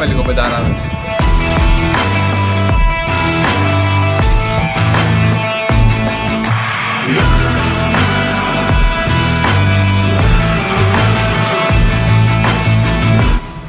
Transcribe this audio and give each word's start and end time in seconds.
Πάμε 0.00 0.12
λίγο 0.12 0.22
πενταράδες. 0.22 0.74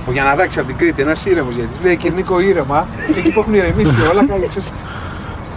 Ο 0.07 0.11
Γιανναδάκης 0.11 0.57
από 0.57 0.67
την 0.67 0.77
Κρήτη, 0.77 1.01
ένας 1.01 1.25
ήρεμος 1.25 1.55
γιατί 1.55 1.83
λέει 1.83 1.97
και 1.97 2.09
Νίκο 2.09 2.39
ήρεμα 2.39 2.87
και 3.13 3.19
εκεί 3.19 3.31
που 3.31 3.39
έχουν 3.39 3.53
ηρεμήσει 3.53 4.01
όλα 4.11 4.25
κάνει 4.25 4.47
ξέρεις 4.47 4.71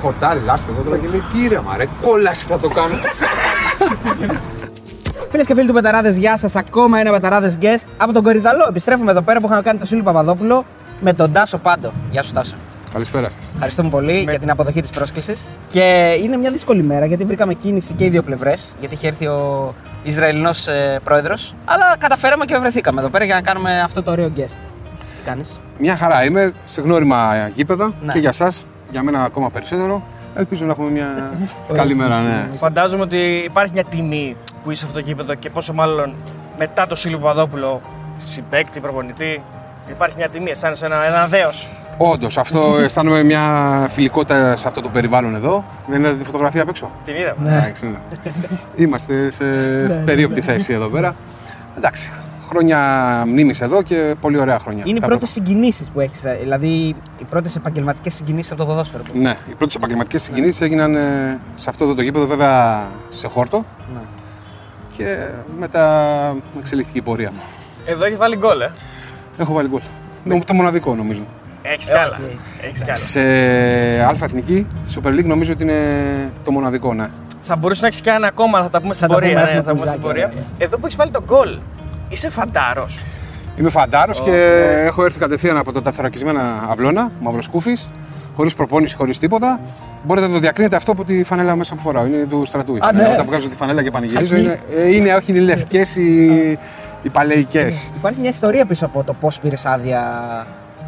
χορτάρι, 0.03 0.41
λάσπεδο 0.45 0.83
τώρα 0.83 0.97
και 0.97 1.09
λέει 1.09 1.23
τι 1.33 1.43
ήρεμα 1.43 1.77
ρε, 1.77 1.89
κόλαση 2.03 2.47
θα 2.47 2.59
το 2.59 2.69
κάνω. 2.69 2.95
Φίλες 5.35 5.49
και 5.49 5.55
φίλοι 5.55 5.67
του 5.67 5.73
Πεταράδες, 5.73 6.17
γεια 6.17 6.37
σας. 6.37 6.57
Ακόμα 6.57 6.99
ένα 6.99 7.11
Πεταράδες 7.11 7.59
guest 7.61 7.87
από 7.97 8.13
τον 8.13 8.23
Κορυδαλό. 8.23 8.67
Επιστρέφουμε 8.69 9.11
εδώ 9.11 9.23
πέρα 9.23 9.41
που 9.41 9.47
είχαμε 9.47 9.63
κάνει 9.63 9.79
το 9.79 9.87
Σούλη 9.87 10.03
Παπαδόπουλο 10.03 10.65
με 11.01 11.13
τον 11.13 11.33
Τάσο 11.33 11.59
Πάντο. 11.59 11.93
Γεια 12.11 12.23
σου, 12.23 12.33
Τάσο. 12.33 12.55
Καλησπέρα 12.93 13.29
σας. 13.29 13.51
Ευχαριστούμε 13.55 13.89
πολύ 13.89 14.27
για 14.29 14.39
την 14.39 14.51
αποδοχή 14.51 14.81
της 14.81 14.91
πρόσκλησης. 14.91 15.41
Και 15.69 16.17
είναι 16.23 16.37
μια 16.37 16.51
δύσκολη 16.51 16.83
μέρα 16.83 17.07
γιατί 17.07 17.25
βρήκαμε 17.25 17.55
κίνηση 17.55 17.93
και 17.93 18.05
οι 18.05 18.09
δύο 18.09 18.23
πλευρές. 18.23 18.75
Γιατί 18.81 18.95
είχε 18.95 19.07
έρθει 19.07 19.27
ο 19.27 19.75
Ισραηλινός 20.03 20.67
ε, 20.67 21.01
πρόεδρος. 21.05 21.55
Αλλά 21.65 21.97
καταφέραμε 21.99 22.45
και 22.45 22.59
βρεθήκαμε 22.59 23.01
εδώ 23.01 23.09
πέρα 23.11 23.25
για 23.25 23.35
να 23.35 23.41
κάνουμε 23.41 23.81
αυτό 23.81 24.03
το 24.03 24.11
ωραίο 24.11 24.31
guest. 24.37 24.59
Τι 24.99 25.25
κάνεις; 25.25 25.61
Μια 25.79 25.97
χαρά 25.97 26.25
είμαι 26.25 26.53
σε 26.67 26.81
γνώριμα 26.81 27.49
γήπεδα 27.55 27.93
Ναι. 28.05 28.13
και 28.13 28.19
για 28.19 28.33
σας, 28.33 28.67
για 28.91 29.03
μένα 29.03 29.25
ακόμα 29.25 29.51
περισσότερο. 29.51 30.03
Ελπίζω 30.37 30.65
να 30.65 30.71
έχουμε 30.71 30.91
μια 30.91 31.31
καλή 31.73 31.95
μέρα, 31.95 32.21
ναι. 32.21 32.49
Φαντάζομαι 32.59 33.03
ότι 33.03 33.43
υπάρχει 33.45 33.73
μια 33.75 33.85
τιμή 33.85 34.37
που 34.65 34.71
είσαι 34.71 34.81
σε 34.81 34.87
αυτό 34.87 34.99
το 35.01 35.05
γήπεδο 35.07 35.35
και 35.35 35.51
πόσο 35.51 35.73
μάλλον 35.73 36.15
μετά 36.59 36.87
το 36.87 36.95
Σίλιο 36.95 37.19
Παπαδόπουλο, 37.19 37.81
συμπέκτη, 38.19 38.81
προπονητή, 38.81 39.43
υπάρχει 39.91 40.15
μια 40.19 40.29
τιμή. 40.29 40.51
Αισθάνεσαι 40.51 40.87
ένα, 40.87 41.05
ένα 41.05 41.27
δέος. 41.27 41.69
Όντως, 41.97 42.39
αυτό 42.39 42.75
αισθάνομαι 42.85 43.23
μια 43.23 43.43
φιλικότητα 43.91 44.57
σε 44.57 44.69
αυτό 44.69 44.81
το 44.81 44.89
περιβάλλον 44.89 45.35
εδώ. 45.35 45.65
Δεν 45.89 46.01
είδατε 46.01 46.17
τη 46.17 46.25
φωτογραφία 46.25 46.63
απ' 46.63 46.69
έξω. 46.69 46.91
Την 47.05 47.15
είδα. 47.17 47.35
Εντάξει, 47.47 47.87
ναι. 47.87 47.99
Είμαστε 48.77 49.31
σε 49.31 49.45
περίοπτη 50.05 50.41
θέση 50.41 50.73
εδώ 50.73 50.87
πέρα. 50.87 51.15
Εντάξει, 51.77 52.11
χρόνια 52.49 52.79
μνήμης 53.27 53.61
εδώ 53.61 53.83
και 53.83 54.15
πολύ 54.21 54.39
ωραία 54.39 54.59
χρόνια. 54.59 54.83
Είναι 54.87 54.97
οι 54.97 55.01
Τα 55.01 55.07
πρώτες 55.07 55.33
πρώτα. 55.33 55.47
συγκινήσεις 55.49 55.91
που 55.91 56.01
έχεις, 56.01 56.23
δηλαδή 56.41 56.69
οι 57.19 57.25
πρώτες 57.31 57.57
επαγγελματικές 57.57 58.15
συγκινήσεις 58.15 58.53
από 58.53 58.61
το 58.61 58.67
ποδόσφαιρο. 58.67 59.03
Ναι, 59.13 59.37
οι 59.51 59.55
πρώτες 59.55 59.75
επαγγελματικές 59.75 60.23
συγκινήσεις 60.23 60.61
έγιναν 60.61 60.95
ε, 60.95 61.41
σε 61.55 61.71
αυτό 61.71 61.85
εδώ 61.85 61.95
το 61.95 62.03
γήπεδο, 62.03 62.27
βέβαια 62.27 62.83
σε 63.09 63.29
χόρτο. 63.29 63.65
Ναι. 63.95 64.01
Και 64.97 65.17
μετά 65.59 66.35
εξελίχθηκε 66.59 66.99
η 66.99 67.03
πορεία 67.03 67.31
μου. 67.31 67.41
Εδώ 67.87 68.05
έχει 68.05 68.15
βάλει 68.15 68.37
γκολ, 68.37 68.61
ε. 68.61 68.71
Έχω 69.39 69.53
βάλει 69.53 69.69
γκολ. 69.69 69.81
Το, 70.29 70.39
το 70.47 70.55
μοναδικό 70.55 70.95
νομίζω. 70.95 71.21
Έχεις 71.63 71.85
κι 71.85 71.97
άλλα. 71.97 72.19
οκ. 72.23 72.65
Έχεις 72.67 72.85
κι 72.85 72.91
άλλα. 72.91 73.01
Σε 73.01 73.21
Α 74.05 74.25
εθνική, 74.25 74.67
Super 74.95 75.09
League 75.09 75.25
νομίζω 75.25 75.53
ότι 75.53 75.63
είναι 75.63 75.83
το 76.45 76.51
μοναδικό, 76.51 76.95
ναι. 76.95 77.09
Θα 77.41 77.57
μπορούσε 77.57 77.81
να 77.81 77.87
έχεις 77.87 78.01
κι 78.01 78.09
ένα 78.09 78.27
ακόμα, 78.27 78.63
θα 78.63 78.69
τα 78.69 78.81
πούμε 78.81 78.95
στην 78.95 79.09
τα 79.09 79.15
πούμε, 79.15 79.27
πορεία. 79.27 79.41
έχουμε 79.41 79.57
Ναι, 79.57 79.63
θα 79.63 79.75
πούμε 79.75 79.87
στην 79.87 80.01
πουλάκια, 80.01 80.29
πορεία. 80.29 80.45
Εδώ 80.59 80.77
που 80.77 80.85
έχεις 80.87 80.97
βάλει 80.97 81.11
το 81.11 81.25
γκολ, 81.25 81.59
είσαι 82.09 82.31
φαντάρος. 82.31 83.05
Είμαι 83.59 83.71
φαντάρος 83.71 84.21
και 84.21 84.33
έχω 84.85 85.05
έρθει 85.05 85.19
κατευθείαν 85.19 85.57
από 85.57 85.73
τα 85.73 85.83
τεθωρακισμένα 85.83 86.67
Αυλώνα, 86.71 87.11
μαυροσκούφη, 87.21 87.77
χωρίς 88.37 88.55
προπόνηση, 88.55 88.97
χωρίς 88.97 89.19
τίποτα. 89.19 89.61
Μπορείτε 90.03 90.27
να 90.27 90.33
το 90.33 90.39
διακρίνετε 90.39 90.77
αυτό 90.77 90.93
από 90.93 91.05
τη 91.05 91.23
φανέλα 91.25 91.57
μέσα 91.57 91.75
που 91.75 91.81
φοράω. 91.81 92.07
Είναι 92.07 92.27
του 92.31 92.43
στρατού. 92.47 92.77
η 92.77 92.79
Α, 92.79 92.85
φανέλα. 92.87 93.09
ναι. 93.09 93.15
Όταν 93.15 93.27
βγάζω 93.27 93.49
τη 93.49 93.55
φανέλα 93.57 93.83
και 93.83 93.91
πανηγυρίζω, 93.91 94.35
Χακί. 94.35 94.43
είναι, 94.45 94.59
ε, 94.77 94.95
είναι 94.95 95.15
όχι 95.15 95.33
οι 95.33 95.39
λευκές 95.41 95.97
οι, 95.97 96.25
οι 97.03 97.09
παλαιικέ. 97.13 97.69
Υπάρχει 97.97 98.21
μια 98.21 98.31
ιστορία 98.31 98.65
πίσω 98.65 98.85
από 98.87 99.05
το 99.05 99.13
πώς 99.15 99.39
πήρες 99.41 99.67
άδεια 99.67 100.03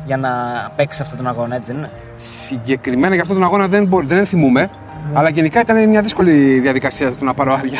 για 0.04 0.16
να 0.16 0.30
παίξεις 0.76 1.00
αυτόν 1.00 1.16
τον 1.16 1.26
αγώνα, 1.26 1.56
έτσι 1.56 1.70
δεν 1.72 1.80
είναι; 1.80 1.90
Συγκεκριμένα 2.14 3.12
για 3.12 3.22
αυτόν 3.22 3.36
τον 3.36 3.46
αγώνα 3.46 3.66
δεν, 3.68 3.84
μπορεί, 3.86 4.06
δεν 4.06 4.26
θυμούμαι. 4.26 4.70
Αλλά 5.12 5.28
γενικά 5.28 5.60
ήταν 5.60 5.88
μια 5.88 6.02
δύσκολη 6.02 6.58
διαδικασία 6.60 7.12
στο 7.12 7.24
να 7.24 7.34
πάρω 7.34 7.52
άδεια. 7.52 7.78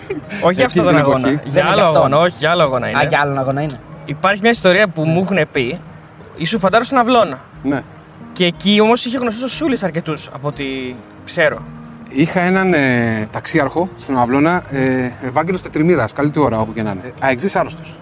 Όχι 0.46 0.54
για 0.54 0.66
αυτόν 0.66 0.84
τον 0.84 0.92
την 0.94 1.02
αγώνα. 1.02 1.28
εποχή. 1.28 1.40
Για 1.44 1.52
Δεν 1.52 1.62
είναι 1.62 1.70
άλλο 1.70 1.80
γι' 1.80 1.86
αυτόν. 1.86 1.96
αγώνα, 1.96 2.18
όχι 2.18 2.36
για 2.38 2.50
άλλο 2.50 2.62
αγώνα 2.62 2.88
είναι. 2.88 2.98
Α, 2.98 3.02
για 3.02 3.20
άλλον 3.20 3.38
αγώνα 3.38 3.60
είναι. 3.62 3.74
Υπάρχει 4.04 4.40
μια 4.42 4.50
ιστορία 4.50 4.88
που 4.88 5.02
μου 5.04 5.20
έχουν 5.30 5.38
πει. 5.52 5.78
Ήσουν 6.36 6.60
φαντάρος 6.60 6.86
στον 6.86 6.98
Αυλώνα. 6.98 7.38
ναι. 7.62 7.82
Και 8.34 8.44
εκεί 8.44 8.80
όμως 8.80 9.04
είχε 9.04 9.18
γνωστού 9.18 9.42
ο 9.44 9.48
Σούλης 9.48 9.82
αρκετούς 9.82 10.30
από 10.32 10.48
ό,τι 10.48 10.64
ξέρω. 11.24 11.62
Είχα 12.08 12.40
έναν 12.40 12.72
ε, 12.72 13.28
ταξίαρχο 13.30 13.88
στον 13.96 14.18
Αυλώνα, 14.18 14.62
ε, 14.70 15.10
Ευάγγελος 15.26 15.62
Τετριμίδας, 15.62 16.12
καλή 16.12 16.30
του 16.30 16.42
ώρα 16.42 16.60
όπου 16.60 16.72
και 16.72 16.82
να 16.82 16.90
είναι. 16.90 17.12
Αεξή 17.20 17.58
άρρωστος. 17.58 17.94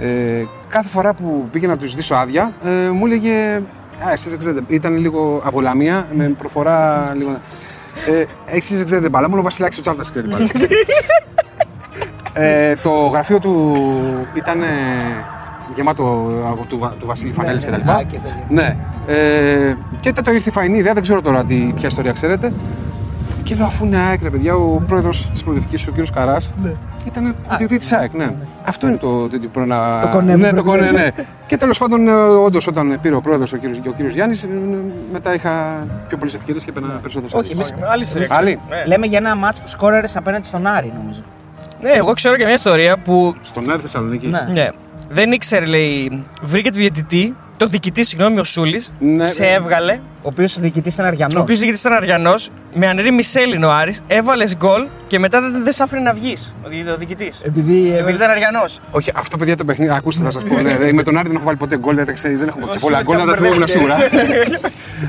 Ε, 0.00 0.44
κάθε 0.68 0.88
φορά 0.88 1.14
που 1.14 1.48
πήγαινα 1.52 1.72
να 1.72 1.78
του 1.78 1.86
ζητήσω 1.86 2.14
άδεια, 2.14 2.52
ε, 2.64 2.70
μου 2.70 3.06
έλεγε. 3.06 3.62
Α, 4.06 4.12
εσείς 4.12 4.30
δεν 4.30 4.38
ξέρετε. 4.38 4.62
Ήταν 4.68 4.96
λίγο 4.96 5.40
από 5.44 5.60
Λαμία, 5.60 6.06
με 6.14 6.28
προφορά 6.28 7.12
λίγο. 7.16 7.40
Ε, 8.06 8.24
εσείς 8.46 8.76
δεν 8.76 8.84
ξέρετε 8.84 9.08
μπάλα, 9.08 9.28
μόνο 9.28 9.40
ο 9.40 9.44
Βασιλάκης 9.44 9.78
ο 9.78 9.80
Τσάρτας 9.80 10.10
ξέρει 10.10 10.26
μπάλα. 10.28 10.46
ε, 12.44 12.76
το 12.76 12.90
γραφείο 12.90 13.38
του 13.38 13.76
ήταν 14.34 14.62
ε, 14.62 14.66
γεμάτο 15.76 16.26
από 16.50 16.64
του, 16.68 16.78
Βα- 16.78 16.92
του 17.00 17.06
Βασίλη 17.06 17.32
Φανέλης 17.32 17.66
ναι, 17.66 17.76
κτλ. 17.76 17.90
α, 17.90 18.02
και 18.02 18.18
τέτοια. 18.18 18.44
Ναι. 18.48 18.76
Ε, 19.06 19.74
και 20.00 20.12
τότε 20.12 20.30
ήρθε 20.32 20.48
η 20.50 20.52
φαϊνή 20.52 20.78
ιδέα, 20.78 20.92
δεν 20.92 21.02
ξέρω 21.02 21.22
τώρα 21.22 21.44
τι, 21.44 21.72
ποια 21.74 21.88
ιστορία 21.88 22.12
ξέρετε. 22.12 22.52
Και 23.42 23.54
λέω, 23.54 23.66
αφού 23.66 23.84
είναι 23.84 23.96
ΑΕΚ, 23.98 24.22
ρε 24.22 24.30
παιδιά, 24.30 24.54
ο 24.54 24.82
πρόεδρος 24.86 25.30
της 25.30 25.42
προοδευτική, 25.42 25.84
ο 25.88 25.90
κύριος 25.90 26.10
Καράς, 26.10 26.48
ήταν 27.06 27.34
διοικητή 27.48 27.78
τη 27.86 27.94
ΑΕΚ. 27.94 28.12
Ναι. 28.14 28.30
Αυτό 28.64 28.86
είναι 28.86 28.96
το 28.96 29.28
τέτοιο 29.28 29.48
που 29.48 29.60
να. 29.60 30.00
Το 30.00 30.08
κονέ 30.08 30.32
που 30.32 30.38
ναι, 30.38 30.52
το 30.52 30.62
πρέπει 30.62 30.68
κονέ, 30.68 30.90
να- 30.90 31.02
ναι. 31.02 31.10
και 31.46 31.56
τέλος 31.56 31.78
πάντων, 31.78 32.08
όντως, 32.44 32.66
όταν 32.66 32.98
πήρε 33.02 33.14
ο 33.14 33.20
πρόεδρος 33.20 33.52
ο 33.52 33.56
κύριος, 33.56 33.78
και 33.78 33.88
ο 33.88 33.92
κύριος 33.92 34.14
Γιάννης, 34.14 34.46
μετά 35.12 35.34
είχα 35.34 35.50
πιο 36.08 36.16
πολλές 36.16 36.34
ευκαιρίες 36.34 36.64
και 36.64 36.70
έπαιρνα 36.70 36.88
περισσότερες. 37.02 37.34
Όχι, 37.34 37.52
εμείς- 37.52 37.74
Άλλη 37.92 38.02
ιστορία. 38.02 38.26
Άλλη. 38.30 38.58
Ναι. 38.68 38.84
Λέμε 38.86 39.06
για 39.06 39.18
ένα 39.18 39.36
μάτς 39.36 39.60
που 39.60 39.68
σκόρερε 39.68 40.06
απέναντι 40.14 40.46
στον 40.46 40.66
Άρη, 40.66 40.92
νομίζω. 41.02 41.20
Ναι, 41.82 41.90
εγώ 41.90 42.12
ξέρω 42.12 42.36
και 42.36 42.44
μια 42.44 42.54
ιστορία 42.54 42.96
που 42.98 43.34
Στον 43.40 43.70
Άρη 43.70 43.80
Θεσσαλονίκη. 43.80 44.26
Ναι. 44.26 44.46
ναι, 44.52 44.68
δεν 45.08 45.32
ήξερε, 45.32 45.64
λέει, 45.66 46.24
βρήκε 46.42 46.70
το 46.70 46.76
διαιτητή, 46.76 47.36
το 47.56 47.66
διοικητή, 47.66 48.04
συγγνώμη, 48.04 48.38
ο 48.38 48.44
Σούλης, 48.44 48.94
Ναι. 48.98 49.24
σε 49.24 49.46
έβγαλε. 49.46 49.98
Ο 50.22 50.28
οποίος 50.28 50.56
ο 50.56 50.60
διοικητής 50.60 50.94
ήταν 50.94 51.04
Ο 51.04 51.08
Αριανό. 51.08 51.40
οποίο 51.40 51.56
διοικητής 51.56 51.80
ήταν 51.80 51.92
Αριανός, 51.92 52.50
με 52.74 52.88
ανερή 52.88 53.10
Μισέλινο 53.10 53.68
Άρης, 53.70 54.00
έβαλες 54.06 54.56
γκολ 54.56 54.86
και 55.06 55.18
μετά 55.18 55.40
δεν, 55.40 55.64
δεν 55.64 55.72
σ' 55.72 55.80
άφηνε 55.80 56.00
να 56.00 56.12
βγεις 56.12 56.54
ο, 56.64 56.68
δι- 56.68 56.88
ο 56.88 56.96
διοικητής. 56.96 57.40
Επειδή. 57.44 57.94
Επειδή 57.96 58.16
ήταν 58.16 58.30
Αριανός. 58.30 58.80
Όχι, 58.90 59.12
αυτό 59.16 59.36
παιδιά 59.36 59.56
το 59.56 59.64
παιχνίδι, 59.64 59.92
ακούστε 59.94 60.22
θα 60.24 60.30
σας 60.30 60.42
πω. 60.42 60.60
Ναι, 60.60 60.76
δε, 60.76 60.92
με 60.92 61.02
τον 61.02 61.16
Άρη 61.18 61.26
δεν 61.26 61.36
έχω 61.36 61.44
βάλει 61.44 61.56
ποτέ 61.56 61.78
γκολ, 61.78 61.94
δεν, 61.94 62.14
ξέρω, 62.14 62.38
δεν 62.38 62.48
έχω 62.48 62.58
Ο 62.62 62.66
και 62.72 62.78
πολλά 62.80 63.02
Σούλης 63.02 63.06
γκολ, 63.06 63.16
να 63.16 63.24
τα 63.24 63.30
κάπου 63.32 63.42
θυμόμουν 63.44 63.68
σίγουρα. 63.68 63.96
μπερδεύτηκε. 63.96 64.60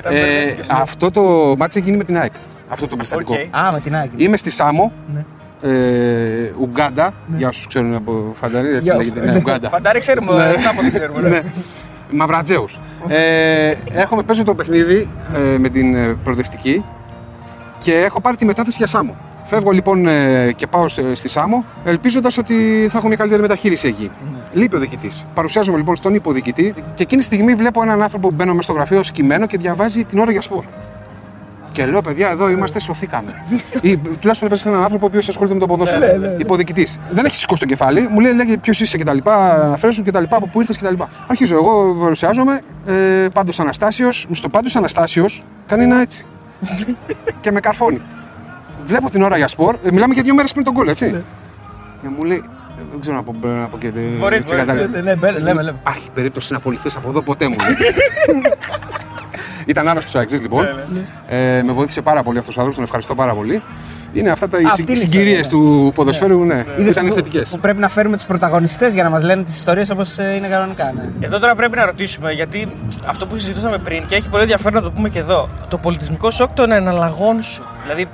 ε, 0.16 0.54
αυτό 0.68 1.12
το 1.12 1.22
μάτσο 1.58 1.80
γίνει 1.80 1.98
με 1.98 2.04
την 2.04 2.18
ΑΕΚ. 2.18 2.34
Αυτό 2.70 2.88
το 2.88 2.96
περιστατικό. 2.96 3.34
Οκ. 3.34 3.56
Α, 3.56 3.72
με 3.72 3.80
την 3.80 3.96
Άκη. 3.96 4.12
Είμαι 4.24 4.38
στη 4.38 4.50
Σάμο, 4.50 4.92
Ναι. 5.14 5.26
Ε, 5.62 6.52
Ουγκάντα, 6.60 7.14
για 7.38 7.48
όσους 7.48 7.68
ξέρουν 7.68 7.96
από 7.96 8.32
φανταρί, 8.34 8.68
έτσι 8.68 8.82
Για- 8.82 8.96
λέγεται. 8.96 9.26
Ναι, 9.26 9.36
Ουγκάντα. 9.36 9.70
Φαντάρι 9.70 10.00
ξέρουμε, 10.00 10.34
Ναι. 10.52 10.58
Σάμος 10.58 10.84
δεν 10.84 10.94
ξέρουμε. 10.94 11.22
ναι. 11.22 11.30
ναι. 11.30 11.42
Μαυρατζέους. 12.12 12.80
Ε, 13.08 13.74
έρχομαι, 13.94 14.24
παίζω 14.24 14.44
το 14.44 14.56
παιχνίδι 14.56 15.08
ε, 15.36 15.58
με 15.58 15.70
την 15.70 15.96
ε, 15.96 16.16
προοδευτική 16.24 16.84
και 17.78 17.94
έχω 17.94 18.22
πάρει 18.22 18.38
τη 18.38 18.46
μετάθεση 18.46 18.76
για 18.78 18.88
Σάμο. 18.88 19.16
Φεύγω 19.46 19.72
λοιπόν 19.72 20.08
ε, 20.08 20.52
και 20.56 20.68
πάω 20.68 20.88
στη, 20.88 21.04
στη 21.16 21.30
Σάμο, 21.30 21.66
ελπίζοντας 21.86 22.38
ότι 22.38 22.88
θα 22.92 22.98
έχω 22.98 23.08
μια 23.08 23.16
καλύτερη 23.16 23.42
μεταχείριση 23.42 23.88
εκεί. 23.88 24.12
Λείπει 24.54 24.76
ο 24.76 24.80
διοικητής. 24.80 25.26
Παρουσιάζομαι 25.34 25.78
λοιπόν 25.78 25.96
στον 25.96 26.14
υποδιοικητή 26.16 26.74
και 26.96 27.04
εκείνη 27.04 27.22
τη 27.22 27.28
στιγμή 27.28 27.54
βλέπω 27.56 27.82
έναν 27.84 28.02
άνθρωπο 28.02 28.28
που 28.28 28.36
μπαίνω 28.36 28.52
μέσα 28.52 28.62
στο 28.64 28.74
γραφείο 28.74 29.04
σκυμμένο 29.04 29.46
και 29.48 29.58
διαβάζει 29.58 30.04
την 30.06 30.20
Ώρα 30.20 30.32
για 30.32 30.42
Σπορ. 30.42 30.64
Και 31.78 31.86
λέω, 31.86 32.02
παιδιά, 32.02 32.30
εδώ 32.30 32.50
είμαστε, 32.50 32.80
σωθήκαμε. 32.80 33.44
Ή 33.82 33.98
τουλάχιστον 33.98 34.48
έπεσε 34.48 34.70
έναν 34.70 34.82
άνθρωπο 34.84 35.06
ο 35.06 35.08
οποίος 35.08 35.30
ασχολείται 35.30 35.54
με 35.54 35.60
το 35.60 35.68
ποδόσφαιρο. 35.68 36.06
Υποδιοικητή. 36.38 36.88
Δεν 37.12 37.26
έχει 37.26 37.36
σηκώσει 37.36 37.62
το 37.62 37.68
κεφάλι, 37.68 38.08
μου 38.12 38.20
λέει, 38.20 38.34
λέγε 38.34 38.58
ποιος 38.58 38.80
είσαι 38.80 38.98
κτλ. 38.98 39.18
Αναφέρεσαι 39.64 40.02
κτλ. 40.02 40.24
Από 40.30 40.48
πού 40.48 40.60
ήρθες 40.60 40.78
κτλ. 40.78 40.94
Αρχίζω 41.28 41.56
εγώ, 41.56 41.96
παρουσιάζομαι. 42.02 42.62
Ε, 42.86 43.28
πάντως 43.34 43.60
Αναστάσιος, 43.60 44.28
στο 44.32 44.50
πάντως 44.50 44.76
Αναστάσιος 44.76 45.44
κάνει 45.68 45.84
ένα 45.84 46.02
έτσι. 46.02 46.26
και 47.42 47.52
με 47.52 47.60
καρφώνει. 47.60 48.02
Βλέπω 48.86 49.10
την 49.10 49.22
ώρα 49.22 49.38
για 49.38 49.48
σπορ, 49.48 49.76
ε, 49.84 49.92
μιλάμε 49.92 50.14
για 50.14 50.24
δύο 50.24 50.34
μέρες 50.34 50.52
πριν 50.52 50.64
τον 50.66 50.74
κόλλο, 50.74 50.90
έτσι. 50.90 51.24
Και 52.02 52.08
μου 52.18 52.24
λέει, 52.24 52.44
«Ε, 52.80 52.82
δεν 52.92 53.00
ξέρω 53.00 53.16
να 53.16 53.24
πω, 53.24 53.36
να 53.42 53.68
πω 53.68 53.78
και. 53.78 53.90
Μπορείτε, 53.90 54.36
έτσι, 54.36 54.54
μπορείτε. 54.54 54.56
κατάλαβε. 54.56 55.02
Ναι, 55.02 55.14
ναι, 55.14 55.32
λέμε, 55.32 55.62
λέμε. 55.62 55.76
Υπάρχει 55.80 56.10
περίπτωση 56.14 56.52
να 56.52 56.58
απολυθείς 56.58 56.96
από 56.96 57.10
εδώ 57.10 57.22
ποτέ 57.22 57.48
μου. 57.48 57.56
λέει. 59.68 59.76
Ήταν 59.76 59.88
άρρωστο 59.88 60.12
ο 60.16 60.20
Αεξής 60.20 60.42
λοιπόν. 60.42 60.66
Ε, 61.28 61.62
με 61.66 61.72
βοήθησε 61.72 62.02
πάρα 62.02 62.24
πολύ 62.24 62.38
αυτός 62.38 62.58
ο 62.58 62.60
άνθρωπος, 62.60 62.76
τον 62.76 62.84
ευχαριστώ 62.84 63.16
πάρα 63.16 63.34
πολύ. 63.34 63.62
Είναι 64.14 64.30
αυτά 64.30 64.48
τα 64.50 64.58
Αυτή 64.68 64.82
είναι 64.82 64.92
η 64.92 64.96
συγκυρίες 64.96 65.40
ιστορία, 65.40 65.66
του 65.86 65.92
ποδοσφαίρου, 65.96 66.44
ναι, 66.46 66.66
Είδες 66.80 66.94
ήταν 66.94 67.08
που- 67.08 67.14
θετικές. 67.14 67.50
Που 67.50 67.60
πρέπει 67.60 67.80
να 67.80 67.90
φέρουμε 67.90 68.16
τους 68.18 68.26
πρωταγωνιστές 68.26 68.94
για 68.94 69.04
να 69.04 69.10
μας 69.10 69.24
λένε 69.24 69.44
τις 69.44 69.56
ιστορίες 69.58 69.90
όπως 69.90 70.18
είναι 70.18 70.48
κανονικά. 70.48 70.92
Ναι. 70.96 71.26
Εδώ 71.26 71.40
τώρα 71.40 71.56
πρέπει 71.56 71.76
να 71.76 71.86
ρωτήσουμε, 71.86 72.32
γιατί 72.32 72.68
αυτό 73.08 73.28
που 73.28 73.38
συζητούσαμε 73.38 73.78
πριν 73.78 74.06
και 74.06 74.16
έχει 74.16 74.30
πολύ 74.30 74.42
ενδιαφέρον 74.42 74.74
να 74.74 74.82
το 74.82 74.92
πούμε 74.92 75.10
και 75.10 75.20
εδώ. 75.20 75.50
Το 75.68 75.78
πολιτισμικό 75.78 76.32
σοκ 76.32 76.50
των 76.54 76.72
εναλλαγών 76.72 77.44
σου. 77.44 77.64
Δηλαδή 77.88 78.08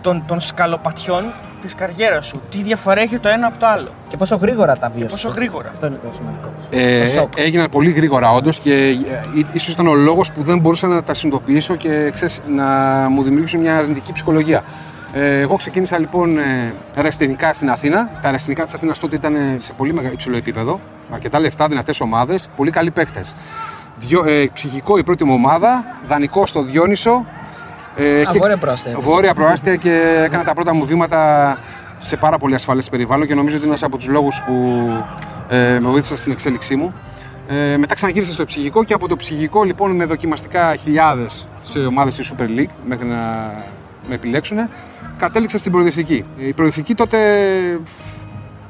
των, 0.00 0.22
των 0.26 0.40
σκαλοπατιών 0.40 1.34
της 1.60 1.74
καριέρας 1.74 2.26
σου. 2.26 2.40
Τι 2.50 2.62
διαφορά 2.62 3.00
έχει 3.00 3.18
το 3.18 3.28
ένα 3.28 3.46
από 3.46 3.58
το 3.58 3.66
άλλο. 3.66 3.88
Και 4.08 4.16
πόσο 4.16 4.36
γρήγορα 4.36 4.76
τα 4.76 4.88
βίωσε. 4.88 5.10
Πόσο 5.10 5.28
γρήγορα. 5.28 5.68
Αυτό 5.68 5.86
είναι 5.86 5.98
το 6.02 6.10
σημαντικό. 6.16 6.52
Ε, 6.70 7.00
Το 7.00 7.06
σοκ. 7.06 7.32
έγιναν 7.36 7.68
πολύ 7.70 7.90
γρήγορα 7.90 8.32
όντως 8.32 8.58
και 8.58 8.72
ε, 8.74 9.42
ίσως 9.52 9.72
ήταν 9.72 9.86
ο 9.86 9.94
λόγος 9.94 10.32
που 10.32 10.42
δεν 10.42 10.58
μπορούσα 10.58 10.86
να 10.86 11.02
τα 11.02 11.14
συνειδητοποιήσω 11.14 11.76
και 11.76 12.10
ξέρεις, 12.14 12.40
να 12.48 12.64
μου 13.10 13.22
δημιουργήσουν 13.22 13.60
μια 13.60 13.76
αρνητική 13.76 14.12
ψυχολογία. 14.12 14.62
Ε, 15.12 15.40
εγώ 15.40 15.56
ξεκίνησα 15.56 15.98
λοιπόν 15.98 16.38
ε, 16.38 16.72
αεραστηνικά 16.96 17.52
στην 17.52 17.70
Αθήνα. 17.70 18.06
Τα 18.06 18.20
αεραστηνικά 18.24 18.64
της 18.64 18.74
Αθήνας 18.74 18.98
τότε 18.98 19.16
ήταν 19.16 19.36
σε 19.58 19.72
πολύ 19.72 19.92
μεγάλο 19.92 20.12
υψηλό 20.12 20.36
επίπεδο. 20.36 20.80
Αρκετά 21.10 21.40
λεφτά, 21.40 21.68
δυνατές 21.68 22.00
ομάδες, 22.00 22.50
πολύ 22.56 22.70
καλοί 22.70 22.90
παίχτε. 22.90 23.20
Ε, 24.26 24.44
ψυχικό 24.52 24.98
η 24.98 25.02
πρώτη 25.02 25.24
μου 25.24 25.34
ομάδα, 25.34 25.84
δανεικό 26.06 26.46
στο 26.46 26.62
Διόνυσο. 26.62 27.24
Ε, 28.00 28.22
Α, 28.22 28.32
βόρεια 28.32 28.58
προάστια. 28.58 28.98
Βόρεια 28.98 29.34
προάστια 29.34 29.76
και 29.76 30.22
έκανα 30.24 30.44
τα 30.44 30.54
πρώτα 30.54 30.74
μου 30.74 30.84
βήματα 30.84 31.58
σε 31.98 32.16
πάρα 32.16 32.38
πολύ 32.38 32.54
ασφαλές 32.54 32.88
περιβάλλον 32.88 33.26
και 33.26 33.34
νομίζω 33.34 33.56
ότι 33.56 33.64
είναι 33.64 33.74
ένας 33.74 33.86
από 33.86 33.96
τους 33.96 34.06
λόγους 34.06 34.42
που 34.46 34.82
ε, 35.48 35.78
με 35.80 35.88
βοήθησαν 35.88 36.16
στην 36.16 36.32
εξέλιξή 36.32 36.76
μου. 36.76 36.94
Ε, 37.48 37.76
μετά 37.76 37.94
ξαναγύρισα 37.94 38.32
στο 38.32 38.44
ψυχικό 38.44 38.84
και 38.84 38.94
από 38.94 39.08
το 39.08 39.16
ψυχικό 39.16 39.64
λοιπόν 39.64 39.90
με 39.90 40.04
δοκιμαστικά 40.04 40.76
χιλιάδες 40.76 41.48
σε 41.64 41.78
ομάδες 41.78 42.14
της 42.16 42.32
Super 42.32 42.58
League 42.58 42.70
μέχρι 42.86 43.06
να 43.06 43.52
με 44.08 44.14
επιλέξουν. 44.14 44.58
Κατέληξα 45.18 45.58
στην 45.58 45.72
προοδευτική. 45.72 46.24
Η 46.36 46.52
προοδευτική 46.52 46.94
τότε 46.94 47.18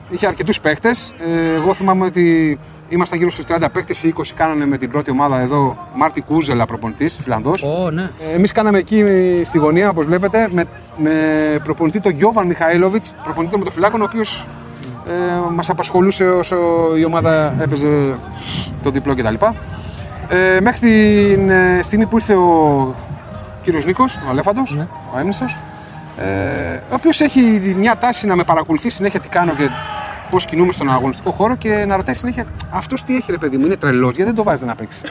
είχε 0.09 0.27
αρκετούς 0.27 0.61
παίχτες. 0.61 1.15
εγώ 1.55 1.75
θυμάμαι 1.75 2.05
ότι 2.05 2.59
ήμασταν 2.89 3.19
γύρω 3.19 3.31
στους 3.31 3.45
30 3.49 3.67
παίχτε, 3.73 3.95
οι 4.03 4.15
20 4.17 4.23
κάνανε 4.37 4.67
με 4.67 4.79
την 4.79 4.91
πρώτη 4.91 5.11
ομάδα 5.11 5.39
εδώ. 5.39 5.89
Μάρτι 5.95 6.21
Κούζελα, 6.21 6.67
προπονητής, 6.67 7.19
Φιλανδός. 7.23 7.63
Ω, 7.63 7.91
ναι. 7.91 8.11
Εμείς 8.35 8.53
κάναμε 8.53 8.79
εκεί 8.79 9.05
στη 9.45 9.59
γωνία, 9.59 9.89
όπως 9.89 10.07
βλέπετε, 10.07 10.49
με, 10.51 10.65
με 10.97 11.13
προπονητή 11.65 12.01
τον 12.01 12.13
Γιώβαν 12.13 12.47
Μιχαήλοβιτς, 12.47 13.15
προπονητή 13.25 13.51
των 13.51 13.61
Μοτοφυλάκων, 13.61 14.01
ο 14.01 14.05
οποίος 14.05 14.47
ε, 15.09 15.13
μας 15.55 15.71
απασχολούσε 15.71 16.25
όσο 16.25 16.57
η 16.97 17.05
ομάδα 17.05 17.55
έπαιζε 17.61 18.17
το 18.83 18.91
διπλό 18.91 19.15
κτλ. 19.15 19.35
Ε, 20.29 20.61
μέχρι 20.61 20.81
την 20.89 21.51
ε, 21.51 21.79
στιγμή 21.83 22.07
που 22.07 22.17
ήρθε 22.17 22.35
ο 22.35 22.95
κύριος 23.63 23.85
Νίκος, 23.85 24.19
ο 24.27 24.31
Αλέφαντος, 24.31 24.77
ο 25.15 25.19
έμνηστο, 25.19 25.45
ε, 26.17 26.75
ο 26.91 26.95
οποίος 26.95 27.21
έχει 27.21 27.75
μια 27.77 27.97
τάση 27.97 28.27
να 28.27 28.37
με 28.37 28.45
παρακολουθεί 28.45 28.91
συνέχεια 28.91 29.21
τι 29.21 29.29
κάνω 29.29 29.55
και 29.55 29.69
πώς 30.31 30.45
κινούμε 30.45 30.73
στον 30.73 30.91
αγωνιστικό 30.91 31.31
χώρο 31.31 31.57
και 31.57 31.85
να 31.87 31.97
ρωτάει 31.97 32.15
συνέχεια 32.15 32.45
αυτός 32.71 33.03
τι 33.03 33.17
έχει 33.17 33.31
ρε 33.31 33.39
παιδί 33.39 33.57
μου, 33.57 33.65
είναι 33.67 33.77
τρελός, 33.77 34.09
γιατί 34.11 34.25
δεν 34.25 34.35
το 34.35 34.43
βάζετε 34.43 34.67
να 34.67 34.75
παίξει. 34.75 35.01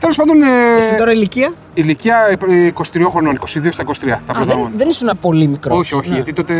Τέλος 0.00 0.16
πάντων. 0.16 0.42
Ε, 0.42 0.46
Εσύ 0.78 0.94
τώρα 0.94 1.12
ηλικία; 1.12 1.52
Ηλικία 1.74 2.36
ε, 2.48 2.72
23 2.74 2.82
χρονών, 3.10 3.38
22 3.40 3.68
στα 3.70 3.84
23. 3.86 3.92
Τα 4.06 4.14
Α, 4.14 4.18
πρώτα 4.26 4.44
δεν, 4.44 4.56
μου. 4.58 4.70
δεν 4.76 4.88
ήσουν 4.88 5.10
πολύ 5.20 5.46
μικρός. 5.46 5.78
Όχι, 5.78 5.94
όχι, 5.94 6.08
γιατί 6.12 6.32
τότε 6.32 6.54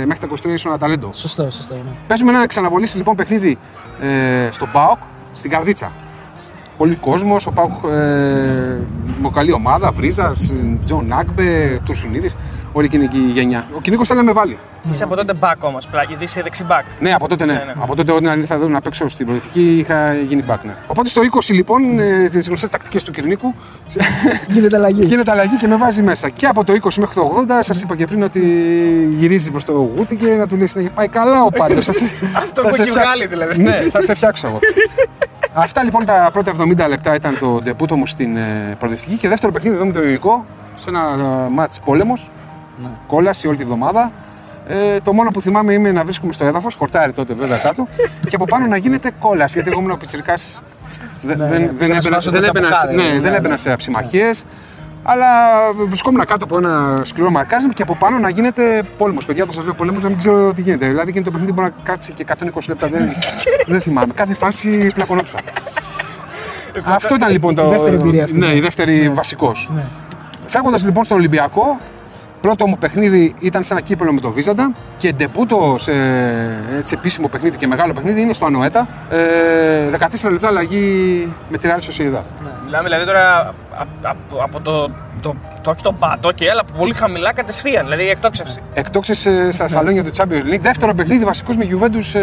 ε, 0.00 0.06
μέχρι 0.06 0.28
τα 0.28 0.34
23 0.44 0.48
ήσουν 0.48 0.70
ένα 0.70 0.78
ταλέντο. 0.80 1.10
Σωστό, 1.14 1.50
σωστό. 1.50 1.74
Ναι. 1.74 1.80
Παίζουμε 2.06 2.30
ένα 2.32 2.46
ξαναβολήσει 2.46 2.96
λοιπόν 2.96 3.16
παιχνίδι 3.16 3.58
ε, 4.02 4.50
στον 4.50 4.68
Πάοκ 4.72 4.98
στην 5.32 5.50
Καρδίτσα. 5.50 5.92
Πολύ 6.80 6.94
κόσμος, 6.94 7.46
ο 7.46 7.50
Πάοκ 7.50 7.70
ε, 7.84 7.88
με 9.22 9.30
καλή 9.34 9.52
ομάδα, 9.52 9.90
Βρίζας, 9.90 10.52
Τζον 10.84 11.06
Νάκμπε, 11.06 11.80
Τουρσουνίδης, 11.84 12.36
όλη 12.72 12.86
εκείνη 12.86 13.04
η 13.04 13.30
γενιά. 13.32 13.66
Ο 13.76 13.80
Κυνήγο 13.80 14.04
θέλει 14.04 14.18
να 14.18 14.24
με 14.24 14.32
βάλει. 14.32 14.58
Είσαι 14.90 15.04
από 15.04 15.16
τότε 15.16 15.32
back 15.40 15.54
όμως, 15.60 15.88
γιατί 16.08 16.24
είσαι 16.24 16.42
δεξί 16.42 16.61
μπακ. 16.61 16.84
Ναι, 17.00 17.12
από 17.14 17.28
τότε 17.28 17.44
ναι. 17.44 17.52
Ναι, 17.52 17.58
ναι. 17.58 17.72
Από 17.82 17.96
τότε 17.96 18.12
όταν 18.12 18.40
ήρθα 18.40 18.54
εδώ 18.54 18.68
να 18.68 18.80
παίξω 18.80 19.08
στην 19.08 19.26
προοδευτική 19.26 19.78
είχα 19.78 20.14
γίνει 20.14 20.44
back, 20.48 20.58
ναι. 20.62 20.74
Οπότε 20.86 21.08
στο 21.08 21.22
20 21.32 21.38
λοιπόν, 21.48 21.98
ε, 21.98 22.28
τις 22.28 22.46
γνωστές 22.46 22.68
τακτικές 22.68 23.02
του 23.02 23.10
Κυρνίκου, 23.10 23.54
Γίνεται 24.54 24.76
αλλαγή. 24.76 25.04
γίνεται 25.04 25.30
αλλαγή 25.30 25.56
και 25.56 25.66
με 25.66 25.76
βάζει 25.76 26.02
μέσα. 26.02 26.28
Και 26.28 26.46
από 26.46 26.64
το 26.64 26.72
20 26.72 26.94
μέχρι 26.96 27.14
το 27.14 27.44
80, 27.48 27.50
σας 27.60 27.82
είπα 27.82 27.96
και 27.96 28.06
πριν 28.06 28.22
ότι 28.22 28.40
γυρίζει 29.18 29.50
προς 29.50 29.64
το 29.64 29.72
γούτι 29.72 30.16
και 30.16 30.26
να 30.26 30.46
του 30.46 30.56
λέει 30.56 30.66
συνέχεια 30.66 30.92
πάει 30.94 31.08
καλά 31.08 31.42
ο 31.42 31.50
πάντος. 31.50 31.88
Αυτό 32.42 32.62
που 32.62 32.68
έχει 32.68 32.90
βγάλει, 32.90 33.26
δηλαδή. 33.26 33.62
Ναι, 33.62 33.82
θα 33.90 34.02
σε 34.02 34.14
φτιάξω 34.14 34.46
εγώ. 34.46 34.58
Αυτά 35.54 35.84
λοιπόν 35.84 36.04
τα 36.04 36.28
πρώτα 36.32 36.52
70 36.58 36.88
λεπτά 36.88 37.14
ήταν 37.14 37.38
το 37.38 37.60
ντεπούτο 37.62 37.96
μου 37.96 38.06
στην 38.06 38.36
ε, 38.36 38.76
προοδευτική 38.78 39.16
και 39.16 39.28
δεύτερο 39.28 39.52
παιχνίδι 39.52 39.76
εδώ 39.76 39.86
με 39.86 39.92
το 39.92 40.00
ελληνικό 40.00 40.46
σε 40.74 40.88
ένα 40.88 41.00
ε, 41.46 41.48
μάτς 41.50 41.80
πόλεμος, 41.84 42.30
κόλαση 43.06 43.48
όλη 43.48 43.56
τη 43.56 43.64
βδομάδα. 43.64 44.12
Ε, 44.68 45.00
το 45.00 45.12
μόνο 45.12 45.30
που 45.30 45.40
θυμάμαι 45.40 45.72
είναι 45.72 45.92
να 45.92 46.04
βρίσκουμε 46.04 46.32
στο 46.32 46.44
έδαφος, 46.44 46.74
χορτάρι 46.74 47.12
τότε 47.12 47.34
βέβαια 47.34 47.58
κάτω, 47.58 47.86
και 48.28 48.34
από 48.34 48.44
πάνω 48.44 48.66
να 48.66 48.76
γίνεται 48.76 49.10
κόλαση. 49.18 49.52
Γιατί 49.54 49.70
εγώ 49.70 49.78
ήμουν 49.78 49.92
ο 49.92 49.96
πιτσιρικάς, 49.96 50.62
δεν, 51.22 51.36
δεν, 51.38 51.48
δεν, 51.48 51.68
και 51.78 51.86
να 51.86 51.96
έμπαινα, 51.96 52.00
σπάσω 52.00 52.30
δεν, 52.30 52.40
τα 52.40 52.46
έμπαινα, 52.46 52.68
ταπουκάδε, 52.68 52.94
ναι, 52.94 53.02
ναι, 53.02 53.20
δεν 53.20 53.30
ναι. 53.30 53.36
έμπαινα 53.36 53.56
σε 53.56 53.76
ψημαχίες. 53.76 54.44
Αλλά 55.02 55.26
βρισκόμουν 55.88 56.24
κάτω 56.24 56.44
από 56.44 56.56
ένα 56.56 57.02
σκληρό 57.04 57.30
μακάρισμα 57.30 57.72
και 57.72 57.82
από 57.82 57.96
πάνω 57.96 58.18
να 58.18 58.28
γίνεται 58.28 58.82
πόλεμος. 58.98 59.24
Παιδιά, 59.24 59.46
το 59.46 59.52
σα 59.52 59.62
λέω 59.62 59.74
πόλεμος 59.74 60.02
να 60.02 60.08
μην 60.08 60.18
ξέρω 60.18 60.52
τι 60.52 60.62
γίνεται. 60.62 60.86
Δηλαδή, 60.86 61.10
γίνεται 61.10 61.24
το 61.24 61.30
παιχνίδι 61.30 61.52
μπορεί 61.52 61.68
να 61.76 61.92
κάτσει 61.92 62.12
και 62.12 62.24
120 62.28 62.58
λεπτά. 62.68 62.86
Δεν, 62.86 63.08
δεν 63.72 63.80
θυμάμαι. 63.80 64.12
Κάθε 64.14 64.34
φάση 64.34 64.90
πλακωνόντουσα. 64.94 65.38
Αυτό 66.84 67.14
ήταν 67.14 67.30
λοιπόν 67.30 67.54
το. 67.54 67.66
Η 67.66 67.68
δεύτερη 67.68 67.96
εμπειρία 67.96 68.24
αυτή. 68.24 68.38
Ναι, 68.38 68.54
η 68.54 68.60
δεύτερη 68.60 69.08
βασικός. 69.08 69.70
Ναι. 69.74 69.84
Φεύγοντας 70.46 70.84
λοιπόν 70.84 71.04
στον 71.04 71.16
Ολυμπιακό, 71.16 71.78
πρώτο 72.40 72.66
μου 72.66 72.78
παιχνίδι 72.78 73.34
ήταν 73.38 73.64
σε 73.64 73.72
ένα 73.72 73.82
κύπελο 73.82 74.12
με 74.12 74.20
το 74.20 74.30
Βίζαντα 74.30 74.72
και 74.96 75.12
ντεπούτο 75.12 75.76
σε 75.78 75.92
έτσι, 76.78 76.94
επίσημο 76.98 77.28
παιχνίδι 77.28 77.56
και 77.56 77.66
μεγάλο 77.66 77.92
παιχνίδι 77.92 78.20
είναι 78.20 78.32
στο 78.32 78.46
Ανοέτα. 78.46 78.88
Ε, 79.10 79.90
14 80.26 80.30
λεπτά 80.30 80.48
αλλαγή 80.48 81.32
με 81.48 81.58
τη 81.58 81.68
Real 81.70 81.78
Sociedad. 81.78 82.22
Μιλάμε 82.64 82.88
δηλαδή 82.88 83.04
τώρα 83.04 83.54
από, 83.80 83.90
από, 84.02 84.42
από 84.44 84.60
το, 84.60 84.90
το, 85.22 85.34
το, 85.62 85.70
όχι 85.70 85.82
το 85.82 85.92
πάτο 85.92 86.32
και 86.32 86.46
έλα 86.46 86.60
από 86.60 86.72
πολύ 86.78 86.94
χαμηλά 86.94 87.32
κατευθείαν, 87.32 87.84
δηλαδή 87.84 88.02
η 88.04 88.08
εκτόξευση. 88.08 88.60
Εκτόξευσε 88.74 89.30
Ναι. 89.30 89.50
στα 89.52 89.68
σαλόνια 89.68 90.04
του 90.04 90.10
Champions 90.16 90.54
League. 90.54 90.60
Δεύτερο 90.60 90.94
παιχνίδι 90.94 91.24
βασικός 91.24 91.56
με 91.56 91.66
Juventus 91.70 92.18
ε, 92.18 92.20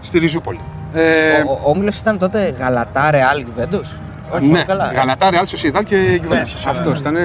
στη 0.00 0.18
Ριζούπολη. 0.18 0.60
Ε, 0.94 1.00
Ο, 1.46 1.52
ο 1.64 1.70
Όμιλος 1.70 1.98
ήταν 1.98 2.18
τότε 2.18 2.54
Γαλατά, 2.58 3.10
Ρεάλ, 3.10 3.38
Γιουβέντου. 3.38 3.80
Όχι, 4.34 4.46
ναι, 4.46 4.56
όχι 4.56 4.66
καλά. 4.66 4.92
Γαλατά, 4.94 5.28
Real 5.30 5.44
Sociedad 5.56 5.82
και 5.84 6.20
Juventus. 6.28 6.46
σωστά, 6.46 6.70
Αυτός 6.70 6.98
ήταν. 6.98 7.16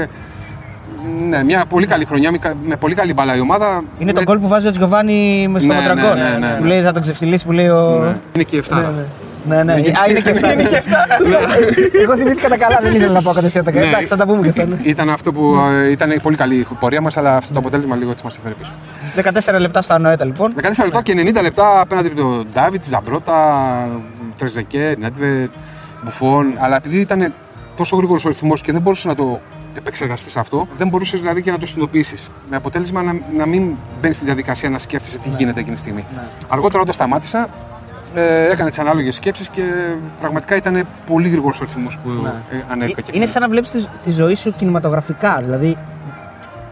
Ναι, 1.30 1.44
μια 1.44 1.66
πολύ 1.69 1.86
καλή 1.88 2.06
χρονιά, 2.06 2.31
με 2.31 2.38
κα- 2.38 2.56
με 2.63 2.75
πολύ 2.75 2.95
καλή 2.95 3.13
μπαλά 3.13 3.36
η 3.36 3.39
ομάδα. 3.39 3.84
Είναι 4.00 4.12
το 4.12 4.18
Με- 4.18 4.24
γκολ 4.25 4.38
που 4.39 4.48
βάζει 4.48 4.68
ο 4.68 4.72
Τζιοβάνι 4.72 5.48
με 5.48 5.60
στο 5.60 5.68
Ναι, 5.68 5.74
Μοντραγκόν. 5.80 6.18
ναι, 6.18 6.24
ναι, 6.24 6.48
ναι, 6.48 6.56
Που 6.56 6.62
ναι. 6.62 6.68
λέει 6.68 6.81
θα 6.81 6.92
τον 6.92 7.01
ξεφτυλίσει, 7.01 7.45
που 7.45 7.51
λέει 7.51 7.68
ο. 7.69 8.00
Ναι, 8.04 8.16
Είναι 8.36 8.44
και 8.44 8.56
η 8.56 8.63
7. 8.69 8.84
Ναι, 9.47 9.55
ναι. 9.55 9.63
Ναι, 9.63 9.73
ναι. 9.81 9.88
Α, 9.88 10.09
είναι 10.09 10.19
και 10.19 10.29
αυτά. 10.29 10.53
Είναι 10.53 10.63
και 10.63 10.77
αυτά. 10.77 11.05
Εγώ 12.03 12.15
θυμήθηκα 12.17 12.48
τα 12.50 12.57
καλά, 12.57 12.79
δεν 12.81 12.95
ήθελα 12.95 13.12
να 13.12 13.22
πω 13.22 13.31
κατευθείαν 13.31 13.63
τα 13.63 13.72
καλά. 13.72 13.83
Ναι. 13.83 13.89
Εντάξει, 13.89 14.07
θα 14.07 14.15
τα 14.15 14.25
πούμε 14.25 14.41
και 14.41 14.50
αυτά. 14.50 14.65
ναι. 14.65 14.77
Ήταν 14.83 15.10
αυτό 15.10 15.31
που 15.31 15.55
ε, 15.86 15.91
ήταν 15.91 16.12
η 16.12 16.19
πολύ 16.19 16.36
καλή 16.36 16.55
η 16.55 16.67
πορεία 16.79 17.01
μας, 17.01 17.17
αλλά 17.17 17.36
αυτό 17.36 17.53
το 17.53 17.60
αποτέλεσμα 17.60 17.95
λίγο 17.95 18.12
έτσι 18.12 18.24
μας 18.24 18.38
έφερε 18.38 18.53
πίσω. 18.53 18.74
14 19.55 19.60
λεπτά 19.60 19.81
στα 19.81 19.93
Ανοέτα 19.95 20.25
λοιπόν. 20.25 20.53
14 20.62 20.83
λεπτά 20.83 21.01
και 21.01 21.13
90 21.38 21.41
λεπτά 21.41 21.79
απέναντι 21.79 22.07
από 22.07 22.15
τον 22.15 22.48
Ντάβιτ, 22.53 22.83
Ζαμπρότα, 22.83 23.89
Τρεζεκέ, 24.38 24.95
Νέτβε, 25.00 25.50
Μπουφόν. 26.03 26.53
Αλλά 26.57 26.75
επειδή 26.75 27.00
ήταν 27.00 27.33
τόσο 27.75 27.95
γρήγορος 27.95 28.25
ο 28.25 28.27
ρυθμός 28.27 28.62
και 28.62 28.72
δεν 28.72 28.81
μπορούσες 28.81 29.05
να 29.05 29.15
το 29.15 29.39
επεξεργαστείς 29.77 30.38
αυτό, 30.38 30.67
δεν 30.77 30.88
μπορούσες 30.88 31.19
δηλαδή 31.19 31.41
και 31.41 31.51
να 31.51 31.60
το 31.60 31.65
συνειδητοποιήσεις. 31.67 32.29
Με 32.50 32.55
αποτέλεσμα 32.55 33.01
να, 33.01 33.19
να 33.38 33.45
μην 33.45 33.72
μπαίνεις 34.01 34.15
στη 34.15 34.25
διαδικασία 34.25 34.69
να 34.69 34.79
σκέφτεσαι 34.79 35.17
τι 35.17 35.29
γίνεται 35.38 35.60
εκείνη 35.60 35.75
τη 35.75 35.81
στιγμή. 35.81 36.05
Αργότερα, 36.48 36.81
όταν 36.81 36.93
σταμάτησα, 36.93 37.48
ε, 38.15 38.51
έκανε 38.51 38.69
τις 38.69 38.79
ανάλογες 38.79 39.15
σκέψεις 39.15 39.49
και 39.49 39.61
πραγματικά 40.19 40.55
ήταν 40.55 40.85
πολύ 41.07 41.29
γρήγορος 41.29 41.61
ο 41.61 41.63
ρυθμός 41.63 41.97
που 42.03 42.09
ε, 42.51 42.55
ανέβηκα. 42.71 43.01
και 43.01 43.11
Είναι 43.13 43.25
ξανά. 43.25 43.31
σαν 43.31 43.41
να 43.41 43.47
βλέπεις 43.49 43.71
τη, 43.71 43.85
τη 44.03 44.11
ζωή 44.11 44.35
σου 44.35 44.53
κινηματογραφικά. 44.57 45.39
Δηλαδή 45.43 45.77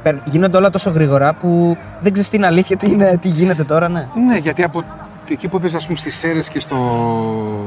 περ- 0.04 0.18
γίνονται 0.26 0.58
όλα 0.58 0.70
τόσο 0.70 0.90
γρήγορα 0.90 1.34
που 1.34 1.78
δεν 2.00 2.12
ξέρεις 2.12 2.30
την 2.32 2.46
αλήθεια, 2.46 2.78
τι, 2.78 2.88
είναι, 2.90 3.18
τι 3.22 3.28
γίνεται 3.28 3.64
τώρα, 3.64 3.90
ναι. 3.90 4.08
Ναι, 4.28 4.38
γιατί 4.38 4.64
από 4.64 4.84
εκεί 5.30 5.48
που 5.48 5.58
έπαιζες, 5.58 5.76
ας 5.78 5.86
πούμε, 5.86 5.98
στις 5.98 6.16
Σέρες 6.18 6.50
και 6.50 6.60
στο. 6.60 6.76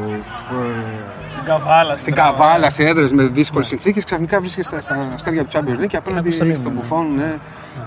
ε, 0.08 0.18
Στην 0.54 1.17
καβάλα. 1.48 1.96
στην 1.96 2.14
Καβάλα, 2.14 2.70
σε 2.70 2.82
έδρες 2.82 3.12
με 3.12 3.22
δύσκολες 3.22 3.66
συνθήκες, 3.66 4.04
ξαφνικά 4.04 4.40
βρίσκεσαι 4.40 4.68
στα, 4.70 4.80
στα 4.80 5.08
αστέρια 5.14 5.44
του 5.44 5.50
Champions 5.52 5.82
League 5.82 5.86
και 5.86 5.96
απέναντι 5.96 6.28
αποστολή 6.28 6.54
στον 6.54 6.66
μου, 6.66 6.72
ναι. 6.74 6.80
Μπουφόν, 6.80 7.06
ναι, 7.16 7.34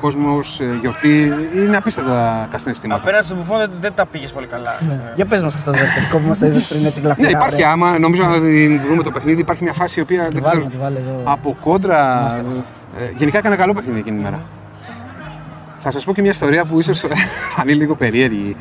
κόσμος, 0.01 0.59
γιορτή. 0.81 1.33
Είναι 1.55 1.77
απίστευτα 1.77 2.47
τα 2.51 2.57
συναισθήματα. 2.57 3.01
Απέναντι 3.01 3.25
στον 3.25 3.37
Μπουφόν 3.37 3.57
δεν, 3.57 3.69
δεν 3.79 3.93
τα 3.95 4.05
πήγες 4.05 4.31
πολύ 4.31 4.47
καλά. 4.47 4.75
Για 5.15 5.25
πες 5.25 5.41
μας 5.43 5.55
αυτό 5.55 5.71
το 5.71 5.77
δευτερικό 5.77 6.17
που 6.17 6.27
μας 6.27 6.39
το 6.39 6.45
είδες 6.45 6.63
πριν 6.67 6.85
έτσι 6.85 6.99
Ναι, 6.99 7.05
γλαφυρά. 7.05 7.29
υπάρχει 7.29 7.63
άμα, 7.63 7.99
νομίζω 7.99 8.23
να 8.25 8.39
την 8.41 8.81
βρούμε 8.85 9.03
το 9.03 9.11
παιχνίδι, 9.11 9.41
υπάρχει 9.41 9.63
μια 9.63 9.73
φάση 9.73 9.99
η 9.99 10.01
οποία 10.03 10.27
δεν 10.31 10.41
βάλουμε, 10.41 10.69
ξέρω. 10.69 10.69
τη 10.69 10.77
βάλε 10.77 10.97
εδώ. 10.97 11.31
Από 11.31 11.57
κόντρα. 11.61 12.27
ε, 12.99 13.11
γενικά 13.17 13.37
έκανε 13.37 13.55
καλό 13.55 13.73
παιχνίδι 13.73 13.99
εκείνη 13.99 14.19
η 14.19 14.21
μέρα. 14.21 14.39
Θα 15.83 15.91
σας 15.91 16.03
πω 16.03 16.13
και 16.13 16.21
μια 16.21 16.29
ιστορία 16.31 16.65
που 16.65 16.79
ίσως 16.79 17.03
φανεί 17.55 17.73
λίγο 17.73 17.95
περίεργη. 17.95 18.55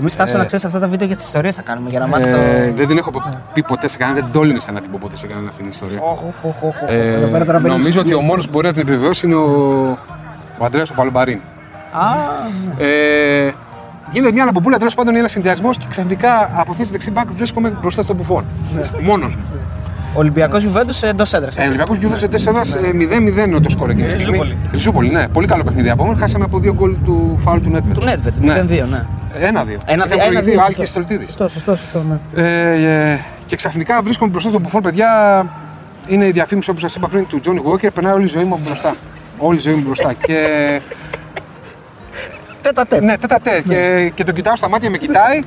Εμείς 0.00 0.12
φτάσαμε 0.14 0.38
να 0.38 0.44
ξέρεις 0.44 0.64
αυτά 0.64 0.78
τα 0.78 0.88
βίντεο 0.88 1.06
για 1.06 1.16
τις 1.16 1.24
ιστορίες 1.24 1.54
θα 1.54 1.62
κάνουμε 1.62 1.90
για 1.90 1.98
να 1.98 2.06
μάθει 2.06 2.28
Ε, 2.28 2.32
το. 2.68 2.74
δεν 2.76 2.88
την 2.88 2.98
έχω 2.98 3.10
πει 3.52 3.62
ποτέ 3.62 3.88
σε 3.88 3.96
κανένα, 3.96 4.20
δεν 4.20 4.32
τόλμησα 4.32 4.72
να 4.72 4.80
την 4.80 4.90
πω 4.90 4.98
ποτέ 5.00 5.16
σε 5.16 5.26
κανένα 5.26 5.48
αυτή 5.48 5.60
την 5.62 5.70
ιστορία. 5.70 6.00
Όχ, 6.02 6.22
όχ, 6.24 6.34
όχ, 6.42 6.62
όχ, 6.62 6.82
όχ. 6.82 6.90
Ε, 6.90 7.12
Εδώ 7.12 7.26
πέρα 7.26 7.44
τώρα 7.44 7.58
μπαίνει 7.58 7.74
νομίζω 7.76 8.00
ότι 8.00 8.08
ψυχή. 8.08 8.22
ο 8.22 8.26
μόνος 8.26 8.44
που 8.44 8.50
μπορεί 8.52 8.66
να 8.66 8.72
την 8.72 8.82
επιβεβαιώσει 8.82 9.26
είναι 9.26 9.34
ο, 9.34 9.98
ο 10.58 10.64
Αντρέα 10.64 10.82
ο 10.90 10.94
Παλομπαρίν. 10.94 11.40
Α, 11.92 12.14
Ε, 12.84 13.50
γίνεται 14.10 14.32
μια 14.32 14.42
αναπομπούλα 14.42 14.78
τέλος 14.78 14.94
πάντων 14.94 15.16
ένας 15.16 15.30
συνδυασμός 15.30 15.76
και 15.76 15.86
ξαφνικά 15.90 16.50
από 16.56 16.74
θέση 16.74 16.90
δεξί 16.90 17.10
μπακ 17.10 17.26
βρίσκομαι 17.32 17.68
μπροστά 17.80 18.02
στον 18.02 18.16
μπουφόν. 18.16 18.44
Ναι. 18.74 19.02
Μόνος 19.02 19.36
μου. 19.36 19.42
Ολυμπιακός 20.14 20.62
Γιουβέντους 20.62 21.02
εντός 21.02 21.32
έδρας. 21.32 21.56
Ε, 21.56 21.62
Ολυμπιακός 21.66 21.96
Γιούβε 21.98 22.16
σε 22.16 22.28
4 22.28 22.76
0-0 22.92 23.46
είναι 23.46 23.60
το 23.60 23.70
σκορ 23.70 23.90
εκείνη 23.90 24.04
τη 24.04 24.10
στιγμή. 24.10 24.30
Ριζούπολη. 24.38 24.56
Ριζούπολη, 24.72 25.10
ναι. 25.10 25.28
Πολύ 25.28 25.46
καλό 25.46 25.62
παιχνίδι 25.62 25.90
από 25.90 26.04
μένα. 26.06 26.18
Χάσαμε 26.18 26.44
από 26.44 26.58
δύο 26.58 26.74
γκολ 26.74 26.96
του 27.04 27.34
φάουλ 27.38 27.60
του 27.60 27.70
Νέτβετ. 27.70 27.94
Του 27.98 28.04
Νέτβετ, 28.04 28.34
0-2, 28.40 28.86
ναι. 28.90 29.04
Ένα-δύο. 29.38 29.78
Ένα- 29.84 30.04
Είχαν 30.06 30.18
ένα- 30.18 30.24
προηγηθεί 30.24 30.50
δύο, 30.50 30.60
ο 30.60 30.62
Άλκης 30.62 30.76
σωστό. 30.88 31.02
Στολτίδης. 31.02 31.26
Σωστό, 31.28 31.48
σωστό, 31.48 31.76
σωστό, 31.76 32.04
ναι. 32.34 32.42
Ε, 32.42 33.12
ε, 33.12 33.18
και 33.46 33.56
ξαφνικά 33.56 34.02
βρίσκομαι 34.02 34.30
μπροστά 34.30 34.48
στον 34.48 34.60
μπουφόν, 34.60 34.82
παιδιά. 34.82 35.08
Είναι 36.06 36.26
η 36.26 36.30
διαφήμιση 36.30 36.70
όπως 36.70 36.82
σας 36.82 36.94
είπα 36.94 37.08
πριν 37.08 37.26
του 37.26 37.40
Τζόνι 37.40 37.60
Walker. 37.64 37.88
Περνάει 37.94 38.12
όλη 38.12 38.24
η 38.24 38.28
ζωή 38.28 38.44
μου 38.44 38.54
από 38.54 38.62
μπροστά. 38.66 38.94
Όλη 39.38 39.58
η 39.58 39.60
ζωή 39.60 39.74
μου 39.74 39.82
μπροστά. 39.86 40.12
και. 40.12 40.36
Τέτα 42.62 42.86
τέτ. 42.86 43.02
ναι, 43.02 43.18
τέτα 43.18 43.38
τέτ. 43.42 43.68
Και, 43.68 44.12
και 44.14 44.24
τον 44.24 44.34
κοιτάω 44.34 44.56
στα 44.56 44.68
μάτια, 44.68 44.90
με 44.90 44.98
κοιτάει. 44.98 45.42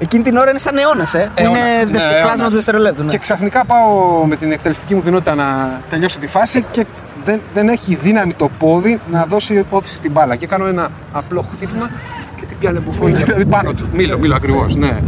Εκείνη 0.00 0.22
την 0.22 0.36
ώρα 0.36 0.50
είναι 0.50 0.58
σαν 0.58 0.76
αιώνας, 0.78 1.14
ε. 1.14 1.30
Που 1.34 1.42
Αιώνας, 1.42 1.58
είναι 1.58 1.68
ναι, 1.76 1.84
δευτε- 1.84 2.00
αιώνας. 2.02 2.22
κλάσμα 2.22 2.48
του 2.48 2.54
δευτερολέπτου. 2.54 3.02
ναι. 3.02 3.10
Και 3.10 3.18
ξαφνικά 3.18 3.64
πάω 3.64 4.24
με 4.26 4.36
την 4.36 4.52
εκτελεστική 4.52 4.94
μου 4.94 5.00
δυνατότητα 5.00 5.34
να 5.34 5.80
τελειώσω 5.90 6.18
τη 6.18 6.26
φάση 6.26 6.64
και 6.70 6.86
δεν, 7.24 7.40
δεν 7.54 7.68
έχει 7.68 7.94
δύναμη 7.94 8.32
το 8.34 8.48
πόδι 8.58 9.00
να 9.10 9.24
δώσει 9.24 9.64
όθηση 9.70 9.96
στην 9.96 10.10
μπάλα. 10.10 10.36
Και 10.36 10.46
κάνω 10.46 10.66
ένα 10.66 10.90
απλό 11.12 11.44
χτύπημα 11.54 11.90
και 12.36 12.44
την 12.48 12.58
πιάνε 12.58 12.78
μπουφόν. 12.80 13.14
δηλαδή 13.16 13.46
πάνω 13.46 13.72
του. 13.72 13.88
Μίλο, 13.92 14.18
μίλο 14.18 14.34
ακριβώς. 14.34 14.74
Ναι. 14.74 14.98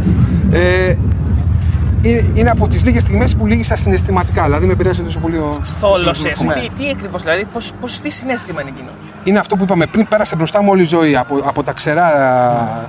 Ε, 0.51 0.95
είναι, 2.01 2.31
είναι 2.33 2.49
από 2.49 2.67
τις 2.67 2.85
λίγες 2.85 3.01
στιγμές 3.01 3.35
που 3.35 3.45
λύγησα 3.45 3.75
συναισθηματικά. 3.75 4.43
Δηλαδή 4.43 4.65
με 4.65 4.73
επηρέασε 4.73 5.01
τόσο 5.03 5.19
πολύ 5.19 5.37
ο. 5.37 5.53
Θόλωσες. 5.61 6.43
Ναι. 6.43 6.53
Τι, 6.53 6.69
τι 6.69 6.89
ακριβώς 6.95 7.21
δηλαδή, 7.21 7.45
πώς, 7.53 7.71
πώς, 7.79 7.99
τι 7.99 8.09
συνέστημα 8.09 8.61
είναι 8.61 8.69
εκείνο; 8.75 8.89
Είναι 9.23 9.39
αυτό 9.39 9.55
που 9.55 9.63
είπαμε 9.63 9.85
πριν, 9.85 10.07
πέρασε 10.07 10.35
μπροστά 10.35 10.61
μου 10.61 10.67
όλη 10.71 10.81
η 10.81 10.85
ζωή. 10.85 11.15
Από, 11.15 11.41
από 11.45 11.63
τα 11.63 11.71
ξερά 11.73 12.09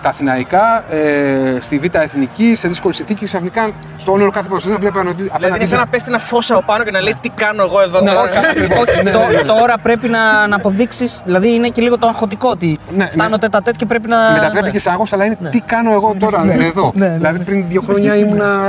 τα 0.03 0.09
αθηναϊκά, 0.09 0.85
ε, 0.91 1.61
στη 1.61 1.79
Β' 1.79 1.95
Εθνική, 1.97 2.55
σε 2.55 2.69
δύσκολη 2.69 2.95
συνθήκη, 2.95 3.25
ξαφνικά 3.25 3.71
στο 3.97 4.13
όνειρο 4.13 4.31
κάθε 4.31 4.49
προσθέτει 4.49 4.73
να 4.73 4.79
βλέπει 4.79 4.99
απέναντι. 4.99 5.23
Δηλαδή 5.37 5.57
είναι 5.57 5.65
σαν 5.67 5.79
να 5.79 5.87
πέφτει 5.87 6.09
ένα 6.09 6.19
φως 6.19 6.51
από 6.51 6.63
πάνω 6.67 6.85
και 6.85 6.91
να 6.91 7.01
λέει 7.01 7.17
τι 7.21 7.29
κάνω 7.29 7.63
εγώ 7.63 7.81
εδώ 7.81 8.01
Ναι, 8.01 8.11
τώρα; 8.11 8.21
όχι, 8.21 8.39
ακριβώς. 8.51 8.79
Όχι, 8.79 9.03
Ναι, 9.03 9.11
το- 9.11 9.19
ναι, 9.19 9.27
ναι. 9.37 9.43
Τώρα 9.43 9.79
πρέπει 9.83 10.09
να, 10.09 10.47
να 10.47 10.57
αποδείξεις, 10.57 11.21
δηλαδή 11.25 11.55
είναι 11.55 11.69
και 11.69 11.83
λίγο 11.83 11.99
το 11.99 12.07
αγχωτικό 12.07 12.49
ότι 12.49 12.79
Ναι, 12.97 13.07
φτάνω 13.07 13.29
ναι. 13.29 13.39
τέτα 13.39 13.63
τέτ 13.63 13.77
και 13.77 13.87
πρέπει 13.87 14.09
να. 14.09 14.33
Μετατρέπει 14.33 14.71
και 14.71 14.79
σε 14.79 14.91
άγχος, 14.91 15.13
αλλά 15.13 15.25
είναι 15.25 15.37
τι 15.51 15.61
κάνω 15.61 15.93
εγώ 15.93 16.15
τώρα 16.19 16.45
εδώ; 16.61 16.93
Ναι, 16.95 17.07
ναι. 17.07 17.15
Δηλαδή 17.17 17.39
πριν 17.39 17.65
δύο 17.69 17.83
χρόνια 17.87 18.17
ήμουνα 18.17 18.61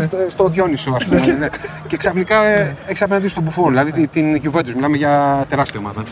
στο- 0.00 0.16
στο 0.28 0.48
Διόνυσο, 0.48 0.92
ας 0.96 1.04
πούμε. 1.04 1.20
ναι. 1.38 1.46
Και 1.86 1.96
ξαφνικά 1.96 2.44
ε, 2.44 2.76
έχει 2.86 3.02
απέναντι 3.04 3.28
στον 3.28 3.42
Μπουφόν, 3.42 3.68
δηλαδή 3.68 3.92
τη- 3.92 4.06
την 4.06 4.40
Juventus. 4.44 4.72
Μιλάμε 4.74 4.96
για 4.96 5.44
τεράστια 5.48 5.80
ομάδα. 5.80 6.02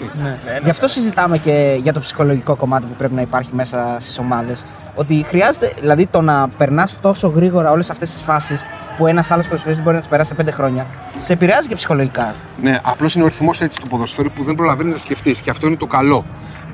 Έτσι. 0.83 1.01
Ναι. 1.01 1.07
Γι' 1.07 1.11
αυτό 1.15 1.27
συζητάμε 1.27 1.39
και 1.39 1.79
για 1.83 1.93
το 1.93 2.01
ψυχολογικό 2.01 2.55
κομμάτι 2.55 2.87
που 2.87 2.95
πρέπει 2.99 3.15
να 3.15 3.21
υπάρχει 3.21 3.51
μέσα 3.55 3.97
στις 4.01 4.19
ομάδες. 4.19 4.65
Ότι 4.95 5.25
χρειάζεται, 5.29 5.73
δηλαδή 5.81 6.07
το 6.07 6.21
να 6.21 6.49
περνάς 6.49 6.99
τόσο 7.01 7.29
γρήγορα 7.29 7.71
όλες 7.71 7.91
αυτές 7.91 8.11
τις 8.13 8.21
φάσεις 8.21 8.65
που 8.97 9.07
ένας 9.07 9.31
άλλος 9.31 9.49
προσφυγή 9.49 9.81
μπορεί 9.83 9.95
να 9.95 10.01
τις 10.01 10.09
περάσει 10.09 10.29
σε 10.29 10.35
πέντε 10.35 10.51
χρόνια, 10.51 10.87
σε 11.19 11.33
επηρεάζει 11.33 11.69
και 11.69 11.75
ψυχολογικά. 11.75 12.35
Ναι, 12.63 12.79
απλώς 12.83 13.15
είναι 13.15 13.25
ο 13.25 13.27
ρυθμός 13.27 13.61
έτσι 13.61 13.81
του 13.81 13.87
ποδοσφαίρου 13.89 14.31
που 14.31 14.45
δεν 14.45 14.55
προλαβαίνεις 14.55 14.93
να 14.93 14.99
σκεφτείς 14.99 15.41
και 15.41 15.51
αυτό 15.51 15.67
είναι 15.67 15.77
το 15.77 15.87
καλό. 15.87 16.25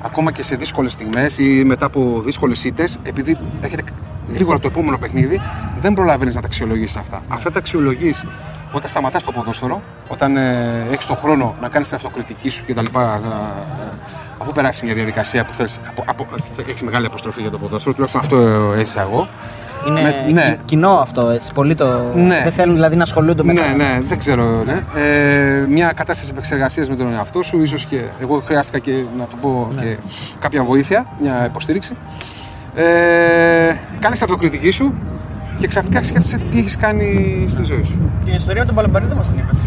Ακόμα 0.01 0.31
και 0.31 0.43
σε 0.43 0.55
δύσκολες 0.55 0.93
στιγμές 0.93 1.37
ή 1.37 1.63
μετά 1.65 1.85
από 1.85 2.21
δύσκολες 2.25 2.63
ήττες, 2.63 2.97
επειδή 3.03 3.37
έρχεται 3.61 3.83
γρήγορα 4.33 4.59
το 4.59 4.67
επόμενο 4.67 4.97
παιχνίδι, 4.97 5.41
δεν 5.81 5.93
προλαβαίνεις 5.93 6.35
να 6.35 6.41
τα 6.41 6.47
αξιολογήσεις 6.47 6.97
αυτά. 6.97 7.21
Αυτά 7.27 7.51
τα 7.51 7.59
αξιολογείς 7.59 8.25
όταν 8.71 8.89
σταματάς 8.89 9.23
το 9.23 9.31
ποδόσφαιρο, 9.31 9.81
όταν 10.07 10.37
ε, 10.37 10.85
έχεις 10.91 11.05
τον 11.05 11.15
χρόνο 11.15 11.55
να 11.61 11.67
κάνεις 11.69 11.87
την 11.87 11.95
αυτοκριτική 11.97 12.49
σου 12.49 12.63
κτλ. 12.67 12.79
ε, 12.79 12.99
ε, 12.99 13.07
αφού 14.41 14.51
περάσει 14.51 14.85
μια 14.85 14.93
διαδικασία 14.93 15.45
που 15.45 15.53
θες, 15.53 15.79
απο, 15.87 16.03
απο, 16.05 16.27
έχεις 16.67 16.81
μεγάλη 16.83 17.05
αποστροφή 17.05 17.41
για 17.41 17.49
το 17.49 17.57
ποδόσφαιρο, 17.57 17.93
τουλάχιστον 17.95 18.21
αυτό 18.21 18.41
ε, 18.75 18.79
έζησα 18.79 19.01
εγώ. 19.01 19.27
Είναι 19.87 20.01
Με- 20.01 20.25
ναι. 20.31 20.41
κι- 20.41 20.57
κοινό 20.65 20.89
αυτό 20.91 21.29
έτσι. 21.29 21.49
Πολύ 21.53 21.75
το. 21.75 22.11
Ναι. 22.15 22.39
Δεν 22.43 22.51
θέλουν 22.51 22.75
δηλαδή 22.75 22.95
να 22.95 23.03
ασχολούνται 23.03 23.43
με 23.43 23.53
Ναι, 23.53 23.59
τα- 23.61 23.73
ναι, 23.75 23.99
δεν 24.01 24.17
ξέρω. 24.17 24.63
Ναι. 24.63 24.83
Ε, 25.01 25.65
μια 25.69 25.91
κατάσταση 25.91 26.29
επεξεργασίας 26.31 26.89
με 26.89 26.95
τον 26.95 27.13
εαυτό 27.13 27.41
σου, 27.43 27.61
ίσως 27.61 27.85
και 27.85 28.01
εγώ 28.21 28.41
χρειάστηκα 28.45 28.79
και 28.79 28.91
να 29.17 29.23
του 29.23 29.37
πω 29.41 29.71
και 29.79 29.97
κάποια 30.39 30.63
βοήθεια, 30.63 31.05
μια 31.21 31.45
υποστήριξη. 31.45 31.95
Ε, 32.75 32.83
Κάνεις 33.99 34.17
την 34.19 34.27
αυτοκριτική 34.27 34.71
σου 34.71 34.93
και 35.59 35.67
ξαφνικά 35.67 36.03
σκέφτεσαι 36.03 36.39
τι 36.49 36.57
έχεις 36.59 36.77
κάνει 36.77 37.45
στη 37.47 37.63
ζωή 37.63 37.83
σου. 37.83 38.11
Την 38.25 38.33
ιστορία 38.33 38.61
με 38.61 38.65
τον 38.65 38.75
Παλαμπαρίδα 38.75 39.15
μας 39.15 39.27
την 39.29 39.37
είπες. 39.37 39.57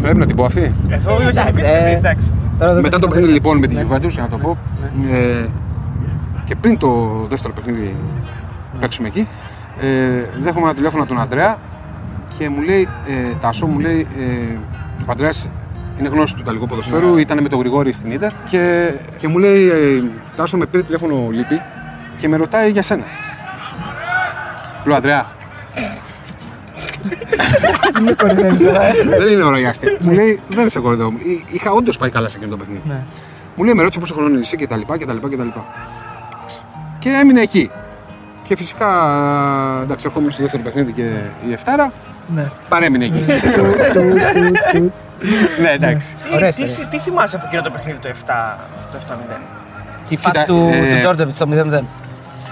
Πρέπει 0.00 0.18
να 0.18 0.26
την 0.26 0.36
πω 0.36 0.44
αυτή. 0.44 0.74
Εδώ 0.88 1.22
είπε 1.22 1.32
να 1.32 1.52
πει, 1.52 1.60
ε, 1.64 1.96
εντάξει. 1.96 2.34
Τώρα 2.58 2.72
δεν 2.72 2.82
Μετά 2.82 2.98
το 2.98 3.06
το 3.06 3.12
παιχνίδι 3.12 3.32
λοιπόν 3.32 3.58
με 3.58 3.66
την 3.66 3.78
Juventus, 3.78 4.08
για 4.08 4.22
να 4.22 4.28
το 4.28 4.38
πω, 4.38 4.58
ε, 5.12 5.46
και 6.44 6.54
πριν 6.54 6.78
το 6.78 7.26
δεύτερο 7.28 7.52
παιχνίδι 7.52 7.96
παίξουμε 8.80 9.08
εκεί, 9.08 9.28
ε, 9.80 9.86
δέχομαι 10.40 10.64
ένα 10.64 10.74
τηλέφωνο 10.74 11.02
από 11.02 11.12
τον 11.12 11.22
Αντρέα 11.22 11.58
και 12.38 12.48
μου 12.48 12.60
λέει, 12.60 12.88
ε, 13.06 13.34
Τάσο, 13.40 13.66
μου 13.66 13.78
λέει, 13.78 14.06
ε, 14.18 14.56
ο 15.06 15.10
Αντρέας 15.12 15.50
είναι 15.98 16.08
γνώση 16.08 16.34
του 16.34 16.40
Ιταλικού 16.40 16.66
ποδοσφαίρου, 16.66 17.16
ήταν 17.16 17.42
με 17.42 17.48
τον 17.48 17.58
Γρηγόρη 17.58 17.92
στην 17.92 18.10
Ίντερ 18.10 18.30
και, 18.48 18.92
και 19.18 19.28
μου 19.28 19.38
λέει, 19.38 19.68
ε, 19.68 20.02
Τάσο, 20.36 20.56
με 20.56 20.66
πήρε 20.66 20.82
τηλέφωνο 20.82 21.14
ο 21.14 21.30
Λύπη 21.30 21.60
και 22.16 22.28
με 22.28 22.36
ρωτάει 22.36 22.70
για 22.70 22.82
σένα. 22.82 23.04
Λέω, 24.84 24.96
Αντρέα, 24.96 25.30
με 28.00 28.12
κορυδεύεις 28.12 28.58
τώρα, 28.66 28.84
ε. 28.86 28.92
δεν 29.18 29.28
είναι 29.32 29.42
ώρα 29.42 29.58
για 29.58 29.68
αστεία. 29.68 29.96
μου 30.00 30.10
λέει, 30.12 30.40
δεν 30.48 30.68
σε 30.70 30.80
κοροϊδεύω. 30.80 31.12
Εί- 31.18 31.44
Είχα 31.54 31.70
όντως 31.70 31.96
πάει 31.98 32.10
καλά 32.10 32.28
σε 32.28 32.36
εκείνο 32.36 32.50
το 32.50 32.56
παιχνίδι. 32.56 32.82
Ναι. 32.88 33.02
Μου 33.56 33.64
λέει, 33.64 33.74
με 33.74 33.82
ρώτησε 33.82 34.00
πόσο 34.00 34.14
χρόνο 34.14 34.38
είσαι 34.38 34.56
και 34.56 34.66
τα 34.66 34.76
λοιπά 34.76 34.98
και 34.98 35.06
τα 35.06 35.12
λοιπά 35.12 35.28
και 35.28 35.36
τα 35.36 35.44
λοιπά. 35.44 35.64
Και 36.98 37.08
έμεινε 37.22 37.40
εκεί. 37.40 37.70
Και 38.42 38.56
φυσικά, 38.56 38.88
εντάξει, 39.82 40.06
ερχόμουν 40.08 40.30
στο 40.30 40.42
δεύτερο 40.42 40.62
παιχνίδι 40.62 40.92
και 40.92 41.02
η 41.48 41.52
Εφτάρα 41.52 41.92
Ναι. 42.34 42.50
παρέμεινε 42.68 43.04
εκεί. 43.04 43.24
ναι, 45.62 45.70
εντάξει. 45.78 46.14
Τι, 46.28 46.34
Ωραία 46.34 46.52
τι, 46.52 46.62
ιστορία. 46.62 46.90
τι 46.90 46.98
θυμάσαι 46.98 47.36
από 47.36 47.44
εκείνο 47.46 47.62
το 47.62 47.70
παιχνίδι 47.70 47.98
το 47.98 48.08
7, 48.08 48.12
το 48.92 48.98
7-0. 49.08 49.36
Τη 50.08 50.16
φάση 50.16 50.32
Κοίτα, 50.40 50.44
του, 50.44 50.70
ε, 50.72 50.92
του 50.94 50.98
Τζόρτζεβιτς 51.00 51.36
στο 51.36 51.46
0-0. 51.50 51.80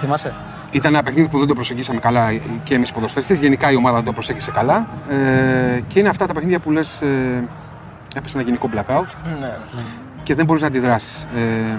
Θυμάσαι; 0.00 0.34
Ήταν 0.70 0.94
ένα 0.94 1.02
παιχνίδι 1.02 1.28
που 1.28 1.38
δεν 1.38 1.46
το 1.46 1.54
προσεγγίσαμε 1.54 2.00
καλά 2.00 2.32
και 2.64 2.74
εμείς 2.74 2.88
οι 2.88 2.92
ποδοσφαιριστές. 2.92 3.40
Γενικά 3.40 3.70
η 3.70 3.76
ομάδα 3.76 3.96
δεν 3.96 4.04
το 4.04 4.12
προσέγγισε 4.12 4.50
καλά. 4.50 4.86
Ε, 5.10 5.80
και 5.88 5.98
είναι 5.98 6.08
αυτά 6.08 6.26
τα 6.26 6.32
παιχνίδια 6.32 6.58
που 6.58 6.70
λες, 6.70 7.02
ε, 7.02 7.44
έπεσε 8.16 8.38
ένα 8.38 8.46
γενικό 8.46 8.68
blackout. 8.74 9.06
Ναι. 9.40 9.56
και 10.22 10.34
δεν 10.34 10.44
μπορείς 10.44 10.62
να 10.62 10.68
αντιδράσεις. 10.68 11.28
Ε, 11.36 11.78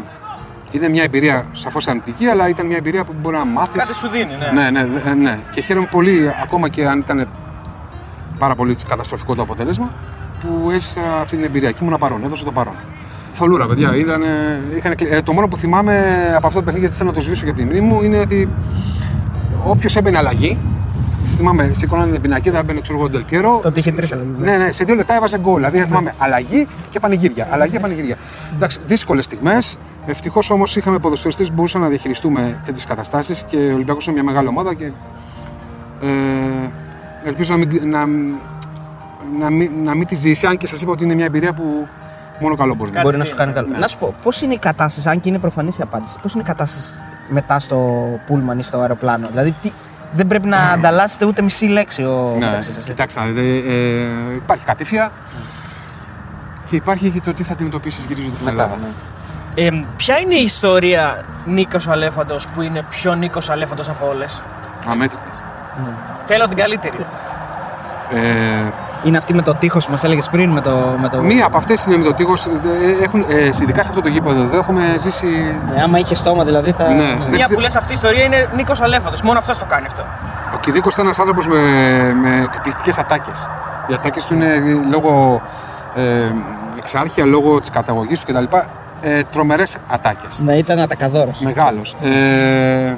είναι 0.71 0.89
μια 0.89 1.03
εμπειρία 1.03 1.45
σαφώς 1.51 1.87
αρνητική, 1.87 2.25
αλλά 2.25 2.49
ήταν 2.49 2.65
μια 2.65 2.77
εμπειρία 2.77 3.03
που 3.03 3.13
μπορεί 3.21 3.35
να 3.35 3.45
μάθεις. 3.45 3.83
Κάτι 3.83 3.95
σου 3.95 4.07
δίνει, 4.07 4.31
ναι. 4.53 4.61
Ναι, 4.61 4.69
ναι, 4.69 4.83
ναι, 4.83 5.13
ναι. 5.13 5.39
Και 5.51 5.61
χαίρομαι 5.61 5.87
πολύ, 5.91 6.33
ακόμα 6.41 6.69
και 6.69 6.87
αν 6.87 6.99
ήταν 6.99 7.27
πάρα 8.39 8.55
πολύ 8.55 8.75
καταστροφικό 8.87 9.35
το 9.35 9.41
αποτέλεσμα, 9.41 9.93
που 10.41 10.71
έζησα 10.71 11.01
αυτή 11.21 11.35
την 11.35 11.45
εμπειρία. 11.45 11.71
Και 11.71 11.77
ήμουν 11.81 11.97
παρόν, 11.97 12.23
έδωσε 12.23 12.43
το 12.43 12.51
παρόν. 12.51 12.75
Θολούρα, 13.39 13.67
παιδιά. 13.67 13.95
Ήταν, 13.95 14.21
είχαν, 14.77 14.95
κλει- 14.95 15.11
ε, 15.11 15.21
το 15.21 15.33
μόνο 15.33 15.47
που 15.47 15.57
θυμάμαι 15.57 15.93
από 16.35 16.47
αυτό 16.47 16.59
το 16.59 16.65
παιχνίδι, 16.65 16.79
γιατί 16.85 16.95
θέλω 16.95 17.09
να 17.09 17.15
το 17.15 17.21
σβήσω 17.21 17.43
για 17.45 17.53
την 17.53 17.65
μνήμη 17.65 17.81
μου, 17.87 18.03
είναι 18.03 18.19
ότι 18.19 18.49
όποιος 19.65 19.95
έμπαινε 19.95 20.17
αλλαγή, 20.17 20.57
θυμάμαι, 21.25 21.69
σηκώνανε 21.73 22.11
την 22.11 22.21
πινακίδα, 22.21 22.57
έμπαινε 22.57 22.79
ξέρω 22.81 22.97
εγώ 22.97 23.07
ο 23.07 23.09
Ντελπιέρο. 23.09 23.59
Τότε 23.63 23.79
είχε 23.79 23.89
σε- 23.89 23.95
τρεις 23.95 24.07
σε- 24.07 24.15
αλλαγές, 24.15 24.35
Ναι, 24.59 24.65
ναι, 24.65 24.71
σε 24.71 24.83
δύο 24.83 24.95
λεπτά 24.95 25.15
έβαζε 25.15 25.39
γκολ. 25.39 25.55
Δηλαδή 25.55 25.79
θυμάμαι 25.79 26.13
αλλαγή 26.17 26.67
και 26.89 26.99
πανηγύρια. 26.99 27.47
Αλλαγή 27.51 27.71
και 27.71 27.79
πανηγύρια. 27.79 28.15
Εντάξει, 28.55 28.79
δύσκολες 28.87 29.25
στιγμές. 29.25 29.77
Ευτυχώς 30.05 30.49
όμως 30.49 30.75
είχαμε 30.75 30.99
ποδοσφαιριστές 30.99 31.47
που 31.47 31.53
μπορούσαν 31.53 31.81
να 31.81 31.87
διαχειριστούμε 31.87 32.61
τέτοιε 32.65 32.83
καταστάσεις 32.87 33.45
και 33.49 33.57
ο 33.57 33.73
Ολυμπιακός 33.73 34.05
είναι 34.05 34.13
μια 34.15 34.23
μεγάλη 34.23 34.47
ομάδα 34.47 34.73
και 34.73 34.85
ε, 36.01 36.07
ελπίζω 37.23 37.53
να 37.57 37.65
μην, 37.65 37.89
να, 37.89 38.05
να, 39.39 39.49
μην, 39.49 39.71
να 39.83 39.95
μην 39.95 40.07
τη 40.07 40.15
ζήσει, 40.15 40.47
αν 40.47 40.57
και 40.57 40.67
σας 40.67 40.81
είπα 40.81 40.91
ότι 40.91 41.03
είναι 41.03 41.15
μια 41.15 41.25
εμπειρία 41.25 41.53
που 41.53 41.87
μόνο 42.39 42.55
καλό 42.55 42.73
μπορεί 42.73 42.89
να 42.89 42.95
Κάτι 42.95 43.05
Μπορεί 43.05 43.17
να 43.17 43.25
σου 43.25 43.35
κάνει 43.35 43.51
είναι, 43.51 43.61
καλό. 43.61 43.77
Να 43.77 43.87
σου 43.87 43.97
πω, 43.97 44.15
πώς 44.23 44.41
είναι 44.41 44.53
η 44.53 44.57
κατάσταση, 44.57 45.09
αν 45.09 45.19
και 45.21 45.29
είναι 45.29 45.39
προφανής 45.39 45.77
η 45.77 45.81
απάντηση, 45.81 46.15
πώς 46.21 46.33
είναι 46.33 46.41
η 46.41 46.45
κατάσταση 46.45 47.01
μετά 47.29 47.59
στο 47.59 48.07
πούλμαν 48.25 48.59
ή 48.59 48.63
στο 48.63 48.79
αεροπλάνο; 48.79 49.27
Δηλαδή, 49.29 49.55
τι, 49.61 49.71
δεν 50.13 50.27
πρέπει 50.27 50.47
να 50.47 50.57
ανταλλάσσετε 50.57 51.25
ούτε 51.25 51.41
μισή 51.41 51.65
λέξη 51.65 52.03
ο 52.03 52.35
Ναι, 52.39 52.45
μεταξύ 52.45 52.67
σας, 52.67 52.77
έτσι. 52.77 52.89
κοιτάξτε, 52.89 53.19
να 53.19 53.25
δείτε, 53.25 53.71
ε, 53.71 54.33
υπάρχει 54.35 54.65
κατήφια 54.65 55.11
και 56.69 56.75
υπάρχει 56.75 57.09
και 57.09 57.21
το 57.21 57.33
τι 57.33 57.43
θα 57.43 57.53
αντιμετωπίσεις 57.53 58.05
γυρίζοντας 58.05 58.39
στην 58.39 58.51
Μετά, 58.51 58.63
Ελλάδα. 58.63 58.81
ναι. 58.81 58.87
Ε, 59.65 59.85
ποια 59.95 60.19
είναι 60.19 60.35
η 60.35 60.43
ιστορία 60.43 61.25
Νίκος 61.45 61.87
Αλέφαντος 61.87 62.47
που 62.47 62.61
είναι 62.61 62.83
πιο 62.89 63.13
Νίκος 63.13 63.49
Αλέφαντος 63.49 63.89
από 63.89 64.07
όλες; 64.07 64.43
Αμέτρητες. 64.87 65.33
Θέλω 66.25 66.47
την 66.47 66.57
καλύτερη. 66.57 66.97
Ε, 68.13 68.69
Είναι 69.03 69.17
αυτή 69.17 69.33
με 69.33 69.41
το 69.41 69.53
τείχος 69.53 69.85
που 69.85 69.91
μας 69.91 70.03
έλεγες 70.03 70.29
πριν. 70.29 70.49
Με 70.49 70.61
το, 70.61 70.95
με 71.01 71.09
το... 71.09 71.21
μία 71.21 71.45
από 71.45 71.57
αυτές 71.57 71.85
είναι 71.85 71.97
με 71.97 72.03
το 72.03 72.13
τείχος. 72.13 72.47
Έχουν, 73.03 73.25
ε, 73.29 73.45
ειδικά 73.61 73.83
σε 73.83 73.89
αυτό 73.89 74.01
το 74.01 74.07
γήπεδο 74.09 74.41
εδώ 74.41 74.57
έχουμε 74.57 74.81
ζήσει. 74.97 75.25
Ναι, 75.73 75.81
άμα 75.81 75.99
είχε 75.99 76.15
στόμα 76.15 76.43
δηλαδή 76.43 76.71
θα. 76.71 76.87
Ναι. 76.87 76.93
ναι. 76.93 77.03
Δεν 77.03 77.29
Μια 77.29 77.43
ξε- 77.43 77.53
που 77.53 77.59
λες 77.59 77.75
αυτή 77.75 77.91
η 77.91 77.95
ιστορία 77.95 78.23
είναι 78.23 78.49
Νίκος 78.55 78.81
Αλέφαντος. 78.81 79.21
Μόνο 79.21 79.37
αυτός 79.39 79.57
το 79.57 79.65
κάνει 79.65 79.85
αυτό. 79.85 80.03
Ο 80.55 80.57
Κυρίκος 80.61 80.93
ήταν 80.93 81.05
ένας 81.05 81.19
άνθρωπος 81.19 81.47
με, 81.47 81.59
με 82.21 82.49
εκπληκτικές 82.53 82.97
ατάκες. 82.97 83.49
Οι 83.87 83.93
ατάκες 83.93 84.25
του 84.25 84.33
είναι 84.33 84.61
λόγω 84.91 85.41
ε, 85.95 86.31
εξάρχεια, 86.77 87.25
λόγω 87.25 87.59
της 87.59 87.69
καταγωγής 87.69 88.19
του 88.19 88.33
κτλ. 88.33 88.55
Ε, 89.01 89.23
Τρομερές 89.31 89.77
ατάκες. 89.87 90.39
Να 90.45 90.53
ήταν 90.53 90.79
ατακαδόρος. 90.79 91.39
Μεγάλος. 91.39 91.95
Ε, 92.01 92.95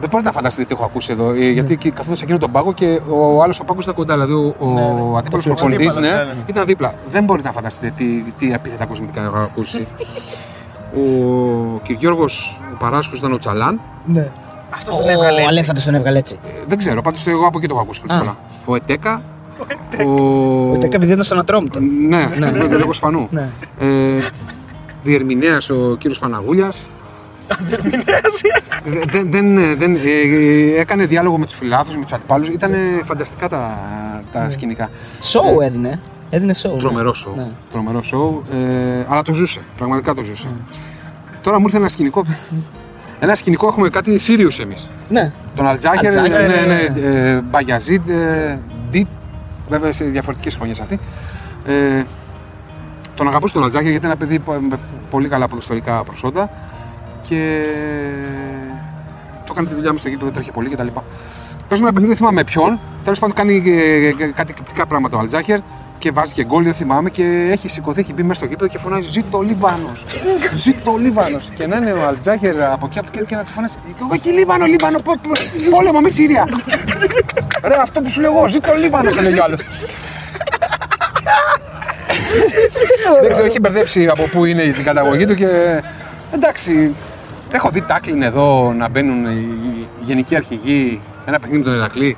Δεν 0.00 0.08
μπορείτε 0.08 0.28
να 0.28 0.34
φανταστείτε 0.34 0.66
τι 0.66 0.74
έχω 0.74 0.84
ακούσει 0.84 1.12
εδώ. 1.12 1.30
ε, 1.30 1.50
Γιατί 1.50 1.76
και 1.76 1.90
καθόταν 1.90 2.16
σε 2.16 2.24
εκείνο 2.24 2.38
τον 2.38 2.50
πάγο 2.50 2.72
και 2.72 3.00
ο 3.08 3.42
άλλος 3.42 3.60
ο 3.60 3.64
πάγο 3.64 3.80
ήταν 3.82 3.94
κοντά. 3.94 4.12
Δηλαδή 4.14 4.32
ο, 4.32 4.54
ο 4.58 5.16
αντίπαλος 5.16 5.44
Το 5.44 5.54
προπονητής 5.54 5.96
αντίπαλος, 5.96 6.10
ναι, 6.10 6.24
ναι, 6.24 6.32
ναι. 6.32 6.40
ήταν 6.46 6.66
δίπλα. 6.66 6.94
Δεν 7.10 7.24
μπορείτε 7.24 7.48
να 7.48 7.54
φανταστείτε 7.54 7.92
τι, 7.96 8.04
τι 8.38 8.52
επίθετα 8.52 8.84
κοσμητικά 8.86 9.22
έχω 9.22 9.36
ακούσει. 9.36 9.86
ο 10.96 11.80
κ. 11.84 11.90
Γιώργος 11.90 12.60
ο 12.72 12.76
Παράσκος 12.78 13.18
ήταν 13.18 13.32
ο 13.32 13.38
Τσαλάν. 13.38 13.80
Ναι. 14.06 14.28
Αυτός 14.74 14.96
τον 14.96 15.08
έβγαλε. 15.08 15.32
Ο 15.32 15.38
έτσι. 15.38 15.48
Αλέφαντος 15.48 15.84
τον 15.84 15.94
έβγαλε 15.94 16.18
έτσι. 16.18 16.38
Ε, 16.44 16.48
Δεν 16.66 16.78
ξέρω, 16.78 17.02
πάντως 17.02 17.26
εγώ 17.26 17.46
από 17.46 17.58
εκεί 17.58 17.66
το 17.66 17.74
έχω 17.74 17.82
ακούσει 17.82 18.00
πρώτη 18.00 18.14
Α. 18.14 18.18
φορά. 18.18 18.36
Ο 18.64 18.74
Ετέκα. 18.74 19.22
Ο... 20.06 20.10
Ούτε 20.70 20.86
επειδή 20.92 21.12
ήταν 21.12 21.24
στον 21.24 21.38
ατρόμητο. 21.38 21.78
Ναι, 22.08 22.28
ναι, 22.38 22.50
ναι, 22.50 22.76
λόγω 22.76 22.92
Σπανού. 22.92 23.28
Ναι. 23.30 23.48
Ε, 23.80 23.86
Διερμηνέας 25.02 25.70
ο 25.70 25.96
κύριος 25.98 26.18
Παναγούλιας. 26.18 26.90
δεν, 29.10 29.30
δεν, 29.30 29.78
δεν, 29.78 29.94
ε, 29.94 29.98
ε, 30.10 30.80
έκανε 30.80 31.04
διάλογο 31.04 31.38
με 31.38 31.46
τους 31.46 31.54
φιλάθλους, 31.54 31.96
με 31.96 32.02
τους 32.02 32.12
αντιπάλους. 32.12 32.48
Ήταν 32.48 32.72
φανταστικά 33.04 33.48
τα, 33.48 33.80
τα 34.32 34.50
σκηνικά. 34.50 34.88
Σοου 35.20 35.60
έδινε. 35.60 36.00
Έδινε 36.30 36.54
σοου. 36.54 36.74
ναι. 36.74 36.80
Τρομερό 36.80 37.14
σοου. 37.14 37.32
Ναι. 37.36 37.46
Τρομερό 37.72 38.02
σοου. 38.02 38.42
Ε, 38.52 39.04
αλλά 39.08 39.22
το 39.22 39.32
ζούσε. 39.34 39.60
Πραγματικά 39.76 40.14
το 40.14 40.22
ζούσε. 40.22 40.48
Τώρα 41.40 41.58
μου 41.58 41.64
ήρθε 41.66 41.76
ένα 41.76 41.88
σκηνικό. 41.88 42.24
Ένα 43.22 43.34
σκηνικό 43.34 43.66
έχουμε 43.66 43.88
κάτι 43.88 44.18
Σύριους 44.18 44.58
εμείς. 44.58 44.88
Ναι. 45.08 45.32
Τον 45.56 45.66
Αλτζάκερ, 45.66 46.14
ναι, 46.14 46.20
Αλτζάκερ, 46.20 46.48
ναι, 46.48 46.74
ναι. 46.74 47.00
ναι, 47.00 47.30
ε, 47.30 47.40
Μπαγιαζίδ, 47.40 48.08
ε, 48.08 48.58
Deep, 48.92 49.04
βέβαια 49.68 49.92
σε 49.92 50.04
διαφορετικές 50.04 50.54
χρονιές 50.56 50.80
αυτή. 50.80 50.98
Ε, 51.66 52.02
τον 53.14 53.28
αγαπούσε 53.28 53.54
τον 53.54 53.62
Αλτζάκερ 53.64 53.90
γιατί 53.90 54.04
είναι 54.06 54.14
ένα 54.14 54.24
παιδί 54.24 54.38
που- 54.38 54.66
με 54.70 54.78
πολύ 55.10 55.28
καλά 55.28 55.48
ποδοσφαιρικά 55.48 56.02
προσόντα 56.04 56.50
και 57.28 57.62
το 59.46 59.52
έκανε 59.52 59.68
τη 59.68 59.74
δουλειά 59.74 59.92
μου 59.92 59.98
στο 59.98 60.08
γήπεδο, 60.08 60.24
δεν 60.24 60.34
τρέχει 60.34 60.50
πολύ 60.50 60.68
κτλ. 60.68 60.86
Παίζουμε 61.68 61.88
ένα 61.88 61.98
παιχνίδι, 62.00 62.06
δεν 62.06 62.16
θυμάμαι 62.16 62.34
με 62.34 62.44
ποιον. 62.44 62.80
Τέλος 63.04 63.18
πάντων 63.18 63.34
κάνει 63.36 63.62
ε, 63.66 64.06
ε, 64.06 64.12
κάτι 64.12 64.50
εκπληκτικά 64.50 64.86
πράγματα 64.86 65.16
ο 65.16 65.20
Αλτζάκερ 65.20 65.58
και 65.98 66.10
βάζει 66.10 66.32
και 66.32 66.44
γκολ, 66.44 66.64
δεν 66.64 66.74
θυμάμαι. 66.74 67.10
Και 67.10 67.48
έχει 67.52 67.68
σηκωθεί, 67.68 68.00
έχει 68.00 68.12
μπει 68.12 68.22
μέσα 68.22 68.34
στο 68.34 68.46
γήπεδο 68.46 68.70
και 68.70 68.78
φωνάζει 68.78 69.08
Ζήτω 69.10 69.38
ο 69.38 69.42
Λίβανος! 69.42 70.04
Ζήτω 70.64 70.92
ο 70.92 70.98
Λίβανος! 70.98 71.48
και 71.56 71.66
να 71.66 71.76
είναι 71.76 71.92
ο 71.92 72.06
Αλτζάκερ 72.06 72.62
από 72.62 72.86
εκεί 72.86 72.98
από 72.98 73.08
εκεί 73.14 73.24
και 73.26 73.36
να 73.36 73.44
του 73.44 73.52
φωνάζει 73.52 73.74
Όχι 74.12 74.32
Λίβανο, 74.32 74.64
Λίβανο, 74.66 74.98
πο- 74.98 75.16
πο- 75.22 75.70
πόλεμο, 75.70 76.00
μη 76.00 76.10
Σύρια! 76.10 76.44
Ρε, 77.68 77.74
αυτό 77.82 78.00
που 78.00 78.10
σου 78.10 78.20
λέω 78.20 78.32
εγώ, 78.36 78.48
ζήτω 78.48 78.70
ο 78.70 78.74
Λίβανος, 78.76 79.16
έλεγε 79.18 79.40
ο 79.40 79.44
άλλος. 79.44 79.60
Δεν 83.22 83.32
ξέρω, 83.32 83.46
έχει 83.46 83.60
μπερδέψει 83.60 84.06
από 84.06 84.22
πού 84.22 84.44
είναι 84.44 84.62
την 84.62 84.84
καταγωγή 84.84 85.24
του 85.24 85.34
και 85.34 85.46
εντάξει. 86.34 86.94
Έχω 87.52 87.70
δει 87.70 87.80
τάκλιν 87.82 88.22
εδώ 88.22 88.72
να 88.76 88.88
μπαίνουν 88.88 89.24
οι 89.26 89.46
οι 90.00 90.04
γενικοί 90.04 90.36
αρχηγοί 90.36 91.00
ένα 91.26 91.38
παιχνίδι 91.38 91.62
με 91.62 91.68
τον 91.70 91.78
Ηρακλή. 91.78 92.16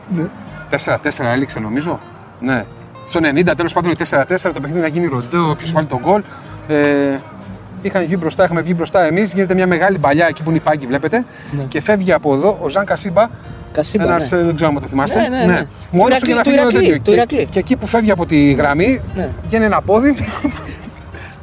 4-4 0.84 0.96
έληξε 1.32 1.60
νομίζω. 1.60 1.98
Ναι. 2.40 2.64
Στο 3.06 3.20
90 3.22 3.52
τέλος 3.56 3.72
πάντων 3.72 3.92
4-4 4.10 4.24
το 4.54 4.60
παιχνίδι 4.60 4.80
να 4.80 4.86
γίνει 4.86 5.06
ροντό, 5.06 5.50
όποιο 5.50 5.68
βάλει 5.72 5.86
τον 5.86 6.00
γκολ. 6.04 6.22
Ε, 6.68 6.74
είχαν 7.82 8.04
βγει 8.04 8.16
μπροστά, 8.20 8.44
είχαμε 8.44 8.60
βγει 8.60 8.72
μπροστά 8.76 9.04
εμείς. 9.04 9.32
Γίνεται 9.32 9.54
μια 9.54 9.66
μεγάλη 9.66 9.98
παλιά 9.98 10.26
εκεί 10.26 10.42
που 10.42 10.48
είναι 10.48 10.58
η 10.58 10.62
πάγκη, 10.62 10.86
βλέπετε. 10.86 11.24
Και 11.68 11.80
φεύγει 11.80 12.12
από 12.12 12.34
εδώ 12.34 12.58
ο 12.62 12.68
Ζαν 12.68 12.84
Κασίμπα. 12.84 13.28
Κασίμπα. 13.72 14.04
Ένας, 14.04 14.30
ναι. 14.30 14.42
δεν 14.42 14.54
ξέρω 14.54 14.70
αν 14.74 14.80
το 14.80 14.86
θυμάστε. 14.88 15.20
Ναι, 15.20 15.28
ναι, 15.28 15.44
ναι. 15.44 15.66
Μόνος 15.90 16.18
Του 16.18 16.24
του 16.24 16.26
για 16.30 16.34
να 16.44 16.50
Ηρακλή, 16.52 16.52
φύγει 16.52 16.56
του 16.56 16.60
ένα 16.60 16.62
Ηρακλή, 16.62 16.78
τέτοιο. 16.86 16.96
του 16.96 17.02
Και- 17.02 17.10
Ηρακλή. 17.10 17.46
Και 17.50 17.58
εκεί 17.58 17.76
που 17.76 17.86
φεύγει 17.86 18.10
από 18.10 18.26
τη 18.26 18.52
γραμμή, 18.52 19.00
Ναι. 19.14 19.28
βγαίνει 19.48 19.64
ένα 19.64 19.80
πόδι. 19.82 20.14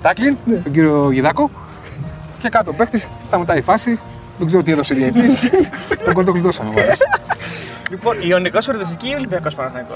Τάκλιν, 0.02 0.36
τον 0.64 0.72
κύριο 0.72 1.12
Γιδάκο. 1.12 1.50
Και 2.40 2.50
κάτω 2.50 2.74
παίχτης, 2.74 3.08
σταματάει 3.24 3.58
η 3.58 3.62
φάση. 3.62 4.00
Δεν 4.38 4.48
ξέρω 4.48 4.64
τι 4.64 4.72
έδωσε 4.72 4.94
διαιτής. 4.94 5.50
τον 6.04 6.14
κόλ 6.14 6.26
το 6.26 6.32
κλειδώσαμε. 6.32 6.70
μάλλον. 6.70 6.92
Λοιπόν, 7.90 8.16
Ιωνικός 8.22 8.68
Ορδευτική 8.68 9.10
ή 9.10 9.16
Ολυμπιακός 9.16 9.56
Παναθανικό. 9.56 9.96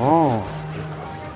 Ω. 0.00 0.42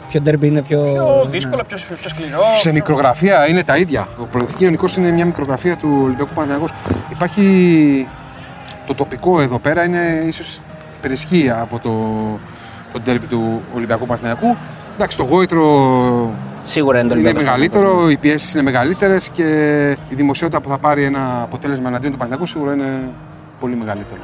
Ποιο 0.09 0.21
ντερμπι 0.21 0.47
είναι 0.47 0.63
πιο. 0.63 0.83
Πιο 0.83 1.23
ναι. 1.25 1.31
δύσκολο, 1.31 1.63
πιο, 1.69 1.77
πιο 2.01 2.09
σκληρό. 2.09 2.43
Σε 2.61 2.73
μικρογραφία 2.73 3.49
είναι 3.49 3.65
τα 3.65 3.77
ίδια. 3.77 4.09
Ο 4.19 4.25
Προεδρική 4.25 4.65
Ιωνικός 4.65 4.97
είναι 4.97 5.11
μια 5.11 5.25
μικρογραφία 5.25 5.77
του 5.77 6.01
Ολυμπιακού 6.03 6.33
Παναθηναϊκού. 6.35 6.69
Υπάρχει 7.11 8.09
το 8.87 8.95
τοπικό 8.95 9.41
εδώ 9.41 9.59
πέρα, 9.59 9.85
είναι 9.85 10.25
ίσως 10.27 10.61
περισχύει 11.01 11.51
από 11.51 11.79
το, 11.79 11.93
το 12.93 13.01
τέρπι 13.01 13.27
του 13.27 13.63
Ολυμπιακού 13.75 14.07
Παναθηναϊκού. 14.07 14.57
Εντάξει, 14.95 15.17
το 15.17 15.25
γόητρο 15.25 16.31
Σίγουρα 16.63 16.99
είναι 17.01 17.09
το 17.09 17.15
είναι 17.19 17.29
Ολυμπιακός. 17.29 17.43
μεγαλύτερο, 17.43 18.11
οι 18.11 18.17
πιέσεις 18.17 18.53
είναι 18.55 18.63
μεγαλύτερες 18.63 19.29
και 19.33 19.43
η 20.09 20.15
δημοσιότητα 20.15 20.61
που 20.61 20.69
θα 20.69 20.79
πάρει 20.79 21.05
ένα 21.05 21.41
αποτέλεσμα 21.43 21.89
εναντίον 21.89 22.13
του 22.13 22.19
Παναθηναϊκού 22.19 22.51
σίγουρα 22.53 22.73
είναι 22.73 23.09
πολύ 23.61 23.77
μεγαλύτερο. 23.77 24.21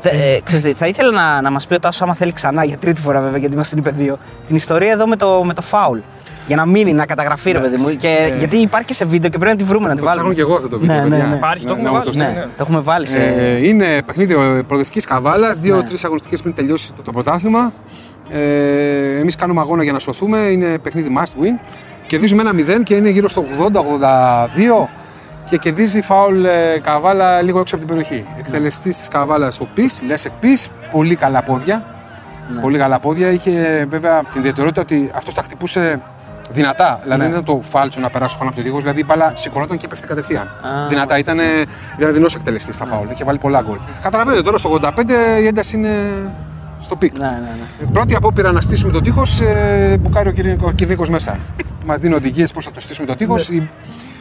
Θε- 0.00 0.12
ε, 0.12 0.40
ξέρεις 0.42 0.64
τι, 0.64 0.72
θα 0.72 0.86
ήθελα 0.86 1.10
να, 1.10 1.40
να 1.40 1.50
μας 1.50 1.66
πει 1.66 1.74
ο 1.74 1.78
Τάσος, 1.80 2.02
άμα 2.02 2.14
θέλει 2.14 2.32
ξανά 2.32 2.64
για 2.64 2.76
τρίτη 2.76 3.00
φορά 3.00 3.20
βέβαια, 3.20 3.38
γιατί 3.38 3.56
μα 3.56 3.62
την 3.62 3.78
είπε 3.78 3.90
δύο, 3.96 4.18
την 4.46 4.56
ιστορία 4.56 4.92
εδώ 4.92 5.06
με 5.06 5.16
το, 5.16 5.42
με 5.44 5.54
το 5.54 5.62
φάουλ. 5.62 5.98
Για 6.46 6.56
να 6.56 6.66
μείνει, 6.66 6.92
να 6.92 7.06
καταγραφεί, 7.06 7.50
ρε 7.52 7.58
παιδί 7.58 7.76
μου. 7.76 7.96
Και, 7.96 8.32
γιατί 8.38 8.56
υπάρχει 8.56 8.86
και 8.86 8.94
σε 8.94 9.04
βίντεο 9.04 9.30
και 9.30 9.38
πρέπει 9.38 9.52
να 9.56 9.62
τη 9.64 9.64
βρούμε, 9.64 9.88
να 9.88 9.94
τη 9.94 10.00
Το 10.00 10.02
ψάχνω 10.06 10.20
βάλουμε. 10.22 10.34
και 10.34 10.40
εγώ 10.40 10.54
αυτό 10.54 10.68
το 10.68 10.78
βίντεο. 10.78 10.96
Ναι, 10.96 11.02
παιδιά. 11.02 11.24
ναι, 11.24 11.30
ναι. 11.30 11.36
Υπάρχει, 11.36 11.64
το 11.66 11.74
Να- 11.74 11.78
έχουμε 11.80 11.90
να 11.90 11.96
μου 11.98 12.02
βάλει. 12.04 12.14
στείλει. 12.14 12.34
Ναι, 12.34 12.42
το 12.42 12.48
έχουμε 12.62 12.80
βάλει 12.80 13.06
σε. 13.06 13.18
Ε, 13.18 13.66
είναι 13.68 14.02
παιχνίδι 14.06 14.34
προοδευτικής 14.66 15.06
καβάλας, 15.06 15.58
δύο-τρεις 15.58 16.04
αγωνιστικές 16.04 16.40
πριν 16.42 16.54
τελειώσει 16.54 16.92
το, 16.96 17.02
το 17.02 17.10
πρωτάθλημα. 17.12 17.72
Ε, 18.32 19.18
Εμείς 19.18 19.36
κάνουμε 19.36 19.60
αγώνα 19.60 19.82
για 19.82 19.92
να 19.92 19.98
σωθούμε. 19.98 20.38
Είναι 20.38 20.78
παιχνίδι 20.78 21.16
must 21.18 21.42
win. 21.44 21.58
Κερδίζουμε 22.06 22.42
ένα 22.42 22.52
0 22.78 22.82
και 22.82 22.94
είναι 22.94 23.08
γύρω 23.08 23.28
στο 23.28 23.44
80-82 23.58 24.88
και 25.50 25.56
κερδίζει 25.56 26.00
φάουλ 26.00 26.44
ε, 26.44 26.78
καβάλα 26.82 27.42
λίγο 27.42 27.60
έξω 27.60 27.76
από 27.76 27.86
την 27.86 27.94
περιοχή. 27.94 28.26
Εκτελεστής 28.38 28.96
της 28.96 29.08
καβάλα 29.08 29.52
ο 29.60 29.64
Πις, 29.74 30.02
Λέσεκ 30.06 30.32
Πις, 30.40 30.68
πολύ 30.90 31.14
καλά 31.16 31.42
πόδια. 31.42 31.84
Πολύ 32.60 32.78
καλά 32.78 33.00
πόδια. 33.00 33.30
Είχε 33.30 33.86
βέβαια 33.90 34.18
την 34.18 34.40
ιδιαιτερότητα 34.40 34.80
ότι 34.80 35.10
αυτός 35.14 35.34
τα 35.34 35.42
χτυπούσε 35.42 36.00
δυνατά. 36.50 36.98
Δηλαδή 37.02 37.20
δεν 37.20 37.30
ήταν 37.30 37.44
το 37.44 37.60
φάλτσο 37.62 38.00
να 38.00 38.10
περάσει 38.10 38.38
πάνω 38.38 38.50
από 38.50 38.58
το 38.58 38.64
τείχο, 38.64 38.78
δηλαδή 38.78 39.00
η 39.00 39.04
μπάλα 39.06 39.32
σηκωνόταν 39.36 39.78
και 39.78 39.88
πέφτει 39.88 40.06
κατευθείαν. 40.06 40.46
Α. 40.46 40.88
δυνατά. 40.88 41.18
Ήταν, 41.18 41.38
ήταν 41.98 42.12
δεινός 42.12 42.26
εκτελεστής 42.36 42.74
στα 42.74 42.84
φάουλ. 42.86 43.08
Είχε 43.10 43.24
βάλει 43.24 43.38
πολλά 43.38 43.60
γκολ. 43.60 43.78
Καταλαβαίνετε 44.02 44.42
τώρα 44.42 44.58
στο 44.58 44.78
85 44.82 44.90
η 45.42 45.46
ένταση 45.46 45.76
είναι 45.76 45.90
στο 46.82 46.96
πικ. 46.96 47.18
Ναι, 47.18 47.26
ναι, 47.26 47.32
ναι. 47.80 47.86
Πρώτη 47.92 48.14
απόπειρα 48.14 48.52
να 48.52 48.60
στήσουμε 48.60 48.92
το 48.92 49.00
τείχος, 49.00 49.40
ε, 49.40 49.96
μπουκάρει 50.00 50.28
ο 50.28 50.32
Κυρνίκο- 50.32 50.66
ο 50.66 50.72
Κυρνίκος 50.72 51.04
μέσα. 51.10 51.38
Μας 51.86 52.00
δίνει 52.00 52.14
οδηγίες 52.14 52.52
πώς 52.52 52.64
θα 52.64 52.70
το 52.70 52.80
στήσουμε 52.80 53.06
το 53.06 53.16
τείχος. 53.16 53.50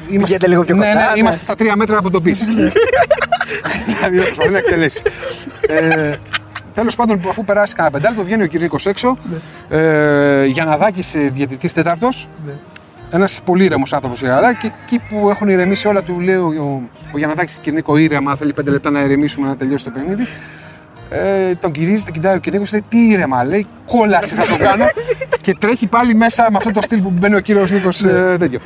Πηγαίνετε 0.09 0.47
λίγο 0.47 0.63
πιο 0.63 0.75
ναι, 0.75 0.85
κοντά, 0.85 0.99
ναι, 1.05 1.11
ναι. 1.13 1.19
είμαστε 1.19 1.43
στα 1.43 1.55
τρία 1.55 1.75
μέτρα 1.75 1.97
από 1.97 2.09
το 2.09 2.21
πίσω. 2.21 2.45
δηλαδή 2.45 4.15
δεν 4.17 4.23
προσπαθεί 4.23 4.49
να 4.51 4.57
εκτελέσει. 4.57 5.01
ε, 5.67 6.11
Τέλος 6.73 6.95
πάντων, 6.95 7.21
αφού 7.29 7.43
περάσει 7.45 7.73
κανένα 7.75 7.95
πεντάλεπτο, 7.95 8.23
βγαίνει 8.23 8.43
ο 8.43 8.45
Κυρνίκος 8.47 8.77
έξω. 8.83 9.17
ε, 9.69 10.45
για 10.45 10.65
να 10.65 10.77
δει 10.77 11.03
και 11.03 11.29
διαιτητής 11.29 11.73
τέταρτος. 11.73 12.27
Ένας 13.13 13.41
πολύ 13.45 13.63
ήρεμος 13.63 13.93
άνθρωπος 13.93 14.23
αλλά 14.23 14.53
και 14.53 14.71
εκεί 14.83 14.99
που 15.09 15.29
έχουν 15.29 15.47
ηρεμήσει 15.49 15.87
όλα, 15.87 16.01
του 16.01 16.19
λέει 16.19 16.35
ο, 16.35 16.45
ο, 16.47 16.81
ο 17.13 17.17
Γιανναδάκη 17.17 17.53
Κυρνίκο 17.61 17.97
ήρεμα, 17.97 18.35
θέλει 18.35 18.53
πέντε 18.53 18.71
λεπτά 18.71 18.89
να 18.89 19.01
ηρεμήσουμε 19.01 19.47
να 19.47 19.55
τελειώσει 19.55 19.83
το 19.83 19.89
παιχνίδι. 19.89 20.27
Ε, 21.13 21.55
τον 21.55 21.71
κυρίζει, 21.71 22.03
τον 22.03 22.13
κοιτάει 22.13 22.35
ο 22.35 22.39
Κυρνίκο, 22.39 22.65
λέει 22.71 22.83
τι 22.89 22.97
ήρεμα, 23.07 23.43
λέει 23.43 23.65
κόλαση 23.85 24.33
θα 24.33 24.45
το 24.45 24.57
κάνω. 24.63 24.85
και 25.41 25.55
τρέχει 25.59 25.87
πάλι 25.87 26.15
μέσα 26.15 26.47
με 26.51 26.57
αυτό 26.57 26.71
το 26.71 26.81
στυλ 26.81 27.01
που 27.01 27.09
μπαίνει 27.09 27.35
ο 27.35 27.39
κύριος 27.39 27.71
Νίκος 27.71 28.03
ε, 28.03 28.35
τέτοιο. 28.39 28.59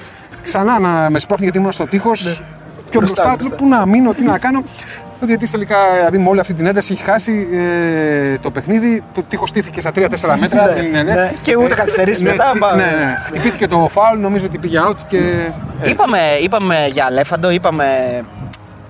Ξανά 0.44 0.80
να 0.80 1.10
με 1.10 1.20
σπρώχνει 1.20 1.44
γιατί 1.44 1.60
ήμουν 1.60 1.72
στο 1.72 1.86
τείχος. 1.88 2.44
Πιο 2.90 3.00
μπροστά 3.00 3.36
του, 3.40 3.50
πού 3.58 3.68
να 3.68 3.86
μείνω, 3.86 4.14
τι 4.14 4.24
να 4.24 4.38
κάνω. 4.38 4.64
Ο 5.22 5.26
διαιτητής 5.26 5.52
τελικά, 5.52 5.76
δηλαδή 5.96 6.18
με 6.18 6.30
όλη 6.30 6.40
αυτή 6.40 6.54
την 6.54 6.66
ένταση, 6.66 6.94
έχει 6.94 7.04
χάσει 7.04 7.48
ε, 7.54 8.38
το 8.38 8.52
παιχνίδι. 8.52 9.04
Το 9.14 9.22
τείχος 9.30 9.50
στήθηκε 9.50 9.80
στα 9.80 9.92
3-4 9.96 10.00
μέτρα. 10.40 10.74
δεν 10.74 10.86
είναι, 10.86 11.02
ναι. 11.04 11.14
ναι. 11.14 11.32
Και 11.42 11.56
ούτε 11.56 11.74
καθυστερήσεις 11.74 12.22
Ναι, 12.22 12.30
μετά, 12.32 12.52
ναι, 12.54 12.60
πάμε. 12.60 12.84
ναι, 12.84 13.06
ναι. 13.06 13.18
Χτυπήθηκε 13.26 13.68
το 13.68 13.88
φάουλ, 13.92 14.20
νομίζω 14.20 14.46
ότι 14.46 14.58
πήγε 14.58 14.80
out 14.90 14.96
και. 15.08 15.18
ε, 15.82 15.90
Είπαμε, 15.90 16.18
είπαμε 16.44 16.76
για 16.92 17.06
Αλέφαντο, 17.06 17.50
είπαμε 17.50 17.86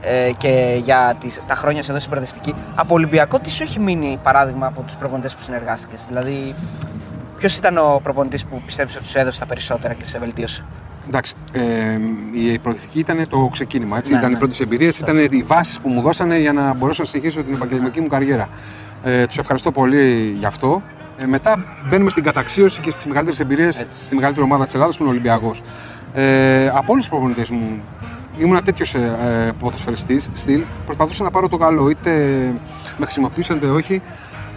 ε, 0.06 0.32
και 0.38 0.82
για 0.84 1.16
τις, 1.20 1.42
τα 1.48 1.56
χρόνια 1.56 1.84
σου 1.84 1.90
εδώ 1.90 2.00
στην 2.00 2.12
προοδευτική. 2.12 2.54
Από 2.76 2.94
Ολυμπιακό, 2.94 3.40
τι 3.40 3.52
σου 3.52 3.64
έχει 3.64 3.80
μείνει 3.80 4.20
παράδειγμα 4.24 4.68
από 4.68 4.82
τους 4.82 4.96
προπονητές 4.96 5.36
που 5.36 5.42
συνεργάστηκες. 5.42 6.06
Δηλαδή, 6.08 6.56
ποιος 7.38 7.56
ήταν 7.58 7.78
ο 7.78 8.00
προπονητής 8.04 8.46
που 8.46 8.62
πιστεύεις 8.66 8.96
ότι 8.96 9.08
σου 9.08 9.20
έδωσε 9.20 9.40
τα 9.40 9.46
περισσότερα 9.46 9.94
και 9.94 10.06
σε 10.06 10.20
βελτίωσε; 10.20 10.64
Εντάξει, 11.08 11.34
ε, 11.52 12.00
η 12.34 12.58
προοδευτική 12.60 13.00
ήταν 13.00 13.28
το 13.30 13.50
ξεκίνημα. 13.52 13.98
Έτσι. 13.98 14.12
Ναι, 14.12 14.18
ήταν 14.18 14.30
ναι. 14.30 14.36
οι 14.36 14.40
πρώτες 14.40 14.60
εμπειρίες, 14.60 15.00
ήταν 15.00 15.18
οι 15.18 15.44
βάσεις 15.48 15.80
που 15.80 15.90
μου 15.90 16.02
δώσανε 16.02 16.38
για 16.38 16.54
να 16.54 16.74
μπορέσω 16.74 17.02
να 17.02 17.08
συνεχίσω 17.08 17.44
την 17.44 17.54
επαγγελματική 17.54 18.02
μου 18.02 18.08
καριέρα. 18.08 18.50
Ε, 19.04 19.26
τους 19.26 19.38
ευχαριστώ 19.38 19.72
πολύ 19.72 20.36
γι' 20.40 20.46
αυτό. 20.46 20.82
Ε, 21.24 21.26
μετά 21.26 21.66
μπαίνουμε 21.90 22.10
στην 22.10 22.24
καταξίωση 22.24 22.82
και 22.82 22.92
στις 22.92 23.06
μεγαλύτερες 23.06 23.40
εμπειρίες 23.40 23.86
στη 24.00 24.16
μεγαλύτερη 24.16 24.46
ομάδα 24.46 24.66
της 24.66 24.74
Ελλάδας 24.74 24.98
που 24.98 25.04
είναι 25.04 25.12
ο 25.12 25.16
Ολυμπιακός. 25.16 25.62
Ε, 26.14 26.68
από 26.68 26.86
όλους 26.92 27.02
τους 27.02 27.10
προπονητές 27.10 27.50
μου 27.50 27.82
ήμουν 28.38 28.64
τέτοιος 28.64 28.96
ε, 28.96 29.54
ποδοσφαιριστής 29.60 30.30
στυλ. 30.34 30.62
Προσπαθούσα 30.86 31.24
να 31.24 31.32
πάρω 31.32 31.50
το 31.50 31.58
καλό, 31.58 31.90
είτε 31.90 32.12
με 32.98 33.06
χρησιμοποιούσαν 33.06 33.58
είτε 33.58 33.68
όχι. 33.68 34.02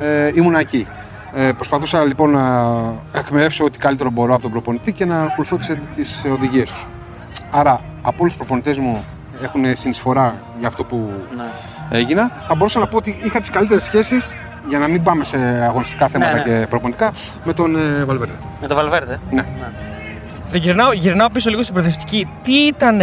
Ε, 0.00 0.30
ήμουν 0.34 0.54
εκεί. 0.54 0.86
Ε, 1.34 1.52
προσπαθούσα 1.52 2.04
λοιπόν 2.04 2.30
να 2.30 2.74
εκμεύσω 3.12 3.64
ό,τι 3.64 3.78
καλύτερο 3.78 4.10
μπορώ 4.10 4.32
από 4.32 4.42
τον 4.42 4.50
προπονητή 4.50 4.92
και 4.92 5.04
να 5.04 5.22
ακολουθώ 5.22 5.58
τις 5.94 6.24
οδηγίες 6.32 6.72
τους. 6.72 6.86
Άρα, 7.50 7.80
από 8.02 8.16
όλους 8.18 8.32
τους 8.32 8.36
προπονητές 8.36 8.78
μου 8.78 9.04
έχουν 9.42 9.76
συνεισφορά 9.76 10.36
για 10.58 10.68
αυτό 10.68 10.84
που 10.84 11.10
Ναι. 11.36 11.44
έγινα, 11.98 12.30
θα 12.48 12.54
μπορούσα 12.54 12.78
να 12.78 12.86
πω 12.86 12.96
ότι 12.96 13.20
είχα 13.24 13.40
τις 13.40 13.50
καλύτερες 13.50 13.82
σχέσεις 13.82 14.36
για 14.68 14.78
να 14.78 14.88
μην 14.88 15.02
πάμε 15.02 15.24
σε 15.24 15.36
αγωνιστικά 15.68 16.08
θέματα 16.08 16.32
ναι. 16.32 16.42
και 16.42 16.66
προπονητικά 16.70 17.12
με 17.44 17.52
τον 17.52 17.76
ε, 17.76 18.04
Βαλβέρντε. 18.04 18.34
Με 18.60 18.66
το 18.66 18.74
Βαλβέρδε. 18.74 19.20
Ναι. 19.30 19.44
Δεν 20.46 20.60
γυρνάω, 20.60 20.92
γυρνάω 20.92 21.30
πίσω 21.30 21.50
λίγο 21.50 21.62
στην 21.62 21.74
προοδευτική. 21.74 22.28
Τι 22.42 22.52
ήταν 22.52 23.00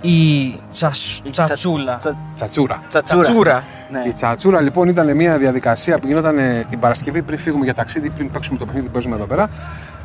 η 0.00 0.54
τσασ- 0.72 1.26
Η 1.26 1.30
τσατσούλα. 1.30 1.94
τσα- 1.96 2.16
Τσατσούρα. 2.34 2.82
Τσατσούρα. 2.88 3.22
Τσατσούρα. 3.22 3.62
Ναι. 3.90 4.02
Η 4.06 4.12
τσατσούρα 4.12 4.60
λοιπόν 4.60 4.88
ήταν 4.88 5.16
μια 5.16 5.38
διαδικασία 5.38 5.98
που 5.98 6.06
γινόταν 6.06 6.38
ε, 6.38 6.64
την 6.70 6.78
Παρασκευή 6.78 7.22
πριν 7.22 7.38
φύγουμε 7.38 7.64
για 7.64 7.74
ταξίδι, 7.74 8.10
πριν 8.10 8.30
παίξουμε 8.30 8.58
το 8.58 8.64
παιχνίδι 8.64 8.86
που 8.86 8.92
παίζουμε 8.92 9.14
εδώ 9.16 9.24
πέρα. 9.24 9.48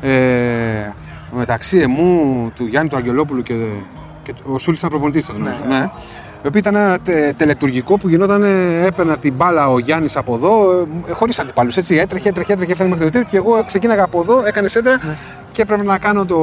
Ε, 0.02 0.92
μεταξύ 1.36 1.78
εμού, 1.78 2.50
του 2.56 2.66
Γιάννη 2.66 2.88
του 2.88 2.96
Αγγελόπουλου 2.96 3.42
και, 3.42 3.54
και 4.22 4.32
ο 4.44 4.58
Σούλης 4.58 4.78
ήταν 4.78 4.90
προπονητής 4.90 5.26
τότε. 5.26 5.38
νομίζω, 5.38 5.58
Ναι. 5.68 5.90
Το 6.42 6.48
οποίο 6.48 6.60
ήταν 6.60 6.74
ένα 6.74 6.98
τε, 6.98 7.32
τελετουργικό 7.36 7.98
που 7.98 8.08
γινόταν, 8.08 8.42
ε, 8.42 8.86
έπαιρνα 8.86 9.16
την 9.18 9.32
μπάλα 9.34 9.68
ο 9.68 9.78
Γιάννης 9.78 10.16
από 10.16 10.34
εδώ, 10.34 10.80
ε, 11.08 11.12
χωρίς 11.12 11.38
αντιπάλους. 11.38 11.76
Έτσι 11.76 11.96
έτρεχε, 11.96 12.28
έτρεχε, 12.28 12.52
έτρεχε, 12.52 12.72
έφτανε 12.72 12.90
μέχρι 12.90 13.04
το 13.04 13.10
τέλο 13.10 13.24
και 13.30 13.36
εγώ 13.36 13.64
ξεκίναγα 13.66 14.02
από 14.02 14.20
εδώ, 14.20 14.42
έκανες 14.46 14.70
σέντρα 14.70 15.00
και 15.52 15.62
έπρεπε 15.62 15.82
να 15.84 15.98
κάνω 15.98 16.24
το 16.24 16.36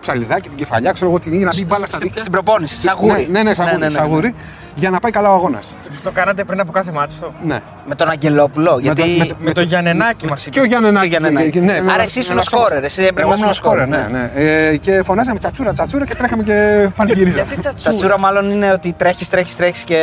ψαλιδάκι, 0.00 0.48
την 0.48 0.56
κεφαλιά, 0.58 0.92
ξέρω 0.92 1.10
εγώ 1.10 1.18
τι 1.18 1.28
έγινε, 1.30 1.44
να 1.44 1.50
μπει 1.54 1.60
η 1.60 1.64
μπάλα 1.68 1.86
στα 1.86 1.96
Στην, 1.96 2.00
δίχτυα. 2.00 2.20
στην 2.20 2.32
προπόνηση, 2.32 2.80
σαγούρι. 2.80 3.28
Ναι, 3.30 3.42
ναι, 3.42 3.48
ναι, 3.48 3.54
σαγούρι, 3.54 3.90
σαγούρι, 3.90 4.34
για 4.74 4.90
να 4.90 4.98
πάει 4.98 5.10
καλά 5.12 5.30
ο 5.30 5.34
αγώνας. 5.34 5.74
Το 6.02 6.10
κάνατε 6.10 6.44
πριν 6.44 6.60
από 6.60 6.72
κάθε 6.72 6.92
μάτσο 6.92 7.16
αυτό; 7.20 7.34
Ναι. 7.46 7.60
Με 7.88 7.94
τον 7.94 8.10
Αγγελόπουλο. 8.10 8.78
Γιατί... 8.78 9.02
το- 9.02 9.08
με 9.18 9.24
το- 9.26 9.34
Με 9.38 9.52
το 9.52 9.60
Γιαννενάκι 9.60 10.26
μας 10.26 10.46
Και 10.50 10.60
ο 10.60 10.64
Γιάννενάκης. 10.64 11.08
Και 11.08 11.14
ο 11.16 11.18
Γιαννενάκης. 11.18 11.62
Ναι, 11.62 11.72
Άρα 11.72 11.96
ναι, 11.96 12.02
εσύ 12.02 12.18
ήσουν 12.18 12.34
ναι, 12.34 12.40
ο 12.40 12.42
σκόρερ, 12.42 12.84
εσύ 12.84 13.00
έπρεπε 13.02 13.20
Εγώ 13.20 13.30
να 13.30 13.34
ήμουν 13.36 13.48
ο 13.48 13.50
ήσουν 13.50 13.66
ο 13.66 13.70
σκόρερ, 13.70 13.86
σκόρερ, 13.88 14.10
ναι. 14.10 14.18
ναι. 14.18 14.66
Ε, 14.70 14.76
και 14.76 15.02
φωνάζαμε 15.04 15.38
τσατσούρα, 15.38 15.72
τσατσούρα 15.72 16.04
και 16.06 16.14
τρέχαμε 16.14 16.42
και 16.42 16.88
πανηγυρίζαμε. 16.96 17.42
Γιατί 17.44 17.60
τσατσούλα. 17.60 17.88
Τσατσούρα 17.96 18.18
μάλλον 18.18 18.50
είναι 18.50 18.72
ότι 18.72 18.94
τρέχεις, 18.96 19.28
τρέχεις, 19.28 19.56
τρέχεις 19.56 19.84
και. 19.84 19.98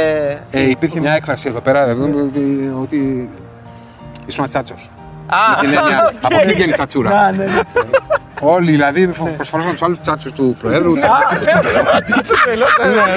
Ε, 0.52 0.70
υπήρχε 0.70 1.00
μια 1.00 1.12
έκφραση 1.14 1.48
εδώ 1.50 1.60
πέρα 1.60 1.84
δηλαδή, 1.94 2.20
ότι, 2.20 2.74
ότι 2.82 3.30
ήσουν 4.26 4.48
τσάτσος. 4.48 4.90
Α, 5.28 5.38
Από 6.26 6.38
εκεί 6.42 6.54
βγαίνει 6.54 6.70
η 6.70 6.74
τσατσούρα. 6.74 7.34
Α, 8.42 8.46
ναι, 8.46 8.50
ναι. 8.50 8.54
Όλοι 8.56 8.72
δηλαδή 8.72 9.08
προσφορούσαν 9.36 9.72
τους 9.72 9.82
άλλους 9.82 10.00
τσάτσους 10.00 10.32
του 10.32 10.56
Προέδρου. 10.62 10.92
Ναι, 10.94 11.02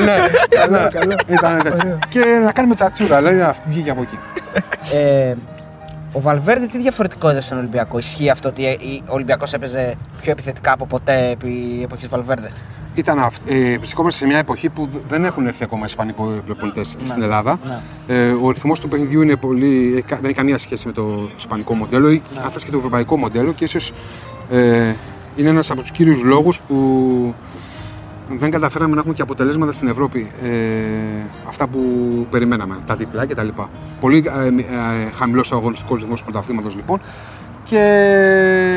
ναι. 0.04 1.06
ναι. 1.06 1.14
Ήταν 1.28 1.62
τέτοιο. 1.62 1.98
Και 2.08 2.20
να 2.44 2.52
κάνουμε 2.52 2.74
τσατσούρα, 2.74 3.16
δηλαδή 3.18 3.40
αυτή 3.40 3.68
βγήκε 3.68 3.90
από 3.90 4.02
εκεί. 4.02 4.18
Ε, 4.96 5.34
ο 6.12 6.20
Βαλβέρντε 6.20 6.66
τι 6.66 6.78
διαφορετικό 6.78 7.30
είδε 7.30 7.40
στον 7.40 7.58
Ολυμπιακό; 7.58 7.98
Ισχύει 7.98 8.30
αυτό 8.30 8.48
ότι 8.48 8.64
ο 9.06 9.12
Ολυμπιακός 9.14 9.52
έπαιζε 9.52 9.94
πιο 10.20 10.30
επιθετικά 10.32 10.72
από 10.72 10.86
ποτέ 10.86 11.28
επί 11.30 11.80
εποχής 11.84 12.08
Βαλβέρντε; 12.08 12.50
Ήταν 12.94 13.18
αυ- 13.18 13.50
ε, 13.50 13.78
βρισκόμαστε 13.78 14.18
σε 14.18 14.26
μια 14.26 14.38
εποχή 14.38 14.68
που 14.68 14.86
δ- 14.92 15.08
δεν 15.08 15.24
έχουν 15.24 15.46
έρθει 15.46 15.64
ακόμα 15.64 15.84
Ισπανοί 15.84 16.14
προπονητέ 16.46 16.84
στην 16.84 17.22
Ελλάδα. 17.22 17.58
Ε, 18.06 18.30
ο 18.42 18.50
ρυθμός 18.50 18.80
του 18.80 18.88
παιχνιδιού 18.88 19.22
είναι 19.22 19.36
πολύ, 19.36 19.90
έχει 19.92 20.02
κα- 20.02 20.16
δεν 20.16 20.24
έχει 20.24 20.34
καμία 20.34 20.58
σχέση 20.58 20.86
με 20.86 20.92
το 20.92 21.30
ισπανικό 21.36 21.74
μοντέλο 21.74 22.10
ή 22.10 22.22
αν 22.44 22.50
θες 22.50 22.64
και 22.64 22.70
το 22.70 22.76
ευρωπαϊκό 22.76 23.16
μοντέλο 23.16 23.52
και 23.52 23.64
ίσως 23.64 23.92
ε, 24.50 24.92
είναι 25.36 25.48
ένας 25.48 25.70
από 25.70 25.80
τους 25.80 25.90
κύριους 25.90 26.22
λόγους 26.22 26.60
που 26.68 27.34
δεν 28.38 28.50
καταφέραμε 28.50 28.92
να 28.94 28.98
έχουμε 28.98 29.14
και 29.14 29.22
αποτελέσματα 29.22 29.72
στην 29.72 29.88
Ευρώπη 29.88 30.30
ε, 30.42 30.48
αυτά 31.48 31.66
που 31.66 31.80
περιμέναμε, 32.30 32.78
τα 32.86 32.94
διπλά 32.96 33.26
κτλ. 33.26 33.48
Πολύ 34.00 34.24
ε, 34.26 34.46
ε, 34.46 35.10
χαμηλός 35.14 35.52
ο 35.52 35.56
αγωνιστικός 35.56 36.00
ρυθμός 36.00 36.18
του 36.18 36.24
πρωταθλήματος 36.30 36.74
λοιπόν. 36.76 37.00
Και 37.64 37.78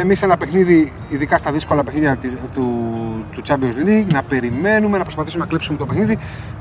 εμείς 0.01 0.21
ένα 0.21 0.37
παιχνίδι, 0.37 0.91
ειδικά 1.09 1.37
στα 1.37 1.51
δύσκολα 1.51 1.83
παιχνίδια 1.83 2.15
της- 2.15 2.37
του, 2.53 2.85
του 3.31 3.41
Champions 3.47 3.87
League, 3.87 4.05
να 4.13 4.21
περιμένουμε, 4.23 4.97
να 4.97 5.03
προσπαθήσουμε 5.03 5.43
να 5.43 5.49
κλέψουμε 5.49 5.77
το 5.77 5.85
παιχνίδι, 5.85 6.17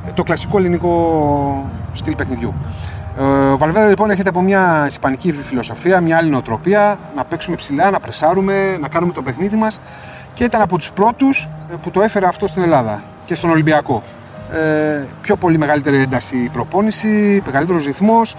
ε, 0.09 0.13
το 0.15 0.23
κλασικό 0.23 0.59
ελληνικό 0.59 1.71
στυλ 1.93 2.15
παιχνιδιού. 2.15 2.55
Ε, 3.19 3.23
Ο 3.25 3.57
Βαλβέρδε 3.59 3.89
λοιπόν 3.89 4.11
έρχεται 4.11 4.29
από 4.29 4.41
μια 4.43 4.85
ισπανική 4.89 5.33
φιλοσοφία, 5.33 6.01
μια 6.01 6.17
άλλη 6.17 6.31
νοοτροπία, 6.31 6.99
να 7.17 7.25
παίξουμε 7.25 7.57
ψηλά, 7.57 7.91
να 7.91 8.01
πρεσάρουμε, 8.01 8.77
να 8.81 8.89
κάνουμε 8.89 9.13
το 9.13 9.23
παιχνίδι 9.23 9.57
μας 9.57 9.81
και 10.35 10.45
ήταν 10.45 10.61
από 10.61 10.79
τους 10.79 10.91
πρώτους 10.93 11.49
που 11.83 11.91
το 11.91 12.01
έφερε 12.03 12.27
αυτό 12.27 12.47
στην 12.47 12.63
Ελλάδα 12.63 13.03
και 13.25 13.35
στον 13.35 13.51
Ολυμπιακό. 13.51 14.03
Ε, 14.53 15.05
πιο 15.23 15.37
πολύ 15.37 15.59
μεγαλύτερη 15.59 15.97
ένταση 15.97 16.37
η 16.37 16.49
προπόνηση, 16.49 17.43
μεγαλύτερος 17.47 17.85
ρυθμός, 17.85 18.37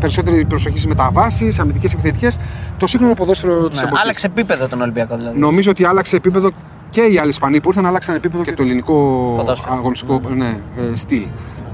περισσότερη 0.00 0.44
προσοχή 0.44 0.74
στις 0.76 0.86
μεταβάσεις, 0.86 1.58
αμυντικές 1.58 1.92
επιθετικές. 1.92 2.38
Το 2.78 2.86
σύγχρονο 2.86 3.14
ποδόσφαιρο 3.14 3.68
της 3.68 3.78
Ναι, 3.80 3.84
εποχής. 3.86 4.02
άλλαξε 4.04 4.26
επίπεδο 4.26 4.68
τον 4.68 4.80
Ολυμπιακό 4.80 5.16
δηλαδή. 5.16 5.38
Νομίζω 5.38 5.70
ότι 5.70 5.84
άλλαξε 5.84 6.16
επίπεδο 6.16 6.50
και 6.90 7.00
οι 7.00 7.18
άλλοι 7.18 7.28
Ισπανοί 7.28 7.60
που 7.60 7.68
ήρθαν, 7.68 7.86
άλλαξαν 7.86 8.14
επίπεδο 8.14 8.42
και 8.44 8.52
το 8.52 8.62
ελληνικό 8.62 8.94
Ποδόσφαιρο. 9.36 9.74
αγωνιστικό 9.74 10.20
ναι, 10.34 10.56
ε, 10.76 10.94
στυλ. 10.94 11.22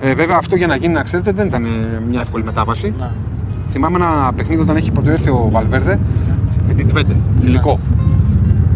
Ε, 0.00 0.14
βέβαια, 0.14 0.36
αυτό 0.36 0.56
για 0.56 0.66
να 0.66 0.76
γίνει, 0.76 0.92
να 0.92 1.02
ξέρετε, 1.02 1.32
δεν 1.32 1.46
ήταν 1.46 1.64
ε, 1.64 2.00
μια 2.08 2.20
εύκολη 2.20 2.44
μετάβαση. 2.44 2.94
Ναι. 2.98 3.10
Θυμάμαι 3.70 3.96
ένα 3.96 4.32
παιχνίδι 4.36 4.62
όταν 4.62 4.76
έχει 4.76 4.90
πρωτοέρθει 4.90 5.30
ο 5.30 5.48
Βαλβέρδε 5.50 5.98
με 6.66 6.74
την 6.74 6.88
Τβέντε, 6.88 7.16
φιλικό. 7.40 7.78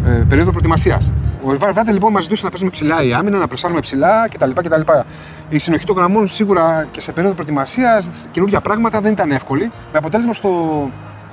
Ε, 0.07 0.25
περίοδο 0.29 0.51
προετοιμασίας. 0.51 1.13
Ο 1.45 1.59
Βαλβέρδε 1.59 1.93
λοιπόν 1.93 2.13
μας 2.13 2.23
ζητούσε 2.23 2.45
να 2.45 2.51
παίζουμε 2.51 2.71
ψηλά 2.71 3.03
η 3.03 3.13
άμυνα, 3.13 3.39
να 3.39 3.47
πρεσάρουμε 3.47 3.81
ψηλά 3.81 4.29
κτλ. 4.29 4.51
κτλ. 4.55 4.81
Η 5.49 5.59
συνοχή 5.59 5.87
των 5.87 5.97
γραμμών 5.97 6.29
σίγουρα 6.29 6.87
και 6.91 7.01
σε 7.01 7.13
περίοδο 7.13 7.35
προετοιμασίας, 7.35 8.29
καινούργια 8.31 8.61
πράγματα 8.61 9.01
δεν 9.01 9.13
ήταν 9.13 9.31
εύκολη. 9.31 9.71
Με 9.93 9.99
αποτέλεσμα 9.99 10.33
στο 10.33 10.51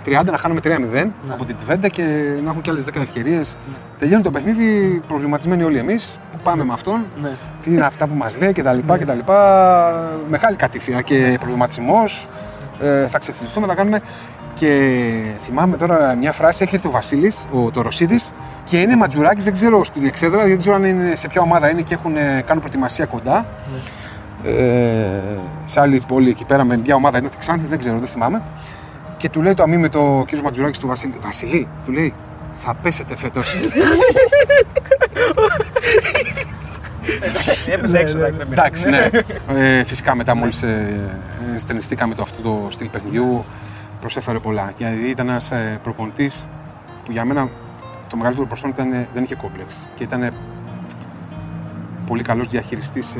30 0.05 0.25
να 0.31 0.37
χάνουμε 0.37 0.59
3-0 0.63 1.05
από 1.29 1.45
την 1.45 1.55
Τβέντε 1.57 1.89
και 1.89 2.01
να 2.43 2.47
έχουμε 2.49 2.61
και 2.61 2.69
άλλες 2.69 2.85
10 2.85 3.01
ευκαιρίες. 3.01 3.57
Τελειώνει 3.99 4.23
το 4.23 4.31
παιχνίδι 4.31 5.01
προβληματισμένοι 5.07 5.63
όλοι 5.63 5.77
εμείς. 5.77 6.19
Πού 6.31 6.37
πάμε 6.43 6.63
με 6.63 6.73
αυτόν, 6.73 7.05
Ναι. 7.21 7.29
τι 7.63 7.71
είναι 7.73 7.85
αυτά 7.85 8.07
που 8.07 8.15
μας 8.15 8.37
λέει 8.37 8.51
κτλ. 8.51 8.77
κτλ. 8.87 9.19
Μεγάλη 10.29 10.55
κατήφια 10.55 11.01
και 11.01 11.35
προβληματισμός. 11.39 12.27
Ε, 12.81 13.07
θα 13.07 13.19
ξεφυλιστούμε, 13.19 13.67
θα 13.67 13.75
κάνουμε. 13.75 14.01
Και 14.53 15.01
θυμάμαι 15.45 15.77
τώρα 15.77 16.15
μια 16.15 16.31
φράση, 16.31 16.63
έχει 16.63 16.75
έρθει 16.75 16.87
ο 16.87 16.91
Βασίλης, 16.91 17.45
ο 17.51 17.71
το 17.71 17.81
Ρωσίδης, 17.81 18.33
και 18.63 18.79
είναι 18.79 18.95
ματζουράκι, 18.95 19.41
δεν 19.41 19.53
ξέρω 19.53 19.83
στην 19.83 20.05
εξέδρα, 20.05 20.43
δεν 20.45 20.57
ξέρω 20.57 20.75
αν 20.75 20.83
είναι 20.83 21.15
σε 21.15 21.27
ποια 21.27 21.41
ομάδα 21.41 21.69
είναι 21.69 21.81
και 21.81 21.93
έχουν, 21.93 22.15
ε, 22.15 22.43
κάνουν 22.45 22.61
προετοιμασία 22.63 23.05
κοντά. 23.05 23.45
Ε, 24.45 25.19
σε 25.65 25.79
άλλη 25.79 26.01
πόλη 26.07 26.29
εκεί 26.29 26.45
πέρα 26.45 26.63
με 26.63 26.77
μια 26.77 26.95
ομάδα 26.95 27.17
είναι 27.17 27.27
στη 27.27 27.37
Ξάνθη, 27.37 27.65
δεν 27.67 27.77
ξέρω, 27.79 27.97
δεν 27.97 28.07
θυμάμαι. 28.07 28.41
Και 29.25 29.31
του 29.31 29.41
λέει 29.41 29.53
το 29.53 29.63
αμήμετο 29.63 30.19
ο 30.19 30.25
κύριο 30.25 30.43
Ματζουράκης 30.43 30.77
του 30.77 30.87
Βασίλη, 30.87 31.13
Βασιλή, 31.21 31.67
του 31.85 31.91
λέει, 31.91 32.13
θα 32.53 32.73
πέσετε 32.73 33.15
φέτος. 33.17 33.55
Έπεσε 37.67 37.97
έξω, 37.97 38.17
εντάξει. 38.17 38.37
δεν 38.37 38.47
πειράζει. 38.47 38.81
Εντάξει, 38.81 38.89
ναι. 38.89 39.09
Ε, 39.77 39.83
φυσικά 39.83 40.15
μετά 40.15 40.35
μόλις 40.35 40.63
ε, 40.63 40.67
ε, 41.55 41.59
στενιστήκαμε 41.59 42.15
το 42.15 42.21
αυτό 42.21 42.41
το 42.41 42.67
στυλ 42.69 42.87
παιχνιδιού, 42.87 43.45
προσέφερε 44.01 44.39
πολλά. 44.39 44.73
Γιατί 44.77 45.09
ήταν 45.09 45.29
ένας 45.29 45.51
ε, 45.51 45.79
προπονητής 45.83 46.47
που 47.05 47.11
για 47.11 47.25
μένα 47.25 47.49
το 48.09 48.17
μεγαλύτερο 48.17 48.47
προσόν 48.47 48.69
ήταν, 48.69 48.91
ε, 48.91 49.07
δεν 49.13 49.23
είχε 49.23 49.35
κόμπλεξ 49.35 49.75
και 49.95 50.03
ήταν 50.03 50.23
ε, 50.23 50.31
πολύ 52.07 52.23
καλός 52.23 52.47
διαχειριστής 52.47 53.15
ε, 53.15 53.19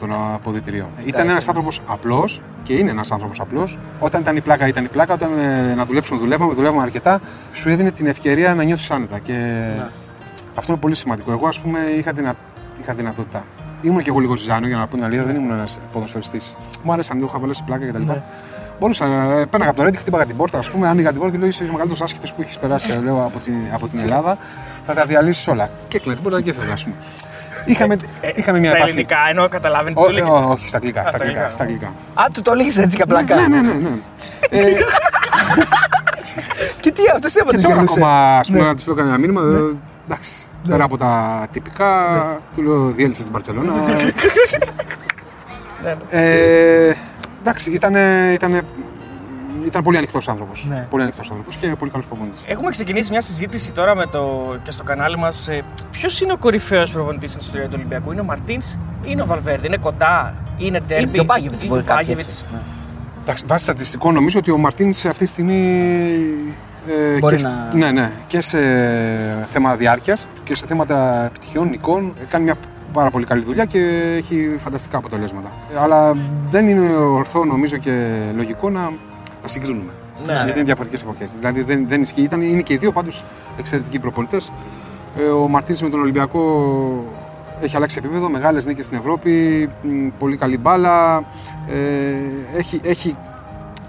των 0.00 0.12
αποδητηρίων. 0.34 0.88
Ήταν 1.04 1.28
ένας 1.28 1.48
άνθρωπος 1.48 1.80
απλός 1.86 2.42
και 2.62 2.72
είναι 2.72 2.90
ένας 2.90 3.12
άνθρωπος 3.12 3.40
απλός. 3.40 3.78
Όταν 3.98 4.20
ήταν 4.20 4.36
η 4.36 4.40
πλάκα, 4.40 4.66
ήταν 4.66 4.84
η 4.84 4.88
πλάκα. 4.88 5.14
Όταν 5.14 5.30
ε, 5.38 5.74
να 5.74 5.84
δουλέψουμε, 5.84 6.18
δουλεύαμε, 6.20 6.54
δουλεύαμε 6.54 6.82
αρκετά. 6.82 7.20
Σου 7.52 7.68
έδινε 7.68 7.90
την 7.90 8.06
ευκαιρία 8.06 8.54
να 8.54 8.62
νιώθεις 8.62 8.90
άνετα. 8.90 9.18
Και 9.18 9.66
αυτό 10.54 10.72
είναι 10.72 10.80
πολύ 10.80 10.94
σημαντικό. 10.94 11.32
Εγώ, 11.32 11.46
ας 11.46 11.60
πούμε, 11.60 11.78
είχα, 11.98 12.12
δυνα... 12.12 12.34
είχα 12.80 12.94
δυνατότητα. 12.94 13.44
Ήμουν 13.82 14.02
και 14.02 14.08
εγώ 14.08 14.18
λίγο 14.18 14.36
ζυζάνιο 14.36 14.68
για 14.68 14.76
να 14.76 14.86
πω 14.86 14.94
την 14.94 15.04
αλήθεια, 15.04 15.24
δεν 15.24 15.36
ήμουν 15.36 15.50
ένας 15.50 15.80
ποδοσφαιριστής. 15.92 16.56
Μου 16.82 16.92
άρεσαν 16.92 17.16
λίγο, 17.16 17.28
είχα 17.28 17.38
βαλέσει 17.38 17.62
πλάκα 17.66 17.86
κτλ. 17.86 18.02
Ναι. 18.02 18.22
Μπορούσα 18.80 19.06
να 19.06 19.46
πέναγα 19.46 19.70
από 19.70 19.78
το 19.78 19.84
ρέντι, 19.84 19.96
χτύπαγα 19.96 20.26
την 20.26 20.36
πόρτα, 20.36 20.58
ας 20.58 20.70
πούμε, 20.70 20.88
άνοιγα 20.88 21.10
την 21.10 21.18
πόρτα 21.18 21.32
και 21.32 21.38
λέω 21.38 21.48
είσαι 21.48 21.62
ο 21.62 21.66
μεγαλύτερος 21.66 22.00
άσχητο 22.02 22.26
που 22.36 22.42
έχεις 22.42 22.58
περάσει 22.58 22.98
λέω, 23.02 23.24
από, 23.24 23.38
την, 23.38 23.54
από 23.72 23.88
την 23.88 23.98
Ελλάδα. 23.98 24.38
Θα 24.84 24.94
τα 24.94 25.04
διαλύσεις 25.06 25.48
όλα. 25.48 25.70
Και 25.88 25.96
έκλαιγε 25.96 26.20
την 26.20 26.28
πόρτα 26.28 26.42
και 26.42 26.50
έφευγα, 26.50 26.72
ας 26.72 26.82
πούμε. 26.82 26.96
Είχαμε, 27.64 27.96
Ε, 28.20 28.30
είχαμε 28.34 28.58
μια 28.58 28.68
Στα 28.68 28.76
επαφή. 28.76 28.92
ελληνικά, 28.92 29.16
ενώ 29.30 29.48
καταλάβαινε 29.48 29.94
τι 29.94 30.00
Ω- 30.02 30.04
του 30.06 30.12
λέγε. 30.12 30.24
ω- 30.26 30.48
όχι, 30.50 30.68
στα 30.68 30.76
αγγλικά. 30.76 31.00
Α, 31.00 31.06
Στα 31.06 31.16
στα 31.16 31.24
αγγλικά. 31.24 31.40
αγγλικά. 31.44 31.50
Στα 31.50 31.62
αγγλικά. 31.62 31.92
Α, 32.14 32.24
του 32.32 32.42
το 32.42 32.54
λέγει 32.54 32.80
έτσι 32.80 32.96
καπλάκα. 32.96 33.34
Ναι, 33.40 33.46
ναι, 33.46 33.60
ναι. 33.60 33.72
ναι. 33.72 33.88
Ε, 34.50 34.64
Και 36.80 36.90
τι 36.90 37.02
αυτός 37.14 37.32
τι 37.32 37.42
και 37.42 37.48
από 37.56 37.60
τώρα 37.62 37.80
ακόμα 37.80 38.38
ας 38.38 38.50
πούμε, 38.50 38.64
να 38.64 38.74
τους 38.74 38.84
το 38.84 38.92
έκανε 38.92 39.08
ένα 39.08 39.18
μήνυμα. 39.18 39.40
ε, 39.40 39.76
Εντάξει. 40.08 40.30
Πέρα 40.68 40.84
από 40.84 40.96
τα 40.98 41.46
τυπικά, 41.52 41.94
του 42.54 42.62
λέω 42.62 42.90
διέλυσε 42.96 43.20
στην 43.20 43.32
Παρσελόνα. 43.32 43.72
ε, 46.10 46.92
εντάξει, 47.40 47.70
ήταν, 47.70 47.94
ήταν, 49.60 49.68
ήταν 49.68 49.82
πολύ 49.82 49.96
ανοιχτός 49.96 50.28
άνθρωπος. 50.28 50.66
Ναι. 50.68 50.86
Πολύ 50.90 51.02
ανοιχτός 51.02 51.30
άνθρωπος 51.30 51.56
και 51.56 51.66
πολύ 51.78 51.90
καλός 51.90 52.06
προπονητής. 52.06 52.40
Έχουμε 52.46 52.70
ξεκινήσει 52.70 53.10
μια 53.10 53.20
συζήτηση 53.20 53.72
τώρα 53.72 53.94
με 53.94 54.06
το, 54.06 54.54
και 54.62 54.70
στο 54.70 54.82
κανάλι 54.82 55.16
μας. 55.18 55.48
Ποιος 55.90 56.20
είναι 56.20 56.32
ο 56.32 56.36
κορυφαίος 56.36 56.92
προπονητής 56.92 57.30
στην 57.30 57.42
ιστορία 57.42 57.66
του 57.66 57.72
Ολυμπιακού, 57.76 58.12
Είναι 58.12 58.20
ο 58.20 58.24
Μαρτίνς 58.24 58.74
ή 58.74 58.78
είναι 59.04 59.22
ο 59.22 59.26
Βαλβέρδη, 59.26 59.66
Είναι 59.66 59.76
κοντά, 59.76 60.34
είναι 60.58 60.80
τέρμπι. 60.80 61.10
και 61.12 61.20
ο 61.20 61.24
Μπάγεβιτς 61.24 61.62
είναι 61.62 61.72
μπορεί 61.72 61.82
ο 61.82 61.84
κάποιοι 61.86 62.04
Μπάγεβιτς. 62.08 62.32
έτσι. 62.32 62.44
Ναι. 62.52 62.58
Εντάξει, 63.22 63.44
βάσει 63.46 63.64
στατιστικών 63.64 64.14
νομίζω 64.14 64.38
ότι 64.38 64.50
ο 64.50 64.58
Μαρτίνς 64.58 65.04
αυτή 65.04 65.24
τη 65.24 65.30
στιγμή. 65.30 65.60
ε, 67.14 67.18
Μπορεί 67.18 67.36
και, 67.36 67.42
να- 67.42 67.68
ναι, 67.74 67.90
ναι, 67.90 68.10
και 68.26 68.40
σε 68.40 68.58
θέματα 69.48 69.76
διάρκειας 69.76 70.26
και 70.44 70.54
σε 70.54 70.66
θέματα 70.66 71.24
επιτυχιών, 71.24 71.68
νικών. 71.68 72.12
Κάνει 72.28 72.44
μια 72.44 72.54
πάρα 72.92 73.10
πολύ 73.10 73.24
καλή 73.26 73.42
δουλειά 73.42 73.64
και 73.64 73.78
έχει 74.16 74.54
φανταστικά 74.58 74.98
αποτελέσματα. 74.98 75.50
Αλλά 75.80 76.12
δεν 76.50 76.68
είναι 76.68 76.94
ορθό 76.96 77.44
νομίζω 77.44 77.76
και 77.76 78.06
λογικό 78.36 78.70
να, 78.70 78.80
να 78.80 78.90
συγκρίνουμε. 79.50 79.92
Ναι. 80.26 80.32
Γιατί 80.32 80.50
είναι 80.50 80.62
διαφορετικές 80.62 81.02
εποχές. 81.02 81.32
Δηλαδή 81.32 81.62
δεν, 81.62 81.86
δεν 81.88 82.02
ισχύει. 82.02 82.22
Ήταν, 82.22 82.42
είναι 82.42 82.62
και 82.62 82.72
οι 82.72 82.76
δύο 82.76 82.92
πάντως 82.92 83.24
εξαιρετικοί 83.58 83.98
προπονητές. 83.98 84.52
Ε, 85.18 85.22
ο 85.22 85.48
Μαρτίνη 85.48 85.78
με 85.82 85.88
τον 85.88 86.00
Ολυμπιακό 86.00 86.40
έχει 87.62 87.76
αλλάξει 87.76 87.96
επίπεδο, 87.98 88.28
μεγάλες 88.28 88.66
νίκες 88.66 88.84
στην 88.84 88.98
Ευρώπη, 88.98 89.68
μ, 89.82 90.08
πολύ 90.18 90.36
καλή 90.36 90.58
μπάλα. 90.58 91.16
Ε, 91.68 92.56
έχει, 92.56 92.80
έχει, 92.84 93.16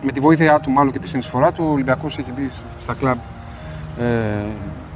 με 0.01 0.11
τη 0.11 0.19
βοήθειά 0.19 0.59
του, 0.59 0.71
μάλλον 0.71 0.91
και 0.91 0.99
τη 0.99 1.07
συνεισφορά 1.07 1.51
του, 1.51 1.65
ο 1.67 1.71
Ολυμπιακός 1.71 2.17
έχει 2.17 2.31
μπει 2.35 2.49
στα 2.79 2.93
κλαμπ, 2.93 3.17
ε, 3.99 4.03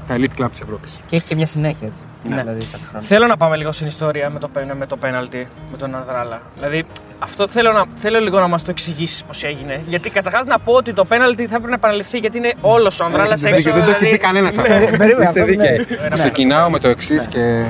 τα 0.08 0.16
elite 0.18 0.42
club 0.42 0.48
της 0.52 0.62
Ευρώπης. 0.62 1.00
Και 1.08 1.16
έχει 1.16 1.26
και 1.26 1.36
μια 1.36 1.46
συνέχεια 1.48 1.88
έτσι. 1.88 2.02
Ναι. 2.30 2.42
Δηλαδή, 2.42 2.66
κάθε 2.72 2.86
χρόνο. 2.86 3.04
Θέλω 3.04 3.28
να 3.28 3.38
πάμε 3.38 3.56
λίγο 3.56 3.72
στην 3.72 3.88
ιστορία 3.88 4.30
με 4.30 4.40
το, 4.40 4.48
πεν- 4.48 4.74
με 4.78 4.86
το 4.86 4.98
πέναλτι, 4.98 5.48
με 5.72 5.78
τον 5.78 5.96
Ανδράλα. 5.96 6.42
Δηλαδή, 6.56 6.86
αυτό 7.20 7.48
θέλω, 7.48 7.72
να, 7.72 7.84
θέλω 7.96 8.20
λίγο 8.20 8.40
να 8.40 8.48
μας 8.48 8.64
το 8.64 8.72
εξηγήσεις 8.72 9.24
πώς 9.24 9.44
έγινε. 9.44 9.82
Γιατί 9.88 10.10
καταρχάς 10.10 10.46
να 10.46 10.60
πω 10.60 10.74
ότι 10.74 10.94
το 10.94 11.06
πέναλτι 11.06 11.44
θα 11.44 11.50
πρέπει 11.56 11.68
να 11.70 11.76
επαναληφθεί 11.76 12.18
γιατί 12.18 12.38
είναι 12.38 12.54
όλος 12.62 13.00
ο 13.00 13.06
Ανδράλας 13.06 13.44
Έχετε 13.44 13.50
έξω. 13.50 13.64
δίκιο, 13.64 13.74
δεν 13.74 13.84
το 13.86 13.90
έχει 13.90 14.00
δηλαδή- 14.00 14.18
πει 14.18 14.26
κανένας 14.26 14.58
αυτό. 14.58 14.74
περίμενα, 14.98 15.24
Είστε 15.24 15.24
αυτό, 15.24 15.40
ναι. 15.40 15.46
δίκαιοι. 15.46 15.86
Ξεκινάω 16.14 16.70
με 16.70 16.80
το 16.80 16.88
εξής 16.88 17.28
και 17.28 17.64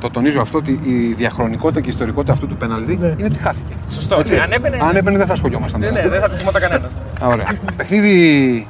το 0.00 0.10
τονίζω 0.10 0.40
αυτό 0.40 0.58
ότι 0.58 0.80
η 0.82 1.14
διαχρονικότητα 1.16 1.80
και 1.80 1.86
η 1.86 1.90
ιστορικότητα 1.90 2.32
αυτού 2.32 2.46
του 2.48 2.56
πέναλτι 2.56 2.92
είναι 2.92 3.24
ότι 3.24 3.38
χάθηκε. 3.38 3.74
Σωστό. 3.90 4.16
Έτσι. 4.18 4.34
Ναι, 4.34 4.40
αν 4.40 4.52
έμπαινε- 4.52 4.82
Αν 4.82 4.96
έμπαινε 4.96 5.18
δεν 5.18 5.26
θα 5.26 5.32
ασχολιόμασταν. 5.32 5.80
Ναι, 5.80 5.90
ναι, 5.90 6.08
δεν 6.08 6.20
θα 6.20 6.28
το 6.28 6.34
θυμόταν 6.36 6.60
κανένας. 6.62 6.90
Ωραία. 7.22 7.46
Παιχνίδι 7.76 8.66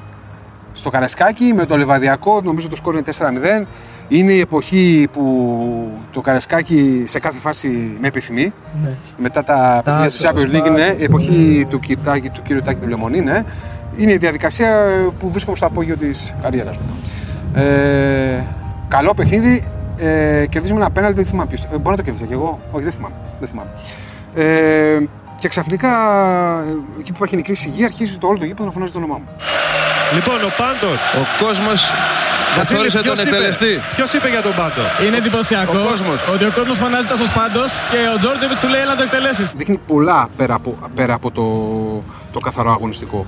στο 0.73 0.91
Καρεσκάκι 0.91 1.53
με 1.57 1.67
το 1.67 1.77
Λεβαδιακό, 1.77 2.41
νομίζω 2.45 2.69
το 2.69 2.77
σκόρ 2.77 2.93
είναι 2.95 3.03
4-0. 3.03 3.67
Είναι 4.09 4.33
η 4.33 4.41
εποχή 4.41 5.09
που 5.13 5.91
το 6.13 6.21
Καρεσκάκι 6.21 7.05
σε 7.07 7.19
κάθε 7.21 7.39
φάση 7.39 7.97
με 8.01 8.07
επιθυμεί. 8.09 8.53
Μετά 9.17 9.45
τα 9.45 9.81
παιχνίδια 9.85 10.11
του 10.11 10.17
Τάσος, 10.17 10.31
Champions 10.31 10.57
League 10.57 10.67
είναι 10.67 10.81
η 10.81 10.87
Τάκη. 10.89 11.03
εποχή 11.03 11.67
του, 11.71 11.81
Κιτάκη, 11.81 12.29
του 12.29 12.43
κύριου 12.43 12.63
Τάκη 12.63 12.81
του 12.81 12.89
Λεμονή. 12.89 13.21
ναι. 13.21 13.43
Είναι 13.97 14.13
η 14.13 14.17
διαδικασία 14.17 14.71
που 15.19 15.31
βρίσκομαι 15.31 15.57
στο 15.57 15.67
απόγειο 15.67 15.97
της 15.97 16.35
καριέρας 16.43 16.77
μου. 16.77 17.01
Ε, 17.63 18.45
καλό 18.89 19.15
παιχνίδι. 19.15 19.65
Ε, 19.97 20.47
κερδίζουμε 20.49 20.81
ένα 20.81 20.91
πέναλτι, 20.91 21.17
δεν 21.17 21.25
θυμάμαι 21.25 21.49
ποιος. 21.49 21.63
Ε, 21.63 21.67
μπορώ 21.77 21.91
να 21.91 21.97
το 21.97 22.03
κερδίσω 22.03 22.27
κι 22.27 22.33
εγώ; 22.33 22.61
Όχι, 22.71 22.85
δεν 22.85 22.93
θυμάμαι. 22.93 23.15
Δεν 23.41 23.49
θυμάμαι. 23.49 23.71
Ε, 24.35 24.99
και 25.39 25.49
ξαφνικά, 25.49 25.89
ε, 26.69 26.71
εκεί 27.01 27.11
που 27.11 27.17
υπάρχει 27.17 27.37
νεκρή 27.37 27.55
σιγή, 27.55 27.85
αρχίζει 27.85 28.19
το 28.19 28.27
όλο 28.27 28.39
το 28.39 28.45
γήπεδο 28.45 28.65
να 28.65 28.71
φωνάζει 28.73 28.93
το 28.93 28.99
όνομά 28.99 29.15
μου. 29.15 29.29
Λοιπόν, 30.15 30.35
ο 30.35 30.51
Πάντος. 30.57 31.01
Ο 31.15 31.45
κόσμος 31.45 31.91
καθόρισε 32.57 33.03
τον 33.03 33.19
εκτελεστή. 33.19 33.81
Ποιος 33.97 34.13
είπε 34.13 34.29
για 34.29 34.43
τον 34.43 34.55
Πάντο. 34.55 34.83
Είναι 35.07 35.17
εντυπωσιακό 35.17 35.79
Ο 35.79 35.87
κόσμος. 35.89 36.19
ότι 36.35 36.45
ο 36.45 36.53
κόσμος 36.55 36.79
φωνάζει 36.79 37.07
τόσο 37.07 37.25
πάντως 37.35 37.71
και 37.91 37.97
ο 38.15 38.19
Τζόρντεβιτ 38.19 38.59
του 38.59 38.69
λέει 38.69 38.85
να 38.87 38.97
το 38.97 39.03
εκτελέσεις. 39.03 39.53
Δείχνει 39.57 39.79
πολλά 39.87 40.29
πέρα 40.37 40.55
από, 40.55 40.77
πέρα 40.95 41.15
από 41.15 41.31
το, 41.31 41.45
το 42.33 42.41
καθαρό 42.41 42.71
αγωνιστικό. 42.71 43.27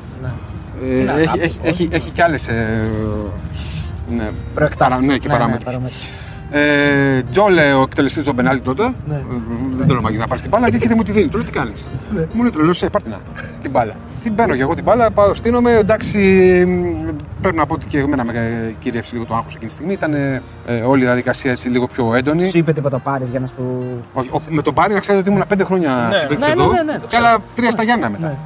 Ε, 0.83 1.03
να 1.03 1.13
έχει, 1.13 1.27
κάνει, 1.27 1.41
έχει, 1.43 1.59
έχει, 1.63 1.89
έχει 1.93 2.11
κι 2.11 2.23
άλλες 2.23 2.49
ε, 2.49 2.91
ναι, 4.17 4.31
Προεκτάσεις. 4.55 4.95
παρα- 4.95 5.07
ναι, 5.07 5.19
και 5.19 5.27
Ναι, 5.29 5.33
ναι, 5.33 5.39
παράμετρους. 5.39 5.65
παραμέτρους. 5.65 6.05
Ε, 6.57 7.23
Τζόλε, 7.31 7.73
ο 7.73 7.83
εκτελεστής 7.83 8.25
των 8.25 8.37
πενάλτη 8.37 8.63
τότε. 8.63 8.83
Ναι. 9.09 9.15
Ε, 9.15 9.21
δεν 9.77 9.87
τον 9.87 9.97
ομαγεί 9.97 10.17
να 10.19 10.27
πάρεις 10.27 10.43
την 10.43 10.51
μπάλα 10.51 10.71
και 10.71 10.77
έρχεται 10.77 10.95
μου 10.95 11.03
τη 11.03 11.13
δίνει. 11.13 11.29
Του 11.29 11.37
λέω 11.37 11.47
τι 11.47 11.53
κάνεις; 11.53 11.87
Ναι. 12.15 12.21
Μου 12.33 12.43
λέει 12.43 12.51
τρελό, 12.51 12.75
ε, 12.81 12.87
πάρτε 12.89 13.11
να 13.11 13.19
την 13.63 13.71
μπάλα. 13.71 13.95
Την 14.23 14.35
παίρνω 14.35 14.55
και 14.57 14.63
εγώ 14.63 14.75
την 14.75 14.85
μπάλα, 14.85 15.11
πάω, 15.11 15.35
στείνομαι. 15.35 15.73
Εντάξει, 15.73 16.19
μ, 16.69 17.09
πρέπει 17.41 17.57
να 17.57 17.67
πω 17.67 17.75
ότι 17.75 17.87
και 17.87 17.99
εμένα 17.99 18.25
με 18.25 18.33
κυρίευσε 18.81 19.11
λίγο 19.15 19.25
το 19.27 19.35
άγχος 19.35 19.55
εκείνη 19.55 19.67
τη 19.71 19.73
στιγμή. 19.77 19.93
Ήταν 19.93 20.15
ε, 20.15 20.41
όλη 20.87 21.03
η 21.03 21.05
διαδικασία 21.05 21.51
έτσι 21.51 21.69
λίγο 21.69 21.87
πιο 21.87 22.15
έντονη. 22.15 22.49
Σου 22.49 22.59
είπε 22.59 22.73
τίποτα 22.73 22.99
πάρεις 22.99 23.29
για 23.31 23.41
να 23.41 23.47
σου. 23.47 23.83
Όχι, 24.13 24.29
ο- 24.33 24.41
με 24.49 24.63
τον 24.63 24.75
Πάρη 24.75 24.95
να 24.95 25.01
ξέρετε 25.01 25.23
ότι 25.25 25.33
ήμουν 25.35 25.47
πέντε 25.49 25.65
χρόνια 25.65 26.07
Ναι. 26.11 26.17
συμπαίκτης 26.17 26.47
Ναι, 26.47 26.55
ναι, 26.55 26.63
εδώ. 26.63 26.73
ναι, 26.73 26.83
ναι, 26.83 26.93
το 26.93 26.99
και 26.99 27.07
ξέρω. 27.07 27.27
άλλα 27.27 27.39
τρία 27.57 27.71
στα 27.71 27.83
Γιάννα 27.83 28.11
μετά. 28.11 28.39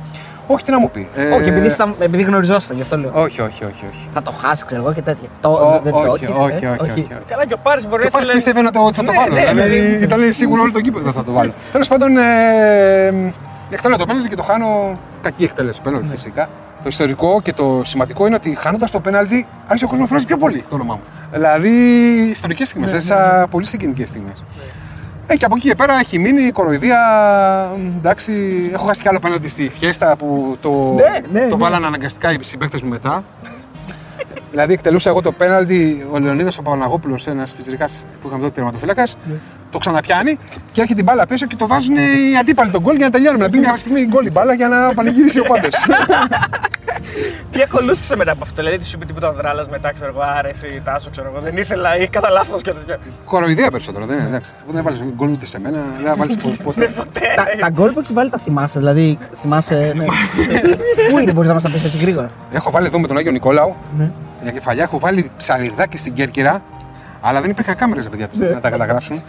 Ναι. 0.48 0.54
Όχι, 0.54 0.64
τι 0.64 0.70
να 0.70 0.78
μου 0.80 0.90
πει. 0.90 1.08
Ε, 1.16 1.28
Όχι, 1.28 1.48
επειδή, 1.48 1.66
ήσταν- 1.66 1.94
επειδή 2.00 2.22
γνωριζόσασταν, 2.22 2.76
γι' 2.76 2.82
αυτό 2.82 2.96
λέω. 2.98 3.10
όχι, 3.14 3.40
όχι, 3.40 3.64
όχι. 3.64 3.84
όχι. 3.90 4.08
Θα 4.14 4.22
το 4.22 4.30
χάσει, 4.30 4.64
ξέρω 4.64 4.82
εγώ 4.82 4.92
και 4.92 5.02
τέτοια. 5.02 5.28
Το, 5.40 5.48
Ω, 5.50 5.80
δεν 5.84 5.92
το 5.92 5.98
όχι, 5.98 6.24
έχεις, 6.24 6.36
όχι, 6.36 6.64
ε, 6.64 6.68
όχι, 6.80 6.90
όχι. 6.90 7.06
Καλά, 7.28 7.46
και 7.46 7.54
ο 7.54 7.58
Πάρης 7.62 7.86
μπορεί 7.88 8.02
Και 8.02 8.08
να 8.12 8.18
ο 8.18 8.18
Πάρης 8.18 8.28
πίστευε 8.30 8.60
να 8.62 8.70
το, 8.70 8.80
ότι 8.80 8.96
θα 8.96 9.04
το 9.04 9.10
Ναι, 9.12 9.18
βάλω. 9.18 9.34
ναι, 9.34 9.44
δηλαδή, 9.46 9.78
ναι. 9.80 10.04
ήταν 10.04 10.32
σίγουρο 10.32 10.62
όλο 10.62 10.72
το 10.72 10.80
κήπεδο 10.80 11.12
θα 11.12 11.24
το 11.24 11.32
βάλω. 11.32 11.52
Τέλος 11.72 11.88
πάντων, 11.88 12.16
ε, 12.16 13.32
εκτελώ 13.70 13.96
το 13.96 14.06
πέναλτι 14.06 14.28
και 14.28 14.36
το 14.36 14.42
χάνω. 14.42 14.98
Κακή 15.22 15.44
εκτέλεση 15.44 15.80
πέναλτι 15.82 16.06
Ναι. 16.06 16.12
φυσικά. 16.14 16.48
Το 16.82 16.88
ιστορικό 16.88 17.40
και 17.42 17.52
το 17.52 17.80
σημαντικό 17.84 18.26
είναι 18.26 18.34
ότι 18.34 18.54
χάνοντας 18.60 18.90
το 18.90 19.00
πέναλτι, 19.00 19.46
άρχισε 19.66 19.84
ο 19.84 19.88
κόσμος 19.88 20.00
να 20.04 20.06
φράζει 20.06 20.26
πιο 20.26 20.36
πολύ 20.36 20.64
το 20.68 20.74
όνομά 20.74 20.94
μου. 20.94 21.00
Δηλαδή, 21.32 21.70
ιστορικές 22.30 22.66
στιγμές, 22.68 22.90
Ναι, 22.90 22.96
έζησα 22.96 23.46
πολύ 23.50 23.66
συγκινητικέ 23.66 24.06
στιγμές. 24.06 24.44
Ε, 25.30 25.36
και 25.36 25.44
από 25.44 25.56
εκεί 25.56 25.68
και 25.68 25.74
πέρα 25.74 25.98
έχει 25.98 26.18
μείνει 26.18 26.42
η 26.42 26.50
κοροϊδία. 26.52 26.98
Εντάξει, 27.96 28.32
έχω 28.72 28.86
χάσει 28.86 29.00
κι 29.02 29.08
άλλο 29.08 29.18
πέναλτι 29.18 29.48
στη 29.48 29.70
φιέστα 29.78 30.16
που 30.16 30.56
το, 30.60 30.94
Ναι, 30.94 31.40
ναι, 31.40 31.48
το 31.48 31.56
ναι. 31.56 31.62
βάλανε 31.62 31.86
αναγκαστικά 31.86 32.32
οι 32.32 32.38
συμπαίκτες 32.40 32.82
μου 32.82 32.88
μετά. 32.88 33.24
Δηλαδή, 34.50 34.72
εκτελούσα 34.72 35.10
εγώ 35.10 35.22
το 35.22 35.32
πέναλτι, 35.32 36.06
ο 36.10 36.18
Λεωνίδας 36.18 36.58
ο 36.58 36.62
Παπαναγόπουλος, 36.62 37.26
ένας 37.26 37.54
πιτσυρικά 37.54 37.86
που 38.20 38.26
είχαμε 38.26 38.42
τότε 38.42 38.54
τερματοφύλακας, 38.54 39.18
το 39.70 39.78
ξαναπιάνει 39.78 40.38
και 40.72 40.80
έρχεται 40.80 40.94
την 40.94 41.04
μπάλα 41.04 41.26
πίσω 41.26 41.46
και 41.46 41.56
το 41.56 41.66
βάζουν 41.66 41.96
οι 41.96 42.36
αντίπαλοι 42.40 42.70
τον 42.70 42.82
γκολ 42.82 42.96
για 42.96 43.04
να 43.06 43.12
τελειώνουμε. 43.12 43.44
Να 43.44 43.50
μπει 43.50 43.58
μια 43.58 43.76
στιγμή 43.76 44.06
γκολ 44.06 44.26
η 44.26 44.30
μπάλα 44.30 44.54
για 44.54 44.68
να 44.68 44.94
πανηγυρίσει 44.94 45.40
ο 45.40 45.44
πάντος. 45.44 45.74
Τι 47.50 47.62
ακολούθησε 47.62 48.16
μετά 48.16 48.32
από 48.32 48.40
αυτό, 48.42 48.54
δηλαδή 48.62 48.78
τι 48.78 48.84
σου 48.86 48.92
είπε 48.96 49.04
τίποτα 49.04 49.26
ο 49.26 49.30
Ανδράλα 49.30 49.64
μετά, 49.70 49.92
ξέρω 49.92 50.10
εγώ, 50.14 50.20
άρεσε 50.38 50.66
ή 50.66 50.80
τάσο, 50.84 51.10
ξέρω 51.10 51.30
εγώ, 51.32 51.40
δεν 51.40 51.56
ήθελα 51.56 51.96
ή 51.98 52.08
κατά 52.08 52.30
λάθος 52.30 52.62
και 52.62 52.72
τέτοια. 52.72 52.98
Κοροϊδία 53.24 53.70
περισσότερο, 53.70 54.06
δεν 54.06 54.18
είναι 54.18 54.26
εντάξει. 54.26 54.52
Αφού 54.62 54.72
δεν 54.72 54.82
βάλει 54.82 55.12
γκολ 55.16 55.28
ούτε 55.30 55.46
σε 55.46 55.60
μένα, 55.60 55.78
δεν 55.96 56.06
θα 56.06 56.14
βάλει 56.16 56.36
ποτέ. 56.64 56.90
Τα, 57.36 57.44
τα 57.60 57.70
γκολ 57.70 57.90
που 57.92 58.00
έχει 58.00 58.12
βάλει 58.12 58.30
τα 58.30 58.38
θυμάσαι, 58.38 58.78
δηλαδή 58.78 59.18
θυμάσαι. 59.40 59.92
Ναι. 59.96 60.04
Πού 61.10 61.18
είναι, 61.18 61.32
μπορείς 61.32 61.48
να 61.48 61.54
μας 61.54 61.62
τα 61.62 61.70
πεις 61.70 61.84
έτσι 61.84 61.98
γρήγορα. 61.98 62.30
Έχω 62.52 62.70
βάλει 62.70 62.86
εδώ 62.86 62.98
με 62.98 63.06
τον 63.06 63.16
Άγιο 63.16 63.32
Νικόλαο 63.32 63.74
Ναι. 63.98 64.10
για 64.42 64.52
κεφαλιά, 64.52 64.82
έχω 64.82 64.98
βάλει 64.98 65.30
ψαλιδάκι 65.36 65.96
στην 65.96 66.14
Κέρκυρα, 66.14 66.62
αλλά 67.20 67.40
δεν 67.40 67.50
υπήρχαν 67.50 67.74
κάμερες, 67.76 68.08
παιδιά, 68.08 68.28
Ναι. 68.32 68.46
να 68.48 68.60
τα 68.60 68.70
καταγράψουν. 68.70 69.22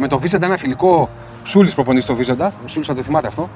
με 0.00 0.08
το 0.08 0.18
Βίζοντα 0.18 0.46
ένα 0.46 0.56
φιλικό 0.56 1.08
Σούλης 1.44 1.74
προπονητής 1.74 2.04
στο 2.04 2.14
Βίζοντα, 2.14 2.52
ο 2.64 2.68
Σούλης 2.68 2.86
θα 2.86 2.94
το 2.94 3.02
θυμάται 3.02 3.26
αυτό, 3.26 3.48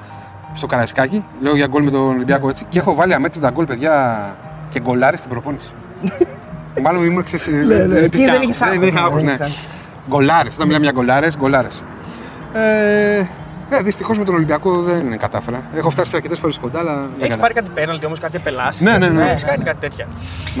στο 0.53 0.65
Καραϊσκάκι, 0.65 1.25
λέω 1.41 1.55
για 1.55 1.67
γκολ 1.67 1.83
με 1.83 1.91
τον 1.91 2.01
Ολυμπιακό 2.01 2.49
έτσι, 2.49 2.65
και 2.69 2.79
έχω 2.79 2.95
βάλει 2.95 3.13
αμέτρητα 3.13 3.49
γκολ, 3.49 3.65
παιδιά, 3.65 4.35
και 4.69 4.79
γκολάρι 4.79 5.17
στην 5.17 5.29
προπόνηση. 5.29 5.71
Μάλλον 6.83 7.05
ήμουν 7.05 7.23
ξέρεις, 7.23 7.47
ναι. 7.47 7.85
δεν 7.85 7.95
Εκεί 8.03 8.05
υπήρχε 8.05 8.25
δεν 8.25 8.29
άγχος. 8.33 8.43
είχες 8.43 8.61
άγχος, 8.61 8.79
Δεν 8.79 8.87
είχα 8.87 8.99
ναι, 8.99 9.05
άγχος, 9.05 9.15
δεν 9.15 9.25
ναι. 9.25 9.31
είχες 9.31 9.45
άγχος. 9.47 9.65
Γκολάρες, 10.09 10.53
όταν 10.55 10.67
μιλάμε 10.67 10.83
για 10.83 10.93
γκολάρες, 10.93 11.37
γκολάρες. 11.37 11.83
Ε, 12.53 13.17
ε, 13.69 13.81
Δυστυχώς 13.83 14.17
με 14.17 14.23
τον 14.23 14.35
Ολυμπιακό 14.35 14.81
δεν 14.81 15.17
κατάφερα. 15.17 15.61
Έχω 15.75 15.89
φτάσει 15.89 16.11
αρκετές 16.15 16.39
φορές 16.39 16.57
κοντά, 16.57 16.79
αλλά 16.79 16.93
δεν 16.93 17.01
Έχεις 17.03 17.17
κατάφερα. 17.19 17.41
πάρει 17.41 17.53
κάτι 17.53 17.69
πέναλτι 17.73 18.05
όμως, 18.05 18.19
κάτι 18.19 18.35
επελάσει. 18.35 18.83
Ναι, 18.83 18.97
ναι, 18.97 19.07
ναι. 19.07 19.29
Έχεις 19.29 19.43
κάνει 19.45 19.63
κάτι 19.63 19.77
τέτοια. 19.79 20.05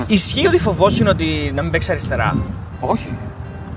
Ισχύει 0.07 0.47
ότι 0.47 0.57
φοβόσουν 0.59 1.07
ότι 1.07 1.51
να 1.55 1.61
μην 1.61 1.71
παίξεις 1.71 1.89
αριστερά; 1.89 2.35
Όχι. 2.79 3.15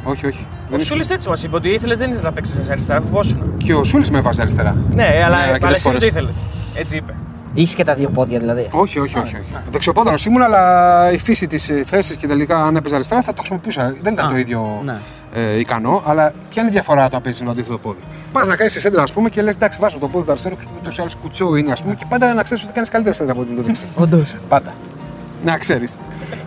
Όχι, 0.05 0.27
όχι. 0.27 0.47
Ο 0.51 0.71
Δεν 0.71 0.81
Σούλης 0.81 1.11
έτσι 1.11 1.29
μας 1.29 1.45
είπε 1.45 1.57
ότι 1.57 1.69
ήθελε, 1.69 1.95
δεν 1.97 2.09
ήθελε 2.11 2.25
να 2.25 2.33
παίξει 2.33 2.67
αριστερά, 2.71 3.01
φοβόσουν. 3.01 3.55
Και 3.57 3.75
ο 3.75 3.85
Σούλης 3.85 4.11
με 4.11 4.19
έβαζε 4.19 4.41
αριστερά. 4.41 4.77
Ναι, 4.95 5.23
αλλά 5.25 5.37
αρκετές 5.37 5.63
αλλά 5.63 5.77
εσύ 5.77 5.83
δεν 5.83 5.93
φορές. 5.93 6.01
το 6.01 6.07
ήθελες. 6.07 6.35
Έτσι 6.75 6.97
είπε. 6.97 7.15
Είχε 7.55 7.75
και 7.77 7.85
τα 7.85 7.95
δύο 7.95 8.09
πόδια 8.09 8.39
δηλαδή. 8.39 8.69
Όχι, 8.71 8.99
όχι, 8.99 9.19
όχι. 9.19 9.37
όχι. 9.37 9.45
Δεξιοπόδαρο 9.71 10.17
ήμουν, 10.27 10.43
αλλά 10.43 11.13
η 11.13 11.19
φύση 11.19 11.47
της 11.47 11.71
θέσης 11.85 12.17
και 12.17 12.27
τελικά 12.27 12.65
αν 12.65 12.77
έπαιζε 12.77 12.95
αριστερά 12.95 13.23
θα 13.23 13.31
το 13.31 13.37
χρησιμοποιούσα. 13.39 13.95
Δεν 14.03 14.13
ήταν 14.13 14.27
Α, 14.27 14.31
το 14.31 14.37
ίδιο 14.37 14.83
ναι. 14.85 14.97
ε, 15.35 15.59
ικανό, 15.59 16.03
αλλά 16.07 16.33
ποια 16.51 16.63
είναι 16.63 16.71
η 16.71 16.75
διαφορά 16.75 17.09
το 17.09 17.15
να 17.15 17.21
παίζει 17.21 17.45
το 17.45 17.51
αντίθετο 17.51 17.79
πόδι; 17.79 17.99
Πας 18.33 18.49
να 18.49 18.57
κάνεις 18.57 18.73
σέντρα, 18.81 19.03
ας 19.03 19.13
πούμε, 19.13 19.29
και 19.29 19.43
λες: 19.43 19.55
Εντάξει, 19.55 19.79
βάζω 19.81 19.99
το 19.99 20.09
πόδι 20.09 20.25
του 20.25 20.31
αριστερού, 20.31 20.55
ούτως 20.81 20.99
ή 20.99 21.01
άλλως 21.01 21.15
κουτσό 21.17 21.57
είναι, 21.57 21.73
ας 21.73 21.83
πούμε, 21.83 21.95
και 21.95 22.05
πάντα 22.09 22.35
να 22.35 22.43
ξέρεις 22.43 22.63
ότι 22.65 22.73
κάνεις 22.73 22.89
καλύτερα 22.89 23.15
σέντρα 23.15 23.33
από 23.33 23.41
ότι 23.41 23.55
το 23.55 23.63
δεξί. 23.63 23.85
Όντως. 23.95 24.35
Πάντα. 24.49 24.73
Να 25.45 25.59
ξέρεις. 25.59 25.99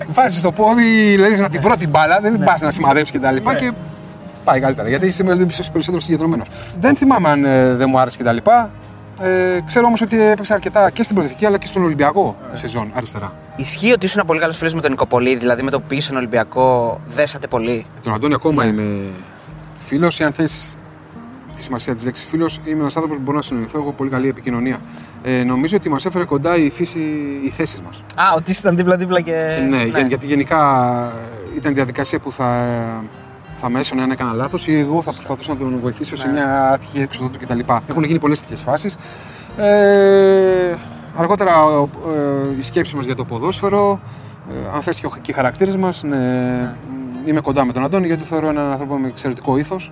Βάζεις 0.08 0.42
το 0.42 0.52
πόδι, 0.52 1.16
δηλαδή 1.16 1.36
να 1.36 1.50
τη 1.50 1.58
βρω 1.58 1.76
την 1.76 1.90
μπάλα, 1.90 2.20
δεν 2.22 2.44
πας 2.44 2.62
να 2.62 2.72
σημαδέψεις 2.72 3.12
και 3.12 3.20
τα 3.20 3.32
λοιπά 3.32 3.56
και 3.56 3.72
πάει 4.44 4.60
καλύτερα. 4.60 4.90
Γιατί 4.90 5.08
είσαι 5.08 5.24
περισσότερο 5.24 6.00
συγκεντρωμένος. 6.00 6.48
Δεν 6.80 6.96
θυμάμαι 6.96 7.30
αν 7.30 7.46
ε, 7.46 7.74
δεν 7.74 7.90
μου 7.90 8.00
άρεσε 8.00 8.18
και 8.18 8.24
τα 8.24 8.32
λοιπά. 8.32 8.72
Ε, 9.22 9.60
ξέρω 9.66 9.86
όμως 9.86 10.02
ότι 10.02 10.22
έπαιξα 10.22 10.54
αρκετά 10.54 10.90
και 10.90 11.04
στην 11.04 11.16
Πρωτευτική 11.16 11.46
αλλά 11.46 11.58
και 11.58 11.68
στον 11.68 11.84
Ολυμπιακό 11.84 12.38
σεζόν 12.54 12.92
αριστερά. 12.94 13.34
Ισχύει 13.56 13.92
ότι 13.92 14.06
ήσουν 14.06 14.24
πολύ 14.26 14.40
καλός 14.40 14.58
φίλος 14.58 14.74
με 14.74 14.82
τον 14.82 14.92
Νικοπολίδη, 14.92 15.38
δηλαδή 15.38 15.64
με 15.64 15.72
το 15.72 15.80
που 15.80 15.94
ήσουν 15.94 16.18
Ολυμπιακό, 16.18 17.00
δέσατε 17.08 17.48
πολύ. 17.48 17.86
Με 17.96 18.02
τον 18.04 18.14
Αντώνη 18.14 18.34
ακόμα 18.34 18.66
είμαι 18.66 19.04
φίλος. 19.86 20.22
Αν 20.22 20.32
θες 20.32 20.78
τη 21.56 21.62
σημασία 21.62 21.96
της 21.96 22.06
λέξης 22.06 22.28
φίλος, 22.30 22.60
είμαι 22.66 22.80
ένας 22.80 22.96
άνθρωπος 22.96 23.18
που 23.18 23.24
μπορώ 23.24 23.38
να 23.38 23.44
συνεννοηθώ. 23.44 23.80
Έχω 23.80 23.92
πολύ 23.92 24.10
καλή 24.10 24.28
επικοινωνία. 24.28 24.80
Ε, 25.24 25.44
νομίζω 25.44 25.78
ότι 25.78 25.90
μας 25.90 26.06
έφερε 26.06 26.24
κοντά 26.24 26.56
η 26.58 26.70
φύση, 26.70 27.00
οι 27.44 27.50
θέσεις 27.50 27.82
μας. 27.82 28.04
Α, 28.16 28.34
ότι 28.36 28.52
ήσασταν 28.52 28.76
δίπλα-δίπλα 28.76 29.22
και. 29.22 29.66
ναι, 29.70 29.84
για- 29.84 30.00
γιατί 30.00 30.26
γενικά 30.26 30.60
ε, 31.54 31.58
ήταν 31.58 31.74
διαδικασία 31.74 32.20
που 32.20 32.32
θα, 32.32 32.66
θα 33.60 33.70
με 33.70 33.80
έσωνε 33.80 34.02
αν 34.02 34.12
έκανα 34.12 34.34
λάθος 34.34 34.68
ή 34.68 34.80
εγώ 34.80 35.02
θα 35.02 35.12
προσπαθούσα 35.12 35.52
να 35.54 35.58
τον 35.60 35.80
βοηθήσω 35.82 36.16
σε 36.16 36.28
μια 36.30 36.70
άτυχη 36.72 37.00
έξοδο 37.00 37.30
του 37.30 37.40
κτλ. 37.40 37.60
Έχουν 37.90 38.04
γίνει 38.04 38.20
πολλές 38.20 38.40
τέτοιες 38.42 38.62
φάσεις. 38.62 38.98
Ε, 39.58 40.76
αργότερα 41.18 41.52
ε, 42.54 42.58
η 42.58 42.62
σκέψη 42.62 42.96
μας 42.96 43.06
για 43.06 43.16
το 43.16 43.26
ποδόσφαιρο, 43.26 44.00
ε, 44.52 44.76
αν 44.76 44.82
θες 44.82 45.00
και, 45.00 45.06
ο- 45.06 45.12
και 45.22 45.32
οι 45.32 45.34
χαρακτήρες 45.34 45.76
μας, 45.76 46.04
ναι, 46.04 46.18
είμαι 47.26 47.40
κοντά 47.42 47.66
με 47.66 47.74
τον 47.74 47.84
Αντώνη 47.84 48.08
γιατί 48.08 48.24
θεωρώ 48.24 48.50
έναν 48.50 48.72
άνθρωπο 48.72 48.98
με 48.98 49.08
εξαιρετικό 49.08 49.58
ήθος 49.58 49.92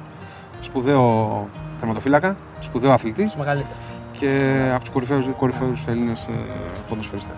σπουδαίο 0.62 1.48
τερματοφύλακα, 1.80 2.36
σπουδαίο 2.60 2.92
αθλητή 2.92 3.30
Μεγαλύτερο. 3.38 3.74
Και 4.20 4.52
από 4.74 4.80
τους 4.80 4.90
κορυφαίου 4.90 5.36
κορυφαίους 5.38 5.86
Έλληνες 5.88 6.30
ποδοσφαιριστές. 6.90 7.36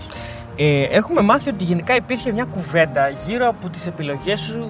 Ε, 0.55 0.81
έχουμε 0.81 1.21
μάθει 1.21 1.49
ότι 1.49 1.63
γενικά 1.63 1.95
υπήρχε 1.95 2.31
μια 2.31 2.43
κουβέντα 2.43 3.09
γύρω 3.27 3.47
από 3.47 3.69
τις 3.69 3.87
επιλογές 3.87 4.39
σου 4.39 4.69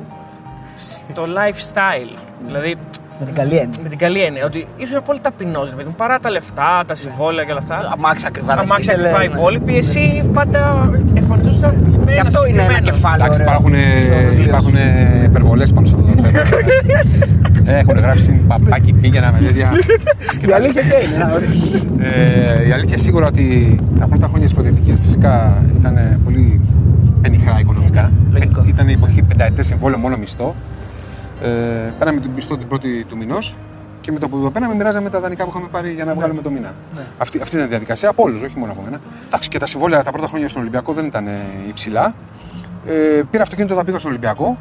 στο 0.76 1.24
lifestyle. 1.24 2.18
Δηλαδή, 2.46 2.76
Με 3.20 3.26
την 3.26 3.36
καλή 3.36 3.56
έννοια. 3.56 3.80
με 3.84 3.90
την 3.90 3.98
καλή 3.98 4.22
έννοια, 4.22 4.46
ότι 4.46 4.68
ήσουν 4.78 5.02
πολύ 5.06 5.20
ταπεινός, 5.20 5.70
ρε 5.70 5.76
παιδί 5.76 5.88
μου, 5.90 5.96
παρά 5.98 6.20
τα 6.20 6.30
λεφτά, 6.30 6.84
τα 6.88 6.96
συμβόλαια 6.96 7.44
και 7.44 7.52
όλα 7.52 7.60
αυτά. 7.64 7.90
Αμάξια 7.94 8.28
ακριβά. 8.28 8.48
δεν 8.56 8.64
Αμάξια 8.64 8.94
ήθελε, 8.94 9.08
ακριβά 9.10 9.24
οι 9.26 9.28
ναι. 9.28 9.34
υπόλοιποι, 9.40 9.78
εσύ 9.78 10.30
πάντα 10.34 10.90
εμφανιζόσουν 11.14 11.62
με 11.62 12.06
Και 12.06 12.12
ένα 12.12 12.22
αυτό 12.22 12.46
είναι 12.46 12.62
ένα 12.62 12.70
συγκεκριμένο. 12.72 12.80
κεφάλαιο. 12.80 13.26
Εντάξει, 13.34 13.42
ωραίο 13.42 13.54
υπάρχουν, 13.54 14.02
στο 14.02 14.16
βιβλίο 14.16 14.42
σου. 14.44 14.48
υπάρχουν 14.50 14.76
υπερβολές 15.24 15.74
πάνω 15.74 15.88
σε 15.88 15.96
αυτό 15.96 16.06
το 16.16 16.24
θέμα. 16.24 16.42
Έχουν 17.70 17.98
γράψει 17.98 18.24
στην 18.24 18.48
παπάκι 18.48 18.94
πήγαινα 18.94 19.32
με 19.32 19.40
τέτοια. 19.40 19.72
Η 20.48 20.52
αλήθεια 20.52 20.82
ποια 20.82 21.00
είναι, 21.00 21.18
να 21.18 21.34
ορίστε. 21.34 21.82
Ε, 22.00 22.68
η 22.68 22.72
αλήθεια 22.72 22.98
σίγουρα 22.98 23.28
ότι 23.28 23.76
τα 24.00 24.08
πρώτα 24.08 24.28
χρόνια 24.28 24.46
της 24.46 24.54
προοδευτική 24.54 24.92
φυσικά 25.04 25.64
ήταν 25.80 26.20
πολύ 26.24 26.62
πενιχρά 27.22 27.60
οικονομικά. 27.60 28.12
Λογικό. 28.32 28.62
Ε, 28.62 28.68
Ήταν 28.68 28.88
η 28.88 28.92
εποχή 28.92 29.22
πενταετές 29.22 29.66
συμβόλαιο 29.66 29.98
μόνο 29.98 30.18
μισθό. 30.18 30.56
Ε, 31.44 31.48
πέραμε 32.00 32.20
τον 32.20 32.32
μισθό 32.36 32.58
την 32.58 32.68
πρώτη 32.68 33.06
του 33.10 33.18
μηνός 33.18 33.56
και 34.02 34.12
με 34.12 34.20
το 34.20 34.28
που 34.28 34.42
το 34.42 34.52
πέραμε 34.52 34.74
μοιράζαμε 34.76 35.10
τα 35.10 35.20
δανεικά 35.20 35.44
που 35.44 35.50
είχαμε 35.50 35.68
πάρει 35.72 35.92
για 35.92 36.06
να 36.06 36.14
βγάλουμε 36.14 36.42
το 36.42 36.50
μήνα. 36.50 36.74
Αυτή, 37.18 37.40
αυτή 37.42 37.56
ήταν 37.56 37.68
η 37.68 37.70
διαδικασία 37.70 38.10
από 38.10 38.24
όλους, 38.24 38.42
όχι 38.42 38.58
μόνο 38.58 38.72
από 38.72 38.82
μένα. 38.86 39.00
Εντάξει, 39.28 39.50
και 39.50 39.60
τα 39.60 39.66
συμβόλαια 39.66 40.04
τα 40.04 40.12
πρώτα 40.12 40.28
χρόνια 40.28 40.48
στον 40.50 40.62
Ολυμπιακό 40.62 40.94
δεν 40.94 41.06
ήταν 41.06 41.28
ε, 41.28 41.32
υψηλά. 41.68 42.14
Ε, 42.88 43.22
πήρα 43.32 43.44
αυτοκίνητο 43.44 43.74
όταν 43.74 43.86
πήγα 43.86 43.98
στον 43.98 44.10
Ολυμπιακό 44.10 44.58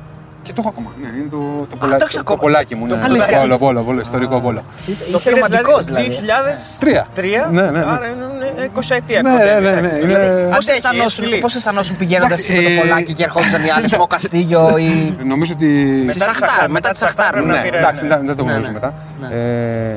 και 0.46 0.52
το 0.52 0.60
έχω 0.62 0.68
ακόμα. 0.74 0.90
Ναι, 1.02 1.08
είναι 1.18 1.28
το, 1.30 1.66
το, 1.70 1.76
πολα- 1.76 1.96
το 1.96 2.04
έχεις 2.04 2.14
το, 2.14 2.20
ακόμα. 2.24 2.38
κολάκι 2.38 2.74
μου. 2.74 2.84
Ναι, 2.86 2.92
Το 2.92 2.98
το 2.98 3.04
αλήθεια. 3.04 3.38
πόλο, 3.40 3.58
πόλο, 3.58 3.82
πόλο, 3.82 4.00
ιστορικό 4.00 4.40
πόλο. 4.40 4.62
Το 4.86 4.92
Είσαι 5.18 5.28
πήρες 5.30 5.34
ρομαντικός 5.48 5.84
δηλαδή 5.84 6.08
δηλαδή. 6.08 6.52
2003. 7.48 7.52
Ναι, 7.52 7.62
ναι, 7.62 7.70
ναι. 7.70 7.78
Άρα 7.78 8.06
είναι 8.56 8.70
20 8.74 8.80
ετία. 8.96 9.22
Ναι, 9.22 9.30
ναι, 9.30 9.70
ναι, 9.70 9.80
ναι, 9.80 9.98
είναι- 10.02 10.48
Πώς 10.48 10.56
Αντέχει, 10.56 10.70
αισθανόσουν, 10.70 11.04
αισθηλή. 11.24 11.38
πώς 11.40 11.54
αισθανόσουν 11.54 11.96
πηγαίνοντας 11.96 12.30
Εντάξει, 12.30 12.52
εσύ 12.52 12.62
με 12.62 12.68
το 12.68 12.74
ε, 12.74 12.80
πολλάκι 12.88 13.12
και 13.14 13.22
ερχόντουσαν 13.24 13.64
οι 13.64 13.70
άλλοι 13.70 13.88
στο 13.94 14.06
Καστίγιο 14.06 14.76
ή... 14.78 15.16
Νομίζω 15.24 15.52
ότι. 15.56 16.04
Στη 16.08 16.18
Σαχτάρ, 16.20 16.70
μετά 16.70 16.90
τη 16.90 16.98
Σαχτάρ. 16.98 17.30
πρέπει 17.30 17.46
Ναι, 17.46 17.52
να 17.52 17.58
φύγει, 17.58 17.76
εντάξει, 17.76 18.02
ναι. 18.06 18.16
δεν 18.16 18.26
δεν 18.26 18.36
το 18.36 18.44
Ναι, 18.44 18.50
γνωρίζω 18.50 18.70
ναι. 18.70 18.78
μετά. 18.80 18.94
Ναι. 19.20 19.26
Ε, 19.26 19.96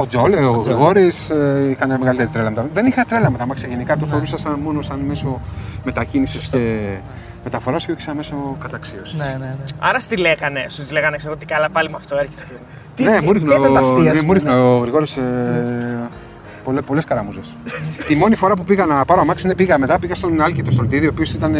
ο 0.00 0.06
Τζόλε, 0.06 0.36
ο 0.36 0.50
Γρηγόρης 0.50 1.30
είχαν 1.70 1.96
μεγαλύτερη 1.98 2.28
τρέλα 2.32 2.48
με 2.50 2.56
τα 2.56 2.66
Δεν 2.74 2.86
είχα 2.86 3.04
τρέλα 3.08 3.30
με 3.30 3.38
τα 3.38 3.46
μάξια 3.46 3.68
γενικά, 3.68 3.96
το 3.96 4.06
θεωρούσα 4.06 4.38
σαν, 4.38 4.58
μόνο 4.62 4.82
σαν 4.82 4.98
μέσο 5.08 5.40
μετακίνησης 5.84 6.48
και 6.48 6.58
μεταφοράς 7.44 7.86
και 7.86 7.92
όχι 7.92 8.00
σαν 8.00 8.16
μέσο 8.16 8.56
καταξίωσης. 8.62 9.14
Ναι, 9.18 9.24
ναι, 9.24 9.44
ναι. 9.46 9.54
Άρα 9.78 10.00
στη 10.00 10.16
λέγανε, 10.16 10.66
σου 10.68 10.84
τη 10.84 10.92
λέγανε 10.92 11.16
ξέρω 11.16 11.36
τι 11.36 11.46
καλά 11.46 11.70
πάλι 11.70 11.88
με 11.90 11.96
αυτό 11.96 12.16
έρχεσαι. 12.16 12.46
Τι- 12.94 13.02
Ναι, 13.04 13.18
τι- 13.18 13.24
μου 13.24 13.32
ρίχνε 13.32 13.54
τι 13.54 13.60
ήταν 13.60 13.72
τα 13.72 13.78
αστεία 13.80 14.10
ο- 14.10 14.14
σου, 14.14 14.24
μου 14.24 14.32
ρίχνε 14.32 14.52
ναι. 14.52 14.58
ο 14.58 14.78
Γρηγόρης 14.78 15.18
πολλές 16.64 16.82
πολλές 16.86 17.04
καραμούζες. 17.04 17.56
Τη 18.08 18.14
μόνη 18.16 18.34
φορά 18.34 18.54
που 18.54 18.64
πήγα 18.64 18.86
να 18.86 19.04
πάρω 19.04 19.20
αμάξι, 19.20 19.46
ναι, 19.46 19.54
πήγα 19.54 19.78
μετά, 19.78 19.98
πήγα 19.98 20.14
στον 20.14 20.40
Άλκη 20.40 20.62
το 20.62 20.70
Στολτίδη, 20.70 21.06
ο 21.06 21.10
οποίος 21.12 21.32
ήταν 21.32 21.54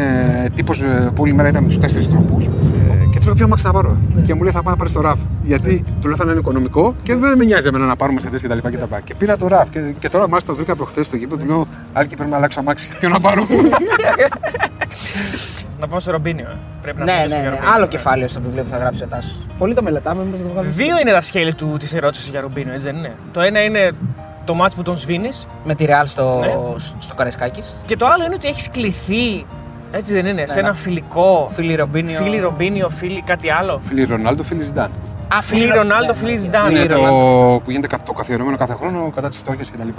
τύπος 0.55 0.79
που 1.15 1.23
όλη 1.23 1.33
μέρα 1.35 1.49
ήταν 1.49 1.65
με 1.65 1.71
του 1.71 1.79
τέσσερι 1.79 2.07
τροχού. 2.07 2.39
Και 3.13 3.19
του 3.19 3.25
λέω 3.25 3.35
ποιο 3.35 3.45
αμάξι 3.45 3.67
να 3.67 3.73
πάρω; 3.73 3.97
Και 4.27 4.35
μου 4.35 4.43
λέει 4.43 4.53
θα 4.53 4.63
πάω 4.63 4.73
να 4.73 4.79
πάρεις 4.79 4.93
το 4.93 5.01
ΡΑΒ. 5.01 5.19
Γιατί 5.45 5.85
του 6.01 6.09
λέω 6.09 6.17
θα 6.17 6.25
είναι 6.27 6.39
οικονομικό 6.39 6.95
και 7.03 7.15
δεν 7.17 7.39
με 7.39 7.45
νοιάζει 7.45 7.67
εμένα 7.67 7.87
να 7.87 7.97
πάρουμε 7.97 8.21
σε 8.21 8.29
και 8.41 8.49
τα 8.49 8.55
λοιπά 8.55 8.71
και 8.71 8.77
τα 8.77 8.83
λοιπά. 8.83 9.01
Και 9.01 9.15
πήρα 9.15 9.37
το 9.37 9.49
ΡΑΒ. 9.49 9.69
Και, 9.71 9.81
και 9.99 10.09
τώρα 10.09 10.29
μάλιστα 10.29 10.51
το 10.51 10.57
βρήκα 10.57 10.77
προχθές 10.77 11.07
στο 11.07 11.17
γήπεδο, 11.17 11.43
του 11.43 11.49
λέω 11.49 11.67
Άλκη 11.93 12.15
πρέπει 12.17 12.31
να 12.31 12.37
αλλάξω 12.37 12.61
αμάξι. 12.61 12.93
Ποιο 12.99 13.09
να 13.09 13.21
πάρω; 13.21 13.47
Να 15.81 15.87
πάμε 15.89 16.01
στο 16.01 16.11
Ρομπίνιο. 16.11 16.47
ε. 16.51 16.57
Πρέπει 16.83 16.99
να 16.99 17.05
Ναι, 17.05 17.13
μιλήσουμε 17.13 17.37
ναι, 17.41 17.43
για 17.43 17.51
ναι. 17.51 17.57
Ρομπίνιο, 17.57 17.75
Άλλο 17.75 17.85
ναι. 17.85 17.91
κεφάλαιο 17.91 18.29
στο 18.29 18.41
βιβλίο 18.41 18.63
που 18.65 18.71
θα 18.71 18.77
γράψει 18.79 19.03
ο 19.03 19.07
Τάσος. 19.07 19.39
Πολύ 19.59 19.75
το 19.75 19.83
μελετάμε, 19.83 20.23
μήπως 20.25 20.41
το 20.41 20.49
βγάλουμε. 20.53 20.73
Δύο 20.73 20.99
είναι 21.01 21.11
τα 21.11 21.21
σκέλη 21.21 21.55
του 21.55 21.77
της 21.79 21.95
ερώτησης 21.95 22.29
για 22.29 22.41
Ρομπίνιο, 22.41 22.73
έτσι 22.73 22.87
δεν 22.87 22.97
είναι; 22.97 23.13
Το 23.33 23.41
ένα 23.41 23.65
είναι 23.65 23.91
το 24.45 24.55
μάτς 24.55 24.75
που 24.75 24.83
τον 24.83 24.97
σβήνεις 24.97 25.47
Με 25.65 25.75
τη 25.75 25.85
Ρεάλ 25.85 26.07
στο, 26.07 26.39
Ναι. 26.41 26.49
στο 26.99 27.15
Καρεσκάκης. 27.15 27.75
και 27.87 27.97
το 27.97 28.07
άλλο 28.07 28.25
είναι 28.25 28.35
ότι 28.35 28.49
έχεις 28.49 28.69
κληθεί. 28.71 29.47
Έτσι 29.93 30.15
δεν 30.15 30.27
είναι, 30.27 30.47
σε 30.47 30.55
ναι. 30.55 30.61
ένα 30.61 30.75
φιλικό. 30.75 31.51
Φίλοι 31.53 31.75
Ρομπίνιο. 31.75 32.23
Φίλοι 32.23 32.39
Ρομπίνιο, 32.39 32.89
φίλοι 32.89 33.23
κάτι 33.23 33.51
άλλο. 33.51 33.81
Φίλοι 33.85 34.05
Ρονάλντο, 34.05 34.43
φίλοι 34.43 34.63
Ζιντάν. 34.63 34.91
Α, 35.37 35.43
φίλοι 35.43 35.67
Ρονάλντο, 35.67 36.15
φίλοι 36.15 36.37
Ζιντάν. 36.37 36.71
Είναι 36.71 36.79
Ναι, 36.81 36.87
το 36.87 36.95
Ρονάλντο. 36.95 37.61
που 37.65 37.71
γίνεται 37.71 37.87
κα- 37.87 38.03
το 38.03 38.13
καθιερωμένο 38.13 38.57
κάθε 38.57 38.75
χρόνο 38.75 39.13
κατά 39.15 39.29
τη 39.29 39.37
φτώχεια 39.37 39.65
κτλ. 39.73 39.83
Ναι. 39.83 39.93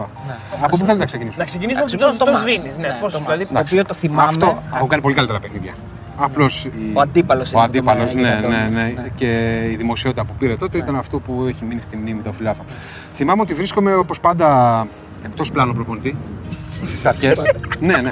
Από 0.62 0.70
πού 0.70 0.78
θέλετε 0.78 0.98
να 0.98 1.06
ξεκινήσουμε; 1.06 1.40
Να 1.44 1.46
ξεκινήσουμε 1.46 1.86
Εντάξει, 1.86 1.96
από 1.96 2.12
το, 2.12 2.18
το 2.18 2.26
το 2.26 2.32
μάτς. 2.32 2.42
σβήνει. 2.44 2.74
Ναι, 2.80 2.88
Ναι, 2.88 2.98
πώς, 3.02 3.14
το 3.14 3.20
δηλαδή, 3.20 3.48
μάτς. 3.52 3.70
Το 3.70 3.76
οποίο 3.76 3.86
το 3.86 3.94
θυμάμαι. 3.94 4.22
Αυτό 4.30 4.64
έχουν 4.76 4.88
κάνει 4.88 5.02
πολύ 5.02 5.16
καλύτερα 5.16 5.40
παιχνίδια. 5.40 5.74
Απλώς. 6.18 6.68
Ο 6.94 7.02
αντίπαλος 7.02 7.48
Ο 7.54 7.58
είναι 7.58 7.66
αντίπαλος, 7.66 8.12
το 8.12 8.18
ναι, 8.18 8.24
μεγαλύτερο. 8.24 8.54
ναι, 8.54 8.68
ναι, 8.70 8.82
Ναι. 8.82 9.08
Και 9.16 9.60
η 9.72 9.76
δημοσιότητα 9.76 10.24
που 10.26 10.34
πήρε 10.40 10.56
τότε 10.56 10.78
ήταν 10.78 10.96
αυτό 10.96 11.20
που 11.20 11.46
έχει 11.48 11.66
μείνει 11.66 11.82
στη 11.82 11.98
μνήμη 11.98 12.22
των 12.22 12.34
φιλάθλων. 12.34 12.66
Θυμάμαι 13.14 13.42
ότι 13.42 13.54
βρίσκομαι 13.54 13.94
όπως 13.96 14.20
πάντα 14.20 14.48
εκτός 15.26 15.52
πλάνο 15.52 15.74
προπονητή. 15.74 16.18
Στις 16.86 17.06
αρχές. 17.06 17.40
ναι, 17.80 17.98
ναι. 17.98 18.12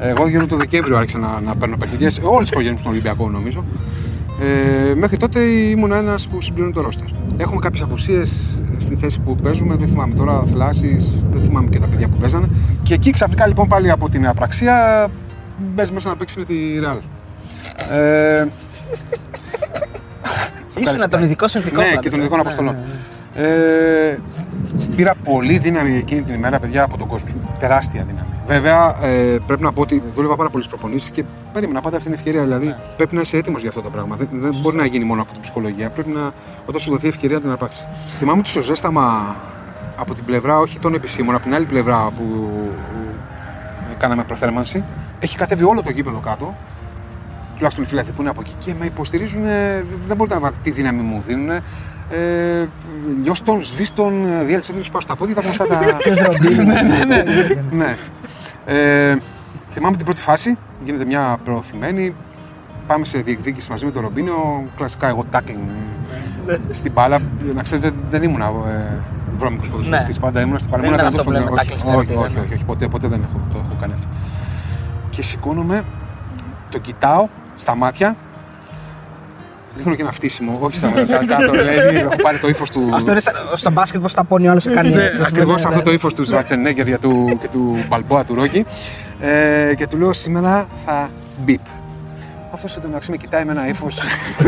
Εγώ 0.00 0.28
γύρω 0.28 0.46
το 0.46 0.56
Δεκέμβριο 0.56 0.96
άρχισα 0.96 1.18
να, 1.18 1.40
να 1.44 1.54
παίρνω 1.56 1.76
παιχνίδια. 1.76 2.10
Όλες 2.22 2.40
τις 2.40 2.48
οικογένειες 2.50 2.72
μου 2.72 2.78
στον 2.78 2.90
Ολυμπιακό 2.90 3.28
νομίζω. 3.30 3.64
Ε, 4.40 4.94
μέχρι 4.94 5.16
τότε 5.16 5.40
ήμουν 5.40 5.92
ένας 5.92 6.28
που 6.28 6.40
συμπληρώνει 6.40 6.72
το 6.72 6.80
ρόστερ. 6.80 7.06
Έχουμε 7.36 7.60
κάποιες 7.60 7.82
απουσίες 7.82 8.60
στη 8.78 8.94
θέση 8.96 9.20
που 9.20 9.34
παίζουμε. 9.36 9.74
Δεν 9.76 9.88
θυμάμαι 9.88 10.14
τώρα 10.14 10.42
θλάσεις, 10.52 11.24
δεν 11.32 11.42
θυμάμαι 11.42 11.68
και 11.68 11.78
τα 11.78 11.86
παιδιά 11.86 12.08
που 12.08 12.16
παίζανε. 12.16 12.48
Και 12.82 12.94
εκεί 12.94 13.10
ξαφνικά 13.10 13.46
λοιπόν 13.46 13.68
πάλι 13.68 13.90
από 13.90 14.08
την 14.08 14.26
απραξία 14.26 15.06
μπες 15.74 15.90
μέσα 15.90 16.08
να 16.08 16.16
παίξεις 16.16 16.36
με 16.36 16.44
τη 16.44 16.54
Real. 16.82 16.98
Ε, 17.90 18.44
στο 20.66 20.80
Ήσουν 20.80 20.84
Καραϊσκάκι. 20.84 21.10
των 21.10 21.22
ειδικών 21.22 21.48
συνθηκών. 21.48 21.78
Ναι, 21.78 21.84
δηλαδή. 21.88 22.02
και 22.02 22.10
των 22.10 22.18
ειδικών 22.18 22.36
Ναι, 22.38 22.42
αποστολών. 22.42 22.74
ναι, 22.74 22.80
ναι. 22.80 23.48
Ε, 24.12 24.18
πήρα 24.96 25.14
πολύ 25.24 25.58
δύναμη 25.58 25.96
εκείνη 25.96 26.22
την 26.22 26.34
ημέρα, 26.34 26.58
παιδιά, 26.58 26.82
από 26.82 26.98
τον 26.98 27.06
κόσμο. 27.08 27.28
Τεράστια 27.58 28.04
δύναμη. 28.08 28.28
Βέβαια, 28.46 29.04
ε, 29.04 29.36
πρέπει 29.46 29.62
να 29.62 29.72
πω 29.72 29.80
ότι 29.80 30.02
δούλευα 30.14 30.36
πάρα 30.36 30.48
πολλές 30.50 30.66
προπονήσεις 30.66 31.10
και 31.10 31.24
περίμενα 31.52 31.80
πάντα 31.80 31.96
αυτή 31.96 32.08
την 32.08 32.18
ευκαιρία. 32.18 32.42
Δηλαδή, 32.42 32.66
Ναι. 32.66 32.76
πρέπει 32.96 33.14
να 33.14 33.20
είσαι 33.20 33.36
έτοιμος 33.36 33.60
για 33.60 33.68
αυτό 33.70 33.80
το 33.82 33.90
πράγμα. 33.90 34.16
Δεν, 34.16 34.28
δεν 34.32 34.54
μπορεί 34.60 34.76
να 34.76 34.86
γίνει 34.86 35.04
μόνο 35.04 35.22
από 35.22 35.32
την 35.32 35.40
ψυχολογία. 35.40 35.88
Πρέπει 35.90 36.10
να, 36.10 36.32
όταν 36.66 36.80
σου 36.80 36.90
δοθεί 36.90 37.08
ευκαιρία, 37.08 37.40
την 37.40 37.50
αρπάξει. 37.50 37.86
Θυμάμαι 38.18 38.38
ότι 38.38 38.48
στο 38.48 38.60
ζέσταμα 38.62 39.36
από 39.96 40.14
την 40.14 40.24
πλευρά, 40.24 40.58
όχι 40.58 40.78
των 40.78 40.94
επισήμων, 40.94 41.34
από 41.34 41.44
την 41.44 41.54
άλλη 41.54 41.64
πλευρά 41.64 42.10
που 42.16 42.50
ε, 43.90 43.94
κάναμε 43.98 44.24
προθέρμανση, 44.24 44.84
έχει 45.18 45.36
κατέβει 45.36 45.64
όλο 45.64 45.82
το 45.82 45.90
γήπεδο 45.90 46.18
κάτω 46.18 46.54
τουλάχιστον 47.54 47.84
οι 47.84 47.88
φίλοι 47.88 48.02
που 48.02 48.20
είναι 48.20 48.30
από 48.30 48.40
εκεί 48.40 48.54
και 48.58 48.74
με 48.78 48.84
υποστηρίζουν. 48.86 49.44
ε, 49.44 49.84
Δεν 50.06 50.16
μπορείτε 50.16 50.34
να 50.34 50.40
βάλετε 50.40 50.60
τι 50.62 50.70
δύναμη 50.70 51.02
μου 51.02 51.22
δίνουν. 51.26 51.50
Ε, 52.10 52.68
λιώστον, 53.22 53.62
σβήστον, 53.62 54.26
ε, 54.26 54.44
διέλυσε 54.44 54.72
βίντεο 54.72 54.88
πάω 54.92 55.00
στα 55.00 55.16
πόδια, 55.16 55.34
τα 55.34 55.40
γνωστά 55.40 55.66
τα. 55.66 55.80
ναι, 56.64 57.04
ναι, 57.06 57.24
ναι. 57.70 57.96
Ναι. 58.66 58.72
Ε, 58.72 59.18
θυμάμαι 59.70 59.96
την 59.96 60.04
πρώτη 60.04 60.20
φάση, 60.20 60.56
γίνεται 60.84 61.04
μια 61.04 61.38
προωθημένη. 61.44 62.14
Πάμε 62.86 63.04
σε 63.04 63.18
διεκδίκηση 63.18 63.70
μαζί 63.70 63.84
με 63.84 63.90
τον 63.90 64.02
Ρομπίνιο. 64.02 64.64
Κλασικά 64.76 65.08
εγώ 65.08 65.24
tackling 65.32 65.68
στην 66.78 66.92
μπάλα. 66.92 67.18
Να 67.54 67.62
ξέρετε, 67.62 67.92
δεν 68.10 68.22
ήμουν 68.22 68.40
ε, 68.40 69.00
βρώμικος 69.36 69.68
ποδοσφαιριστής. 69.68 70.16
Ναι. 70.16 70.24
Πάντα 70.24 70.40
ήμουν 70.40 70.58
στην 70.58 70.70
μπάλα. 70.70 70.82
Δεν 70.82 70.92
Ήμουν 70.92 71.06
ήταν 71.06 71.12
αυτό 71.12 71.24
που 71.24 71.30
λέμε 71.30 71.44
δυνατός 71.44 71.66
tackle 71.66 71.72
όχι, 71.72 71.78
στην 71.78 71.90
όχι, 71.90 72.14
όχι, 72.14 72.38
όχι, 72.38 72.54
όχι, 72.54 72.64
ποτέ, 72.64 72.88
ποτέ 72.88 73.08
δεν 73.08 73.22
έχω, 73.22 73.40
το 73.52 73.58
έχω 73.64 73.76
κάνει 73.80 73.92
αυτό. 73.92 74.06
Και 75.10 75.22
σηκώνομαι, 75.22 75.84
το 76.70 76.78
κοιτάω 76.78 77.28
στα 77.54 77.74
μάτια. 77.74 78.16
Ρίχνω 79.76 79.94
και 79.94 80.02
ένα 80.02 80.12
φτύσιμο, 80.12 80.58
όχι 80.60 80.76
στα 80.76 80.88
μάτια, 80.88 81.24
κάτω, 81.36 81.52
λέει, 81.54 81.96
έχω 81.96 82.16
πάρει 82.22 82.38
το 82.38 82.48
ύφος 82.48 82.70
του. 82.70 82.90
Αυτό 82.94 83.10
είναι 83.10 83.20
σαν- 83.20 83.34
στο 83.54 83.70
μπάσκετ 83.70 84.00
πως 84.00 84.14
τα 84.14 84.24
πόνει 84.24 84.46
ο 84.46 84.50
άλλος 84.50 84.62
σε 84.62 84.70
κάνει 84.70 84.88
Ναι, 84.88 84.94
έτσι. 84.94 85.08
ας 85.08 85.16
πούμε, 85.16 85.26
ακριβώς 85.28 85.62
ναι, 85.62 85.68
αυτό 85.68 85.78
ναι. 85.78 85.84
το 85.84 85.92
ύφος 85.92 86.14
του 86.14 86.24
Σβατσενέγκερ 86.24 86.86
για 86.86 86.98
του, 86.98 87.38
και 87.40 87.48
του 87.48 87.84
Μπαλμπόα 87.88 88.24
του 88.24 88.34
Ρόκι. 88.34 88.64
Ε, 89.20 89.74
και 89.74 89.86
του 89.86 89.96
λέω 89.98 90.12
σήμερα 90.12 90.66
θα 90.84 91.10
μπιπ. 91.44 91.60
Αυτό 92.52 92.68
εντωμεταξύ 92.76 93.10
με 93.10 93.16
κοιτάει 93.16 93.44
με 93.44 93.52
ένα 93.52 93.68
ύφο. 93.68 93.86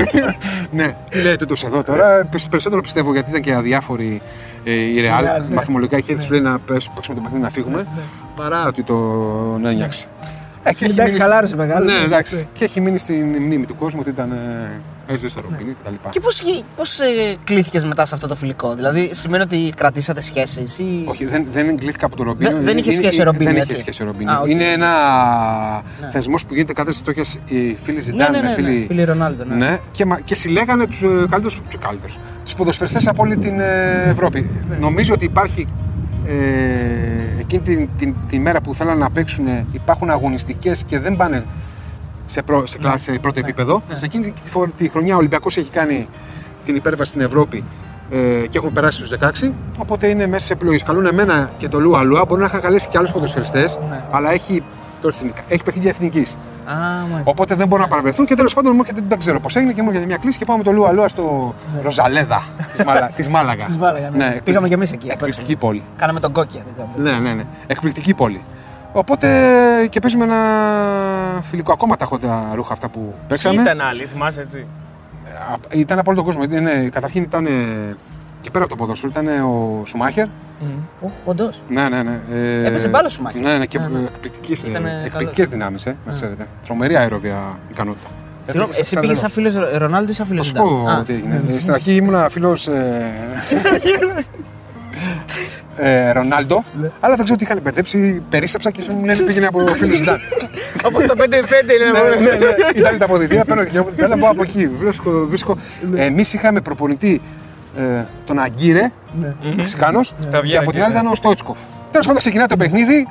ναι, 0.71 0.97
τι 1.11 1.23
λέει 1.23 1.37
τούτος 1.37 1.65
εδώ 1.65 1.83
τώρα. 1.83 2.25
Πες- 2.31 2.49
Περισσότερο 2.49 2.81
πιστεύω 2.83 3.13
γιατί 3.13 3.31
ήταν 3.31 3.41
και 3.43 3.53
αδιάφοροι 3.55 4.21
ε, 4.65 4.73
η 4.73 5.01
Ρεάλ. 5.01 5.25
Real, 5.25 5.43
ναι. 5.49 5.55
Μαθημολογικά 5.55 5.97
είχε 5.99 6.13
έρθει 6.13 6.25
σου 6.25 6.33
λέει 6.33 6.41
να 6.41 6.59
πες- 6.59 6.91
παίξουμε 6.95 7.17
το 7.17 7.23
παιχνίδι 7.23 7.43
να 7.45 7.51
φύγουμε. 7.51 7.87
Παρά 8.37 8.67
ότι 8.67 8.83
τον 8.83 9.67
ένιωξε. 9.67 10.07
Ε, 10.63 10.73
και 10.73 10.85
έχει 10.85 10.93
Εντάξει, 10.93 11.03
μείνει- 11.13 11.21
χαλάρωσε 11.23 11.57
μεγάλο. 11.57 11.85
Ναι, 11.85 11.93
εντάξει. 12.05 12.49
Και 12.53 12.65
έχει 12.65 12.81
μείνει 12.81 12.99
στην 12.99 13.25
μνήμη 13.25 13.67
του 13.67 13.77
κόσμου 13.77 13.99
ότι 14.01 14.11
ήταν. 14.11 14.31
ε, 14.33 14.81
Έσβησε 15.09 15.35
το 15.35 15.41
Ρομπίνιο 15.51 15.77
κτλ. 15.83 15.95
Και 16.11 16.21
πώς, 16.21 16.41
γι- 16.41 16.63
πώς 16.77 16.99
ε, 17.01 17.05
κλήθηκες 17.45 17.85
μετά 17.85 18.05
σε 18.05 18.15
αυτό 18.15 18.27
το 18.27 18.35
φιλικό, 18.35 18.75
δηλαδή 18.75 19.11
σημαίνει 19.15 19.43
ότι 19.43 19.73
κρατήσατε 19.77 20.21
σχέσεις 20.21 20.79
ή... 20.79 21.03
Όχι, 21.05 21.25
δεν, 21.25 21.47
δεν 21.53 21.69
εγκλήθηκα 21.69 22.07
από 22.07 22.17
τον 22.17 22.27
Ρομπίνιο. 22.27 22.51
Δεν- 22.51 22.59
δεν 22.61 22.69
Είναι- 22.71 22.81
είχε 22.81 22.93
είναι- 22.93 23.03
σχέση 23.03 23.21
ο 23.21 23.25
Ρομπίνιο, 23.25 23.51
Δεν 23.51 23.61
έτσι. 23.61 23.73
είχε 23.73 23.81
σχέση 23.81 24.03
ο 24.03 24.07
Ρομπίνιο. 24.07 24.33
Α, 24.33 24.39
οκ. 24.41 24.49
Είναι 24.51 24.65
ένα 24.65 24.89
θεσμός 26.11 26.47
που 26.47 26.55
γίνεται 26.55 26.73
κατά 26.73 26.91
της 26.91 26.97
φτώχειας 26.97 27.25
οι 27.47 27.77
φίλοι 27.83 28.01
Ζιντάν 28.01 28.31
ναι, 28.33 28.39
ναι, 28.39 28.43
με 28.43 28.49
ναι, 28.49 28.55
φίλοι. 28.55 28.85
φίλοι 28.89 29.05
Ρονάλντο, 29.05 29.45
ναι. 29.45 29.55
ναι, 29.55 29.79
και, 29.91 30.05
μα- 30.05 30.21
και 30.21 30.35
συλλέγανε 30.35 30.87
τους 30.87 31.79
καλύτερους. 31.81 31.97
Τους 31.97 32.03
καλύτερους. 32.03 32.19
Τους 32.45 32.55
ποδοσφαιριστές 32.55 33.07
από 33.07 33.23
όλη 33.23 33.37
την 33.37 33.61
ε, 33.61 34.03
Ευρώπη. 34.11 34.51
Ναι. 34.69 34.77
Νομίζω 34.77 35.15
ότι 35.15 35.25
υπάρχει. 35.25 35.67
Ε, 36.27 37.41
εκείνη 37.41 37.63
την, 37.63 37.89
την, 37.99 38.15
τη 38.29 38.39
μέρα 38.39 38.61
που 38.61 38.75
θέλανε 38.75 38.99
να 39.01 39.11
παίξουν, 39.11 39.47
υπάρχουν 39.73 40.11
αγωνιστικές 40.11 40.85
και 40.87 40.99
δεν 40.99 41.17
πάνε 41.17 41.43
σε, 42.27 42.43
πρω, 42.43 42.67
σε, 42.67 42.79
κλάση, 42.79 43.13
σε 43.13 43.19
πρώτο 43.19 43.41
επίπεδο. 43.41 43.83
Σε 43.93 44.05
εκείνη 44.05 44.33
τη, 44.45 44.51
φο- 44.51 44.69
τη 44.77 44.89
χρονιά 44.89 45.15
ο 45.15 45.19
Ολυμπιακός 45.19 45.57
έχει 45.57 45.71
κάνει 45.71 46.09
την 46.65 46.77
υπέρβαση 46.77 47.11
στην 47.11 47.21
Ευρώπη 47.23 47.65
ε, 48.11 48.17
και 48.47 48.59
έχουμε 48.59 48.71
περάσει 48.75 49.05
στου 49.05 49.19
16. 49.47 49.51
Οπότε 49.79 50.07
είναι 50.07 50.27
μέσα 50.27 50.47
σε 50.47 50.53
επιλογές. 50.53 50.83
Καλούν 50.83 51.07
εμένα 51.07 51.51
και 51.59 51.69
το 51.69 51.81
Λουα 51.81 52.03
Λουα. 52.03 52.25
Μπορεί 52.25 52.41
να 52.41 52.47
είχαν 52.47 52.61
καλέσει 52.61 52.89
και 52.89 52.99
άλλους 52.99 53.11
ποδοσφαιριστές, 53.11 53.79
αλλά 54.11 54.33
έχει, 54.33 54.63
τώρα 55.01 55.15
εθνικά- 55.17 55.45
έχει 55.49 55.63
παιχνίδια 55.63 55.91
εθνικής. 55.91 56.39
Α, 56.67 56.75
μάλιστα. 56.75 57.21
Οπότε 57.25 57.55
δεν 57.55 57.67
μπορούν 57.69 57.85
να 57.85 57.91
παραβρεθούν 57.91 58.27
και 58.27 58.35
τέλος 58.35 58.55
πάντων 58.55 58.73
μου 58.75 58.81
έρχεται, 58.81 59.01
δεν 59.09 59.19
ξέρω 59.19 59.41
πώς 59.41 59.57
έγινε 59.57 59.73
και 59.73 59.83
μου 59.83 59.89
έρχεται 59.89 60.07
μια 60.07 60.17
κλίση 60.17 60.39
και 60.39 60.45
πάμε 60.45 60.59
με 60.59 60.65
το 60.65 60.73
Λουα 60.73 60.93
Λουα 60.93 61.09
στο 61.09 61.55
Ροζαλέδα 61.83 62.45
της 62.73 62.85
Μάλα, 62.85 63.07
της 63.17 63.29
Μάλαγα. 63.29 63.65
Της 63.65 63.77
Μάλαγα, 63.77 64.01
ναι. 64.11 64.15
εκπληκτική- 64.17 64.43
Πήγαμε 64.45 64.69
κι 64.69 64.75
εμείς 64.75 64.93
εκεί, 64.93 65.09
Εκπληκτική 65.09 65.57
πόλη. 65.57 65.83
Κάναμε 65.97 66.21
τον 66.21 66.33
κόκκια. 66.33 66.61
δεν 66.65 66.87
κάναμε. 66.97 67.19
Ναι, 67.19 67.29
ναι, 67.29 67.35
ναι. 67.35 67.45
Εκπληκτική 67.67 68.15
πόλη. 68.15 68.41
Οπότε 68.99 69.29
και 69.91 70.01
παίζουμε 70.01 70.25
ένα 70.25 70.37
φιλικό. 71.51 71.73
Ακόμα 71.73 71.97
τα 71.97 72.05
έχω 72.05 72.19
τα 72.19 72.51
ρούχα 72.55 72.73
αυτά 72.73 72.89
που 72.89 73.01
Ποιοι 73.01 73.15
παίξαμε. 73.29 73.63
ήταν 73.63 73.81
άλλοι, 73.81 74.05
θυμάσαι 74.05 74.41
έτσι. 74.41 74.67
Α, 75.53 75.55
Ήταν 75.79 75.99
από 75.99 76.11
όλο 76.11 76.23
τον 76.23 76.27
κόσμο. 76.27 76.43
Ήταν, 76.43 76.63
ναι, 76.63 76.89
καταρχήν 76.93 77.23
ήταν. 77.23 77.47
ε, 77.47 77.51
και 78.41 78.51
πέρα 78.51 78.65
από 78.65 78.77
το 78.77 78.83
ποδόσφαιρο 78.83 79.13
ήταν 79.17 79.45
ο 79.45 79.83
Σουμάχερ. 79.87 80.27
Οχ, 81.01 81.11
όντως. 81.25 81.63
Ναι, 81.69 81.89
ναι, 81.89 82.03
ναι. 82.03 82.21
Ε, 82.33 82.67
Έπαιζε 82.67 82.89
μπάλα 82.89 83.07
ο 83.07 83.11
Σουμάχερ. 83.11 83.41
Ναι, 83.41 83.57
ναι, 83.57 83.67
και 83.67 83.79
Ναι, 83.79 83.87
ναι. 83.89 83.99
εκπληκτικές, 84.05 84.65
ε, 84.65 84.69
Ήτανε 84.69 84.91
εκπληκτικές 85.05 85.35
καλός. 85.37 85.51
δυνάμεις, 85.51 85.87
ε, 85.87 85.97
να 86.07 86.13
ξέρετε. 86.13 86.47
Τρομερή 86.67 86.97
αεροβία 86.97 87.59
ικανότητα. 87.71 88.09
Συγγνώμη, 88.47 88.69
Έφυγε 88.71 88.81
εσύ 88.81 88.93
σαν 88.95 89.01
πήγες 89.03 89.19
τρελό. 89.21 89.33
σαν 89.53 89.61
φίλος 89.61 89.79
Ρονάλντο 89.79 90.11
ή 90.11 90.15
σαν 90.15 90.27
φίλος 90.27 90.51
Θα 90.53 90.59
σου 90.59 90.65
πω 90.97 91.03
τι 91.07 91.13
έγινε. 91.13 91.43
Ε, 91.55 91.59
Στην 91.59 91.73
αρχή 91.73 91.95
ήμουν 91.95 92.31
φίλος. 92.31 92.69
Ε, 95.77 96.11
Ρονάλντο, 96.13 96.65
αλλά 97.01 97.15
δεν 97.15 97.25
ξέρω 97.25 97.39
τι 97.39 97.45
είχαν 97.45 97.61
μπερδέψει. 97.63 98.23
Περίσταψα 98.31 98.71
και 98.71 98.83
μου 98.89 99.05
λένε 99.05 99.23
πήγαινε 99.23 99.47
από 99.47 99.67
φίλο 99.67 99.95
Ζιντάν. 99.95 100.21
Όπως 100.85 101.07
το 101.07 101.15
5-5 101.19 101.23
είναι. 101.23 101.35
ναι, 102.21 102.31
ναι, 102.31 102.37
ναι. 102.37 102.47
Ήταν 102.75 102.99
τα 102.99 103.05
αποδητήρια, 103.05 103.45
παίρνω 103.45 103.65
και 103.65 103.79
από 103.79 103.89
την 103.89 103.97
τσάλα, 103.97 104.17
πάω 104.19 104.31
από 104.31 104.43
εκεί. 104.43 104.69
Βρίσκω, 104.69 105.11
βρίσκω. 105.27 105.57
Εμείς 105.95 106.33
είχαμε 106.35 106.61
προπονητή 106.61 107.21
ε, 107.79 108.05
τον 108.25 108.39
Αγκύρε, 108.39 108.91
Μεξικάνος, 109.57 110.15
Τα 110.19 110.27
και 110.27 110.37
από 110.37 110.43
την 110.43 110.59
Αγκύρε, 110.59 110.83
άλλη 110.85 110.93
ήταν 110.93 111.07
ο 111.07 111.15
Στόιτσκοφ. 111.15 111.59
Τέλος 111.91 112.07
πάντων, 112.07 112.21
ξεκινάει 112.21 112.47
το 112.47 112.57
παιχνίδι. 112.57 113.07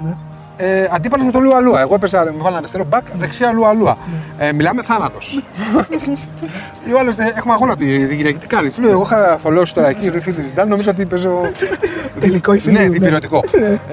Ε, 0.57 0.87
Αντίπαλος 0.91 1.25
με 1.25 1.31
το 1.31 1.39
Λουα 1.39 1.59
Λουα. 1.59 1.79
Εγώ 1.81 1.95
έπαιζα, 1.95 2.23
με 2.23 2.31
βάλανε 2.37 2.57
αριστερό 2.57 2.83
μπακ, 2.89 3.03
δεξιά 3.19 3.51
Λουα 3.51 3.73
Λουα. 3.73 3.97
Ε, 4.37 4.51
μιλάμε 4.53 4.81
θάνατος. 4.83 5.41
Λέω 6.87 6.97
άλλο, 6.97 7.13
έχουμε 7.37 7.53
αγώνα 7.53 7.75
τη 7.75 8.07
την 8.07 8.17
Κυριακή, 8.17 8.37
τι 8.37 8.47
κάνει. 8.47 8.71
Του 8.71 8.81
λέω, 8.81 8.91
εγώ 8.91 9.01
είχα 9.11 9.37
θολώσει 9.37 9.73
τώρα 9.73 9.89
εκεί, 9.89 10.09
ρε 10.09 10.19
φίλε 10.19 10.41
Ζιντάν, 10.41 10.67
νομίζω 10.67 10.89
ότι 10.91 11.05
παίζω. 11.05 11.49
Φιλικό 12.19 12.53
ή 12.53 12.59
φιλίου, 12.59 12.79
Ναι, 12.79 12.83
ναι. 12.85 12.89
διπυρωτικό. 12.89 13.43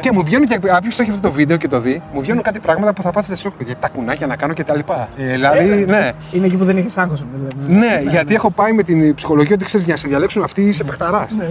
και 0.01 0.13
μου 0.13 0.25
βγαίνουν 0.25 0.47
και 0.47 0.55
όποιο 0.55 0.79
το 0.81 0.97
έχει 1.03 1.11
αυτό 1.11 1.21
το 1.21 1.31
βίντεο 1.33 1.57
και 1.57 1.69
το 1.69 1.81
δει, 1.81 2.03
μου 2.15 2.21
βγαίνουν 2.21 2.43
κάτι 2.43 2.59
πράγματα 2.61 2.93
που 2.93 3.03
θα 3.03 3.11
πάθετε 3.11 3.37
σοκ. 3.37 3.53
Για 3.65 3.77
τα 3.81 3.89
κουνάκια 3.89 4.27
να 4.27 4.37
κάνω 4.37 4.53
και 4.53 4.65
τα 4.65 4.77
λοιπά. 4.77 5.09
Ε, 5.19 5.33
δηλαδή, 5.33 5.85
ναι. 5.89 6.13
Είναι 6.33 6.47
εκεί 6.47 6.57
που 6.57 6.65
δεν 6.65 6.77
έχεις 6.77 6.97
άγχος. 6.99 7.25
Ναι, 7.69 8.03
γιατί 8.11 8.35
έχω 8.35 8.51
πάει 8.51 8.73
με 8.73 8.83
την 8.83 9.15
ψυχολογία 9.15 9.55
ότι 9.55 9.65
ξέρεις 9.65 9.85
για 9.87 9.95
να 9.95 10.01
σε 10.01 10.09
διαλέξουν 10.09 10.43
αυτοί 10.43 10.63
είσαι 10.63 10.85
παιχταράς. 10.85 11.31
ναι, 11.31 11.47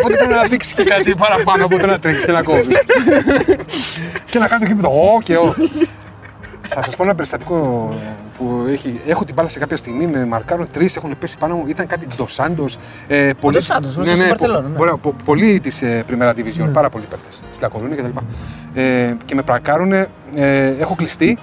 οπότε 0.00 0.14
πρέπει 0.16 0.34
να 0.34 0.42
δείξεις 0.42 0.72
και 0.72 0.84
κάτι 0.84 1.14
παραπάνω 1.14 1.64
από 1.64 1.78
το 1.78 1.86
να 1.86 1.98
τρέξεις 1.98 2.24
και 2.24 2.32
να 2.32 2.42
κόβεις. 2.42 2.66
και 4.24 4.38
να 4.38 4.46
κάνω 4.48 4.60
το 4.60 4.66
γήπεδο. 4.66 4.88
Ω 4.88 5.20
και 5.22 5.36
ω. 5.36 5.54
Θα 6.68 6.82
σας 6.84 6.96
πω 6.96 7.02
ένα 7.02 7.14
περιστατικό 7.14 7.88
που 8.38 8.64
έχει. 8.68 9.00
Έχω 9.06 9.24
την 9.24 9.34
μπάλα 9.34 9.48
σε 9.48 9.58
κάποια 9.58 9.76
στιγμή, 9.76 10.06
με 10.06 10.26
μαρκάρουν 10.26 10.68
τρεις, 10.72 10.96
έχουν 10.96 11.18
πέσει 11.18 11.38
πάνω 11.38 11.54
μου. 11.54 11.64
Ήταν 11.66 11.86
κάτι 11.86 12.06
ντοσάντο. 12.16 12.64
Ε, 13.08 13.30
πολλοί- 13.40 13.58
Dos 13.62 13.76
Santos, 13.76 13.80
γνωστός 13.82 14.08
στην 14.08 14.28
Μπαρσελόνα, 14.28 14.68
ναι. 14.68 14.76
πο- 14.76 14.96
πο- 15.02 15.14
Πολλοί 15.24 15.60
της 15.60 15.82
ε, 15.82 16.04
Primera 16.10 16.30
Division, 16.30 16.68
πάρα 16.72 16.88
πολλοί 16.88 17.04
παίκτες. 17.10 17.42
Της 17.48 17.60
Λακορούνα 17.60 17.94
κτλ. 17.94 18.18
Ε, 18.74 19.14
και 19.24 19.34
με 19.34 19.42
πρακάρουν, 19.42 19.92
ε, 19.92 20.08
έχω 20.78 20.94
κλειστεί 20.94 21.38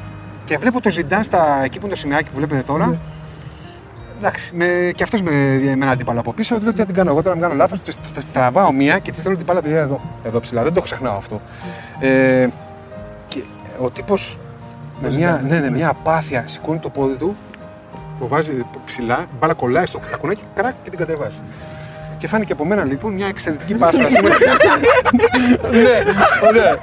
και 0.46 0.58
βλέπω 0.58 0.82
το 0.82 0.90
Ζιντάν 0.90 1.24
στα, 1.24 1.62
εκεί 1.64 1.80
που 1.80 1.86
είναι 1.86 1.94
το 1.96 2.00
σημαίακι 2.00 2.30
που 2.30 2.36
βλέπετε 2.36 2.62
τώρα. 2.62 2.96
Ναι. 4.24 4.30
Εντάξει, 4.30 4.56
με, 4.56 4.92
και 4.96 5.04
αυτός 5.04 5.22
με, 5.22 5.32
με 5.64 5.72
έναν 5.72 5.90
αντίπαλο 5.90 6.20
από 6.20 6.34
πίσω. 6.34 6.58
Λέω 6.62 6.72
τι 6.72 6.78
θα 6.80 6.86
την 6.86 6.96
κάνω 6.96 7.10
εγώ 7.10 7.22
τώρα, 7.22 7.36
να 7.36 7.42
κάνω 7.42 7.54
λάθος. 7.54 7.82
Τη 7.82 8.32
τραβάω 8.34 8.72
μία 8.72 9.00
και 9.00 9.12
τη 9.12 9.20
στέλνω 9.20 9.38
την 9.38 9.46
μπάλα 9.46 9.62
παιδιά 9.62 9.80
εδώ, 9.80 10.02
εδώ 10.24 10.40
ψηλά. 10.40 10.64
Δεν 10.64 10.74
το 10.74 10.82
ξεχνάω 10.82 11.18
αυτό. 11.18 11.42
Ε, 12.00 12.48
και 13.28 13.44
ο 13.80 13.90
τύπος 13.90 14.40
με 15.02 15.12
μια, 15.12 15.44
ναι, 15.48 15.60
ναι, 15.60 15.70
μια 15.70 15.90
απάθεια 15.90 16.44
σηκώνει 16.48 16.80
το 16.80 16.90
πόδι 16.90 17.16
του, 17.16 17.36
το 18.20 18.28
βάζει 18.28 18.66
ψηλά, 18.86 19.20
η 19.22 19.36
μπάλα 19.40 19.54
κολλάει 19.54 19.86
στο 19.86 20.00
τακουνάκι, 20.12 20.42
κράκ 20.56 20.74
και 20.84 20.90
την 20.90 21.00
κατεβάζει. 21.00 21.40
Και 22.18 22.28
φάνηκε 22.28 22.52
από 22.54 22.66
μένα 22.66 22.84
λοιπόν 22.84 23.14
μια 23.14 23.28
εξαιρετική 23.28 23.74
πάσα. 23.82 24.04
ναι, 25.72 26.04
ωραία. 26.48 26.78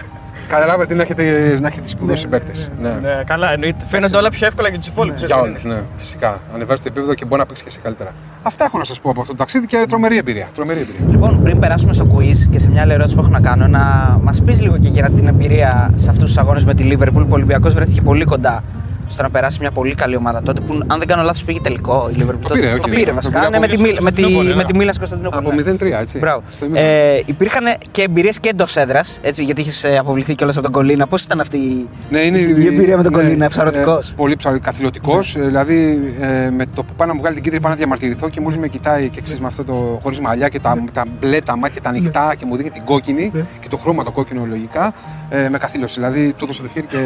Καταλάβατε 0.51 0.95
να 0.95 1.03
έχετε, 1.03 1.59
να 1.61 1.67
έχετε 1.69 1.89
σπουδώσει 1.89 2.27
παίκτε. 2.27 2.53
Ναι. 2.83 2.89
Ναι, 2.89 3.23
καλά, 3.27 3.53
εννοείται. 3.53 3.85
Φαίνονται 3.87 4.17
όλα 4.17 4.31
πιο 4.31 4.47
εύκολα 4.47 4.69
για 4.69 4.79
τους 4.79 4.87
υπόλοιπους. 4.89 5.23
Για 5.23 5.37
όλους, 5.37 5.65
ναι, 5.65 5.83
φυσικά. 5.97 6.41
Ανεβάζει 6.55 6.83
το 6.83 6.89
επίπεδο 6.91 7.15
και 7.15 7.25
μπορεί 7.25 7.41
να 7.41 7.47
παίξει 7.47 7.65
και 7.65 7.71
σε 7.71 7.81
καλύτερα. 7.83 8.15
Αυτά 8.43 8.65
έχω 8.65 8.79
να 8.79 8.85
σας 8.85 9.01
πω 9.01 9.11
από 9.11 9.21
αυτό 9.21 9.33
το 9.33 9.39
ταξίδι 9.39 9.67
και 9.67 9.85
τρομερή 9.89 10.17
εμπειρία. 10.17 10.47
Τρομερή 10.55 10.81
εμπειρία. 10.81 11.01
Λοιπόν, 11.11 11.43
πριν 11.43 11.59
περάσουμε 11.59 11.93
στο 11.93 12.07
quiz 12.15 12.37
και 12.51 12.59
σε 12.59 12.71
μια 12.71 12.83
άλλη 12.83 12.93
ερώτηση 12.93 13.15
που 13.15 13.21
έχω 13.21 13.31
να 13.31 13.41
κάνω, 13.41 13.67
να 13.67 14.19
μας 14.23 14.43
πεις 14.43 14.61
λίγο 14.61 14.79
και 14.79 14.89
για 14.89 15.11
την 15.11 15.27
εμπειρία 15.27 15.91
σε 15.95 16.11
αυτούς 16.11 16.25
τους 16.25 16.39
αγώνες 16.39 16.65
με 16.65 16.75
τη 16.75 16.89
Liverpool 16.93 17.13
που 17.13 17.27
ο 17.31 17.35
Ολυμπιακός 17.35 17.75
βρέθηκε 17.75 18.01
πολύ 18.01 18.25
κοντά 18.25 18.63
στο 19.11 19.23
να 19.23 19.31
περάσει 19.31 19.57
μια 19.61 19.71
πολύ 19.71 19.95
καλή 19.95 20.17
ομάδα 20.17 20.43
τότε 20.43 20.61
που, 20.61 20.79
αν 20.87 20.99
δεν 20.99 21.09
κάνω 21.09 21.23
λάθος, 21.23 21.45
πήγε 21.45 21.61
τελικό 21.61 22.11
η 22.13 22.17
Liverpool. 22.19 22.49
Το 22.49 22.55
πήρε, 22.55 22.71
το 22.71 22.83
όχι, 22.87 22.91
πήρε 22.91 23.05
το 23.11 23.15
βασικά. 23.15 23.39
πήρε 23.39 23.51
Ναι, 23.51 23.57
από 23.57 23.67
με 23.67 23.69
τη, 23.71 23.77
τη 23.77 23.83
Μίλ- 23.83 24.01
με 24.01 24.11
τη, 24.11 24.23
Κωνσταντινούπολη, 24.23 24.49
με 24.49 24.55
ναι. 24.55 24.65
τη 24.65 24.77
Μίλα 24.77 24.93
Κωνσταντινούπολη. 24.99 25.47
Από 25.47 25.71
ναι. 25.71 25.97
0-3, 25.97 26.01
έτσι. 26.01 26.19
Μπράβο. 26.19 26.43
Στο 26.51 26.65
ημίχρονο. 26.65 26.91
Ε, 26.93 27.23
υπήρχαν 27.27 27.65
και 27.91 28.03
εμπειρίες 28.03 28.41
και 28.41 28.49
εντός 28.49 28.77
έδρας, 28.77 29.21
γιατί 29.35 29.61
είχες 29.61 29.85
αποβληθεί 29.99 30.35
κιόλας 30.35 30.57
από 30.57 30.65
τον 30.65 30.73
Κολίνα. 30.75 31.07
Πώς 31.07 31.23
ήταν 31.23 31.41
αυτή 31.41 31.57
η- 31.57 31.89
Ναι, 32.11 32.21
είναι 32.21 32.39
η 32.39 32.67
εμπειρία 32.67 32.97
με 32.97 33.03
τον 33.03 33.13
ναι, 33.13 33.23
Κολίνα, 33.23 33.49
ψαρωτικός; 33.49 34.11
ε, 34.11 34.13
πολύ 34.17 34.37
καθηλωτικός. 34.61 35.37
Δηλαδή, 35.39 35.99
ε, 36.21 36.51
με 36.51 36.65
το 36.75 36.83
που 36.83 36.93
πάω 36.97 37.07
να 37.07 37.15
μου 37.15 37.21
βγάλει 37.21 37.35
την 37.35 37.43
κίτρινη, 37.45 37.63
πάω 37.63 37.73
να 37.73 37.79
διαμαρτυρηθώ 37.79 38.29
και 38.29 38.41
μόλις 38.41 38.59
με 38.59 38.69
κοιτάει 38.69 39.09
και 39.09 39.21
ξέρεις 39.21 39.41
με 39.41 39.47
αυτό 39.47 39.65
το 39.65 39.99
χωρίς 40.03 40.21
μαλλιά 40.21 40.49
και 40.49 40.61
τα, 40.61 40.85
τα 40.93 41.05
μπλε, 41.21 41.41
τα 41.41 41.57
μάτια 41.57 41.81
τα 41.81 41.89
ανοιχτά 41.89 42.35
και 42.39 42.45
μου 42.47 42.57
δείχνει 42.57 42.71
την 42.71 42.85
κόκκινη 42.85 43.31
και 43.61 43.69
το 43.69 43.77
χρώμα 43.77 44.05
το 44.05 44.11
κόκκινο 44.11 44.45
λογικά, 44.49 44.93
ε, 45.31 45.49
με 45.49 45.59
καθήλωση. 45.59 45.95
Δηλαδή, 45.95 46.33
του 46.37 46.45
έδωσα 46.45 46.63
το 46.63 46.69
χέρι 46.73 46.87
και 46.89 46.99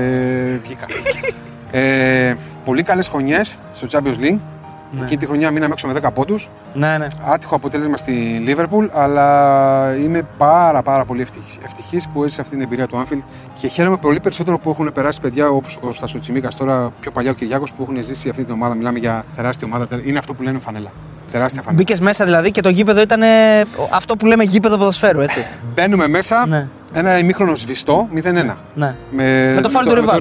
βγήκα. 0.63 0.85
ε, 1.79 2.35
πολύ 2.65 2.83
καλές 2.83 3.09
χρονιές 3.09 3.59
στο 3.75 3.87
Champions 3.91 4.21
League. 4.25 4.39
Εκείνη 5.03 5.17
τη 5.17 5.27
χρονιά 5.27 5.51
μείναμε 5.51 5.73
έξω 5.73 5.87
με 5.87 5.93
10 6.03 6.09
πόντους. 6.15 6.51
Ναι, 6.75 6.99
ναι. 6.99 7.07
Άτυχο 7.33 7.55
αποτέλεσμα 7.55 7.97
στη 7.97 8.45
Liverpool, 8.49 8.89
αλλά 8.93 9.95
είμαι 9.97 10.23
πάρα 10.39 10.83
πάρα 10.83 11.05
πολύ 11.05 11.27
ευτυχής 11.65 12.09
που 12.13 12.25
έζησα 12.25 12.41
αυτή 12.41 12.55
την 12.55 12.63
εμπειρία 12.65 12.87
του 12.87 13.05
Anfield 13.07 13.23
και 13.61 13.69
χαίρομαι 13.69 13.97
πολύ 13.97 14.21
περισσότερο 14.21 14.59
που 14.59 14.71
έχουν 14.71 14.93
περάσει 14.93 15.21
παιδιά 15.21 15.49
όπως 15.49 15.79
ο 15.81 15.93
Στασο 15.93 16.19
Τσιμίκας, 16.19 16.57
τώρα 16.57 16.93
πιο 17.01 17.11
παλιά 17.11 17.31
ο 17.31 17.35
Κυριάκος 17.35 17.73
που 17.73 17.83
έχουν 17.83 18.03
ζήσει 18.03 18.29
αυτή 18.29 18.45
την 18.45 18.53
ομάδα. 18.55 18.75
Μιλάμε 18.75 18.99
για 18.99 19.25
τεράστια 19.37 19.67
ομάδα. 19.71 19.87
Είναι 20.05 20.19
αυτό 20.19 20.35
που 20.35 20.43
λένε 20.43 20.59
φανέλα. 20.59 20.91
Τεράστια 21.33 21.63
φανέλα. 21.63 21.83
Μπήκες 21.83 22.01
μέσα 22.01 22.25
δηλαδή 22.25 22.51
και 22.51 22.61
το 22.61 22.69
γήπεδο 22.69 23.01
ήταν 23.01 23.23
ε, 23.23 23.61
αυτό 23.91 24.17
που 24.17 24.27
λέμε 24.27 24.45
γήπεδο 24.45 24.77
ποδοσφαίρου, 24.79 25.21
έτσι. 25.21 25.45
Μπαίνουμε 25.75 26.09
μέσα, 26.09 26.47
Ναι. 26.47 26.69
ένα 26.93 27.19
ημίχρονο 27.19 27.55
σβηστό 27.55 28.09
0-1. 28.15 28.33
Ναι. 28.75 28.95
Με, 29.11 29.53
Με 29.55 29.61
το 29.61 29.69
φάουλ 29.69 29.87
του 29.87 29.95
με 29.95 30.01
το 30.01 30.13
Rivaldo. 30.13 30.21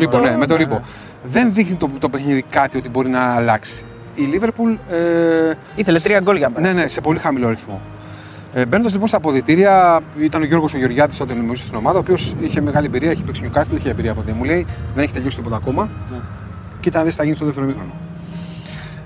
ρήπο, 0.58 0.76
ναι, 0.76 0.82
με 1.24 1.30
το 1.30 1.40
Ναι, 1.40 1.40
ρήπο. 1.40 1.40
Δεν 1.40 1.54
δείχνει 1.54 1.76
το, 1.76 1.90
το 2.00 2.10
παιχνίδι 2.10 2.46
κάτι 2.50 2.78
ότι 2.78 2.90
μπορεί 2.90 3.10
να 3.10 3.36
αλλάξει. 3.36 3.84
Η 4.16 4.22
Liverpool 4.34 4.78
ε, 4.94 5.54
Ήθελε 5.76 6.00
τρία 6.00 6.20
γκολ 6.20 6.38
για 6.38 6.50
μένα. 6.50 6.74
Ναι, 6.74 6.82
ναι, 6.82 6.88
σε 6.88 7.02
πολύ 7.02 7.20
χαμηλό 7.20 7.50
ρυθμό. 7.50 7.82
Ε, 8.54 8.66
Μπαίνοντας 8.66 8.92
λοιπόν 8.92 9.08
στα 9.08 9.18
αποδητήρια, 9.18 10.02
ήταν 10.20 10.42
ο 10.42 10.46
Γιώργος 10.46 10.74
ο 10.74 10.78
Γεωργιάτης 10.78 11.18
τότε 11.18 11.34
νομίζω 11.34 11.64
στην 11.64 11.78
ομάδα, 11.78 11.98
ο 11.98 12.00
οποίος 12.00 12.36
είχε 12.40 12.62
μεγάλη 12.62 12.86
εμπειρία, 12.86 13.12
έχει 13.12 13.24
παίξει 13.24 13.50
Newcastle, 13.54 13.76
είχε 13.76 13.90
εμπειρία 13.90 14.12
από 14.12 14.22
τότε. 14.22 14.34
Μου 14.34 14.44
λέει 14.44 14.66
δεν 14.96 15.04
έχει 15.04 15.14
τελειώσει 15.14 15.36
τίποτα 15.38 15.56
ακόμα. 15.56 15.90
Κοίτα 16.80 16.98
να 16.98 17.04
δεις 17.04 17.12
τι 17.14 17.18
θα 17.18 17.24
γίνει 17.24 17.36
στο 17.36 17.46
δεύτερο 17.46 17.66
μήχρονο. 17.66 17.92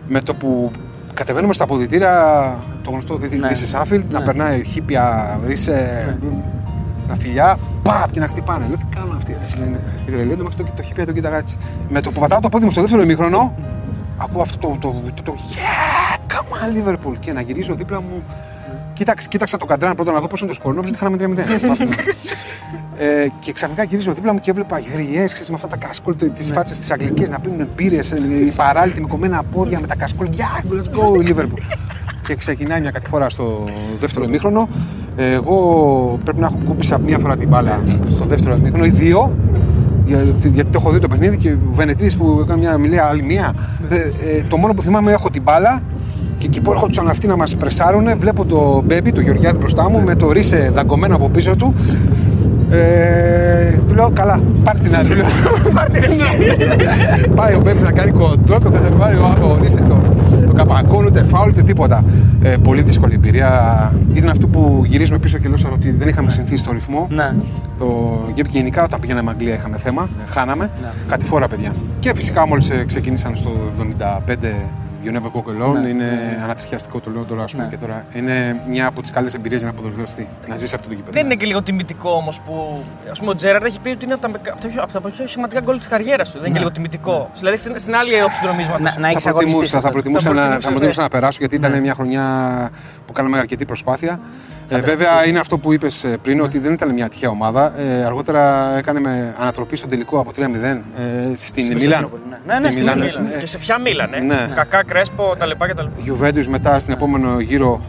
Με 0.07 0.22
το 0.22 0.34
που 0.34 0.72
κατεβαίνουμε 1.13 1.53
στα 1.53 1.63
αποδητήρια, 1.63 2.55
το 2.84 2.89
γνωστό 2.89 3.18
Ναι. 3.18 3.28
ναι. 3.28 3.49
This 3.49 3.76
is 3.76 3.82
Anfield, 3.82 4.03
να 4.09 4.22
περνάει 4.22 4.63
χίπια, 4.63 5.39
ρίσε, 5.45 6.18
να 7.08 7.16
φιλιά, 7.16 7.58
παπ 7.84 8.12
και 8.12 8.20
να 8.20 8.28
χτυπάνε. 8.28 8.66
Λέω 8.68 8.78
τι 8.78 8.86
κάνουν 8.95 9.16
αυτοί. 9.16 9.36
Είναι- 9.58 9.80
Η 10.08 10.12
τρελή 10.12 10.36
το, 10.36 10.43
το, 10.58 10.64
το 10.76 10.82
χίπια 10.84 11.05
το 11.05 11.12
κοίταγα 11.12 11.38
έτσι. 11.38 11.58
Με 11.89 12.01
το 12.01 12.12
που 12.12 12.20
πατάω 12.20 12.39
το 12.39 12.49
πόδι 12.49 12.66
μου 12.66 12.72
στο 12.72 12.82
δεύτερο 12.82 13.01
ημίχρονο, 13.01 13.53
ακούω 14.18 14.41
αυτό 14.41 14.58
το, 14.58 14.78
το, 14.82 14.95
το, 15.16 15.22
το, 15.24 15.36
yeah, 15.53 16.18
come 16.34 16.53
on 16.53 16.88
Liverpool 16.88 17.14
και 17.20 17.34
να 17.34 17.41
γυρίζω 17.41 17.76
δίπλα 17.76 18.01
μου. 18.01 18.24
Κοίταξα, 18.93 19.28
κοίταξα 19.28 19.58
το 19.58 19.66
καντράν 19.66 19.95
πρώτα 19.95 20.12
να 20.12 20.20
δω 20.20 20.28
πώς 20.28 20.39
είναι 20.39 20.49
το 20.49 20.55
σκορ. 20.55 20.74
Νόμιζα 20.74 20.93
ότι 20.93 21.18
χάναμε 21.20 21.36
3-0. 21.36 21.88
ε, 22.97 23.28
και 23.39 23.51
ξαφνικά 23.51 23.84
γυρίζω 23.84 24.14
δίπλα 24.14 24.34
μου 24.34 24.39
και 24.39 24.49
έβλεπα 24.51 24.80
γριές 24.93 25.45
με 25.49 25.55
αυτά 25.55 25.68
τα 25.68 25.78
κασκόλ, 25.78 26.16
τις 26.34 26.51
φάτσες 26.51 26.78
της 26.80 26.91
Αγγλικέ 26.91 27.28
να 27.28 27.39
πίνουν 27.39 27.68
μπύρες, 27.76 28.12
οι 28.12 28.53
παράλυτοι 28.55 29.01
με 29.01 29.08
κομμένα 29.08 29.43
πόδια 29.43 29.80
με 29.80 29.88
τα 29.88 29.95
κασκόλ. 29.95 30.30
Yeah, 30.32 30.74
let's 30.74 30.99
go 30.99 31.30
Liverpool. 31.30 31.62
και 32.28 32.36
ξεκινάει 32.36 32.82
μια 32.82 32.91
κατηφόρα 32.91 33.30
στο 33.30 33.64
δεύτερο 33.99 34.26
ημίχρονο. 34.26 34.70
Εγώ 35.18 36.20
πρέπει 36.24 36.39
να 36.39 36.45
έχω 36.45 36.57
κούπισα 36.65 36.97
μία 36.97 37.18
φορά 37.18 37.38
την 37.38 37.47
μπάλα 37.47 37.82
στο 38.09 38.26
δεύτερο 38.26 38.55
ημίχρονο 38.55 38.86
ή 38.86 38.89
δύο. 38.89 39.36
Γιατί, 40.05 40.49
γιατί 40.49 40.72
το 40.72 40.80
έχω 40.82 40.91
δει 40.91 40.99
το 40.99 41.07
παιχνίδι 41.07 41.38
και 41.38 41.49
ο 41.49 41.57
Βενετίδης 41.72 42.18
που 42.18 42.39
έκανε 42.43 42.59
μια 42.59 42.78
μιλία 42.78 43.05
άλλη 43.05 43.24
μία. 43.24 43.53
Ε, 43.89 43.95
ε, 43.95 44.43
το 44.49 44.57
μόνο 44.57 44.74
που 44.74 44.82
θυμάμαι 44.82 45.11
έχω 45.11 45.30
την 45.30 45.41
μπάλα 45.41 45.82
και 46.38 46.45
εκεί 46.45 46.61
που 46.61 46.72
έρχονταν 46.72 47.09
αυτοί 47.09 47.28
να 47.28 47.36
μας 47.36 47.55
πρεσάρουν, 47.55 48.07
βλέπω 48.18 48.45
το 48.45 48.82
Μπέμπι, 48.86 49.11
το 49.11 49.22
Γεωργιάδη 49.22 49.57
μπροστά 49.57 49.89
μου, 49.89 50.01
με 50.01 50.15
το 50.15 50.32
ρίσε 50.32 50.72
δαγκωμένο 50.74 51.15
από 51.15 51.30
πίσω 51.30 51.55
του. 51.55 51.74
Ε, 52.72 53.80
του 53.88 53.93
λέω 53.93 54.11
καλά, 54.13 54.39
πάρ 54.63 54.78
την 54.78 54.95
άλλη. 54.95 55.07
του 55.09 55.15
λέω. 55.15 55.26
Πάει 57.36 57.53
ο 57.55 57.59
Μπέμπις 57.63 57.84
να 57.84 57.91
κάνει 57.91 58.11
κοντρό, 58.11 58.59
το 58.59 58.70
κατεβάζει 58.70 59.15
ο, 59.15 59.47
ο 59.47 59.57
Ρίσε 59.61 59.84
το, 59.88 59.97
το 60.58 60.64
καπά 60.64 60.76
φακών, 60.76 61.05
ούτε 61.05 61.24
φάουλ, 61.24 61.49
ούτε 61.49 61.64
τίποτα. 61.64 62.03
Ε, 62.41 62.55
πολύ 62.64 62.82
δύσκολη 62.82 63.14
εμπειρία. 63.14 63.93
Ήταν 64.14 64.30
αυτό 64.30 64.47
που 64.47 64.84
γυρίζουμε 64.86 65.18
πίσω 65.20 65.38
και 65.38 65.47
λέω 65.47 65.72
ότι 65.74 65.91
δεν 65.91 66.08
είχαμε 66.08 66.30
συνηθίσει 66.30 66.58
στο 66.64 66.72
ρυθμό. 66.72 67.08
Ναι. 67.10 67.32
Το 67.78 67.86
και 68.34 68.43
γενικά 68.49 68.84
όταν 68.84 68.99
πηγαίναμε 68.99 69.30
Αγγλία 69.30 69.53
είχαμε 69.53 69.78
θέμα, 69.78 70.10
χάναμε. 70.28 70.70
Κάτι 71.08 71.26
φορά 71.26 71.47
παιδιά. 71.47 71.72
Και 71.99 72.14
φυσικά 72.16 72.47
μόλις 72.47 72.72
ξεκίνησαν 72.86 73.36
στο 73.36 73.49
75 74.28 74.36
You 75.03 75.11
never 75.11 75.31
walk 75.35 75.47
alone, 75.61 75.87
είναι 75.89 76.39
ανατριχιαστικό 76.43 76.99
το 76.99 77.11
λέω 77.11 77.23
τώρα, 77.23 77.43
ας 77.43 77.51
πούμε, 77.51 77.63
Ναι. 77.63 77.69
και 77.69 77.77
τώρα. 77.77 78.05
Είναι 78.13 78.61
μια 78.69 78.87
από 78.87 79.01
τις 79.01 79.11
καλύτερες 79.11 79.39
εμπειρίες 79.39 79.61
για 79.61 79.71
να 79.71 79.77
ποδοσφαιριστεί. 79.77 80.27
Να 80.47 80.55
ζήσει 80.55 80.75
αυτό 80.75 80.87
το 80.87 80.93
γήπεδο. 80.93 81.11
Δεν 81.11 81.25
είναι 81.25 81.35
και 81.35 81.45
λίγο 81.45 81.61
τιμητικό 81.63 82.09
όμως 82.11 82.41
που. 82.41 82.83
Α 83.09 83.19
πούμε, 83.19 83.29
ο 83.31 83.35
Τζέραρντ 83.35 83.65
έχει 83.65 83.79
πει 83.79 83.89
ότι 83.89 84.05
είναι 84.05 84.13
από 84.13 84.21
τα, 84.21 84.51
από 84.51 84.61
τα, 84.61 84.67
πιο, 84.67 84.81
από 84.81 84.91
τα 84.93 85.01
πιο 85.01 85.27
σημαντικά 85.27 85.61
γκολ 85.61 85.77
της 85.77 85.87
καριέρας 85.87 86.31
του. 86.31 86.37
Δεν 86.37 86.45
είναι 86.45 86.53
και 86.53 86.59
λίγο 86.59 86.71
τιμητικό. 86.71 87.29
Δηλαδή 87.37 87.57
στην, 87.57 87.79
στην 87.79 87.95
άλλη 87.95 88.21
όψη 88.23 88.41
του 88.41 88.47
νομίσματο. 88.47 88.83
Να, 88.83 88.95
να 88.99 89.07
θα 89.07 89.07
έχει 89.07 89.29
αγωνιστεί. 89.29 89.59
προτιμούσα, 89.59 89.79
θα 89.81 89.89
προτιμούσα, 89.89 90.27
Θα 90.27 90.33
να, 90.33 90.41
θα 90.41 90.47
προτιμούσες, 90.47 90.69
προτιμούσα 90.69 91.01
ναι. 91.01 91.07
να 91.07 91.09
περάσω 91.09 91.37
γιατί 91.39 91.55
ήταν 91.55 91.79
μια 91.81 91.93
χρονιά 91.93 92.25
που 93.05 93.13
κάναμε 93.13 93.37
αρκετή 93.37 93.65
προσπάθεια. 93.65 94.19
Ε, 94.70 94.80
βέβαια 94.80 95.28
είναι 95.28 95.39
αυτό 95.39 95.57
που 95.57 95.74
είπες 95.74 96.05
πριν, 96.22 96.41
ότι 96.41 96.59
δεν 96.59 96.74
ήταν 96.74 96.93
μια 96.93 97.09
τυχαία 97.09 97.30
ομάδα. 97.30 97.74
Ε, 97.80 98.03
αργότερα 98.03 98.74
έκανε 98.78 98.99
με 98.99 99.36
ανατροπή 99.39 99.76
στον 99.76 99.89
τελικό 99.89 100.20
από 100.20 100.32
3-0 100.36 100.41
ε, 100.41 100.82
στην 101.36 101.74
Μιλάν. 101.74 102.09
Ναι, 102.47 102.59
ναι, 102.59 102.72
Στη 102.72 102.74
στην 102.74 102.84
Μιλάν. 102.84 102.97
Μίλαν. 102.97 103.32
Ε, 103.36 103.38
Και 103.39 103.45
σε 103.45 103.57
ποια 103.57 103.80
μίλαν, 103.80 104.13
ε. 104.13 104.20
Ναι. 104.20 104.49
Κακά, 104.55 104.84
κρέσπο, 104.84 105.36
τα 105.39 105.45
λοιπά 105.45 105.68
και 105.68 105.74
τα 105.74 105.84
λοιπά. 105.84 105.95
Juventus 106.05 106.45
μετά 106.45 106.80
στην 106.80 106.93
επόμενο 106.93 107.39
γύρο 107.39 107.82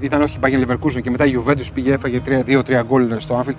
ήταν 0.00 0.22
όχι 0.22 0.38
Bayern 0.42 0.66
Leverkusen 0.66 1.02
και 1.02 1.10
μετά 1.10 1.26
η 1.26 1.32
Juventus 1.38 1.66
πήγε 1.74 1.92
έφαγε 1.92 2.20
2-3 2.46 2.82
γκολ 2.86 3.14
στο 3.18 3.44
Anfield. 3.44 3.54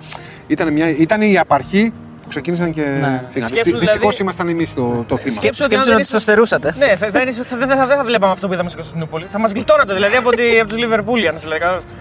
Ήταν, 0.46 0.72
μια, 0.72 0.88
ήταν 0.88 1.20
η 1.20 1.38
απαρχή 1.38 1.92
που 1.92 2.07
ξεκίνησαν 2.28 2.70
και 2.72 2.82
φύγανε. 2.82 3.22
Σκέψου, 3.30 3.78
Δυστυχώς 3.78 3.98
δηλαδή- 3.98 4.16
ήμασταν 4.20 4.48
εμείς 4.48 4.74
το, 4.74 5.04
το 5.08 5.16
θύμα. 5.16 5.34
Σκέψου 5.34 5.64
ότι 5.64 5.74
αν 5.74 5.80
Σκέψου 5.80 5.84
δεν 5.84 5.92
ότι 5.94 6.02
είσαι- 6.02 6.12
το 6.12 6.20
στερούσατε. 6.20 6.74
Ναι, 6.78 6.86
θα, 6.86 7.06
θα, 7.12 7.20
είναι- 7.20 7.32
θα- 7.32 7.56
δεν 7.56 7.68
θα, 7.68 7.86
δεν 7.86 7.96
θα 7.96 8.04
βλέπαμε 8.04 8.32
αυτό 8.32 8.46
που 8.46 8.52
είδαμε 8.52 8.68
στην 8.68 8.80
Κωνσταντινούπολη. 8.80 9.26
Θα 9.30 9.38
μας 9.38 9.52
γλιτώνατε 9.52 9.94
δηλαδή 9.94 10.16
από, 10.16 10.30
τη, 10.30 10.58
από 10.58 10.68
τους 10.68 10.78
Λιβερπουλιανούς. 10.78 11.38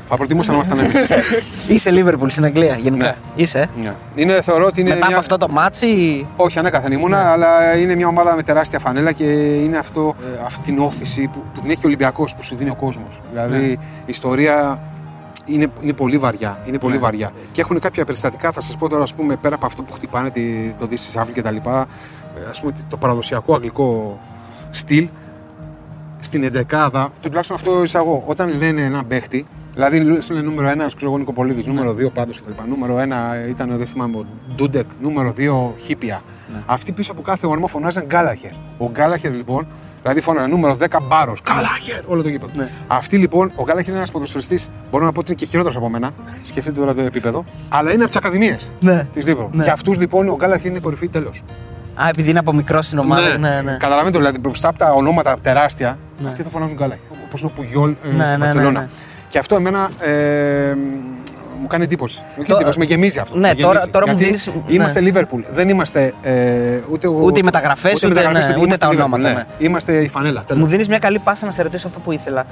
Θα 0.06 0.16
προτιμούσα 0.18 0.50
να 0.52 0.56
ήμασταν 0.56 0.80
εμείς. 0.80 0.94
Είσαι 1.74 1.92
Λίβερπουλ 1.92 2.28
στην 2.30 2.44
Αγγλία 2.46 2.76
γενικά. 2.76 3.06
Ναι. 3.06 3.16
Είσαι; 3.36 3.60
ε; 3.60 3.68
Ναι. 3.82 3.94
είναι, 4.16 4.42
θεωρώ 4.42 4.66
ότι 4.66 4.80
είναι 4.82 4.90
Μετά 4.90 5.00
μια... 5.06 5.10
από 5.16 5.20
αυτό 5.20 5.38
το 5.38 5.48
ματς. 5.50 6.28
Όχι, 6.36 6.60
ανέκαθεν 6.60 6.92
ήμουνα, 6.92 7.32
αλλά 7.32 7.76
είναι 7.78 7.96
μια 7.96 8.08
ομάδα 8.08 8.36
με 8.36 8.44
τεράστια 8.44 8.80
φανέλα 8.80 9.12
και 9.12 9.24
είναι 9.64 9.78
αυτό, 9.78 10.16
ε, 10.22 10.40
αυτή 10.46 10.62
την 10.62 10.80
όθηση 10.80 11.30
που, 11.34 11.44
που 11.54 11.60
την 11.62 11.70
έχει 11.70 11.80
ο 11.80 11.88
Ολυμπιακός 11.88 12.36
που 12.36 12.44
σου 12.44 12.56
δίνει 12.56 12.70
ο 12.70 12.76
κόσμος. 12.76 13.22
Δηλαδή 13.32 13.66
η 13.66 13.80
ιστορία 14.06 14.80
είναι, 15.48 15.72
είναι 15.82 15.94
πολύ 15.94 16.18
βαριά. 16.18 16.58
Είναι 16.66 16.80
πολύ 16.80 16.98
βαριά. 16.98 17.32
Και 17.52 17.62
έχουν 17.62 17.80
κάποια 17.80 18.06
περιστατικά, 18.06 18.52
θα 18.52 18.62
σας 18.62 18.78
πω 18.78 18.90
τώρα, 18.90 19.04
ας 19.04 19.14
πούμε, 19.14 19.36
πέρα 19.36 19.56
από 19.56 19.66
αυτό 19.66 19.82
που 19.82 19.94
χτυπάνε 19.94 20.30
τη, 20.30 20.74
το 20.80 20.88
This 20.90 20.94
is 20.94 21.22
Anfield 21.22 21.34
και 21.34 21.42
τα 21.42 21.52
λοιπά, 21.52 21.88
ε, 22.38 22.50
ας 22.50 22.60
πούμε, 22.60 22.74
το 22.90 22.98
παραδοσιακό 22.98 23.54
αγγλικό 23.54 24.20
στυλ, 24.70 25.08
στην 26.20 26.44
εντεκάδα, 26.44 27.12
τουλάχιστον 27.22 27.56
αυτό 27.56 27.84
εισαγώ. 27.84 28.24
Όταν 28.26 28.58
λένε 28.58 28.82
έναν 28.82 29.08
παίχτη, 29.08 29.46
δηλαδή 29.74 30.22
σου 30.22 30.34
λένε 30.34 30.46
νούμερο 30.46 30.68
1, 30.68 30.86
ξέρω 30.96 31.10
εγώ 31.10 31.18
Νικοπολίδης, 31.18 31.66
νούμερο 31.66 31.94
2 31.94 32.10
πάντως 32.14 32.42
κτλ. 32.42 32.70
Νούμερο 32.70 32.98
1 32.98 33.50
ήταν, 33.50 33.78
δεν 33.78 33.88
θυμάμαι, 33.88 34.18
ο 34.18 34.26
Ντούντεκ, 34.56 34.86
νούμερο 35.02 35.34
2 35.38 35.74
Χίπια. 35.78 36.22
Αυτοί 36.66 36.92
πίσω 36.92 37.12
από 37.12 37.22
κάθε 37.22 37.48
όνομα 37.48 37.68
φωνάζαν 37.68 38.06
Γκάλαχερ. 38.06 38.52
Ο 38.78 38.90
Γκάλαχερ 38.92 39.34
λοιπόν, 39.34 39.68
δηλαδή 40.02 40.22
φώναζαν 40.22 40.50
νούμερο 40.50 40.78
10 40.80 40.86
Μπάρος. 41.08 41.40
Γκάλαχερ! 41.44 42.02
Όλο 42.08 42.22
το 42.22 42.30
γήπεδο. 42.30 42.52
Αυτοί 42.88 43.18
λοιπόν, 43.18 43.52
ο 43.56 43.64
Γκάλαχερ 43.64 43.88
είναι 43.90 43.98
ένας 43.98 44.12
ποδοσφαιριστής, 44.12 44.70
μπορώ 44.92 45.06
να 45.06 45.12
πω 45.12 45.20
ότι 45.20 45.32
είναι 45.32 45.40
και 45.40 45.46
χειρότερος 45.46 45.78
από 45.78 45.90
μένα. 45.90 46.12
Σκεφτείτε 46.44 46.80
τώρα 46.80 46.94
το 46.94 47.02
επίπεδο. 47.02 47.44
Αλλά 47.70 47.90
είναι 47.94 48.00
από 48.04 48.08
τις 48.08 48.18
ακαδημίες 48.18 48.72
Ναι. 48.80 49.08
της 49.14 49.26
Λίβρο. 49.26 49.50
Ναι. 49.54 49.64
Για 49.64 49.74
αυτούς 49.74 49.98
λοιπόν 49.98 50.30
ο 50.30 50.36
Γκάλαχερ 50.36 50.66
είναι 50.70 50.80
κορυφή 50.80 51.08
τέλος. 51.08 51.44
Α, 52.02 52.08
επειδή 52.10 52.30
είναι 52.30 52.40
από 52.40 52.54
μικρό 52.54 52.82
στην 52.82 52.98
ομάδα. 53.00 53.38
Ναι, 53.38 53.62
ναι. 53.62 53.78
Καταλαβαίνετε 53.80 54.18
δηλαδή 54.18 54.40
μπροστά 54.40 54.68
από 54.70 54.78
τα 54.78 54.92
ονόματα 54.94 55.36
τεράστια, 55.42 55.98
αυτοί 56.28 56.44
θα 56.44 56.50
φωνάζουν 56.50 56.78
καλά. 56.78 56.96
Όπως 57.28 57.44
ο 57.44 57.48
Πουγιόλ 57.56 57.90
ε, 57.90 58.08
Ναι, 58.08 58.12
στην 58.26 58.32
ναι, 58.32 58.38
Μπαρσελόνα. 58.38 58.72
ναι, 58.72 58.80
ναι. 58.80 58.88
Και 59.30 59.38
αυτό 59.40 59.56
εμένα 59.56 59.90
ε, 60.00 60.12
μου 61.68 61.74
κάνει 61.74 61.84
εντύπωση. 61.84 62.20
Όχι 62.40 62.48
Το- 62.48 62.56
εντύπωση, 62.56 62.80
με 62.80 62.86
γεμίζει 62.86 63.20
αυτό. 63.20 63.38
Ναι, 63.38 63.48
με 63.48 63.54
τώρα- 63.54 63.72
γεμίζει. 63.74 63.92
τώρα 63.92 64.06
μου 64.08 64.18
Γιατί 64.18 64.26
δίνεις- 64.26 64.52
Είμαστε 64.68 65.02
ναι. 65.02 65.12
Liverpool. 65.14 65.44
Δεν 65.52 65.70
είμαστε 65.70 66.14
ε, 66.22 66.32
ούτε, 66.92 67.08
ο- 67.08 67.20
Ούτε 67.22 67.40
οι 67.40 67.44
μεταγραφές, 67.44 67.94
ούτε- 67.94 68.08
μεταγραφές, 68.08 68.48
ναι, 68.48 68.52
ούτε 68.54 68.60
είμαστε 68.66 68.78
τα 68.86 68.92
Liverpool, 68.92 68.96
ονόματα, 68.96 69.34
ναι. 69.34 69.44
Είμαστε 69.60 70.02
η 70.04 70.08
φανέλα. 70.08 70.44
τέλος. 70.48 70.64
Μου 70.64 70.70
δίνεις 70.70 70.88
μια 70.88 71.00
καλή 71.00 71.20
πάσα 71.20 71.46
να 71.46 71.52
σε 71.52 71.62
ρωτήσω 71.62 71.88
αυτό 71.88 72.00
που 72.00 72.12
ήθελα. 72.12 72.46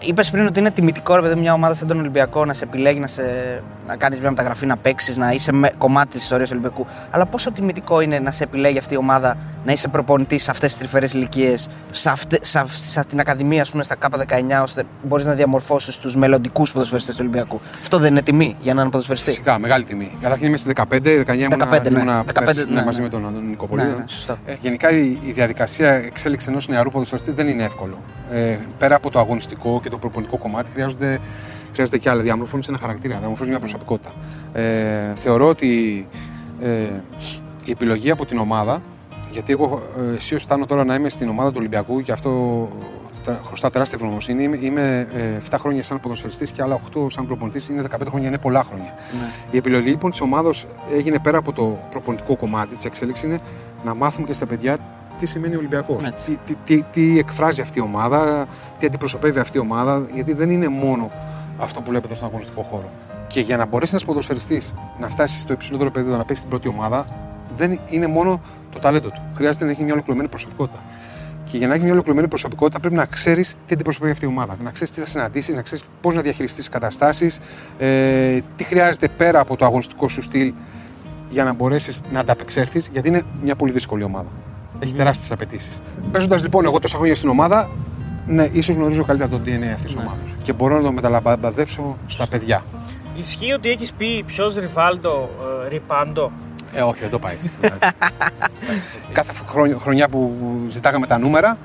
Είπες 0.00 0.30
πριν 0.30 0.46
ότι 0.46 0.58
είναι 0.58 0.70
τιμητικό 0.70 1.14
ρε 1.14 1.22
παιδί, 1.22 1.40
μια 1.40 1.52
ομάδα 1.52 1.74
σαν 1.74 1.88
τον 1.88 1.98
Ολυμπιακό 1.98 2.44
να 2.44 2.52
σε 2.52 2.64
επιλέγει 2.64 2.98
να, 2.98 3.06
σε... 3.06 3.22
να 3.86 3.96
κάνεις 3.96 4.18
μια 4.20 4.30
μεταγραφή, 4.30 4.66
να 4.66 4.76
παίξεις, 4.76 5.16
να 5.16 5.32
είσαι 5.32 5.52
με... 5.52 5.70
κομμάτι 5.78 6.08
της 6.08 6.22
ιστορίας 6.22 6.48
του 6.48 6.56
Ολυμπιακού. 6.58 6.86
Αλλά 7.10 7.26
πόσο 7.26 7.52
τιμητικό 7.52 8.00
είναι 8.00 8.18
να 8.18 8.30
σε 8.30 8.44
επιλέγει 8.44 8.78
αυτή 8.78 8.94
η 8.94 8.96
ομάδα 8.96 9.36
να 9.64 9.72
είσαι 9.72 9.88
προπονητής 9.88 10.42
σε 10.42 10.50
αυτές 10.50 10.70
τις 10.70 10.78
τρυφερές 10.78 11.12
ηλικίες, 11.12 11.68
σε, 11.90 12.10
αυτε... 12.10 12.38
σε, 12.40 12.58
αυ- 12.58 12.70
σε 12.70 13.04
την 13.04 13.20
Ακαδημία, 13.20 13.62
ας 13.62 13.70
πούμε, 13.70 13.82
στα 13.82 13.96
K19, 14.02 14.62
ώστε 14.62 14.84
μπορείς 15.02 15.26
να 15.26 15.34
διαμορφώσεις 15.34 15.98
τους 15.98 16.16
μελλοντικούς 16.16 16.72
ποδοσφαιριστές 16.72 17.16
του 17.16 17.20
Ολυμπιακού. 17.24 17.60
Αυτό 17.80 17.98
δεν 17.98 18.10
είναι 18.10 18.22
τιμή 18.22 18.56
για 18.60 18.72
έναν 18.72 18.90
ποδοσφαιριστή. 18.90 19.30
Φυσικά, 19.30 19.58
μεγάλη 19.58 19.84
τιμή. 19.84 20.10
Καταρχήν 20.20 20.46
είμαι 20.46 20.56
στη 20.56 20.72
15, 20.74 20.82
19 20.82 21.38
ήμουνα, 21.38 21.68
15, 21.70 21.82
ναι. 21.82 21.98
ήμουνα 21.98 22.24
15, 22.24 22.42
πέρσι, 22.44 22.66
ναι, 22.70 22.84
μαζί 22.84 22.98
ναι. 22.98 23.04
με 23.04 23.10
τον 23.10 23.26
Αντώνη 23.26 23.46
Νικοπολίδη. 23.46 23.88
Ναι, 23.88 23.96
ναι, 23.96 24.04
σωστά. 24.06 24.38
Ε, 24.46 24.54
γενικά 24.60 24.90
η, 24.90 25.18
η 25.26 25.32
διαδικασία 25.32 25.92
εξέλιξη 25.92 26.46
ενός 26.50 26.68
νεαρού 26.68 26.90
ποδοσφαιριστή 26.90 27.32
δεν 27.32 27.48
είναι 27.48 27.64
εύκολο. 27.64 27.98
Ε, 28.30 28.58
πέρα 28.78 28.94
από 28.94 29.10
το 29.10 29.18
αγωνιστικό 29.18 29.77
και 29.80 29.88
το 29.90 29.98
προπονητικό 29.98 30.36
κομμάτι, 30.36 30.70
χρειάζονται, 30.72 31.20
χρειάζεται 31.72 31.98
και 31.98 32.10
άλλα. 32.10 32.22
Διαμορφώνει 32.22 32.62
ένα 32.68 32.78
χαρακτήρα, 32.78 33.16
διαμορφώνει 33.18 33.50
μια 33.50 33.58
προσωπικότητα. 33.58 34.10
Ε, 34.52 35.14
θεωρώ 35.14 35.48
ότι 35.48 36.06
ε, 36.60 36.68
η 37.64 37.70
επιλογή 37.70 38.10
από 38.10 38.26
την 38.26 38.38
ομάδα, 38.38 38.82
γιατί 39.32 39.52
εγώ 39.52 39.82
ε, 40.12 40.14
αισίω 40.16 40.36
αισθάνομαι 40.36 40.66
τώρα 40.66 40.84
να 40.84 40.94
είμαι 40.94 41.08
στην 41.08 41.28
ομάδα 41.28 41.48
του 41.48 41.56
Ολυμπιακού 41.58 42.02
και 42.02 42.12
αυτό 42.12 42.68
τα- 43.24 43.40
χρωστά 43.46 43.70
τεράστια 43.70 43.98
ευγνωμοσύνη. 44.00 44.42
Είμαι, 44.44 44.58
είμαι 44.62 45.06
ε, 45.16 45.20
7 45.50 45.56
χρόνια 45.58 45.82
σαν 45.82 46.00
ποδοσφαιριστής 46.00 46.50
και 46.50 46.62
άλλα 46.62 46.80
8 46.94 47.06
σαν 47.10 47.26
προπονητής. 47.26 47.68
Είναι 47.68 47.82
15 47.82 47.94
χρόνια, 48.08 48.28
είναι 48.28 48.38
πολλά 48.38 48.64
χρόνια. 48.64 48.94
Η 49.50 49.56
επιλογή 49.56 49.88
λοιπόν 49.88 50.10
της 50.10 50.20
ομάδα 50.20 50.50
έγινε 50.96 51.18
πέρα 51.18 51.38
από 51.38 51.52
το 51.52 51.78
προπονητικό 51.90 52.36
κομμάτι 52.36 52.74
της 52.76 52.84
εξέλιξης 52.84 53.24
είναι 53.24 53.40
να 53.84 53.94
μάθουμε 53.94 54.26
και 54.26 54.32
στα 54.32 54.46
παιδιά 54.46 54.78
τι 55.20 55.26
σημαίνει 55.26 55.56
Ολυμπιακός. 55.56 56.06
Έτσι. 56.06 56.38
Τι, 56.46 56.54
τι, 56.54 56.76
τι, 56.76 56.82
τι 56.92 57.18
εκφράζει 57.18 57.60
αυτή 57.60 57.78
η 57.78 57.82
ομάδα, 57.82 58.46
τι 58.78 58.86
αντιπροσωπεύει 58.86 59.38
αυτή 59.38 59.56
η 59.56 59.60
ομάδα, 59.60 60.06
γιατί 60.14 60.32
δεν 60.32 60.50
είναι 60.50 60.68
μόνο 60.68 61.10
αυτό 61.58 61.80
που 61.80 61.90
βλέπετε 61.90 62.14
στον 62.14 62.28
αγωνιστικό 62.28 62.62
χώρο. 62.62 62.90
Και 63.26 63.40
για 63.40 63.56
να 63.56 63.66
μπορέσει 63.66 63.90
ένας 63.92 64.04
ποδοσφαιριστής 64.04 64.74
να 65.00 65.08
φτάσει 65.08 65.40
στο 65.40 65.52
υψηλότερο 65.52 65.88
επίπεδο, 65.88 66.16
να 66.16 66.24
παίξει 66.24 66.36
στην 66.36 66.48
πρώτη 66.48 66.68
ομάδα, 66.68 67.06
δεν 67.56 67.78
είναι 67.88 68.06
μόνο 68.06 68.40
το 68.72 68.78
ταλέντο 68.78 69.08
του. 69.08 69.20
Χρειάζεται 69.34 69.64
να 69.64 69.70
έχει 69.70 69.82
μια 69.82 69.92
ολοκληρωμένη 69.92 70.28
προσωπικότητα. 70.28 70.82
Και 71.50 71.56
για 71.56 71.66
να 71.66 71.74
έχει 71.74 71.82
μια 71.82 71.92
ολοκληρωμένη 71.92 72.28
προσωπικότητα 72.28 72.80
πρέπει 72.80 72.94
να 72.94 73.04
ξέρεις 73.04 73.56
τι 73.66 73.74
αντιπροσωπεύει 73.74 74.12
αυτή 74.12 74.24
η 74.24 74.28
ομάδα. 74.28 74.56
Να 74.62 74.70
ξέρεις 74.70 74.92
τι 74.92 75.00
θα 75.00 75.06
συναντήσεις, 75.06 75.54
να 75.54 75.62
ξέρεις 75.62 75.84
πώς 76.00 76.14
να 76.14 76.20
διαχειριστείς 76.20 76.64
τι 76.64 76.70
καταστάσεις, 76.70 77.40
ε, 77.78 78.40
τι 78.56 78.64
χρειάζεται 78.64 79.08
πέρα 79.08 79.40
από 79.40 79.56
το 79.56 79.64
αγωνιστικό 79.64 80.08
σου 80.08 80.22
στυλ 80.22 80.52
για 81.30 81.44
να 81.44 81.52
μπορέσεις 81.52 82.00
να 82.12 82.20
ανταπεξέλθεις, 82.20 82.88
γιατί 82.92 83.08
είναι 83.08 83.22
μια 83.42 83.56
πολύ 83.56 83.72
δύσκολη 83.72 84.02
ομάδα. 84.02 84.28
Έχει 84.78 84.92
τεράστιες 84.92 85.30
απαιτήσεις. 85.30 85.82
Παίζοντας 86.12 86.42
λοιπόν 86.42 86.64
εγώ 86.64 86.78
τόσα 86.78 86.96
χρόνια 86.96 87.14
στην 87.14 87.28
ομάδα, 87.28 87.70
ναι, 88.26 88.48
ίσως 88.52 88.76
γνωρίζω 88.76 89.04
καλύτερα 89.04 89.30
το 89.30 89.40
DNA 89.44 89.72
αυτής 89.74 89.84
της 89.84 89.94
ομάδας. 89.94 90.36
Και 90.42 90.52
μπορώ 90.52 90.76
να 90.76 90.82
το 90.82 90.92
μεταλαμπαδεύσω 90.92 91.96
στα 92.06 92.28
παιδιά. 92.28 92.62
Ισχύει 93.16 93.52
ότι 93.52 93.70
έχεις 93.70 93.92
πει 93.92 94.22
ποιος 94.26 94.54
Ριβάλντο, 94.56 95.30
ε, 95.64 95.68
Ριπάντο. 95.68 96.30
Ε, 96.74 96.80
όχι, 96.80 97.00
δεν 97.00 97.10
το 97.10 97.18
πάει 97.18 97.34
έτσι. 97.34 97.50
Κάθε 99.12 99.32
χρονιά, 99.48 99.76
χρονιά 99.78 100.08
που 100.08 100.32
ζητάγαμε 100.68 101.06
τα 101.06 101.18
νούμερα, 101.18 101.58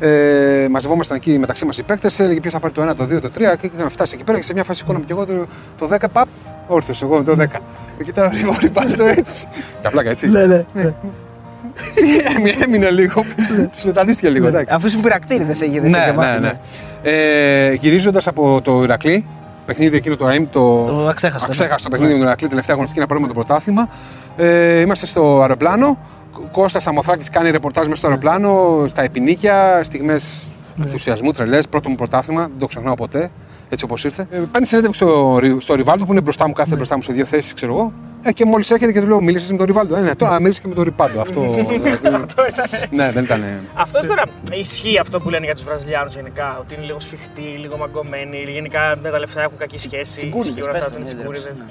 ε, 0.00 0.66
μαζευόμασταν 0.70 1.16
εκεί 1.16 1.38
μεταξύ 1.38 1.64
μας 1.64 1.78
οι 1.78 1.82
παίκτες, 1.82 2.20
έλεγε 2.20 2.40
ποιος 2.40 2.52
θα 2.52 2.60
πάρει 2.60 2.72
το 2.72 2.88
1, 2.90 2.94
το 2.96 3.04
2, 3.04 3.20
το 3.20 3.30
3 3.34 3.56
και 3.60 3.70
είχαμε 3.74 3.88
φτάσει 3.90 4.14
εκεί 4.14 4.24
πέρα 4.24 4.38
και 4.38 4.44
σε 4.44 4.52
μια 4.52 4.64
φάση 4.64 4.80
σηκώναμε 4.80 5.04
και 5.04 5.12
εγώ 5.12 5.26
το, 5.26 5.46
το 5.78 5.88
10, 5.94 6.04
παπ, 6.12 6.28
όρθιος 6.66 7.02
εγώ 7.02 7.16
με 7.16 7.24
το 7.24 7.36
10. 7.38 7.46
Και 7.96 8.04
κοιτάω 8.04 8.30
λίγο 8.32 8.56
πάλι 8.72 8.96
το 8.96 9.04
έτσι. 9.04 9.48
Για 9.80 9.90
πλάκα 9.90 10.10
έτσι. 10.10 10.28
Ναι, 10.28 10.46
ναι. 10.46 10.64
Έμεινε- 12.36 12.62
Έμεινε 12.62 12.90
λίγο, 12.90 13.24
ψιλοτανίστηκε 13.76 14.28
λίγο, 14.28 14.46
εντάξει. 14.46 14.74
Αφού 14.74 14.86
ήσουν 14.86 15.00
πυρακτήρι, 15.00 15.44
δεν 15.44 15.54
σε 15.54 15.64
έγινε. 15.64 15.88
Ναι, 15.88 16.14
ναι, 16.16 16.38
ναι. 16.38 16.52
Ε, 17.02 17.72
Γυρίζοντας 17.72 18.26
από 18.26 18.60
το 18.64 18.82
Ηρακλή, 18.82 19.26
παιχνίδι 19.66 19.96
εκείνο 19.96 20.16
το 20.16 20.26
ΑΕΜ, 20.26 20.44
το, 20.50 20.84
Το 20.84 21.06
αξέχαστο, 21.08 21.46
ναι. 21.46 21.52
αξέχαστο 21.56 21.88
παιχνίδι 21.88 22.12
με 22.12 22.18
τον 22.18 22.26
Ηρακλή, 22.26 22.48
τελευταία 22.48 22.74
αγωνιστική 22.74 23.00
να 23.00 23.06
πάρουμε 23.06 23.26
το 23.26 23.34
πρωτάθλημα. 23.34 23.88
Ε, 24.36 24.80
είμαστε 24.80 25.06
στο 25.06 25.40
αεροπλάνο. 25.40 25.98
Κώστας 26.52 26.86
Αμοθράκης 26.86 27.30
κάνει 27.30 27.50
ρεπορτάζ 27.50 27.84
μέσα 27.84 27.96
στο 27.96 28.06
αεροπλάνο, 28.06 28.84
στα 28.88 29.02
επινίκια, 29.02 29.80
στιγμές 29.82 30.42
Ναι. 30.76 30.84
ενθουσιασμού, 30.84 31.32
τρελές. 31.32 31.68
Πρώτο 31.68 31.88
μου 31.88 31.94
πρωτάθλημα, 31.94 32.40
δεν 32.42 32.52
το 32.58 32.66
ξεχνάω 32.66 32.94
ποτέ, 32.94 33.30
έτσι 33.68 33.84
όπως 33.84 34.04
ήρθε. 34.04 34.26
Ε, 34.30 34.38
παίρνει 34.52 34.66
συνέντευξη 34.66 35.00
στο, 35.04 35.38
Ρι- 35.40 35.60
στο 35.62 35.74
Ριβάλτο 35.74 36.04
που 36.04 36.12
είναι 36.12 36.20
μπροστά 36.20 36.46
μου, 36.46 36.52
κάθεται 36.52 36.76
μπροστά 36.76 36.96
μου 36.96 37.02
σε 37.02 37.12
δύο 37.12 37.24
θέσεις, 37.24 37.54
ξέρω 37.54 37.72
εγώ. 37.72 37.92
Ε, 38.22 38.32
και 38.32 38.44
μόλις 38.44 38.70
έρχεται 38.70 38.92
και 38.92 39.00
του 39.00 39.06
λέω: 39.06 39.20
Μίλησες 39.20 39.50
με 39.50 39.56
τον 39.56 39.66
Ριβάλτο. 39.66 39.96
Ε, 39.96 40.00
ναι, 40.00 40.14
τώρα 40.14 40.40
μίλησε 40.40 40.60
και 40.60 40.68
με 40.68 40.74
τον 40.74 40.84
Ριβάλντο. 40.84 41.20
Αυτό. 41.20 41.40
δηλαδή, 42.02 42.26
ναι, 42.90 43.10
δεν 43.10 43.24
ήταν. 43.24 43.44
Αυτός 43.74 44.06
τώρα 44.06 44.22
ισχύει 44.52 44.98
αυτό 44.98 45.20
που 45.20 45.30
λένε 45.30 45.44
για 45.44 45.54
τους 45.54 45.64
Βραζιλιάνους 45.64 46.14
γενικά. 46.14 46.56
Ότι 46.60 46.74
είναι 46.74 46.84
λίγο 46.84 47.00
σφιχτοί, 47.00 47.42
λίγο 47.60 47.76
μαγκωμένοι. 47.76 48.44
Γενικά 48.48 48.98
με 49.02 49.10
τα 49.10 49.18
λεφτά 49.18 49.42
έχουν 49.42 49.56
κακή 49.56 49.78
σχέση. 49.78 50.16
Τσιγκούριδες, 50.16 50.48
Ισχύει 50.48 50.62
όλα 50.62 50.72
πες 50.72 50.80
αυτά 50.82 50.94
το, 50.94 51.00
ότι 51.00 51.10
είναι 51.10 51.10
ναι, 51.10 51.16
τσιγκούριδες. 51.16 51.66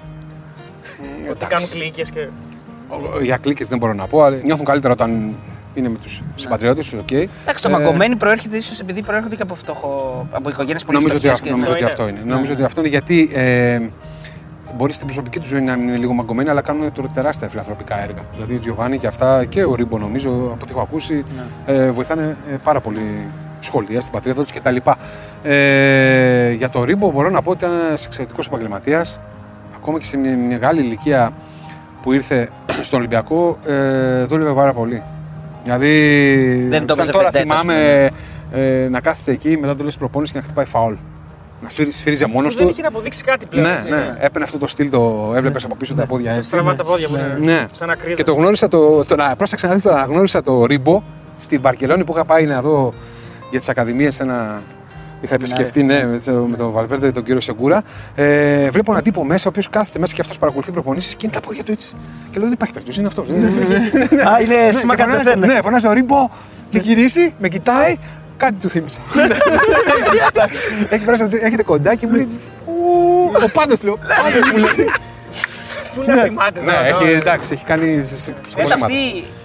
εντάξει, 1.15 1.29
Ότι 1.31 1.45
κάνουν 1.45 1.69
κλίκες 1.69 2.01
και. 2.01 2.27
Για 3.21 3.37
κλίκες 3.37 3.65
δεν 3.65 3.77
μπορώ 3.77 3.93
να 3.93 4.07
πω, 4.07 4.21
αλλά 4.23 4.37
νιώθουν 4.43 4.65
καλύτερα 4.65 4.93
όταν 4.93 5.35
είναι 5.73 5.89
με 5.89 5.97
τους 5.97 6.21
συμπατριώτες 6.35 6.89
τους, 6.89 6.97
οκ. 7.01 7.11
Εντάξει, 7.11 7.63
το 7.63 7.69
Ε, 7.69 7.71
μαγκωμένοι 7.71 8.15
προέρχεται 8.15 8.57
ίσως 8.57 8.79
επειδή 8.79 9.01
προέρχονται 9.01 9.35
και 9.35 9.41
από, 9.41 9.55
φτωχο... 9.55 10.27
από 10.31 10.49
οικογένειες 10.49 10.83
πολύ 10.83 10.97
Νομίζω 10.97 11.15
ότι, 11.15 11.27
φτωχές 11.27 11.39
αυτό, 11.39 11.45
και 11.45 11.51
νομίζω 11.51 11.71
ότι 11.71 11.79
είναι. 11.81 11.91
αυτό 11.91 12.07
είναι. 12.07 12.21
Νομίζω 12.25 12.53
ότι 12.53 12.63
αυτό 12.63 12.79
είναι 12.79 12.89
γιατί 12.89 13.29
ε, 13.33 13.79
μπορεί 14.77 14.93
στην 14.93 15.05
προσωπική 15.05 15.39
του 15.39 15.47
ζωή 15.47 15.61
να 15.61 15.75
μην 15.75 15.87
είναι 15.87 15.97
λίγο 15.97 16.13
μαγκωμένοι, 16.13 16.49
αλλά 16.49 16.61
κάνουν 16.61 16.91
τώρα 16.91 17.07
τεράστια 17.07 17.49
φιλανθρωπικά 17.49 18.03
έργα. 18.03 18.21
Δηλαδή 18.33 18.55
ο 18.55 18.59
Τζιοβάνι 18.59 18.97
και 18.97 19.07
αυτά 19.07 19.45
και 19.45 19.63
ο 19.63 19.75
Ρίμπο, 19.75 19.97
νομίζω, 19.97 20.29
από 20.29 20.59
ό,τι 20.61 20.71
έχω 20.71 20.81
ακούσει, 20.81 21.25
ε, 21.65 21.91
βοηθάνε 21.91 22.37
ε, 22.51 22.55
πάρα 22.63 22.79
πολύ 22.79 23.27
σχολεία 23.59 24.01
στην 24.01 24.13
πατρίδα 24.13 24.43
τους 24.43 24.51
κτλ. 24.51 24.75
Ε, 25.43 26.51
για 26.51 26.69
τον 26.69 26.83
Ρίμπο 26.83 27.11
μπορώ 27.11 27.29
να 27.29 27.41
πω 27.41 27.51
ότι 27.51 27.65
ήταν 27.65 27.77
ένας 27.87 28.05
εξαιρετικός 28.05 28.47
επαγγελματίας. 28.47 29.19
Ακόμα 29.75 29.99
και 29.99 30.05
σε 30.05 30.17
μια 30.17 30.37
μεγάλη 30.37 30.81
ηλικία 30.81 31.31
που 32.01 32.13
ήρθε 32.13 32.49
στον 32.87 32.99
Ολυμπιακό, 32.99 33.57
ε, 33.65 34.23
δούλευε 34.23 34.53
πάρα 34.53 34.73
πολύ. 34.73 35.03
Δηλαδή, 35.63 36.67
Δεν 36.69 36.85
το 36.85 36.93
σαν 36.93 37.03
έπαιζε 37.03 37.11
τώρα 37.11 37.31
φεντέτο, 37.31 37.53
ας 37.53 37.61
θυμάμαι 37.61 38.09
ε, 38.51 38.87
να 38.89 38.99
κάθεται 38.99 39.31
εκεί 39.31 39.57
μετά 39.57 39.75
το 39.75 39.83
λες 39.83 39.97
προπόνηση 39.97 40.33
και 40.33 40.39
να 40.39 40.43
χτυπάει 40.43 40.65
φαουλ. 40.65 40.93
Να 41.63 41.69
σφύρι- 41.69 41.93
σφύριζε 41.93 42.25
μόνος 42.25 42.55
Δεν 42.55 42.63
του. 42.65 42.71
είχε 42.71 42.81
να 42.81 42.87
αποδείξει 42.87 43.23
κάτι 43.23 43.45
πλέον. 43.45 43.67
Ναι, 43.67 43.73
έτσι. 43.73 43.89
ναι. 43.89 44.15
Έπαιρνε 44.19 44.43
αυτό 44.43 44.57
το 44.57 44.67
στυλ, 44.67 44.89
το 44.89 45.31
έβλεπες 45.35 45.63
από 45.63 45.75
πίσω 45.75 45.93
τα 45.93 46.05
πόδια 46.05 46.31
έτσι. 46.31 46.47
Στραβά 46.47 46.75
τα 46.75 46.83
πόδια 46.83 47.09
μου. 47.09 47.15
Ναι. 47.15 47.51
Ναι. 47.53 47.65
Σαν 47.71 47.89
ακρίδα. 47.89 48.15
Και 48.15 48.23
το 48.23 48.33
γνώρισα 48.33 48.67
το. 48.67 49.03
το 49.05 49.15
να, 49.15 49.35
πρόσεξα 49.35 49.67
να 49.67 49.73
δεις 49.73 49.83
τώρα, 49.83 50.03
γνώρισα 50.03 50.41
το 50.41 50.65
Ρίμπο 50.65 51.03
στη 51.39 51.57
Βαρκελόνη 51.57 52.03
που 52.03 52.13
είχα 52.15 52.25
πάει 52.25 52.45
να 52.45 52.61
δω 52.61 52.93
για 53.49 53.59
τις 53.59 53.69
ακαδημίες 53.69 54.19
ένα. 54.19 54.61
Είχα 55.23 55.35
επισκεφτεί 55.35 55.83
ναι, 55.83 56.05
με, 56.05 56.19
το, 56.25 56.31
με 56.31 56.57
τον 56.57 56.71
Βαλβέρντε 56.71 57.11
τον 57.11 57.23
κύριο 57.23 57.39
Σεγκούρα. 57.39 57.83
Ε, 58.15 58.69
βλέπω 58.69 58.91
έναν 58.91 59.03
τύπο 59.03 59.23
μέσα, 59.23 59.43
ο 59.45 59.49
οποίος 59.49 59.69
κάθεται 59.69 59.99
μέσα 59.99 60.13
και 60.15 60.21
αυτός 60.21 60.37
παρακολουθεί 60.37 60.71
προπονήσεις 60.71 61.15
και 61.15 61.25
είναι 61.25 61.33
τα 61.35 61.39
πόδια 61.41 61.63
του 61.63 61.71
έτσι. 61.71 61.93
Και 62.31 62.37
λέω 62.37 62.43
δεν 62.43 62.51
υπάρχει 62.53 62.73
περίπτωση, 62.73 62.99
είναι 62.99 63.07
αυτός. 63.07 63.27
Α, 63.29 64.41
είναι 64.41 64.71
σήμα 64.71 64.95
Και 64.95 65.03
φωνάζει- 65.03 65.23
κατευθέν. 65.23 65.39
Ναι, 65.39 65.61
φωνάζει 65.63 65.87
ο 65.87 65.91
Ρίμπο 65.91 66.29
και 66.69 66.77
γυρίσει, 66.79 67.33
με 67.39 67.47
κοιτάει, 67.49 67.97
κάτι 68.41 68.53
του 68.61 68.69
θύμισα. 68.69 68.99
Εντάξει. 70.33 70.67
Έχει 70.89 71.05
περάσει, 71.05 71.27
έχετε 71.41 71.63
κοντά 71.63 71.95
και 71.95 72.07
μου 72.07 72.15
λέει. 72.15 72.27
«Ου, 72.65 72.71
Ο 73.45 73.49
πάντος 73.53 73.83
λέω. 73.83 73.97
Πάντος 74.23 74.51
μου 74.51 74.57
λέει. 74.57 74.89
Πού 75.95 76.03
να 76.07 76.15
θυμάται 76.23 76.59
Ναι, 76.59 76.65
τώρα, 76.65 76.85
έχει, 76.85 76.93
τώρα. 76.93 77.09
εντάξει, 77.09 77.53
έχει 77.53 77.65
κάνει. 77.65 78.03
σε- 78.03 78.17
σε- 78.17 78.21
σε 78.21 78.31
Είναι 78.57 78.63
πολλά 78.63 78.73
αυτή 78.73 78.81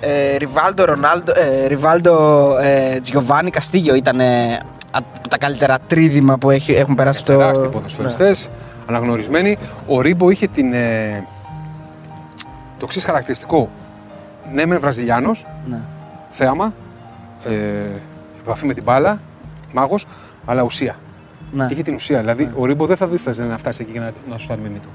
μάτια. 0.01 0.15
ε, 0.33 0.37
Ριβάλντο, 0.37 0.85
Ρονάλντο, 0.85 1.33
ε, 1.37 1.67
Ριβάλντο, 1.67 2.57
ε, 2.61 3.01
Τζιοβάνι, 3.01 3.51
Καστίγιο 3.51 3.95
ήταν 3.95 4.21
ε, 4.21 4.59
από 4.91 5.29
τα 5.29 5.39
καλύτερα 5.39 5.79
τρίδημα 5.87 6.39
που 6.39 6.51
έχει, 6.51 6.73
έχουν 6.73 6.95
περάσει 6.95 7.21
από 7.23 7.33
το. 7.33 7.39
Τεράστιοι 7.39 7.69
ποδοσφαιριστές, 7.69 8.49
αναγνωρισμένοι. 8.87 9.59
Ο 9.87 10.01
Ρίμπο 10.01 10.31
είχε 10.31 10.47
την, 10.47 10.73
ε, 10.73 11.25
το 12.79 12.85
εξής 12.85 13.05
χαρακτηριστικό. 13.05 13.71
Ναι, 14.53 14.67
μεν 14.67 14.81
Βραζιλιάνος, 14.81 15.47
Ναι. 15.69 15.79
θέαμα, 16.31 16.73
ε, 17.45 17.53
επαφή 18.47 18.67
με 18.67 18.75
την 18.75 18.83
μπάλα, 18.83 19.21
μάγος, 19.73 20.07
αλλά 20.45 20.63
ουσία. 20.63 20.97
Ναι. 21.53 21.67
Είχε 21.71 21.83
την 21.83 21.95
ουσία. 21.95 22.21
Δηλαδή, 22.21 22.51
ο 22.57 22.65
Ρίμπο 22.65 22.87
δεν 22.87 22.97
θα 22.97 23.07
δίσταζε 23.07 23.45
να 23.45 23.59
φτάσει 23.59 23.83
εκεί 23.83 23.93
και 23.93 23.99
να, 24.01 24.13
να 24.31 24.37
σου 24.39 24.49
με 24.51 24.57
του. 24.69 24.89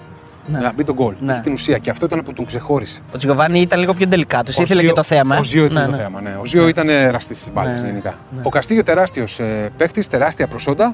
Ναι. 0.51 0.59
Να 0.59 0.73
μπει 0.73 0.83
τον 0.83 0.95
γκολ. 0.95 1.13
Ναι. 1.19 1.31
Είχε 1.31 1.41
την 1.41 1.53
ουσία 1.53 1.77
και 1.77 1.89
αυτό 1.89 2.05
ήταν 2.05 2.23
που 2.23 2.33
τον 2.33 2.45
ξεχώρισε. 2.45 3.01
Ο 3.13 3.17
Τζιοβάνι 3.17 3.59
ήταν 3.61 3.79
λίγο 3.79 3.93
πιο 3.93 4.07
τελικάτο. 4.07 4.51
Ο 4.59 4.61
Ήθελε 4.61 4.79
Ζιο- 4.79 4.89
και 4.89 4.95
το 4.95 5.03
θέμα. 5.03 5.35
ε. 5.35 5.39
Ο 5.39 5.43
Ζιο 5.43 5.65
ήθελε 5.65 5.79
Ναι, 5.79 5.85
το 5.85 5.91
ναι. 5.91 5.97
θέμα. 5.97 6.21
Ναι. 6.21 6.37
Ο 6.41 6.45
Ζιο 6.45 6.67
ήταν 6.67 6.89
εραστής 6.89 7.37
της 7.39 7.51
μπάλας 7.53 7.73
Ναι, 7.75 7.81
ναι. 7.81 7.87
γενικά. 7.87 8.13
Ναι. 8.35 8.41
Ο 8.43 8.49
Καστίγιο 8.49 8.83
τεράστιος 8.83 9.39
ε, 9.39 9.71
παίχτης, 9.77 10.07
τεράστια 10.07 10.47
προσόντα. 10.47 10.93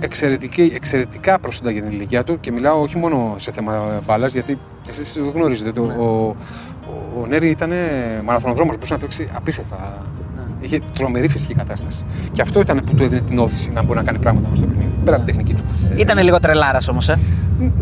Εξαιρετική, 0.00 0.72
εξαιρετικά 0.74 1.38
προσόντα 1.38 1.70
για 1.70 1.82
την 1.82 1.90
ηλικία 1.92 2.24
του 2.24 2.40
και 2.40 2.52
μιλάω 2.52 2.80
όχι 2.80 2.96
μόνο 2.96 3.34
σε 3.38 3.52
θέμα 3.52 4.00
μπάλας, 4.06 4.32
γιατί 4.32 4.58
εσείς 4.90 5.12
το 5.12 5.30
γνωρίζετε. 5.34 5.72
Το, 5.72 5.84
Ναι. 5.84 5.92
ο, 5.92 6.04
ο, 6.04 6.36
ο 7.22 7.26
Νέρη 7.26 7.48
ήταν 7.48 7.72
μαραθωνοδρόμος, 8.24 8.74
μπορούσε 8.74 8.92
να 8.92 8.98
τρέξει 8.98 9.28
απίστευτα. 9.34 9.76
Ναι. 10.60 10.66
Είχε 10.66 10.80
τρομερή 10.94 11.28
φυσική 11.28 11.54
κατάσταση. 11.54 12.04
Και 12.32 12.42
αυτό 12.42 12.60
ήταν 12.60 12.82
που 12.86 12.94
του 12.94 13.02
έδινε 13.02 13.20
την 13.20 13.38
όθηση 13.38 13.70
να 13.72 13.82
μπορεί 13.82 13.98
να 13.98 14.04
κάνει 14.04 14.18
πράγματα 14.18 14.48
μες 14.50 14.58
στο 14.58 14.66
παιχνίδι. 14.66 14.90
Πέρα 15.04 15.16
από 15.16 15.24
την 15.26 15.34
τεχνική 15.36 15.54
του. 15.58 15.64
Ήταν 15.96 16.18
λίγο 16.24 16.40
τρελάρας 16.40 16.88
όμως. 16.88 17.08
Ε. 17.08 17.18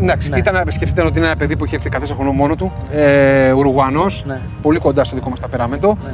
Εντάξει, 0.01 0.29
Ναι. 0.29 0.37
ήταν, 0.37 0.63
σκεφτείτε 0.67 1.01
ότι 1.05 1.17
είναι 1.17 1.27
ένα 1.27 1.35
παιδί 1.35 1.55
που 1.57 1.63
έχει 1.63 1.75
έρθει 1.75 1.89
14 1.89 2.15
χρονών 2.15 2.35
μόνο 2.35 2.55
του. 2.55 2.71
Ε, 2.91 3.51
Ουρουγουανός, 3.51 4.23
Ναι. 4.27 4.39
πολύ 4.61 4.79
κοντά 4.79 5.03
στο 5.03 5.15
δικό 5.15 5.29
μας 5.29 5.39
ταπεραμέντο. 5.39 5.97
Ναι. 6.03 6.11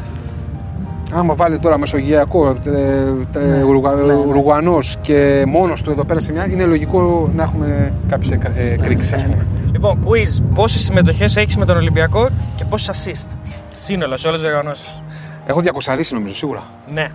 Άμα 1.14 1.34
βάλει 1.36 1.58
τώρα 1.58 1.78
Μεσογειακό, 1.78 2.56
ε, 2.66 3.40
ε, 3.40 3.64
Ουρουγα- 3.64 3.92
ναι. 3.94 4.14
Ουρουγουανός 4.14 4.96
και 5.02 5.44
μόνος 5.48 5.82
του 5.82 5.92
εδώ 5.92 6.04
πέρα 6.04 6.20
σε 6.20 6.32
μια, 6.32 6.48
είναι 6.48 6.66
λογικό 6.66 7.30
να 7.36 7.44
έχουμε 7.44 7.94
κάποιες 8.10 8.32
ε, 8.56 8.78
κρίξει, 8.82 9.10
Ναι, 9.10 9.16
ας 9.16 9.24
πούμε. 9.24 9.46
Λοιπόν, 9.72 10.00
quiz. 10.06 10.44
Πόσες 10.54 10.82
συμμετοχές 10.82 11.36
έχεις 11.36 11.58
με 11.58 11.66
τον 11.66 11.76
Ολυμπιακό 11.78 12.28
και 12.56 12.66
πόσες 12.66 12.90
assist; 13.08 13.38
Σύνολο 13.76 14.18
σε 14.18 14.28
όλες 14.28 14.40
τις 14.42 14.50
διοργανώσεις. 14.50 15.02
Έχω 15.46 15.62
200 15.86 16.04
νομίζω 16.12 16.36
σίγουρα. 16.36 16.64
Ναι. 16.94 17.12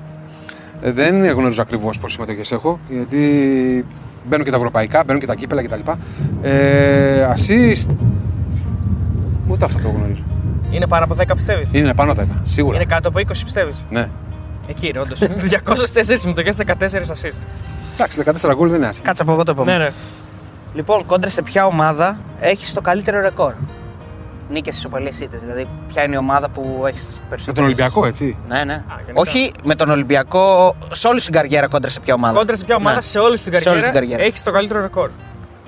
Ε, 0.83 0.93
δεν 0.93 1.27
γνωρίζω 1.27 1.63
ακριβώς 1.63 1.99
πόσες 1.99 2.13
συμμετοχές 2.15 2.53
έχω, 2.53 2.79
γιατί 2.89 3.19
μπαίνουν 4.29 4.45
και 4.45 4.51
τα 4.51 4.57
ευρωπαϊκά, 4.57 5.05
μπαίνουν 5.05 5.21
και 5.21 5.27
τα 5.27 5.35
κύπελα 5.35 5.63
κτλ. 5.63 5.81
Ε, 6.43 7.29
assist. 7.35 7.91
Ούτε 9.49 9.65
αυτό 9.65 9.79
το 9.83 9.89
γνωρίζω. 9.89 10.23
Είναι 10.71 10.87
πάνω 10.87 11.05
από 11.05 11.15
10 11.15 11.35
πιστεύεις; 11.35 11.73
Είναι 11.75 11.95
πάνω 11.95 12.13
από 12.13 12.23
10, 12.23 12.25
σίγουρα. 12.45 12.77
Είναι 12.77 12.85
κάτω 12.85 13.09
από 13.09 13.19
20 13.19 13.25
πιστεύεις; 13.45 13.85
Ναι. 13.91 14.09
Εκεί 14.69 14.87
είναι, 14.89 14.99
όντως. 15.01 15.19
204 15.65 16.19
συμμετοχές, 16.19 16.57
14 16.57 16.71
assist. 17.13 17.39
Εντάξει, 17.95 18.23
14 18.51 18.55
γκολ 18.55 18.69
δεν 18.69 18.79
είναι 18.79 18.87
άσχημα. 18.87 19.07
Κάτσε 19.07 19.23
από 19.23 19.33
εγώ 19.33 19.43
το 19.43 19.51
επόμενο. 19.51 19.79
Ναι, 19.79 19.85
ναι. 19.85 19.91
Λοιπόν, 20.75 21.07
κόντρα 21.07 21.31
σε 21.31 21.43
ποια 21.43 21.67
ομάδα 21.67 22.19
έχει 22.41 22.75
το 22.75 22.81
καλύτερο 22.81 23.21
ρεκόρ; 23.21 23.53
Νίκες, 24.51 24.77
ισοπαλίε 24.77 25.11
ήττε. 25.21 25.39
Δηλαδή, 25.43 25.67
ποια 25.89 26.03
είναι 26.03 26.15
η 26.15 26.19
ομάδα 26.19 26.49
που 26.49 26.83
έχεις 26.87 27.15
Με 27.23 27.27
περισσότερο. 27.29 27.55
τον 27.57 27.65
Ολυμπιακό, 27.65 28.07
έτσι. 28.07 28.37
Ναι, 28.49 28.65
ναι. 28.65 28.83
γενικά. 28.89 29.13
Όχι 29.21 29.53
με 29.65 29.75
τον 29.75 29.91
Ολυμπιακό, 29.91 30.77
σε 30.93 31.07
όλη 31.09 31.21
την 31.21 31.33
καριέρα 31.33 31.69
κόντρα 31.69 31.91
σε 31.91 32.01
ποια 32.01 32.15
ομάδα. 32.15 32.39
Κόντρα 32.39 32.57
σε 32.57 32.65
ποια 32.65 32.77
ομάδα 32.77 32.95
Ναι. 32.97 33.01
σε 33.03 33.19
όλη 33.19 33.39
την 33.39 33.61
Σε 33.61 33.69
όλη 33.69 33.83
την 33.83 33.93
καριέρα, 33.93 33.93
καριέρα. 33.93 34.23
έχεις 34.23 34.43
το 34.43 34.51
καλύτερο 34.51 34.81
ρεκόρ. 34.81 35.11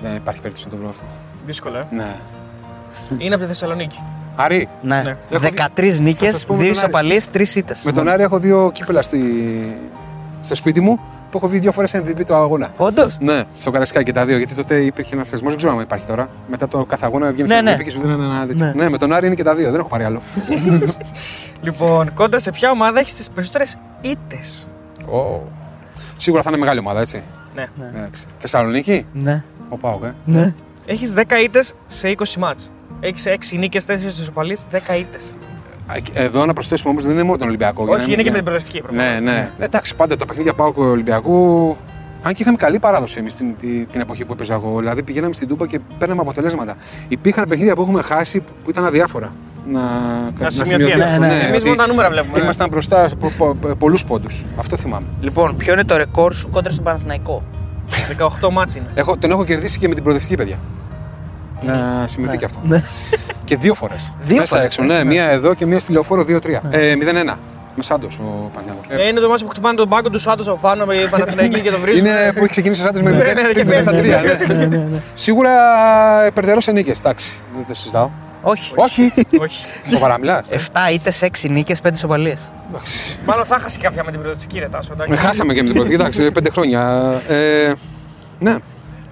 Δεν 0.01 0.15
υπάρχει 0.15 0.39
περίπτωση 0.41 0.67
να 0.69 0.75
το 0.75 0.79
βρω 0.81 0.89
αυτό. 0.89 1.03
Δύσκολο, 1.45 1.77
ε. 1.77 1.87
Ναι. 1.91 2.15
Είναι 3.17 3.33
από 3.35 3.43
τη 3.43 3.49
Θεσσαλονίκη. 3.49 3.99
Άρη, 4.35 4.69
Ναι. 4.81 5.01
Ναι. 5.01 5.17
13 5.75 5.99
νίκε, 5.99 6.25
Θα 6.25 6.31
σας 6.31 6.45
πω 6.45 6.53
με 6.53 6.59
2 6.59 6.65
τον 6.65 6.77
Άρη. 6.77 6.77
ισοπαλίες, 6.77 7.29
3 7.31 7.55
ήττες. 7.55 7.81
με 7.83 7.91
τον 7.91 8.07
Άρη 8.07 8.23
έχω 8.23 8.39
δύο 8.39 8.71
κύπελα 8.73 9.01
στη... 9.01 9.19
στο 10.41 10.55
σπίτι 10.55 10.81
μου 10.81 10.99
που 11.33 11.39
έχω 11.39 11.47
βγει 11.47 11.59
δύο 11.59 11.71
φορές 11.71 11.95
MVP 11.95 12.25
του 12.25 12.33
αγώνα. 12.35 12.71
Όντως; 12.77 13.17
Ναι, 13.19 13.43
στο 13.59 13.71
Καρασκάκι 13.71 14.05
και 14.05 14.13
τα 14.13 14.25
δύο. 14.25 14.37
Γιατί 14.37 14.53
τότε 14.53 14.75
υπήρχε 14.75 15.15
ένας 15.15 15.29
θεσμός, 15.29 15.49
δεν 15.49 15.57
ξέρω 15.57 15.73
αν 15.73 15.79
υπάρχει 15.79 16.05
τώρα. 16.05 16.29
Μετά 16.47 16.67
το 16.67 16.85
κάθε 16.85 17.05
αγώνα 17.05 17.31
βγαίνει 17.31 17.47
Ναι, 17.49 17.55
σε 17.55 17.61
ναι. 17.61 17.75
MVP 17.75 17.83
και 17.83 17.89
σου 17.89 17.99
δίνανε 18.01 18.23
ένα 18.25 18.45
τέτοιο. 18.47 18.65
Ναι. 18.65 18.71
Ναι. 18.75 18.89
με 18.89 18.97
τον 18.97 19.13
Άρη 19.13 19.25
είναι 19.25 19.35
και 19.35 19.43
τα 19.43 19.55
δύο, 19.55 19.71
δεν 19.71 19.79
έχω 19.79 19.89
πάρει 19.89 20.03
άλλο. 20.03 20.21
Λοιπόν, 21.61 22.13
κόντρα 22.13 22.39
σε 22.39 22.51
ποια 22.51 22.71
ομάδα 22.71 22.99
έχεις 22.99 23.13
τις 23.15 23.29
περισσότερες 23.29 23.77
ήττες; 24.01 24.67
Ω. 25.11 25.41
Σίγουρα 26.17 26.41
θα 26.41 26.49
είναι 26.49 26.59
μεγάλη 26.59 26.79
ομάδα, 26.79 26.99
έτσι. 27.01 27.23
Ναι. 27.55 27.65
Εντάξει. 27.95 28.25
Θεσσαλονίκη, 28.39 29.05
Ναι. 29.13 29.43
ο 29.69 29.77
Πάοκ, 29.77 30.03
ε. 30.03 30.13
ναι. 30.25 30.53
Έχεις 30.85 31.13
10 31.13 31.21
ήττες 31.43 31.73
σε 31.87 32.07
20 32.17 32.35
μάτς. 32.39 32.71
Έχεις 32.99 33.25
6 33.27 33.57
νίκες, 33.57 33.85
4 33.85 33.91
ισοπαλίε, 34.19 34.55
10 34.71 34.97
ήττες. 34.99 35.23
Α, 35.87 35.95
Εδώ 36.13 36.45
να 36.45 36.53
προσθέσουμε 36.53 36.89
όμως 36.89 37.03
δεν 37.03 37.11
είναι 37.13 37.23
μόνο 37.23 37.37
τον 37.37 37.47
Ολυμπιακό. 37.47 37.83
για 37.83 37.91
να 37.91 37.97
Όχι, 37.97 38.09
μην- 38.09 38.13
είναι 38.13 38.23
και 38.23 38.29
με 38.29 38.35
την 38.35 38.45
προοδευτική. 38.45 38.81
Ναι, 38.81 38.87
προφανώς. 39.03 39.19
ναι. 39.21 39.49
Εντάξει, 39.59 39.95
πάντα 39.95 40.17
τα 40.17 40.25
παιχνίδια 40.25 40.53
Πάοκ 40.53 40.77
Ολυμπιακού. 40.77 41.75
Αν 42.25 42.33
και 42.33 42.41
είχαμε 42.41 42.57
καλή 42.57 42.79
παράδοση 42.79 43.19
εμείς 43.19 43.35
την, 43.35 43.55
την, 43.59 43.87
την 43.91 44.01
εποχή 44.01 44.25
που 44.25 44.33
έπαιζα 44.33 44.53
εγώ. 44.53 44.79
Δηλαδή 44.79 45.03
πηγαίναμε 45.03 45.33
στην 45.33 45.47
Τούπα 45.47 45.67
και 45.67 45.79
παίρναμε 45.99 46.21
αποτελέσματα. 46.21 46.75
Υπήρχαν 47.07 47.45
παιχνίδια 47.47 47.75
που 47.75 47.81
έχουμε 47.81 48.01
χάσει 48.01 48.39
που 48.39 48.69
ήταν 48.69 48.85
αδιάφορα. 48.85 49.33
Να, 49.71 49.81
να 50.39 50.49
σημειωθεί 50.49 50.91
ένα. 50.91 51.17
Ναι, 51.17 51.27
ναι. 51.27 51.33
Εμείς 51.33 51.55
ότι 51.59 51.65
μόνο 51.65 51.75
τα 51.75 51.87
νούμερα 51.87 52.09
βλέπουμε, 52.09 52.37
ναι. 52.37 52.43
Ήμασταν 52.43 52.69
μπροστά 52.69 53.09
πο, 53.19 53.31
πο, 53.37 53.55
πο, 53.61 53.67
πολλούς 53.75 54.03
πόντους. 54.05 54.45
Αυτό 54.59 54.77
θυμάμαι. 54.77 55.05
Λοιπόν, 55.21 55.57
ποιο 55.57 55.73
είναι 55.73 55.83
το 55.83 55.97
ρεκόρ 55.97 56.33
σου 56.33 56.49
κόντρα 56.49 56.71
στον 56.71 56.83
Παναθηναϊκό; 56.83 57.43
18 58.41 58.49
μάτς 58.51 58.75
είναι. 58.75 58.85
Έχω, 58.95 59.17
τον 59.17 59.31
έχω 59.31 59.43
κερδίσει 59.45 59.79
και 59.79 59.87
με 59.87 59.93
την 59.93 60.03
προοδευτική 60.03 60.35
παιδιά. 60.35 60.57
Να 61.61 62.05
σημειωθεί 62.07 62.37
και 62.37 62.45
αυτό. 62.45 62.59
Και 63.45 63.57
δύο 63.57 63.73
φορές. 63.73 64.11
Δύο 64.19 64.35
Μέσα 64.37 64.47
φορές, 64.55 64.65
έξω, 64.65 64.83
ε. 64.83 64.85
ναι, 64.85 65.03
μία 65.03 65.25
εδώ 65.29 65.53
και 65.53 65.65
μία 65.65 65.79
στη 65.79 65.91
λεωφόρο 65.91 66.25
2-3. 66.27 66.59
Ε, 66.69 66.93
0-1. 67.25 67.33
Με 67.75 67.83
Σάντος 67.83 68.19
ο 68.19 68.51
Πανιάκος. 68.55 68.85
Ε, 68.89 69.07
είναι 69.07 69.19
το 69.19 69.29
μάτι 69.29 69.43
που 69.43 69.49
χτυπάνε 69.49 69.75
τον 69.75 69.89
πάγκο 69.89 70.09
τους 70.09 70.21
Σάντος 70.21 70.47
από 70.47 70.57
πάνω 70.61 70.85
με 70.85 70.95
Παναθηναϊκή 71.09 71.59
και 71.61 71.71
το 71.71 71.79
βρίσκουν. 71.83 72.05
Είναι 72.05 72.31
που 72.33 72.37
έχει 72.39 72.47
ξεκινήσει 72.49 72.81
ο 72.81 72.85
Σάντος 72.85 73.01
με 73.01 73.11
Ναι, 73.11 73.17
ναι, 73.33 73.41
ναι, 73.41 73.51
και 73.51 73.65
0 73.67 73.81
στα 73.81 73.91
φεύγει. 73.91 74.85
3. 74.95 74.99
Σίγουρα 75.15 75.51
υπερτερώ 76.27 76.57
νίκες. 76.73 76.99
Εντάξει, 76.99 77.33
δεν 77.55 77.65
το 77.67 77.73
συζητάω. 77.73 78.09
Όχι. 78.41 78.71
Όχι. 78.75 79.13
Όχι. 79.41 79.65
Σοβαρά 79.89 80.19
μιλάς. 80.19 80.45
7 80.49 80.55
ήττες, 80.93 81.21
6 81.21 81.49
νίκες, 81.49 81.79
5 81.81 81.93
ισοπαλίες. 81.93 82.51
Μάλλον 83.25 83.45
θα 83.45 83.59
χάσει 83.59 83.79
κάποια 83.79 84.03
με 84.03 84.11
την 84.11 84.19
προοδευτική 84.19 84.59
ρε 84.59 84.67
Τάσο. 84.67 84.89
εντάξει. 84.93 85.11
Με 85.11 85.17
χάσαμε 85.17 85.53
και 85.53 85.61
με 85.63 85.65
την 85.69 85.75
προοδευτική. 85.75 86.01
Εντάξει, 86.01 86.31
πέντε 86.31 86.49
χρόνια. 86.49 87.11
Ε, 87.27 87.73
ναι, 88.39 88.55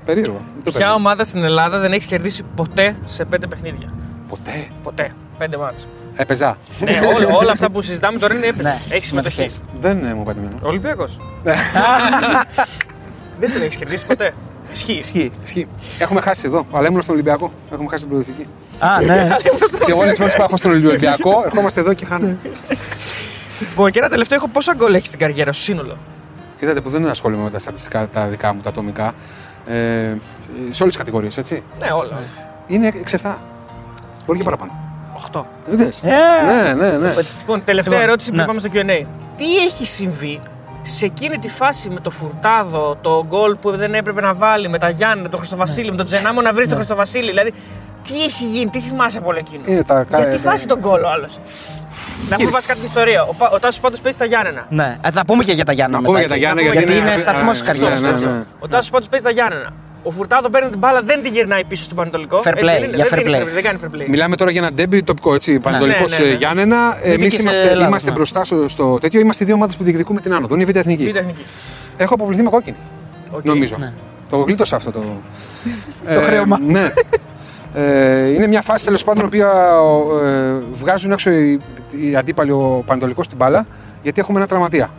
περίεργο. 0.06 0.34
Δεν 0.34 0.44
το 0.56 0.62
Ποια 0.64 0.72
περίμενα. 0.72 0.94
ομάδα 0.94 1.24
στην 1.24 1.44
Ελλάδα 1.44 1.80
δεν 1.80 1.92
έχει 1.94 2.08
κερδίσει 2.08 2.44
ποτέ 2.56 2.96
σε 3.04 3.26
5 3.36 3.36
παιχνίδια; 3.50 3.88
Ποτέ. 4.32 4.68
Ποτέ. 4.84 5.12
5 5.40 5.46
μάτς. 5.60 5.88
Έπαιζα. 6.16 6.58
ναι, 6.80 7.00
όλα, 7.16 7.36
όλα 7.42 7.52
αυτά 7.52 7.72
που 7.72 7.82
συζητάμε 7.82 8.20
τώρα 8.20 8.34
είναι 8.34 8.46
έπαιζες. 8.46 8.88
Ναι, 8.88 8.96
έχεις 8.96 9.08
συμμετοχή. 9.08 9.36
συμμετοχές. 9.36 9.62
Δεν 9.82 10.06
ε, 10.06 10.14
μου 10.14 10.22
είπατε 10.22 10.40
εμένα. 10.40 10.56
Ο 10.64 10.68
Ολυμπιακό. 10.68 11.06
δεν 13.40 13.54
τον 13.54 13.62
έχεις 13.62 13.76
κερδίσει 13.76 14.06
ποτέ. 14.06 14.34
Ισχύει. 14.72 14.94
Ισχύει. 14.94 15.32
Ισχύει. 15.44 15.68
Έχουμε 16.00 16.22
χάσει 16.22 16.42
εδώ, 16.46 16.66
αλλά 16.72 16.88
ήμουν 16.88 17.02
στον 17.02 17.14
Ολυμπιακό. 17.14 17.52
Έχουμε 17.72 17.90
χάσει 17.90 18.08
την 18.08 18.12
προοδευτική. 18.12 18.48
Α, 18.80 19.02
ναι. 19.02 19.36
και 19.86 19.92
όλε 19.92 20.12
τι 20.12 20.18
φορέ 20.18 20.32
που 20.32 20.42
έχω 20.42 20.58
στον 20.58 20.72
Ολυμπιακό, 20.72 21.42
ερχόμαστε 21.46 21.80
εδώ 21.80 21.94
και 21.94 22.06
χάνουμε. 22.06 22.38
Λοιπόν, 23.60 23.92
και 23.92 24.00
ένα 24.00 24.10
τελευταίο 24.10 24.38
έχω 24.38 24.48
πόσα 24.48 24.74
γκολ 24.76 24.94
έχεις 24.94 25.08
στην 25.08 25.20
καριέρα 25.20 25.52
σου 25.52 25.62
σύνολο; 25.62 25.98
Είδατε 26.60 26.82
που 26.82 26.90
δεν 26.90 27.10
ασχολούμαι 27.10 27.44
με 27.44 27.50
τα 27.50 27.60
στατιστικά 27.60 28.08
τα 28.08 28.26
δικά 28.26 28.54
μου, 28.54 28.62
τα 28.62 28.70
ατομικά. 28.70 29.14
Ε, 29.68 30.14
σε 30.70 30.84
όλες 30.84 30.90
τις 30.96 30.98
κατηγορίες, 30.98 31.38
έτσι. 31.38 31.64
Ναι, 31.80 31.88
όλα. 31.92 32.20
Είναι 32.68 32.94
6-7. 33.22 33.34
Μπορεί 34.26 34.38
και 34.38 34.44
παραπάνω. 34.44 34.72
8. 35.32 35.42
Είδες. 35.72 36.02
Ε. 36.04 36.10
Ναι, 36.46 36.74
ναι, 36.74 36.98
ναι. 36.98 37.14
Λοιπόν, 37.40 37.64
τελευταία 37.64 37.94
Λοιπόν, 37.94 38.02
ερώτηση 38.10 38.30
που 38.30 38.36
ναι. 38.36 38.46
πάμε 38.46 38.60
στο 38.60 38.70
QA. 38.74 39.06
Τι 39.36 39.58
έχει 39.58 39.86
συμβεί 39.86 40.40
σε 40.82 41.06
εκείνη 41.06 41.38
τη 41.38 41.50
φάση 41.50 41.90
με 41.90 42.00
το 42.00 42.10
Φουρτάδο, 42.10 42.98
το 43.02 43.26
γκολ 43.28 43.56
που 43.56 43.72
δεν 43.78 43.94
έπρεπε 43.94 44.22
να 44.22 44.34
βάλει, 44.34 44.70
με 44.70 44.78
τα 44.78 44.90
Γιάννη, 44.90 45.28
τον 45.30 45.40
Χριστοβασίλη, 45.40 45.92
με 45.92 45.98
τον 45.98 46.06
Τζενάμο 46.06 46.42
να 46.42 46.54
βρει 46.54 46.68
τον 46.68 46.76
Χριστοβασίλη. 46.76 47.30
Δηλαδή, 47.30 47.54
τι 48.08 48.24
έχει 48.24 48.46
γίνει, 48.46 48.70
τι 48.70 48.80
θυμάσαι 48.80 49.18
από 49.18 49.28
όλο 49.30 49.38
εκείνο; 49.38 49.62
Είναι 49.66 49.84
τα- 49.84 50.06
Γιατί 50.16 50.32
τα- 50.42 50.50
βάζει 50.50 50.66
τον 50.66 50.80
γκολ 50.80 51.04
ο 51.04 51.10
άλλος; 51.10 51.40
Να 52.30 52.36
πούμε 52.38 52.50
βάσει 52.50 52.68
κάποια 52.68 52.84
ιστορία. 52.84 53.24
Ο, 53.24 53.34
Πα- 53.34 53.50
ο 53.50 53.60
Τάσος 53.60 53.80
πάντως 53.80 54.00
παίζει 54.02 54.18
στα 54.18 54.26
Γιάννενα. 54.28 54.66
Ναι, 54.70 54.98
ε, 55.04 55.12
θα 55.12 55.26
πούμε 55.26 55.44
και 55.44 55.52
για 55.54 55.66
τα 55.66 55.72
Γιάννα. 55.72 55.96
Να 55.96 56.02
μετά, 56.02 56.14
πούμε 56.14 56.20
για 56.26 56.30
τα 56.30 56.36
έτσι. 56.36 56.46
Γιάννα, 56.46 56.62
γιατί, 56.62 56.78
γιατί 56.78 57.02
είναι 57.02 57.10
είναι- 57.12 57.20
σταθμός 57.22 57.62
Α, 57.62 57.64
τη 57.72 57.80
ναι, 57.80 57.88
καριέρα. 57.88 58.12
ναι, 58.20 58.26
ναι. 58.26 58.44
Ο 58.60 58.68
Τάσος 58.68 58.90
πάντως 58.90 59.08
παίζει 59.10 59.26
στα 59.26 59.34
Γιάννενα. 59.34 59.70
Ο 60.04 60.12
Φουρτάδο 60.12 60.50
παίρνει 60.50 60.70
την 60.70 60.80
μπάλα, 60.80 61.02
δεν 61.02 61.24
τη 61.24 61.30
γυρνάει 61.30 61.64
πίσω 61.64 61.84
στο 61.84 61.96
Πανετολικό. 61.96 62.38
Fair 62.38 62.48
Έτσι 62.48 62.64
play, 62.64 62.66
δεν 62.66 62.84
είναι, 62.84 62.96
για 62.96 63.06
δεν 63.10 63.20
fair 63.20 63.28
είναι 63.28 63.38
play. 63.38 63.54
Δεν 63.54 63.64
κάνει 63.64 63.80
fair 63.84 63.96
play. 63.96 64.06
Μιλάμε 64.08 64.36
τώρα 64.36 64.52
για 64.52 64.62
ένα 64.62 64.72
ντέρμπι 64.74 65.04
τοπικό, 65.04 65.34
έτσι. 65.34 65.60
Πανετολικό 65.60 66.06
ναι, 66.10 66.18
ναι, 66.18 66.26
ναι. 66.26 66.34
Γιάννενα. 66.34 66.98
Εμείς 67.04 67.24
και 67.24 67.30
σε 67.30 67.42
είμαστε, 67.42 67.62
Ελλάδας, 67.62 67.88
είμαστε 67.88 68.10
ναι. 68.10 68.16
μπροστά 68.16 68.44
στο, 68.44 68.70
στο 68.70 68.98
τέτοιο. 69.02 69.20
Είμαστε 69.20 69.46
δύο 69.46 69.54
ομάδες 69.54 69.76
που 69.76 69.84
διεκδικούμε 69.84 70.22
την 70.22 70.34
άνοδο. 70.34 70.54
Είναι 70.54 70.64
η 70.64 70.66
Β' 70.66 70.76
Εθνική. 70.76 71.12
Β' 71.12 71.16
εθνική. 71.16 71.46
Έχω 71.98 72.14
αποβληθεί 72.14 72.44
με 72.44 72.50
κόκκινη. 72.50 72.76
Οκ. 73.32 73.46
Νομίζω. 73.46 73.76
Ναι. 73.80 73.94
Το 74.30 74.38
γλίτωσα 74.38 74.76
αυτό 74.76 74.92
το. 74.92 75.04
το 76.14 76.20
χρέωμα. 76.20 76.60
Ναι. 76.68 76.92
Ε, 77.76 78.28
είναι 78.28 78.48
μια 78.48 78.62
φάση 78.62 78.86
τέλος 78.86 79.04
πάντων, 79.04 79.24
η 79.24 79.26
οποία 79.26 79.52
ε, 80.24 80.54
βγάζουν 80.72 81.12
έξω 81.12 81.32
οι, 81.32 81.60
οι 82.02 82.16
αντίπαλοι 82.16 82.52
ο 82.52 82.84
Πανετολικός 82.86 83.26
στην 83.26 83.38
μπάλα, 83.38 83.68
γιατί 84.04 84.20
έχουμε 84.20 84.38
ένα 84.38 84.48
τραυματία. 84.48 84.90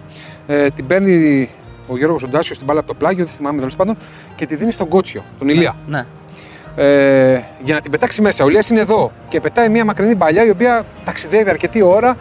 Ε, 0.46 0.68
την 0.70 0.86
παίρνει 0.86 1.50
ο 1.86 1.96
Γιώργος 1.96 2.20
Ζοντάσιο 2.20 2.54
στην 2.54 2.66
μπάλα 2.66 2.78
από 2.80 2.88
το 2.88 2.94
πλάγιο, 2.94 3.24
δεν 3.24 3.34
θυμάμαι 3.34 3.58
τέλος 3.58 3.76
πάντων, 3.76 3.96
και 4.34 4.46
τη 4.46 4.54
δίνει 4.54 4.72
στον 4.72 4.88
Κότσιο, 4.88 5.22
τον 5.38 5.48
Ηλία. 5.48 5.74
Ναι. 5.86 6.04
Ε, 6.76 7.40
για 7.64 7.74
να 7.74 7.80
την 7.80 7.90
πετάξει 7.90 8.22
μέσα. 8.22 8.44
Ο 8.44 8.48
Ηλίας 8.48 8.70
είναι 8.70 8.80
εδώ 8.80 9.12
και 9.28 9.40
πετάει 9.40 9.68
μια 9.68 9.84
μακρινή 9.84 10.14
παλιά 10.14 10.44
η 10.44 10.50
οποία 10.50 10.84
ταξιδεύει 11.04 11.50
αρκετή 11.50 11.82
ώρα 11.82 12.16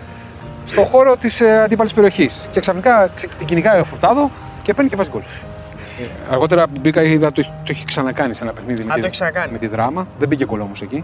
στον 0.66 0.86
χώρο 0.86 1.18
της 1.18 1.42
ε, 1.42 1.62
αντίπαλης 1.62 1.94
περιοχής. 1.94 2.48
Και 2.52 2.60
ξαφνικά 2.60 3.10
ξε- 3.16 3.36
την 3.38 3.48
κυνηγάει 3.48 3.80
ο 3.80 3.84
Φουρτάδο 3.84 4.32
και 4.62 4.74
παίρνει 4.74 4.90
και 4.90 4.96
βάζει 4.96 5.10
γκολ. 5.10 5.22
Ε, 5.22 6.04
αργότερα 6.32 6.68
που 6.68 6.80
μπήκα 6.82 7.04
είδα 7.04 7.32
το, 7.32 7.42
το 7.42 7.50
έχει 7.68 7.86
ξανακάνει 7.86 8.34
σε 8.34 8.44
ένα 8.44 8.54
παιχνίδι 8.54 8.84
με, 8.84 8.92
Α, 8.92 8.96
τη, 8.96 9.00
το 9.00 9.06
έχει 9.06 9.16
ξανακάνει. 9.16 9.52
με 9.52 9.58
τη 9.58 9.68
δράμα. 9.68 10.08
Δεν 10.18 10.28
μπήκε 10.28 10.46
γκολ 10.46 10.60
όμως 10.60 10.82
εκεί. 10.82 11.04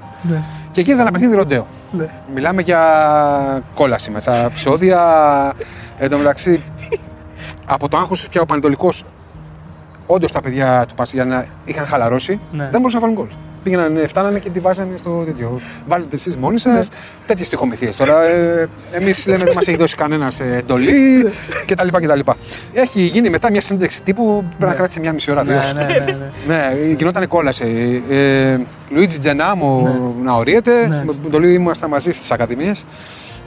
Και 0.71 0.81
εκεί 0.81 0.91
είδα 0.91 1.01
ένα 1.01 1.11
παιχνίδι 1.11 1.35
ροντέο. 1.35 1.67
Μιλάμε 2.33 2.61
για 2.61 3.61
κόλαση 3.75 4.11
με 4.11 4.21
τα 4.21 4.35
επεισόδια. 4.35 5.53
Εν 5.99 6.09
τω 6.09 6.17
μεταξύ, 6.17 6.63
από 7.67 7.89
το 7.89 7.97
άγχος 7.97 8.19
τους 8.19 8.29
πια 8.29 8.41
ο 8.41 8.45
Πανετολικός, 8.45 9.03
όντως 10.05 10.31
τα 10.31 10.41
παιδιά 10.41 10.85
του 10.87 10.95
Πασιάννα 10.95 11.45
είχαν 11.65 11.85
χαλαρώσει. 11.87 12.39
Ναι. 12.51 12.69
Δεν 12.71 12.79
μπορούσαν 12.79 13.01
να 13.01 13.07
βάλουν 13.07 13.15
γκολ. 13.23 13.27
Πήγαιναν, 13.63 13.97
ε, 13.97 14.07
φτάνανε 14.07 14.39
και 14.39 14.49
τη 14.49 14.59
βάζανε 14.59 14.97
στο 14.97 15.23
τέτοιο. 15.25 15.59
Βάλετε 15.87 16.15
εσείς 16.15 16.35
μόνοι 16.35 16.59
σας. 16.59 16.89
Τέτοιες 17.25 17.49
τυχομηθίε. 17.49 17.89
Τώρα 17.97 18.23
ε, 18.23 18.69
εμείς 18.91 19.27
λέμε 19.27 19.43
δεν 19.43 19.53
μας 19.53 19.67
έχει 19.67 19.77
δώσει 19.77 19.95
κανένας 19.95 20.39
εντολή 20.39 21.31
κτλ, 21.67 21.87
κτλ. 21.87 22.19
Έχει 22.73 23.01
γίνει 23.01 23.29
μετά 23.29 23.51
μια 23.51 23.61
συνέντευξη 23.61 24.03
τύπου 24.03 24.23
που 24.25 24.55
πρέπει 24.57 24.71
να 24.71 24.77
κράτησε 24.77 24.99
μια 24.99 25.13
μισή 25.13 25.31
ώρα. 25.31 25.43
δύο. 25.43 25.55
Ναι, 25.75 25.81
ναι, 25.83 25.93
ναι, 25.93 26.17
ναι. 26.47 26.55
Ναι, 26.55 26.93
γινόταν 26.95 27.27
κόλαση. 27.27 28.03
Ε, 28.09 28.57
Λουίτζι 28.89 29.19
Τζενάμο 29.19 29.95
να 30.23 30.33
ορίεται. 30.33 30.87
Ναι. 30.87 31.03
Με 31.23 31.29
τον 31.31 31.41
Λουί 31.41 31.53
ήμασταν 31.53 31.89
μαζί 31.89 32.11
στις 32.11 32.31
ακαδημίες. 32.31 32.85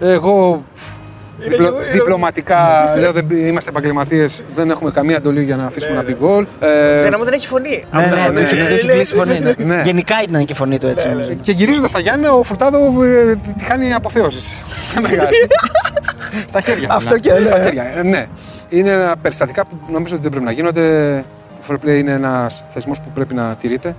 Εγώ 0.00 0.64
διπλω- 1.48 1.74
είναι- 1.82 1.90
διπλωματικά 1.92 2.94
λέω 2.98 3.12
δεν 3.12 3.26
είμαστε 3.30 3.70
επαγγελματίες, 3.70 4.42
δεν 4.54 4.70
έχουμε 4.70 4.90
καμία 4.90 5.16
εντολή 5.16 5.42
για 5.44 5.56
να 5.56 5.64
αφήσουμε 5.64 5.94
να 5.94 6.02
μπει 6.02 6.16
γκολ. 6.20 6.46
Ε, 6.60 6.96
Τζενάμο 6.98 7.24
δεν 7.24 7.32
έχει 7.32 7.46
φωνή. 7.46 7.84
Ναι, 7.92 8.00
ναι, 8.00 8.06
Από 8.06 8.26
το 8.26 8.32
το- 8.34 8.40
έχει- 8.40 8.56
το 8.56 8.64
έχει 8.74 8.86
κλείσει 8.86 9.14
φωνή. 9.14 9.38
ναι. 9.40 9.54
Ναι. 9.74 9.82
Γενικά 9.84 10.14
ήταν 10.28 10.44
και 10.44 10.52
η 10.52 10.56
φωνή 10.56 10.78
του 10.78 10.86
έτσι. 10.86 11.08
νομίζω. 11.08 11.32
και 11.34 11.52
γυρίζοντας 11.52 11.90
στα 11.90 12.00
Γιάννη, 12.00 12.26
ο 12.26 12.42
Φουρτάδο 12.42 12.78
ε, 13.04 13.34
τη 13.56 13.64
χάνει 13.64 13.92
αποθέωσης. 13.94 14.64
στα 16.46 16.60
χέρια. 16.60 16.88
Αυτό 16.90 17.14
Ναι. 17.14 17.20
και- 17.20 17.44
Στα 17.44 17.58
ναι. 17.58 17.64
χέρια. 17.64 17.98
Ε, 17.98 18.02
Ναι. 18.02 18.26
Είναι 18.68 18.90
ένα 18.90 19.16
περιστατικά 19.22 19.66
που 19.66 19.76
νομίζω 19.92 20.14
ότι 20.14 20.22
δεν 20.22 20.30
πρέπει 20.30 20.46
να 20.46 20.52
γίνονται. 20.52 21.24
Το 21.66 21.74
fair 21.82 21.86
play 21.86 21.98
είναι 21.98 22.12
ένας 22.12 22.64
θεσμός 22.68 23.00
που 23.00 23.10
πρέπει 23.14 23.34
να 23.34 23.56
τηρείται. 23.60 23.96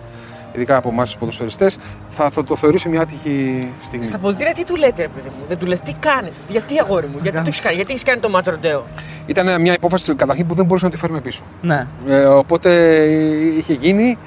Ειδικά 0.55 0.75
από 0.75 0.89
εμάς 0.89 1.09
τους 1.09 1.17
ποδοσφαιριστές. 1.19 1.77
Θα, 2.09 2.29
θα 2.29 2.43
το 2.43 2.55
θεωρήσω 2.55 2.89
μια 2.89 3.01
άτυχη 3.01 3.67
στιγμή. 3.81 4.05
Στα 4.05 4.17
πολιτήρια 4.17 4.53
τι 4.53 4.65
του 4.65 4.75
λέτε, 4.75 5.01
ρε 5.01 5.07
παιδί 5.07 5.27
μου. 5.29 5.45
Δεν 5.47 5.57
του 5.57 5.65
λες 5.65 5.81
τι 5.81 5.93
κάνεις, 5.99 6.37
γιατί 6.49 6.79
αγόρι 6.79 7.07
μου, 7.07 7.19
γιατί 7.21 7.37
το 7.37 7.43
έχεις 7.47 7.61
κάνει, 7.61 7.75
γιατί 7.75 7.91
έχεις 7.91 8.03
κάνει 8.03 8.19
το 8.19 8.29
μάτσο 8.29 8.51
ροντέο. 8.51 8.85
Ήταν 9.25 9.61
μια 9.61 9.73
υπόφαση 9.73 10.15
καταρχήν 10.15 10.47
που 10.47 10.53
δεν 10.53 10.65
μπορούσαμε 10.65 10.91
να 10.91 10.95
τη 10.97 11.01
φέρουμε 11.01 11.19
πίσω. 11.21 11.43
Ναι. 11.61 11.87
Ε, 12.07 12.23
οπότε 12.25 12.69
είχε 13.57 13.73
γίνει. 13.73 14.17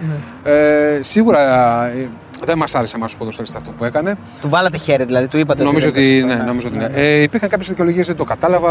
Ε, 0.44 0.98
σίγουρα 1.02 1.40
ε, 1.86 2.08
δεν 2.44 2.58
μας 2.58 2.74
άρεσε 2.74 2.96
εμάς 2.96 3.08
τους 3.10 3.18
ποδοσφαιριστές 3.18 3.60
αυτό 3.60 3.70
που 3.78 3.84
έκανε. 3.84 4.14
Του 4.40 4.48
βάλατε 4.48 4.76
χέρι, 4.78 5.04
δηλαδή 5.04 5.28
του 5.28 5.38
είπατε. 5.38 5.62
Νομίζω 5.62 5.90
δεν 5.90 6.02
ότι, 6.02 6.20
το 6.20 6.26
ναι, 6.26 6.32
σωστά. 6.32 6.46
νομίζω 6.46 6.68
ότι 6.68 6.76
ναι. 6.76 6.88
Ε, 6.94 7.22
υπήρχαν 7.22 7.48
κάποιες 7.48 7.68
δικαιολογίες, 7.68 8.06
δεν 8.06 8.16
το 8.16 8.24
κατάλαβα, 8.24 8.70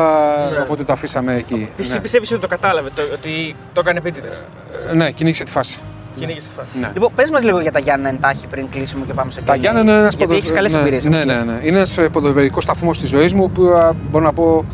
Ναι. 0.52 0.60
οπότε 0.60 0.84
το 0.84 0.94
αφήσαμε 0.94 1.36
εκεί. 1.36 1.70
Εσύ 1.80 1.94
Ναι. 1.94 2.00
πιστεύει 2.00 2.34
ότι 2.34 2.42
το 2.42 2.48
κατάλαβε, 2.48 2.90
το, 2.96 3.02
ότι 3.14 3.56
το 3.74 3.80
έκανε 3.80 3.98
επίτηδες. 3.98 4.44
Ε, 4.90 4.94
ναι, 4.94 5.12
κυνήγησε 5.12 5.44
τη 5.44 5.52
φάση. 5.52 5.80
Κυνήγησες 6.16 6.50
τη 6.50 6.54
φάση. 6.56 6.80
Ναι. 6.80 6.90
Λοιπόν, 6.94 7.10
πες 7.16 7.30
μας 7.30 7.44
λίγο 7.44 7.60
για 7.60 7.72
τα 7.72 7.80
Γιάννα 7.80 8.10
εντάχει 8.10 8.48
πριν 8.48 8.70
κλείσουμε 8.70 9.06
και 9.06 9.14
πάμε 9.14 9.32
σε 9.32 9.42
Τα 9.42 9.56
Γιάννα 9.56 9.82
είναι 9.82 9.92
ένας 9.92 10.16
Γιατί 10.16 10.36
έχεις 10.36 10.52
καλέ 10.52 10.70
εμπειρίε. 10.78 11.00
Ναι, 11.04 11.24
ναι, 11.24 11.34
ναι. 11.34 11.60
Είναι 11.64 11.76
ένας 11.76 11.98
ποδοσφαιρικό 12.12 12.62
σταθμός 12.62 13.00
της 13.00 13.10
ζωής 13.10 13.34
μου 13.34 13.52
που 13.52 13.64
α, 13.64 13.94
μπορώ 14.12 14.24
να 14.24 14.34
πω. 14.34 14.66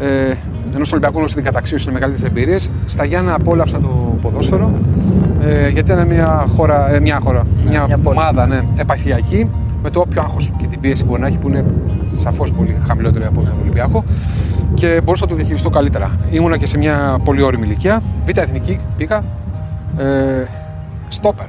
Ε, 0.00 0.34
ενώ 0.74 0.84
στο 0.84 0.96
Ολυμπιακό 0.96 1.28
στην 1.28 1.44
καταξίωση 1.44 1.84
είναι 1.84 1.92
μεγαλύτερες 1.92 2.30
εμπειρίες. 2.30 2.70
Στα 2.86 3.04
Γιάννα 3.04 3.34
απόλαυσα 3.34 3.80
το 3.80 4.18
ποδόσφαιρο. 4.22 4.72
Ε, 5.44 5.68
γιατί 5.68 5.92
ήταν 5.92 6.06
μια 6.06 6.46
χώρα, 6.56 6.90
ε, 6.90 7.00
μια, 7.00 7.18
χώρα 7.22 7.46
μια, 7.64 7.86
μια 7.86 7.98
πόλη. 7.98 8.16
ομάδα 8.18 8.46
ναι, 8.46 8.60
επαρχιακή 8.76 9.50
με 9.82 9.90
το 9.90 10.00
όποιο 10.00 10.22
άγχος 10.22 10.50
και 10.58 10.66
την 10.66 10.80
πίεση 10.80 11.04
μπορεί 11.04 11.20
να 11.20 11.26
έχει 11.26 11.38
που 11.38 11.48
είναι 11.48 11.64
σαφώς 12.16 12.52
πολύ 12.52 12.76
χαμηλότερη 12.86 13.24
από 13.24 13.40
τον 13.40 13.54
Ολυμπιακό 13.60 14.04
και 14.74 15.00
μπορούσα 15.04 15.24
να 15.24 15.30
το 15.30 15.36
διαχειριστώ 15.36 15.70
καλύτερα. 15.70 16.18
Ήμουνα 16.30 16.56
και 16.56 16.66
σε 16.66 16.78
μια 16.78 17.18
πολύ 17.24 17.42
όρημη 17.42 17.66
ηλικία. 17.66 18.02
Β' 18.26 18.38
εθνική 18.38 18.78
πήγα. 18.96 19.22
Ε, 19.98 20.44
στόπερ. 21.10 21.46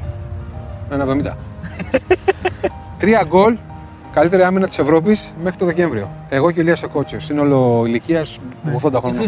Ένα 0.91 1.05
70. 1.05 1.35
Τρία 2.97 3.23
γκολ, 3.27 3.57
καλύτερη 4.13 4.43
άμυνα 4.43 4.67
της 4.67 4.79
Ευρώπης 4.79 5.33
μέχρι 5.43 5.59
το 5.59 5.65
Δεκέμβριο. 5.65 6.11
Εγώ 6.29 6.51
και 6.51 6.59
ο 6.59 6.61
Ηλίας 6.61 6.83
ο 6.83 6.87
Κότσιος. 6.87 7.25
Σύνολο 7.25 7.83
ηλικίας 7.85 8.39
80 8.83 8.99
χρονών. 8.99 9.21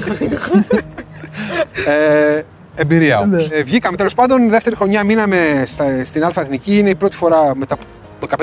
ε, 1.88 2.42
εμπειρία 2.76 3.20
όμω. 3.20 3.38
Ε, 3.52 3.62
βγήκαμε 3.64 3.98
τέλος 3.98 4.14
πάντων. 4.14 4.50
Δεύτερη 4.50 4.76
χρονιά 4.76 5.04
μείναμε 5.04 5.64
στα, 5.66 6.04
στην 6.04 6.24
Α 6.24 6.32
Εθνική. 6.36 6.78
Είναι 6.78 6.90
η 6.90 6.96
πρώτη 6.96 7.16
φορά 7.16 7.56
μετά 7.56 7.74
από 7.74 7.84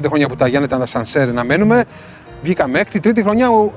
15 0.01 0.05
χρόνια 0.09 0.28
που 0.28 0.36
τα 0.36 0.47
Γιάννη 0.47 0.66
ήταν 0.66 0.78
τα 0.80 0.86
Σανσέρ 0.86 1.32
να 1.32 1.45
μένουμε. 1.45 1.84
Βγήκαμε 2.43 2.78
έκτη. 2.78 3.01
Τρίτη 3.01 3.22
χρονιά 3.22 3.51
ο 3.51 3.70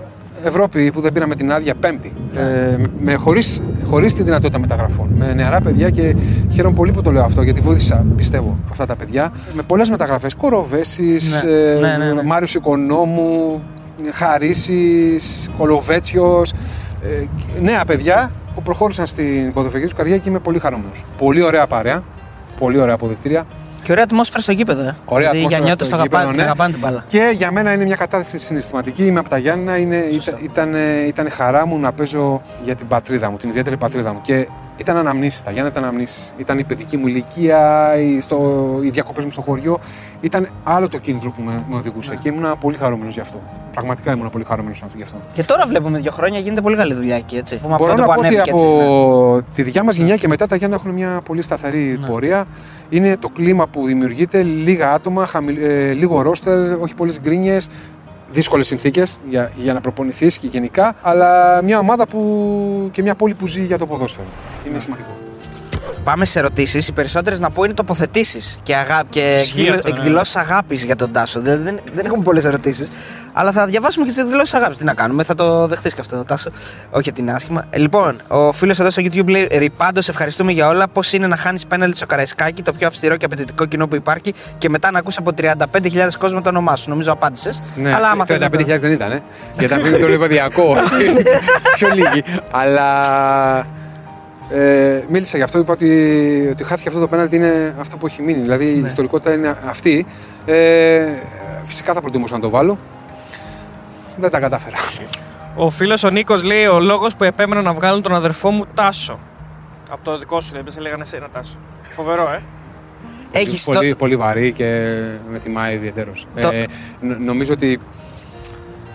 Ευρώπη 0.44 0.92
που 0.92 1.02
δεν 1.02 1.14
πήραμε 1.14 1.36
την 1.36 1.52
άδεια 1.52 1.76
πέμπτη. 1.76 2.14
Ε, 2.36 2.76
με, 3.00 3.14
χωρίς, 3.14 3.62
χωρίς 3.90 4.14
τη 4.14 4.24
δυνατότητα 4.24 4.60
μεταγραφών. 4.60 5.08
Με 5.18 5.34
νεαρά 5.34 5.62
παιδιά 5.62 5.90
και 5.90 6.16
χαίρομαι 6.52 6.76
πολύ 6.76 6.92
που 6.92 7.02
το 7.02 7.12
λέω 7.12 7.24
αυτό 7.24 7.42
γιατί 7.42 7.60
βοήθησα 7.62 8.06
πιστεύω 8.16 8.58
αυτά 8.72 8.86
τα 8.86 8.96
παιδιά. 8.96 9.32
Με 9.54 9.62
πολλές 9.62 9.90
μεταγραφές. 9.90 10.36
Κοροβέσης, 10.36 11.44
Ναι. 11.44 11.50
ε, 11.52 11.80
Ναι, 11.80 11.98
ναι, 12.06 12.14
ναι. 12.14 12.24
Μάριος 12.24 12.54
Οικονόμου, 12.56 13.62
Χαρίσης, 14.12 15.50
Κολοβέτσιος. 15.58 16.52
Ε, 17.04 17.26
νέα 17.62 17.86
παιδιά 17.86 18.32
που 18.56 18.62
προχώρησαν 18.62 19.08
στην 19.08 19.52
ποδοσφαιρική 19.54 19.90
τους 19.90 19.98
καριέρα 19.98 20.20
και 20.20 20.30
είμαι 20.30 20.40
πολύ 20.40 20.60
χαρούμενος. 20.60 21.06
Πολύ 21.18 21.44
ωραία 21.44 21.68
παρέα, 21.68 22.04
πολύ 22.60 22.78
ωραία 22.80 22.94
αποδεκτήρια. 22.94 23.46
Και 23.84 23.92
ωραία 23.92 24.04
ατμόσφαιρα 24.04 24.42
στο 24.42 24.52
γήπεδο. 24.52 24.82
Ε. 24.82 24.96
Ωραία 25.06 25.30
δηλαδή, 25.32 25.38
οι 25.38 25.40
ατμόσφαιρα 25.40 25.48
Γιαννιώτες 25.48 25.88
στο 25.88 25.96
το 25.96 26.02
αγαπάνε, 26.02 26.24
γήπεδο, 26.24 26.32
την 26.32 26.38
ναι. 26.38 26.44
αγαπάνε 26.44 26.72
την 26.72 26.82
μπάλα. 26.82 27.04
Και 27.08 27.34
για 27.36 27.52
μένα 27.52 27.74
είναι 27.74 27.84
μια 27.84 27.96
κατάσταση 27.96 28.46
συναισθηματική. 28.46 29.06
Είμαι 29.06 29.20
από 29.20 29.30
τα 29.30 29.38
Γιάννα. 29.38 29.78
Είναι, 29.78 29.96
ήταν, 29.96 30.38
ήταν, 30.44 30.74
ήταν 31.08 31.30
χαρά 31.30 31.66
μου 31.66 31.80
να 31.80 31.92
παίζω 31.92 32.42
για 32.64 32.76
την 32.76 32.88
πατρίδα 32.88 33.32
μου, 33.32 33.38
την 33.38 33.50
ιδιαίτερη 33.50 33.78
πατρίδα 33.78 34.14
μου. 34.14 34.22
Και 34.22 34.48
ήταν 34.78 34.98
αναμνήσεις, 34.98 35.44
τα 35.44 35.52
Γιάννα 35.52 35.70
ήταν 35.70 35.84
αναμνήσεις. 35.84 36.34
Ήταν 36.38 36.60
η 36.60 36.64
παιδική 36.64 36.98
μου 36.98 37.08
ηλικία, 37.08 37.94
οι, 37.98 38.22
στο, 38.22 38.64
οι 38.84 38.90
διακοπές 38.90 39.26
μου 39.26 39.32
στο 39.32 39.42
χωριό. 39.42 39.80
Ήταν 40.22 40.48
άλλο 40.64 40.90
το 40.90 40.98
κίνητρο 40.98 41.30
που 41.32 41.42
με, 41.42 41.64
με 41.70 41.76
οδηγούσε. 41.76 42.18
Και 42.22 42.30
ήμουν 42.30 42.58
πολύ 42.60 42.78
χαρούμενος 42.78 43.14
γι' 43.14 43.20
αυτό. 43.20 43.42
Πραγματικά 43.74 44.12
ήμουν 44.12 44.30
πολύ 44.30 44.44
χαρούμενος 44.44 44.84
γι' 44.96 45.04
αυτό. 45.04 45.18
Και 45.34 45.44
τώρα 45.44 45.66
βλέπουμε 45.68 46.00
δύο 46.00 46.12
χρόνια 46.12 46.40
γίνεται 46.40 46.62
πολύ 46.62 46.76
καλή 46.76 46.94
δουλειά 46.94 47.16
εκεί, 47.16 47.36
έτσι. 47.36 47.58
Πούμε, 47.58 47.74
από 47.74 47.84
Μπορώ 47.84 47.96
τότε 47.96 48.08
να 48.08 48.14
που 48.14 48.22
πω 48.22 48.28
ότι 48.28 48.36
ανέβηκε 48.36 48.52
έτσι. 48.52 48.66
από 48.66 49.36
ναι. 49.36 49.42
τη 49.56 49.64
δικιά 49.64 49.84
μας 49.84 49.96
γενιά 49.96 50.16
και 50.16 50.28
μετά 50.28 50.48
τα 50.48 50.56
Γιάννα 50.56 50.76
έχουν 50.76 50.92
μια 50.92 51.22
πολύ 51.26 51.42
σταθερή 51.42 52.00
πορεία. 52.08 52.46
Είναι 52.94 53.18
το 53.18 53.30
κλίμα 53.30 53.68
που 53.68 53.86
δημιουργείται, 53.86 54.44
λίγα 54.44 54.92
άτομα, 54.94 55.26
χαμηλ- 55.26 55.62
ε, 55.62 55.92
λίγο 55.94 56.22
ρόστερ, 56.22 56.74
όχι 56.82 56.96
πολλές 56.96 57.20
γκρίνιες, 57.22 57.70
δύσκολες 58.32 58.68
συνθήκες 58.68 59.20
για, 59.30 59.52
για 59.56 59.74
να 59.74 59.82
προπονηθείς 59.82 60.38
και 60.38 60.48
γενικά, 60.48 60.96
αλλά 61.02 61.62
μια 61.64 61.80
ομάδα 61.80 62.08
που, 62.08 62.90
και 62.92 63.02
μια 63.02 63.16
πόλη 63.16 63.34
που 63.34 63.48
ζει 63.48 63.64
για 63.64 63.78
το 63.78 63.86
ποδόσφαιρο. 63.86 64.28
Είναι 64.68 64.80
σημαντικό. 64.80 65.23
Πάμε 66.04 66.26
σε 66.26 66.40
ερωτήσεις. 66.40 66.88
Οι 66.88 66.92
περισσότερες 66.92 67.40
να 67.40 67.50
πω 67.50 67.64
είναι 67.64 67.74
τοποθετήσεις 67.74 68.60
και, 68.64 68.76
αγά... 68.76 69.02
και 69.10 69.38
Ισχύει 69.42 69.70
αυτό, 69.70 69.90
ναι. 69.92 69.98
εκδηλώσεις 69.98 70.36
αγάπης 70.36 70.84
για 70.84 70.96
τον 70.96 71.12
Τάσο. 71.12 71.40
Δεν, 71.42 71.64
δεν, 71.64 71.80
δεν 71.96 72.06
έχουμε 72.06 72.24
πολλές 72.24 72.44
ερωτήσεις. 72.44 72.88
Αλλά 73.36 73.52
θα 73.52 73.66
διαβάσουμε 73.66 74.06
και 74.06 74.12
τις 74.12 74.20
εκδηλώσεις 74.22 74.54
αγάπης. 74.54 74.78
Τι 74.78 74.84
να 74.84 74.94
κάνουμε, 74.94 75.24
θα 75.24 75.36
το 75.36 75.68
δεχτείς 75.68 75.94
και 75.94 76.02
αυτό, 76.02 76.24
Τάσο. 76.24 76.50
Όχι 76.92 77.10
ότι 77.10 77.22
είναι 77.22 77.32
άσχημα. 77.34 77.66
Ε, 77.70 77.78
Λοιπόν, 77.78 78.22
ο 78.28 78.52
φίλος 78.52 78.80
εδώ 78.80 78.90
στο 78.90 79.02
YouTube 79.06 79.28
λέει: 79.28 79.48
Ριπάντο, 79.52 80.02
ευχαριστούμε 80.10 80.52
για 80.52 80.68
όλα. 80.68 80.88
Πώς 80.88 81.14
είναι 81.14 81.28
να 81.28 81.36
χάνεις 81.36 81.66
πέναλτι 81.66 81.98
στο 81.98 82.06
Καραϊσκάκι, 82.06 82.62
το 82.62 82.74
πιο 82.74 82.88
αυστηρό 82.88 83.16
και 83.18 83.26
απαιτητικό 83.26 83.66
κοινό 83.66 83.88
που 83.88 83.96
υπάρχει, 83.96 84.34
και 84.58 84.70
μετά 84.70 84.92
να 84.92 85.00
ακούσει 85.00 85.18
από 85.20 85.32
35.000 85.42 86.10
κόσμο 86.20 86.42
το 86.42 86.50
όνομά 86.50 86.76
σου. 86.76 86.90
Νομίζω 86.90 87.12
απάντησες. 87.12 87.60
Ναι, 87.76 87.94
Αλλά 87.94 88.10
άμα 88.10 88.26
θες 88.26 88.40
να 88.40 88.48
35.000 88.48 88.66
το- 88.68 88.80
δεν 88.80 88.92
ήταν, 88.92 89.12
ε. 89.12 89.22
Γιατί 89.60 89.74
ήταν 89.90 90.00
το 90.02 90.08
λεβαδιακό. 90.08 90.76
Πιο 91.78 91.88
λίγοι. 91.94 92.24
Αλλά 92.52 92.92
ε, 94.50 95.04
μίλησα 95.10 95.38
γι' 95.38 95.44
αυτό, 95.44 95.60
είπα 95.60 95.74
ότι, 95.74 96.48
ότι 96.52 96.64
χάθηκε 96.64 96.88
αυτό 96.88 97.00
το 97.00 97.08
πέναλτι 97.08 97.36
είναι 97.36 97.76
αυτό 97.80 97.98
που 97.98 98.06
έχει 98.06 98.22
μείνει. 98.22 98.42
Δηλαδή 98.42 98.66
η 98.66 98.84
ιστορικότητα 98.86 99.34
είναι 99.34 99.58
αυτή. 99.68 100.06
Ε, 100.46 101.06
φυσικά 101.66 101.94
θα 101.94 102.02
προτιμούσα 102.02 102.34
να 102.36 102.40
το 102.42 102.50
βάλω. 102.50 102.78
Δεν 104.18 104.30
τα 104.30 104.40
κατάφερα. 104.40 104.78
Ο 105.56 105.70
φίλος 105.70 106.04
ο 106.04 106.10
Νίκος 106.10 106.44
λέει: 106.44 106.66
Ο 106.66 106.80
λόγος 106.80 107.16
που 107.16 107.24
επέμενα 107.24 107.62
να 107.62 107.74
βγάλουν 107.74 108.02
τον 108.02 108.14
αδερφό 108.16 108.50
μου 108.50 108.64
Τάσο. 108.74 109.20
Από 109.90 110.04
το 110.04 110.18
δικό 110.18 110.42
σου, 110.42 110.54
δεν 110.54 110.64
σε 110.68 110.80
λέγανε 110.80 111.02
εσένα 111.02 111.30
Τάσο. 111.30 111.58
Φοβερό, 111.82 112.30
ε. 112.32 112.40
Έχεις 113.32 113.64
πολύ, 113.64 113.90
το... 113.90 113.96
πολύ 113.96 114.16
βαρύ 114.16 114.52
και 114.52 114.66
με 115.32 115.40
τιμάει 115.44 115.74
ιδιαίτερω. 115.76 116.12
Το- 116.42 116.50
Ε, 116.54 116.66
νο- 117.02 117.18
νομίζω 117.20 117.54
ότι 117.54 117.80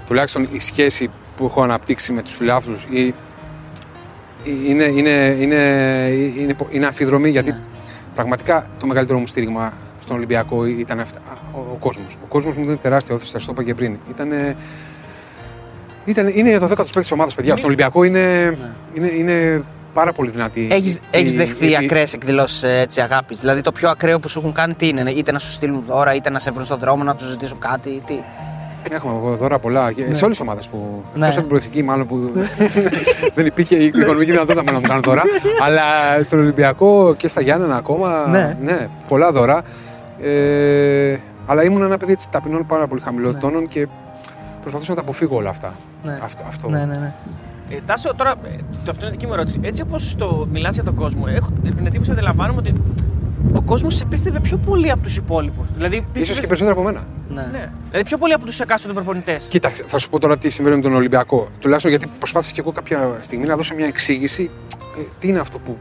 τουλάχιστον 0.07 0.49
η 0.53 0.59
σχέση 0.59 1.11
που 1.37 1.45
έχω 1.45 1.63
αναπτύξει 1.63 2.13
με 2.13 2.23
τους 2.23 2.33
φιλάθλους 2.35 2.87
ή- 2.91 3.15
είναι, 4.45 4.85
είναι, 4.85 5.37
είναι, 5.41 5.57
είναι, 6.39 6.57
είναι 6.71 6.87
αμφιδρομή 6.87 7.31
γιατί 7.31 7.51
Ναι. 7.51 7.59
πραγματικά 8.15 8.67
το 8.79 8.87
μεγαλύτερο 8.87 9.19
μου 9.19 9.27
στήριγμα 9.27 9.73
στον 10.01 10.17
Ολυμπιακό 10.17 10.65
ήταν 10.67 11.01
αυτά, 11.01 11.21
ο, 11.53 11.59
ο 11.59 11.77
κόσμος. 11.81 12.17
Ο 12.25 12.27
κόσμος 12.29 12.57
μου 12.57 12.63
ήταν 12.65 12.79
τεράστια 12.83 13.15
όθηση, 13.15 13.33
θα 13.33 13.39
το 13.39 13.45
είπα 13.51 13.63
και 13.63 13.75
πριν. 13.75 13.97
Ήτανε, 14.11 14.57
ήταν, 16.05 16.29
είναι 16.29 16.59
το 16.59 16.65
10 16.65 16.69
του 16.69 16.77
παίκτης 16.77 16.93
της 16.93 17.13
ομάδας, 17.13 17.35
παιδιά. 17.35 17.53
Στον 17.57 17.67
Ολυμπιακό 17.67 18.03
είναι, 18.05 18.57
είναι, 18.95 19.09
είναι 19.09 19.61
πάρα 19.95 20.13
πολύ 20.13 20.31
δυνατή. 20.31 20.61
Ναι. 20.61 20.75
Έχεις, 20.75 20.97
η- 20.97 21.01
έχεις 21.11 21.35
η- 21.35 21.37
δεχθεί 21.37 21.71
η- 21.71 21.77
ακραίες 21.77 22.13
εκδηλώσεις 22.13 22.99
αγάπης; 22.99 23.41
Δηλαδή 23.41 23.61
το 23.61 23.73
πιο 23.73 23.89
ακραίο 23.91 24.19
που 24.19 24.29
σου 24.29 24.39
έχουν 24.39 24.53
κάνει 24.53 24.75
τι 24.75 24.89
είναι, 24.89 25.11
είτε 25.11 25.33
να 25.33 25.39
σου 25.39 25.51
στείλουν 25.51 25.83
δώρα, 25.87 26.15
είτε 26.15 26.31
να 26.31 26.39
σε 26.39 26.51
βρουν 26.51 26.65
στον 26.65 26.79
δρόμο, 26.79 27.03
να 27.03 27.15
τους 27.17 27.29
ζητήσουν 27.29 27.59
κάτι. 27.59 28.03
Τι; 28.07 28.15
Έχουμε 28.91 29.37
δώρα 29.37 29.59
πολλά 29.59 29.93
και 29.93 30.03
σε 30.03 30.25
όλες 30.25 30.37
τις 30.37 30.41
ομάδες 30.41 30.67
που. 30.69 31.03
Ναι. 31.15 31.19
Εκτός 31.19 31.31
από 31.31 31.41
την 31.41 31.49
προηθική, 31.49 31.83
μάλλον 31.83 32.07
που 32.07 32.31
δεν 33.35 33.47
υπήρχε 33.47 33.77
η 33.77 33.85
οικονομική 33.85 34.31
δυνατότητα 34.31 34.63
να 34.73 34.73
μου 34.73 34.81
κάνουν 34.81 35.03
δώρα. 35.03 35.23
αλλά 35.63 35.83
στον 36.25 36.39
Ολυμπιακό 36.39 37.15
και 37.17 37.29
στα 37.29 37.41
Γιάννενα 37.41 37.77
ακόμα. 37.77 38.27
Ναι. 38.63 38.89
πολλά 39.09 39.33
δώρα. 39.33 39.63
Ε, 40.23 41.17
αλλά 41.47 41.65
ήμουν 41.65 41.83
ένα 41.83 41.97
παιδί 41.97 42.13
έτσι 42.13 42.31
ταπεινών 42.31 42.67
πάρα 42.67 42.87
πολύ 42.87 43.01
χαμηλών 43.01 43.69
και 43.69 43.87
προσπαθούσα 44.61 44.91
να 44.91 44.97
τα 44.97 45.03
αποφύγω 45.03 45.37
όλα 45.37 45.49
αυτά. 45.51 45.73
Ναι. 46.05 46.19
Αυτό, 46.25 46.45
αυτό. 46.49 46.69
Ναι, 46.69 46.79
ναι, 46.85 46.97
ναι. 46.97 47.13
Ε, 47.71 47.77
Τάσο, 47.87 48.15
τώρα, 48.15 48.31
ε, 48.31 48.49
το 48.85 48.91
αυτό 48.91 49.03
είναι 49.03 49.11
δική 49.11 49.27
μου 49.27 49.33
ερώτηση. 49.33 49.59
Έτσι 49.63 49.83
όπως 49.83 50.15
το 50.19 50.47
μιλάς 50.53 50.75
για 50.75 50.85
τον 50.85 50.95
κόσμο, 50.95 51.25
έχω 51.29 51.49
την 51.63 51.87
εντύπωση 51.87 52.11
ότι 52.11 52.11
αντιλαμβάνομαι 52.11 52.59
ότι 52.59 52.73
ο 53.55 53.63
κόσμος 53.63 53.95
σε 53.95 54.05
πίστευε 54.05 54.41
πιο 54.41 54.57
πολύ 54.57 54.91
από 54.91 55.01
τους 55.01 55.17
υπόλοιπους. 55.17 55.65
Δηλαδή, 55.77 55.95
Ίσως 55.97 56.09
πίστευες- 56.13 56.41
και 56.41 56.47
περισσότερο 56.47 56.77
από 56.81 56.83
μένα. 56.85 57.01
Ναι. 57.43 57.59
Ναι. 57.59 57.71
Δηλαδή, 57.89 58.05
πιο 58.09 58.19
πολύ 58.19 58.33
από 58.33 58.45
τους 58.45 58.61
εκάστοτε 58.61 58.95
προπονητές. 58.95 59.45
Κοίταξε, 59.45 59.83
θα 59.87 59.99
σου 59.99 60.09
πω 60.09 60.19
τώρα 60.19 60.39
τι 60.39 60.49
συμβαίνει 60.51 60.77
με 60.77 60.83
τον 60.83 60.95
Ολυμπιακό. 60.95 61.49
Τουλάχιστον 61.59 61.91
γιατί 61.91 62.07
προσπάθησα 62.19 62.53
και 62.53 62.61
εγώ 62.61 62.73
κάποια 62.73 63.17
στιγμή 63.21 63.47
να 63.47 63.57
δώσω 63.57 63.75
μια 63.75 63.87
εξήγηση. 63.87 64.51
ε, 64.99 65.03
τι 65.19 65.29
είναι 65.29 65.39
αυτό 65.39 65.59
που 65.59 65.77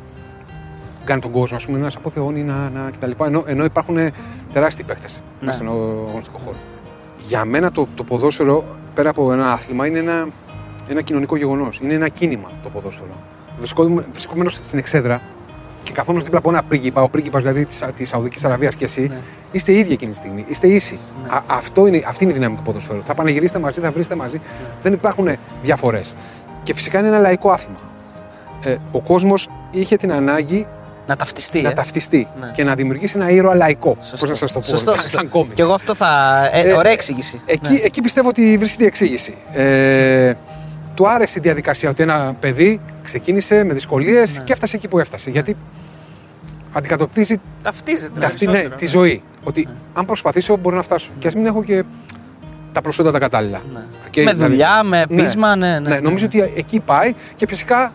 κάνει 1.06 1.22
τον 1.22 1.32
κόσμο, 1.32 1.58
ας 1.58 1.66
πούμε, 1.66 1.78
να 1.78 1.90
σε 1.90 1.98
αποθεώνει 2.00 2.44
να, 2.44 2.70
να 2.70 2.90
κτλ. 2.92 3.24
Ενώ, 3.24 3.44
ενώ 3.48 3.64
υπάρχουν 3.64 3.98
τεράστιοι 4.54 4.84
παίχτε 4.84 5.08
Ναι. 5.40 5.52
στον 5.52 5.68
αγωνιστικό 5.68 6.38
χώρο. 6.46 6.58
Για 7.24 7.46
μένα 7.46 7.72
το, 7.72 7.88
το 7.96 8.04
ποδόσφαιρο, 8.04 8.64
πέρα 8.94 9.10
από 9.10 9.32
ένα 9.34 9.52
άθλημα, 9.52 9.88
είναι 9.88 10.00
ένα, 10.00 10.28
ένα 10.88 11.02
κοινωνικό 11.02 11.36
γεγονός. 11.38 11.80
Είναι 11.84 11.94
ένα 11.94 12.08
κίνημα 12.08 12.50
το 12.64 12.70
ποδόσφαιρο. 12.70 13.16
Βρισκόμαι, 13.58 14.06
βρισκόμενος 14.12 14.54
στην 14.56 14.80
εξέδρα 14.80 15.22
και 15.88 15.94
καθόμαστε 15.94 16.24
δίπλα 16.24 16.40
από 16.40 16.50
ένα 16.50 16.64
πρίγκιπα, 16.64 17.02
ο 17.02 17.10
πρίγκιπας 17.10 17.42
δηλαδή 17.42 17.68
της 17.96 18.10
Σαουδικής 18.10 18.46
Αραβίας 18.46 18.76
και 18.76 18.86
εσύ, 18.86 19.02
Ναι. 19.02 19.18
είστε 19.52 19.72
ίδιοι 19.78 19.94
εκείνη 19.94 20.12
τη 20.12 20.18
στιγμή. 20.18 20.46
Είστε 20.48 20.68
ίσοι. 20.68 21.00
Α, 21.28 21.42
αυτό 21.48 21.88
είναι, 21.88 22.04
αυτή 22.08 22.24
είναι 22.24 22.32
η 22.34 22.36
δύναμη 22.36 22.56
του 22.56 22.62
ποδοσφαίρου. 22.62 23.04
Θα 23.06 23.14
πανηγυρίσετε 23.14 23.60
μαζί, 23.60 23.80
θα 23.82 23.92
βρίσετε 23.92 24.16
μαζί. 24.16 24.42
Δεν 24.84 24.94
υπάρχουν 24.94 25.30
διαφορές. 25.64 26.16
Και 26.64 26.74
φυσικά 26.74 27.00
είναι 27.00 27.08
ένα 27.08 27.20
λαϊκό 27.20 27.50
άθλημα. 27.52 27.80
Ε, 28.64 28.76
ο 28.92 29.02
κόσμος 29.02 29.48
είχε 29.72 29.96
την 29.98 30.12
ανάγκη 30.12 30.68
Να 31.08 31.16
ταυτιστεί. 31.16 31.62
να 31.62 31.70
ε. 31.70 31.74
ταυτιστεί 31.74 32.28
Ναι. 32.40 32.52
και 32.54 32.64
να 32.64 32.76
δημιουργήσει 32.76 33.18
ένα 33.20 33.30
ήρωα 33.30 33.56
λαϊκό. 33.56 33.98
Σωστό. 34.02 34.26
Πώ 34.26 34.32
να 34.32 34.38
σας 34.38 34.52
το 34.52 34.60
πω, 34.60 34.66
Σωστό, 34.66 34.90
σαν, 34.92 35.00
σωστό. 35.00 35.18
σαν 35.18 35.30
κόμικ. 35.30 35.54
Και 35.54 35.62
εγώ 35.62 35.74
αυτό 35.74 35.96
θα. 35.96 36.40
Ε, 36.54 36.62
Ε, 36.70 36.74
ωραία 36.74 36.92
ε, 36.92 36.94
εξήγηση. 36.94 37.42
Εκεί, 37.46 37.72
Ναι. 37.74 37.80
εκεί 37.84 38.02
πιστεύω 38.02 38.30
ότι 38.30 38.58
βρίσκεται 38.58 38.84
η 38.84 38.88
εξήγηση. 38.88 39.34
Ε, 39.54 40.34
του 40.94 41.10
άρεσε 41.10 41.40
η 41.40 41.42
διαδικασία 41.42 41.90
ότι 41.90 42.04
ένα 42.04 42.36
παιδί 42.40 42.80
ξεκίνησε 43.04 43.64
με 43.64 43.74
δυσκολίες 43.74 44.38
Ναι. 44.38 44.44
και 44.44 44.54
έφτασε 44.54 44.76
εκεί 44.76 44.88
που 44.88 45.00
έφτασε. 45.00 45.30
Γιατί 45.30 45.56
αντικατοπτρίζει 46.78 47.40
Ταυτίζεται. 47.64 48.26
αυτή, 48.26 48.46
ναι, 48.46 48.52
περισσότερο. 48.52 48.80
τη 48.80 48.86
ζωή. 48.86 49.22
Ότι 49.44 49.68
αν 49.94 50.06
προσπαθήσω 50.06 50.58
μπορώ 50.58 50.76
να 50.76 50.82
φτάσω. 50.82 51.12
Και 51.20 51.28
ας 51.28 51.36
μην 51.36 51.46
έχω 51.46 51.64
και 51.64 51.84
τα 52.74 52.82
προσόντα 52.82 53.12
τα 53.12 53.20
κατάλληλα. 53.20 53.62
Ναι. 53.74 53.80
Και 54.10 54.24
με 54.24 54.32
δηλαδή- 54.32 54.50
δουλειά, 54.52 54.84
με 54.84 55.06
Ναι. 55.10 55.22
πείσμα, 55.22 55.56
ναι, 55.56 55.80
ναι. 55.80 55.90
Ναι, 55.90 56.00
νομίζω 56.00 56.26
ότι 56.26 56.52
εκεί 56.56 56.80
πάει 56.80 57.14
και 57.36 57.48
φυσικά 57.48 57.92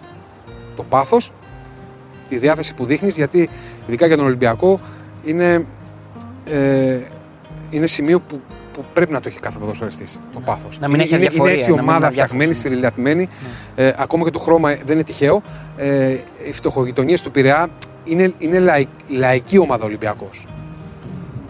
το 0.76 0.82
πάθος, 0.82 1.32
η 2.28 2.36
διάθεση 2.36 2.74
που 2.74 2.84
δείχνεις, 2.84 3.16
γιατί 3.16 3.48
ειδικά 3.86 4.06
για 4.06 4.16
τον 4.16 4.26
Ολυμπιακό 4.26 4.80
είναι, 5.24 5.66
ε, 6.50 6.98
είναι 7.70 7.86
σημείο 7.86 8.20
που, 8.20 8.40
που 8.72 8.84
πρέπει 8.94 9.12
να 9.12 9.20
το 9.20 9.28
έχει 9.28 9.40
κάθε 9.40 9.58
ποδοσφαιριστής. 9.58 10.20
Το 10.32 10.40
πάθος. 10.40 10.78
Να 10.80 10.88
μην 10.88 11.00
έχει 11.00 11.08
είναι, 11.08 11.16
αδιαφορία, 11.16 11.52
είναι 11.52 11.60
έτσι 11.60 11.70
η 11.70 11.74
να 11.74 11.76
μην 11.76 11.84
είναι 11.84 11.92
ομάδα 11.92 12.06
αδιάφορος. 12.06 12.30
φτιαγμένη, 12.30 12.54
σφυριλατημένη. 12.54 13.28
Ε, 13.76 13.92
ακόμα 13.96 14.24
και 14.24 14.30
το 14.30 14.38
χρώμα 14.38 14.68
δεν 14.68 14.94
είναι 14.94 15.04
τυχαίο. 15.04 15.42
Ε, 15.76 16.10
οι 16.48 16.52
φτωχογειτονίες 16.52 17.22
του 17.22 17.30
Πειραιά 17.30 17.68
είναι, 18.04 18.32
είναι 18.38 18.58
λαϊ- 18.58 18.86
λαϊκή 19.08 19.58
ομάδα 19.58 19.84
Ολυμπιακός. 19.84 20.46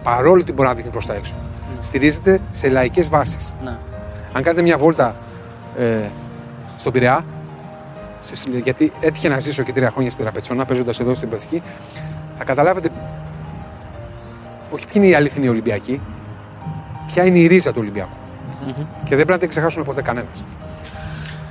Παρόλο 0.02 0.40
ότι 0.40 0.52
μπορεί 0.52 0.68
να 0.68 0.74
δείχνει 0.74 0.90
προς 0.90 1.06
τα 1.06 1.14
έξω. 1.14 1.34
Στηρίζεται 1.80 2.40
σε 2.50 2.68
λαϊκές 2.68 3.08
βάσεις. 3.08 3.54
Ναι. 3.64 3.76
Αν 4.32 4.42
κάνετε 4.42 4.62
μια 4.62 4.78
βόλτα 4.78 5.16
ε, 5.78 5.98
στον 6.76 6.92
Πειραιά, 6.92 7.24
σε 8.20 8.36
συλλο- 8.36 8.58
γιατί 8.58 8.92
έτυχε 9.00 9.28
να 9.28 9.38
ζήσω 9.38 9.62
και 9.62 9.72
τρία 9.72 9.90
χρόνια 9.90 10.10
στη 10.10 10.22
Ραπετσόνα, 10.22 10.64
παίζοντας 10.64 11.00
εδώ 11.00 11.14
στην 11.14 11.28
Πεθική, 11.28 11.62
θα 12.38 12.44
καταλάβετε 12.44 12.88
όχι 14.70 14.84
ποιοι 14.84 14.92
είναι 14.94 15.06
οι 15.06 15.14
αληθινοί 15.14 15.48
Ολυμπιακοί, 15.48 16.00
ποια 17.06 17.24
είναι 17.24 17.38
η 17.38 17.46
ρίζα 17.46 17.70
του 17.72 17.78
ολυμπιακου 17.80 18.16
Και 19.04 19.16
δεν 19.16 19.16
πρέπει 19.16 19.30
να 19.30 19.38
την 19.38 19.48
ξεχάσουν 19.48 19.82
ποτέ 19.84 20.02
κανένας. 20.02 20.44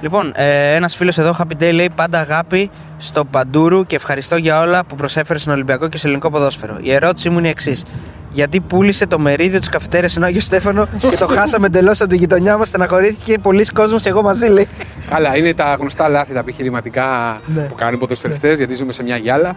Λοιπόν, 0.01 0.31
ε, 0.35 0.73
ένας 0.75 0.95
φίλος 0.95 1.17
εδώ, 1.17 1.35
Happy 1.39 1.63
Day, 1.63 1.71
λέει 1.73 1.89
πάντα 1.95 2.19
αγάπη 2.19 2.69
στο 3.03 3.25
Παντούρου 3.25 3.85
και 3.85 3.95
ευχαριστώ 3.95 4.35
για 4.35 4.59
όλα 4.59 4.83
που 4.85 4.95
προσέφερε 4.95 5.39
στον 5.39 5.53
Ολυμπιακό 5.53 5.87
και 5.87 5.97
στο 5.97 6.07
ελληνικό 6.07 6.29
ποδόσφαιρο. 6.29 6.77
Η 6.81 6.93
ερώτησή 6.93 7.29
μου 7.29 7.37
είναι 7.37 7.47
η 7.47 7.49
εξής. 7.49 7.83
Γιατί 8.31 8.59
πούλησε 8.59 9.07
το 9.07 9.19
μερίδιο 9.19 9.59
της 9.59 9.69
καφετέρια 9.69 10.09
στον 10.09 10.23
Άγιος 10.23 10.43
Στέφανο 10.43 10.87
και 10.97 11.17
το 11.17 11.27
χάσαμε 11.27 11.65
εντελώς 11.65 12.01
από 12.01 12.09
τη 12.09 12.15
γειτονιά 12.17 12.57
μας, 12.57 12.67
στεναχωρήθηκε 12.67 13.37
πολλοί 13.37 13.65
κόσμος 13.65 14.01
και 14.01 14.09
εγώ 14.09 14.21
μαζί, 14.21 14.47
λέει. 14.47 14.67
Καλά, 15.09 15.37
είναι 15.37 15.53
τα 15.53 15.75
γνωστά 15.79 16.07
λάθη, 16.09 16.33
τα 16.33 16.39
επιχειρηματικά 16.39 17.39
Ναι. 17.45 17.61
που 17.61 17.75
κάνουν 17.75 17.93
οι 17.93 17.97
ποδοσφαιριστές, 17.97 18.57
γιατί 18.57 18.73
ζούμε 18.73 18.91
σε 18.93 19.03
μια 19.03 19.17
γυάλα. 19.17 19.55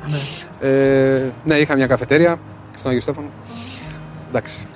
Ε, 0.61 0.68
ναι, 1.45 1.55
είχα 1.55 1.74
μια 1.76 1.86
καφετέρια 1.86 2.38
στον 2.76 2.90
Άγιο 2.90 3.03
Στέφανο. 3.03 3.26
Εντάξει. 4.28 4.66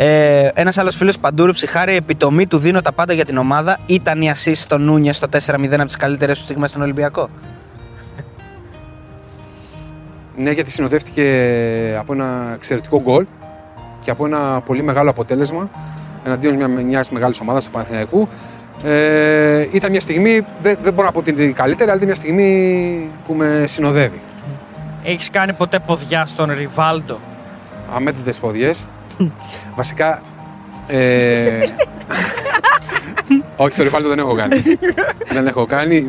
Ε, 0.00 0.48
Ένας 0.54 0.78
άλλος 0.78 0.96
φίλος 0.96 1.18
Παντούρου 1.18 1.52
ψυχάρει, 1.52 1.94
επιτομή 1.94 2.46
του 2.46 2.58
δίνω 2.58 2.80
τα 2.80 2.92
πάντα 2.92 3.12
για 3.12 3.24
την 3.24 3.36
ομάδα. 3.36 3.78
Ήταν 3.86 4.22
η 4.22 4.32
assist 4.34 4.54
στο 4.54 4.78
Νούνια 4.78 5.12
στο 5.12 5.26
4-0 5.46 5.72
από 5.72 5.84
τις 5.84 5.96
καλύτερες 5.96 6.38
του 6.38 6.44
στιγμές 6.44 6.70
στον 6.70 6.82
Ολυμπιακό. 6.82 7.28
Ναι, 10.36 10.50
γιατί 10.50 10.70
συνοδεύτηκε 10.70 11.24
από 11.98 12.12
ένα 12.12 12.52
εξαιρετικό 12.54 13.00
γκολ 13.00 13.26
και 14.00 14.10
από 14.10 14.26
ένα 14.26 14.60
πολύ 14.60 14.82
μεγάλο 14.82 15.10
αποτέλεσμα 15.10 15.70
εναντίον 16.24 16.54
μια 16.54 16.68
μιας 16.68 17.10
μεγάλης 17.10 17.40
ομάδας 17.40 17.64
του 17.64 17.70
Παναθηναϊκού. 17.70 18.28
Ε, 18.84 19.66
ήταν 19.72 19.90
μια 19.90 20.00
στιγμή, 20.00 20.46
δεν, 20.62 20.78
δεν 20.82 20.92
μπορώ 20.92 21.06
να 21.06 21.12
πω 21.12 21.18
ότι 21.18 21.30
είναι 21.30 21.42
η 21.42 21.52
καλύτερη, 21.52 21.90
αλλά 21.90 21.96
ήταν 21.96 22.06
μια 22.06 22.16
στιγμή 22.16 23.10
που 23.26 23.34
με 23.34 23.64
συνοδεύει. 23.66 24.22
Έχεις 25.04 25.30
κάνει 25.30 25.52
ποτέ 25.52 25.78
ποδιά 25.78 26.26
στον 26.26 26.52
Ριβάλντο; 26.52 27.18
Αμέτρητες 27.94 28.38
ποδιές. 28.38 28.86
Βασικά, 29.74 30.20
ε, 30.86 31.60
όχι, 33.56 33.72
στο 33.72 33.82
Ριβάλτο 33.82 34.08
δεν 34.08 34.18
έχω 34.18 34.34
κάνει. 34.34 34.62
δεν 35.28 35.46
έχω 35.46 35.64
κάνει. 35.64 36.08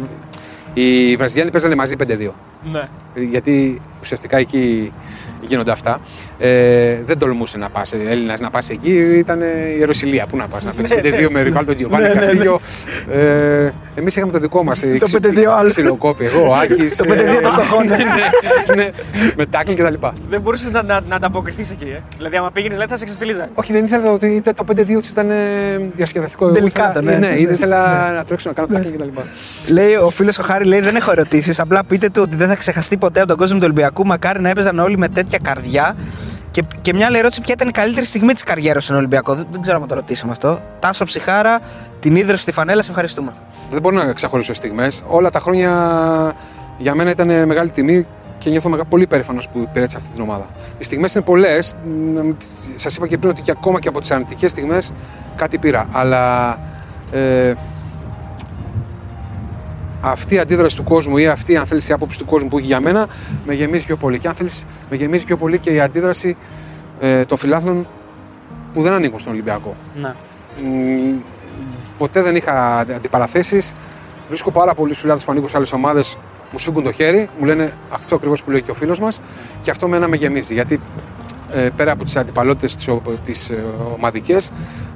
Οι 0.74 1.16
Βραζιλιάνοι 1.16 1.52
παίζανε 1.52 1.76
μαζί 1.76 1.96
5-2. 2.00 2.30
Ναι. 2.72 2.88
γιατί 3.16 3.82
ουσιαστικά 4.02 4.38
εκεί 4.38 4.94
γίνονται 5.42 5.72
αυτά. 5.72 6.00
Ε, 6.42 6.98
δεν 7.06 7.18
τολμούσε 7.18 7.58
να 7.58 7.70
πας 7.70 7.94
Έλληνας 8.10 8.40
να 8.40 8.50
πας 8.50 8.70
εκεί, 8.70 8.92
ήταν 9.18 9.42
η 9.42 9.76
Ιεροσιλία. 9.78 10.26
Πού 10.26 10.38
να 10.38 10.48
πας 10.48 10.64
να 10.64 10.72
παίξεις 10.72 10.98
5-2 10.98 11.30
με 11.32 11.42
Ριβάλτο 11.42 11.76
Τζιοβάνι 11.76 12.04
Ναι, 12.04 12.08
ναι, 12.10 12.14
ναι. 12.14 12.22
Καστίγιο. 12.26 12.60
Ε, 13.12 13.70
Εμείς 13.96 14.16
είχαμε 14.16 14.32
το 14.32 14.40
δικό 14.40 14.64
μας. 14.64 14.80
Το 14.80 15.08
5-2 15.22 15.44
άλλο. 15.58 15.70
Ξυλοκόπη. 15.70 16.26
Εγώ, 16.26 16.50
ο 16.50 16.54
Άκης. 16.56 16.96
Το 16.96 17.06
5-2 17.08 17.42
των 17.42 17.52
φτωχών. 17.52 17.86
ναι, 17.88 17.96
ναι, 18.76 18.90
με 19.38 19.46
τάκλι 19.46 19.76
κτλ. 19.76 19.94
Δεν 20.30 20.42
μπορούσες 20.42 20.72
να, 20.72 20.84
να, 20.84 21.02
να 21.10 21.16
ανταποκριθείς 21.16 21.72
εκεί. 21.72 21.84
Ε; 21.84 22.02
Δηλαδή, 22.18 22.36
άμα 22.38 22.52
πήγαινες, 22.52 22.74
δηλαδή, 22.76 22.92
θα 22.92 22.98
σε 22.98 23.06
ξεφτυλίζανε. 23.06 23.50
Όχι, 23.54 23.74
δεν 23.74 23.86
ήθελα 23.86 24.12
ότι 24.12 24.28
ήταν 24.28 24.54
το 24.56 24.66
5-2 24.72 24.86
τους 25.00 25.10
ήταν 25.10 25.30
ε, 25.30 25.36
διασκεδαστικό. 25.96 26.46
Εγώ 26.46 26.54
Τελικάτο, 26.54 27.00
ήθελα- 27.00 27.18
ναι. 27.20 27.28
Ναι, 27.28 27.40
ήδη 27.40 27.54
ήθελα 27.54 28.12
να 28.12 28.24
τρέξω 28.24 28.50
να 28.50 28.56
κάνω 28.56 28.68
τάκλι 28.68 28.92
κτλ. 28.92 29.08
Λέει 29.74 29.94
ο 29.96 30.10
φίλος 30.10 30.38
ο 30.40 30.44
Χάρη, 30.44 30.66
λέει: 30.66 30.80
Δεν 30.80 30.96
έχω 30.96 31.12
ερωτήσεις. 31.12 31.60
Απλά 31.60 31.84
πείτε 31.84 32.10
του 32.10 32.22
ότι 32.26 32.36
δεν 32.36 32.48
θα 32.48 32.56
ξεχαστεί 32.56 32.98
ποτέ 32.98 33.20
από 33.20 33.28
τον 33.30 33.38
κόσμο 33.38 33.56
του 33.58 33.64
Ολυμπιακού. 33.66 34.06
Μακάρι 34.06 34.42
να 34.42 34.50
έπαιζαν 34.50 34.80
όλοι 34.80 34.98
με 34.98 35.08
τέτοια 35.08 35.40
καρδιά. 35.44 35.96
Και, 36.52 36.64
και 36.82 36.94
μια 36.94 37.06
άλλη 37.06 37.18
ερώτηση: 37.18 37.42
Ποια 37.42 37.54
ήταν 37.54 37.68
η 37.68 37.72
καλύτερη 37.72 38.06
στιγμή 38.06 38.34
της 38.34 38.44
καριέρας 38.44 38.84
στον 38.84 38.96
Ολυμπιακό; 38.96 39.36
Δεν, 39.36 39.48
δεν 39.52 39.62
ξέρω 39.62 39.82
αν 39.82 39.88
το 39.88 39.96
ρωτήσαμε 39.96 40.32
αυτό. 40.32 40.62
Τάσο 40.80 41.06
Ψυχάρα, 41.06 41.60
την 42.00 42.16
ίδρυση 42.16 42.42
στη 42.42 42.52
φανέλα, 42.52 42.82
σε 42.82 42.90
ευχαριστούμε. 42.90 43.34
Δεν 43.72 43.82
μπορώ 43.82 43.96
να 43.96 44.14
ξεχωρίσω 44.14 44.54
στιγμές. 44.54 45.04
Όλα 45.08 45.30
τα 45.30 45.40
χρόνια 45.40 45.72
για 46.78 46.96
μένα 46.96 47.10
ήταν 47.10 47.28
μεγάλη 47.48 47.70
τιμή 47.70 48.06
και 48.40 48.50
νιώθω 48.50 48.70
μεγα- 48.70 48.86
πολύ 48.86 49.08
περήφανο 49.08 49.42
που 49.54 49.60
υπηρέτησα 49.60 49.98
αυτή 49.98 50.10
την 50.14 50.22
ομάδα. 50.22 50.46
Οι 50.78 50.84
στιγμές 50.84 51.14
είναι 51.16 51.24
πολλές. 51.24 51.74
Σας 52.76 52.96
είπα 52.96 53.08
και 53.08 53.18
πριν 53.18 53.32
ότι 53.32 53.42
και 53.42 53.52
ακόμα 53.52 53.80
και 53.80 53.88
από 53.88 54.00
τις 54.02 54.12
αρνητικές 54.12 54.52
στιγμές 54.52 54.92
κάτι 55.36 55.58
πήρα. 55.58 55.88
Αλλά 55.92 56.52
ε, 57.12 57.54
αυτή 60.02 60.36
η 60.36 60.40
αντίδραση 60.40 60.76
του 60.76 60.84
κόσμου 60.84 61.18
ή 61.18 61.28
αυτή 61.28 61.58
αν 61.58 61.66
θέλεις 61.66 61.90
η 61.90 61.94
άποψη 61.94 62.18
του 62.20 62.26
κόσμου 62.26 62.48
που 62.48 62.58
έχει 62.58 62.68
για 62.68 62.80
μένα 62.80 63.08
με 63.46 63.54
γεμίζει 63.54 63.86
πιο 63.86 63.96
πολύ. 63.96 64.20
Και 64.20 64.28
αν 64.28 64.34
θέλεις 64.34 64.66
με 64.90 64.96
γεμίζει 64.96 65.26
πιο 65.26 65.38
πολύ 65.38 65.58
και 65.58 65.70
η 65.70 65.80
αντίδραση 65.80 66.38
ε, 67.00 67.26
των 67.26 67.38
φιλάθλων 67.38 67.88
που 68.74 68.82
δεν 68.82 68.94
ανήκουν 68.94 69.20
στον 69.20 69.32
Ολυμπιακό. 69.34 69.76
Ναι. 70.02 70.14
Μ, 70.64 71.18
ποτέ 71.98 72.22
δεν 72.22 72.36
είχα 72.36 72.78
αντιπαραθέσεις. 72.80 73.74
Βρίσκω 74.28 74.52
πάρα 74.52 74.74
πολλούς 74.74 75.00
φιλάδε 75.00 75.20
που 75.26 75.32
ανήκουν 75.32 75.50
σε 75.50 75.58
άλλες 75.58 75.72
ομάδες, 75.74 76.18
μου 76.52 76.60
σφίγγουν 76.60 76.84
το 76.84 76.92
χέρι, 76.92 77.30
μου 77.40 77.46
λένε 77.46 77.72
αυτό 77.90 78.16
ακριβώς 78.16 78.44
που 78.44 78.52
λέει 78.52 78.62
και 78.62 78.72
ο 78.72 78.74
φίλος 78.74 79.00
μας 79.00 79.22
και 79.62 79.72
αυτό 79.72 79.88
με 79.88 79.98
ένα 79.98 80.08
με 80.08 80.16
γεμίζει. 80.16 80.54
Γιατί 80.54 80.80
ε, 81.54 81.70
πέρα 81.76 81.92
από 81.92 82.04
τις 82.04 82.16
αντιπαλότητες 82.16 82.76
τις 83.26 83.50
ε, 83.50 83.64
ομαδικές. 83.96 84.52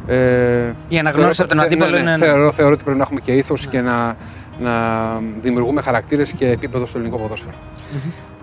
Ε, 0.08 0.72
Η 0.88 0.98
αναγνώριση 1.00 1.42
από 1.42 1.50
τον 1.50 1.60
θε- 1.60 1.68
αντίπαλο 1.68 1.92
ναι, 1.92 1.98
ναι, 1.98 2.02
είναι- 2.10 2.18
Ναι. 2.18 2.26
Θεωρώ, 2.26 2.52
θεωρώ 2.52 2.74
ότι 2.74 2.84
πρέπει 2.84 2.98
να 2.98 3.04
έχουμε 3.04 3.20
και 3.20 3.32
ήθος 3.32 3.68
και 3.68 3.82
να, 3.82 4.16
να 4.60 4.72
δημιουργούμε 5.42 5.82
χαρακτήρες 5.82 6.32
και 6.32 6.50
επίπεδο 6.50 6.86
στο 6.86 6.98
ελληνικό 6.98 7.22
ποδόσφαιρο. 7.22 7.56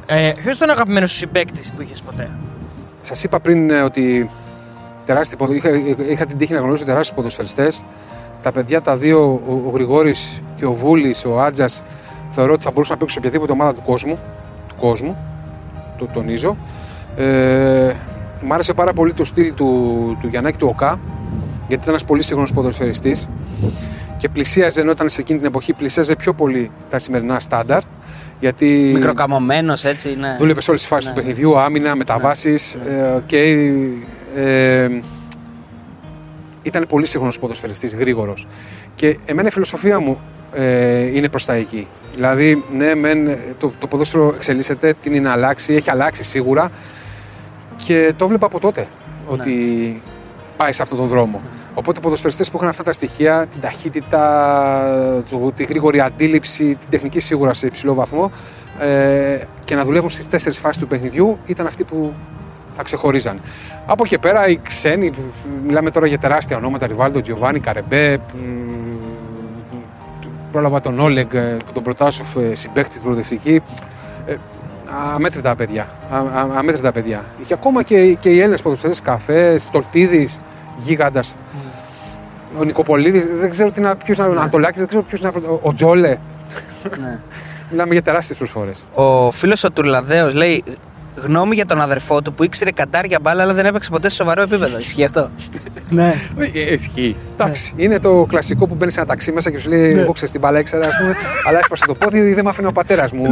Ε, 0.06 0.32
Ποιος 0.36 0.56
ήταν 0.56 0.68
ο 0.68 0.72
αγαπημένος 0.72 1.10
σου 1.10 1.16
συμπέκτη 1.16 1.60
που 1.76 1.82
είχες 1.82 2.00
ποτέ; 2.02 2.30
Σας 3.02 3.24
είπα 3.24 3.40
πριν 3.40 3.70
ε, 3.70 3.80
ότι 3.82 4.30
τεράστιοι 5.06 5.36
ποδο- 5.36 5.54
είχα, 5.54 5.68
είχα 6.10 6.26
την 6.26 6.38
τύχη 6.38 6.52
να 6.52 6.60
γνωρίσω 6.60 6.84
τεράστιους 6.84 7.16
ποδοσφαιριστές. 7.16 7.84
Τα 8.42 8.52
παιδιά 8.52 8.80
τα 8.82 8.96
δύο, 8.96 9.40
ο, 9.48 9.52
ο 9.66 9.70
Γρηγόρης 9.70 10.42
και 10.56 10.64
ο 10.66 10.72
Βούλης, 10.72 11.24
ο 11.24 11.40
Άτζα, 11.40 11.68
θεωρώ 12.30 12.52
ότι 12.52 12.62
θα 12.62 12.70
μπορούσαν 12.70 12.92
να 12.94 12.98
παίξουν 13.00 13.22
σε 13.22 13.28
οποιαδήποτε 13.28 13.52
ομάδα 13.52 13.74
του 13.74 13.82
κόσμου. 13.86 14.18
Του 14.68 14.74
κόσμου 14.80 15.16
το 15.98 16.06
τονίζω. 16.14 16.56
Ε, 17.16 17.92
μ' 18.44 18.52
άρεσε 18.52 18.72
πάρα 18.72 18.92
πολύ 18.92 19.12
το 19.12 19.24
στυλ 19.24 19.54
του, 19.54 19.66
του 20.20 20.26
Γιαννάκη 20.28 20.56
του 20.58 20.68
ΟΚΑ, 20.70 20.98
γιατί 21.68 21.82
ήταν 21.82 21.88
ένας 21.94 22.04
πολύ 22.04 22.22
σύγχρονος 22.22 22.52
ποδοσφαιριστής 22.52 23.28
και 24.20 24.28
πλησίαζε, 24.28 24.80
ενώ 24.80 24.90
ήταν 24.90 25.08
σε 25.08 25.20
εκείνη 25.20 25.38
την 25.38 25.48
εποχή, 25.48 25.72
πλησίαζε 25.72 26.16
πιο 26.16 26.32
πολύ 26.32 26.70
στα 26.78 26.98
σημερινά 26.98 27.40
στάνταρ. 27.40 27.82
Γιατί 28.40 28.90
Μικροκαμωμένο 28.94 29.74
έτσι, 29.82 30.16
ναι. 30.18 30.36
Δούλευες 30.38 30.64
σε 30.64 30.70
όλες 30.70 30.82
τις 30.82 30.90
φάσεις 30.90 31.06
Ναι. 31.08 31.14
του 31.14 31.20
παιχνιδιού, 31.20 31.58
άμυνα, 31.58 31.94
μεταβάσεις 31.96 32.78
και 33.26 33.38
ε, 34.34 34.88
ήταν 36.62 36.86
πολύ 36.88 37.06
σύγχρονος 37.06 37.38
ποδοσφαιριστής, 37.38 37.94
γρήγορος. 37.94 38.46
Και 38.94 39.18
εμένα 39.24 39.48
η 39.48 39.50
φιλοσοφία 39.50 40.00
μου 40.00 40.20
ε, 40.52 41.16
είναι 41.16 41.28
προς 41.28 41.44
τα 41.44 41.52
εκεί. 41.52 41.86
Δηλαδή, 42.14 42.64
ναι, 42.72 42.94
μεν, 42.94 43.36
το, 43.58 43.72
το 43.78 43.86
ποδόσφαιρο 43.86 44.32
εξελίσσεται, 44.34 44.94
την 45.02 45.14
είναι 45.14 45.28
να 45.28 45.32
αλλάξει, 45.32 45.74
έχει 45.74 45.90
αλλάξει 45.90 46.24
σίγουρα 46.24 46.70
και 47.76 48.12
το 48.16 48.28
βλέπα 48.28 48.46
από 48.46 48.60
τότε 48.60 48.86
ότι 49.26 50.02
πάει 50.60 50.72
σε 50.72 50.82
αυτόν 50.82 50.98
τον 50.98 51.06
δρόμο. 51.06 51.40
Οπότε 51.74 51.98
οι 51.98 52.02
ποδοσφαιριστές 52.02 52.50
που 52.50 52.56
είχαν 52.56 52.68
αυτά 52.68 52.82
τα 52.82 52.92
στοιχεία, 52.92 53.46
την 53.52 53.60
ταχύτητα, 53.60 55.22
το- 55.30 55.52
τη 55.56 55.64
γρήγορη 55.64 56.00
αντίληψη, 56.00 56.64
την 56.64 56.90
τεχνική 56.90 57.20
σίγουρα 57.20 57.52
σε 57.54 57.66
υψηλό 57.66 57.94
βαθμό 57.94 58.30
ε, 58.80 59.38
και 59.64 59.74
να 59.74 59.84
δουλεύουν 59.84 60.10
στις 60.10 60.28
τέσσερις 60.28 60.58
φάσεις 60.58 60.78
του 60.82 60.86
παιχνιδιού 60.88 61.38
ήταν 61.46 61.66
αυτοί 61.66 61.84
που 61.84 62.12
θα 62.76 62.82
ξεχωρίζαν. 62.82 63.40
Από 63.86 64.02
εκεί 64.04 64.18
πέρα 64.18 64.48
οι 64.48 64.56
ξένοι, 64.62 65.10
που- 65.10 65.20
μιλάμε 65.66 65.90
τώρα 65.90 66.06
για 66.06 66.18
τεράστια 66.18 66.56
ονόματα, 66.56 66.86
Ριβάλντο, 66.86 67.20
Τζιοβάνι, 67.20 67.60
Καρεμπέ, 67.60 68.16
μ, 68.16 68.40
πρόλαβα 70.52 70.80
τον 70.80 71.00
Όλεγκ, 71.00 71.34
ε, 71.34 71.56
τον 71.74 71.82
Προτάσοφ, 71.82 72.36
ε, 72.36 72.54
συμπαίχτη 72.54 72.90
στην 72.92 73.02
προοδευτική. 73.04 73.60
Ε, 74.26 74.36
αμέτρητα 75.14 75.54
παιδιά. 75.56 75.86
Α, 76.10 76.16
α, 76.18 76.48
αμέτρητα 76.56 76.92
παιδιά. 76.92 77.24
Και 77.46 77.54
ακόμα 77.54 77.82
και, 77.82 78.12
και 78.14 78.28
οι 78.30 78.38
Έλληνες 78.38 78.62
ποδοσφαιριστές, 78.62 79.06
Καφέ, 79.12 79.58
Στολτίδης, 79.58 80.40
Γίγαντας. 80.84 81.34
Ο 82.58 82.64
Νικοπολίδης, 82.64 83.26
δεν 83.26 83.50
ξέρω 83.50 83.70
τι 83.70 83.80
να, 83.80 83.96
ποιος 83.96 84.18
να, 84.18 84.26
ο 84.26 84.30
Ανατολάκης, 84.30 84.78
δεν 84.78 84.88
ξέρω 84.88 85.02
ποιος 85.02 85.20
να, 85.20 85.28
ο, 85.28 85.58
ο 85.62 85.74
Τζόλε. 85.74 86.18
Ναι. 87.00 87.18
Μιλάμε 87.70 87.92
για 87.92 88.02
τεράστιες 88.02 88.38
προσφορέ. 88.38 88.70
Ο 88.94 89.30
φίλος 89.30 89.64
ο 89.64 89.70
Τουρλαδέος 89.70 90.34
λέει 90.34 90.64
γνώμη 91.16 91.54
για 91.54 91.66
τον 91.66 91.80
αδερφό 91.80 92.22
του 92.22 92.32
που 92.34 92.44
ήξερε 92.44 92.70
καντάρια 92.70 93.18
μπάλα 93.22 93.42
αλλά 93.42 93.54
δεν 93.54 93.66
έπαιξε 93.66 93.90
ποτέ 93.90 94.08
σε 94.08 94.14
σοβαρό 94.14 94.42
επίπεδο. 94.42 94.78
Ισχύει 94.78 95.04
αυτό; 95.04 95.30
ναι. 95.90 96.14
Ε, 96.54 96.72
Ισχύει. 96.72 97.16
Εντάξει, 97.32 97.72
είναι 97.76 97.98
το 97.98 98.26
κλασικό 98.28 98.66
που 98.66 98.74
μπαίνει 98.74 98.90
σε 98.90 98.98
ένα 99.00 99.08
ταξί 99.08 99.32
μέσα 99.32 99.50
και 99.50 99.58
σου 99.58 99.68
λέει: 99.68 99.98
Εγώ 99.98 100.12
ξέρω 100.12 100.30
την 100.30 100.40
μπάλα, 100.40 100.58
ήξερα, 100.58 100.86
ας 100.86 100.96
πούμε, 101.00 101.14
αλλά 101.46 101.58
έσπασε 101.58 101.86
το 101.86 101.94
πόδι, 101.94 102.32
δεν 102.34 102.44
με 102.44 102.50
άφηνε 102.50 102.66
ο 102.66 102.72
πατέρας 102.72 103.12
μου. 103.12 103.24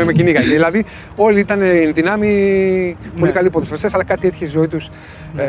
ε, 0.00 0.04
με 0.04 0.12
κυνήγαγε. 0.12 0.48
Δηλαδή, 0.48 0.84
όλοι 1.16 1.40
ήταν 1.40 1.60
εν 1.60 1.92
δυνάμει 1.94 2.96
πολύ 3.18 3.32
καλοί 3.32 3.50
ποδοσφαιριστές, 3.50 3.94
αλλά 3.94 4.04
κάτι 4.04 4.26
έτυχε 4.26 4.44
στη 4.44 4.54
ζωή 4.54 4.68
τους. 4.68 4.90
Ε, 5.36 5.44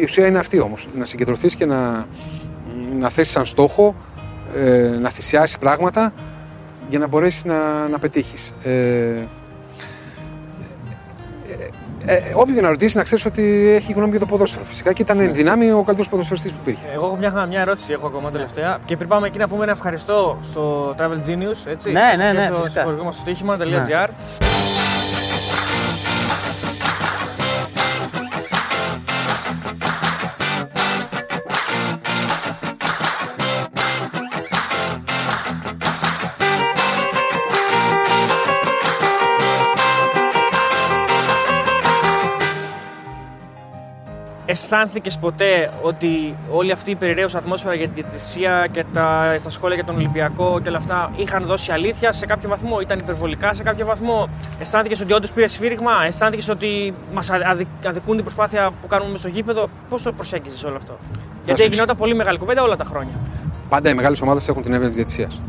η 0.00 0.04
ουσία 0.04 0.26
είναι 0.26 0.38
αυτή 0.38 0.60
όμως. 0.60 0.88
Να 0.98 1.04
συγκεντρωθείς 1.04 1.54
και 1.54 1.64
να, 1.66 2.06
να 3.00 3.08
θέσεις 3.10 3.32
σαν 3.32 3.46
στόχο, 3.46 3.94
ε, 4.56 4.96
να 5.00 5.10
θυσιάσεις 5.10 5.58
πράγματα 5.58 6.12
για 6.88 6.98
να 6.98 7.06
μπορέσεις 7.06 7.44
να, 7.44 7.88
να 7.90 7.98
πετύχεις. 7.98 8.54
Ε, 12.06 12.14
ε, 12.14 12.20
όποιον 12.34 12.56
και 12.56 12.62
να 12.62 12.68
ρωτήσει, 12.68 12.96
να 12.96 13.02
ξέρεις 13.02 13.24
ότι 13.24 13.70
έχει 13.74 13.92
γνώμη 13.92 14.10
για 14.10 14.20
το 14.20 14.26
ποδόσφαιρο. 14.26 14.64
Φυσικά 14.64 14.92
και 14.92 15.02
ήταν 15.02 15.20
εν 15.20 15.34
δυνάμει 15.34 15.70
ο 15.70 15.76
καλύτερος 15.76 16.08
ποδοσφαιριστής 16.08 16.52
που 16.52 16.58
υπήρχε. 16.62 16.86
Εγώ 16.94 17.06
έχω 17.06 17.16
μια, 17.16 17.46
μια 17.46 17.60
ερώτηση 17.60 17.92
έχω 17.92 18.06
ακόμα 18.06 18.30
τελευταία. 18.30 18.78
Και 18.84 18.96
πριν 18.96 19.08
πάμε 19.08 19.26
εκεί 19.26 19.38
να 19.38 19.48
πούμε 19.48 19.62
ένα 19.62 19.72
ευχαριστώ 19.72 20.38
στο 20.42 20.94
Travel 20.98 21.28
Genius. 21.28 21.66
Έτσι, 21.70 21.90
Ναι, 21.92 22.14
ναι, 22.16 22.32
ναι, 22.32 22.38
και 22.38 22.52
στο 22.52 22.62
φυσικά. 22.62 22.82
χορηγό 22.82 23.04
μας 23.04 23.14
στο 23.14 23.22
στοίχημα.gr. 23.24 24.08
Αισθάνθηκες 44.46 45.18
ποτέ 45.18 45.70
ότι 45.82 46.36
όλη 46.50 46.72
αυτή 46.72 46.90
η 46.90 46.94
περιραίωση 46.94 47.36
ατμόσφαιρα 47.36 47.74
για 47.74 47.88
τη 47.88 47.94
διαιτησία 47.94 48.66
και 48.70 48.84
τα, 48.92 49.36
στα 49.38 49.50
σχόλια 49.50 49.74
για 49.74 49.84
τον 49.84 49.94
Ολυμπιακό 49.94 50.60
και 50.62 50.68
όλα 50.68 50.78
αυτά 50.78 51.10
είχαν 51.16 51.44
δώσει 51.44 51.72
αλήθεια 51.72 52.12
σε 52.12 52.26
κάποιο 52.26 52.48
βαθμό, 52.48 52.80
ήταν 52.80 52.98
υπερβολικά 52.98 53.52
σε 53.52 53.62
κάποιο 53.62 53.86
βαθμό; 53.86 54.28
Αισθάνθηκες 54.60 55.00
ότι 55.00 55.12
όντως 55.12 55.32
πήρες 55.32 55.52
σφύριγμα, 55.52 55.92
αισθάνθηκες 56.06 56.48
ότι 56.48 56.94
μας 57.14 57.30
αδικούν 57.84 58.14
την 58.14 58.24
προσπάθεια 58.24 58.70
που 58.80 58.86
κάνουμε 58.86 59.10
μες 59.10 59.20
στο 59.20 59.28
γήπεδο; 59.28 59.68
Πώς 59.88 60.02
το 60.02 60.12
προσέγγιζες 60.12 60.64
όλο 60.64 60.76
αυτό; 60.76 60.96
Γιατί 61.44 61.62
σου 61.62 61.68
γινόταν 61.68 61.96
πολύ 61.96 62.14
μεγάλη 62.14 62.38
κουβέντα 62.38 62.62
όλα 62.62 62.76
τα 62.76 62.84
χρόνια. 62.84 63.14
Πάντα 63.68 63.90
οι 63.90 63.94
μεγάλες 63.94 64.20
ομάδες 64.20 64.48
έχουν 64.48 64.62
την 64.62 64.72
έβρεση 64.72 64.88
της 64.88 64.96
διαιτησίας. 64.96 65.42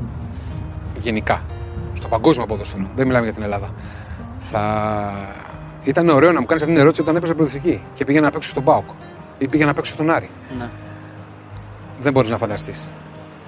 Γενικά. 1.01 1.41
Στο 1.93 2.07
παγκόσμιο 2.07 2.45
ποδόσφαιρο. 2.45 2.87
Δεν 2.95 3.07
μιλάμε 3.07 3.25
για 3.25 3.33
την 3.33 3.43
Ελλάδα. 3.43 3.69
Θα... 4.51 5.11
Ήταν 5.85 6.09
ωραίο 6.09 6.31
να 6.31 6.39
μου 6.39 6.45
κάνεις 6.45 6.61
αυτή 6.63 6.73
την 6.73 6.81
ερώτηση 6.83 7.01
όταν 7.01 7.15
έπαιζε 7.15 7.33
προοδευτική 7.33 7.81
και 7.93 8.05
πήγαινα 8.05 8.25
να 8.25 8.31
παίξω 8.31 8.49
στον 8.49 8.63
Πάοκ 8.63 8.85
ή 9.37 9.47
πήγαινα 9.47 9.69
να 9.69 9.75
παίξω 9.75 9.91
στον 9.91 10.09
Άρη. 10.11 10.29
Ναι. 10.57 10.65
Δεν 12.01 12.11
μπορείς 12.13 12.29
να 12.29 12.37
φανταστείς. 12.37 12.91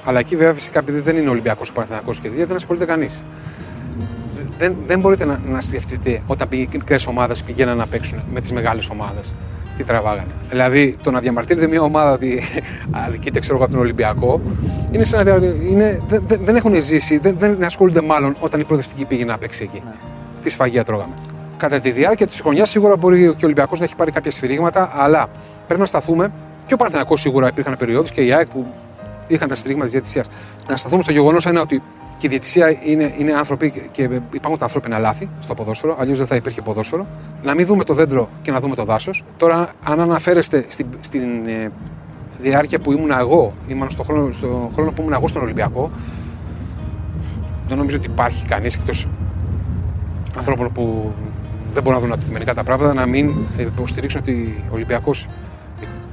Αλλά 0.05 0.19
εκεί 0.19 0.35
βέβαια 0.35 0.53
φυσικά 0.53 0.79
επειδή 0.79 0.99
δεν 0.99 1.17
είναι 1.17 1.29
Ολυμπιακός 1.29 1.69
ο 1.69 1.73
Παναθυνακό 1.73 2.11
και 2.11 2.19
γιατί 2.27 2.43
δεν 2.43 2.55
ασχολείται 2.55 2.85
κανείς. 2.85 3.25
Δεν, 4.57 4.75
δεν 4.87 4.99
μπορείτε 4.99 5.25
να, 5.25 5.41
να 5.47 5.61
σκεφτείτε 5.61 6.21
όταν 6.27 6.47
οι 6.51 6.67
μικρές 6.73 7.07
ομάδες 7.07 7.43
πηγαίναν 7.43 7.77
να 7.77 7.85
παίξουν 7.87 8.19
με 8.33 8.41
τις 8.41 8.51
μεγάλες 8.51 8.89
ομάδες. 8.89 9.33
Τι 9.77 9.83
τραβάγανε. 9.83 10.31
Δηλαδή 10.49 10.95
το 11.03 11.11
να 11.11 11.19
διαμαρτύρεται 11.19 11.67
μια 11.67 11.81
ομάδα 11.81 12.11
ότι 12.11 12.41
αδικείται 13.05 13.39
ξέρω 13.39 13.55
εγώ 13.55 13.63
από 13.63 13.73
τον 13.73 13.81
Ολυμπιακό 13.81 14.41
είναι 14.91 15.03
σαν 15.05 15.25
να 15.25 15.37
δια- 15.37 15.53
είναι, 15.69 16.01
δεν, 16.07 16.23
δεν, 16.27 16.39
δεν 16.43 16.55
έχουν 16.55 16.81
ζήσει, 16.81 17.17
δεν, 17.17 17.35
δεν 17.39 17.63
ασχολούνται 17.63 18.01
μάλλον 18.01 18.35
όταν 18.39 18.59
η 18.59 18.63
προοδευτική 18.63 19.05
πήγε 19.05 19.25
να 19.25 19.37
παίξει 19.37 19.63
εκεί. 19.63 19.81
Τι 20.43 20.49
σφαγεία 20.49 20.83
τρώγαμε. 20.83 21.13
Κατά 21.57 21.79
τη 21.79 21.91
διάρκεια 21.91 22.27
της 22.27 22.39
χρονιάς 22.41 22.69
σίγουρα 22.69 22.97
μπορεί 22.97 23.19
και 23.19 23.27
ο 23.27 23.35
Ολυμπιακός 23.43 23.79
να 23.79 23.85
έχει 23.85 23.95
πάρει 23.95 24.11
κάποια 24.11 24.31
σφυρίγματα, 24.31 24.91
αλλά 24.95 25.27
πρέπει 25.65 25.79
να 25.79 25.85
σταθούμε. 25.85 26.31
Και 26.65 26.73
ο 26.73 26.77
Παναθηναϊκός 26.77 27.21
σίγουρα 27.21 27.47
υπήρχαν 27.47 27.77
περιόδους 27.77 28.11
και 28.11 28.21
η 28.21 28.33
ΑΕΚ 28.33 28.47
που 28.47 28.65
είχαν 29.27 29.47
τα 29.47 29.55
σφυρίγματα 29.55 29.85
της 29.85 29.93
διαιτησία. 29.93 30.23
Να 30.69 30.77
σταθούμε 30.77 31.01
στο 31.01 31.11
γεγονός 31.11 31.45
ένα 31.45 31.61
ότι 31.61 31.81
και 32.17 32.25
η 32.25 32.29
διαιτησία 32.29 32.77
είναι, 32.83 33.13
είναι 33.17 33.33
άνθρωποι 33.33 33.89
και 33.91 34.01
υπάρχουν 34.31 34.57
τα 34.57 34.65
ανθρώπινα 34.65 34.99
λάθη 34.99 35.29
στο 35.39 35.53
ποδόσφαιρο, 35.53 35.97
αλλιώς 35.99 36.17
δεν 36.17 36.27
θα 36.27 36.35
υπήρχε 36.35 36.61
ποδόσφαιρο. 36.61 37.05
Να 37.43 37.55
μην 37.55 37.65
δούμε 37.65 37.83
το 37.83 37.93
δέντρο 37.93 38.29
και 38.41 38.51
να 38.51 38.59
δούμε 38.59 38.75
το 38.75 38.83
δάσος. 38.83 39.23
Τώρα, 39.37 39.69
αν 39.83 39.99
αναφέρεστε 39.99 40.65
στην, 40.67 40.85
στην 40.99 41.47
ε, 41.47 41.71
διάρκεια 42.41 42.79
που 42.79 42.91
ήμουν 42.91 43.11
εγώ, 43.11 43.53
ήμουν 43.67 43.89
στο 43.89 44.03
χρόνο, 44.03 44.31
στο 44.31 44.71
χρόνο 44.73 44.91
που 44.91 45.01
ήμουν 45.01 45.13
εγώ 45.13 45.27
στον 45.27 45.41
Ολυμπιακό, 45.41 45.91
δεν 47.67 47.77
νομίζω 47.77 47.97
ότι 47.97 48.07
υπάρχει 48.07 48.45
κανείς 48.45 48.75
εκτός 48.75 49.07
ανθρώπων 50.37 50.71
που 50.71 51.13
δεν 51.77 51.85
μπορούν 51.85 51.99
να 51.99 52.05
δουν 52.05 52.15
αντικειμενικά 52.15 52.53
τα 52.53 52.63
πράγματα 52.63 52.93
να 52.93 53.05
μην 53.05 53.33
υποστηρίξουν 53.57 54.21
ότι 54.21 54.63
ο 54.69 54.73
Ολυμπιακός 54.73 55.27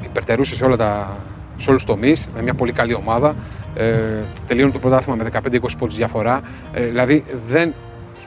υπερτερούσε 0.04 0.56
σε, 0.56 0.64
όλα 0.64 0.76
τα, 0.76 1.16
σε 1.56 1.70
όλους 1.70 1.84
τους 1.84 1.94
τομείς 1.94 2.28
με 2.34 2.42
μια 2.42 2.54
πολύ 2.54 2.72
καλή 2.72 2.94
ομάδα. 2.94 3.34
Ε, 3.74 4.22
τελείωνε 4.46 4.72
το 4.72 4.78
πρωτάθλημα 4.78 5.16
με 5.22 5.30
15-20 5.52 5.60
πόντους 5.78 5.96
διαφορά. 5.96 6.40
Ε, 6.72 6.84
δηλαδή 6.84 7.24
δεν 7.46 7.74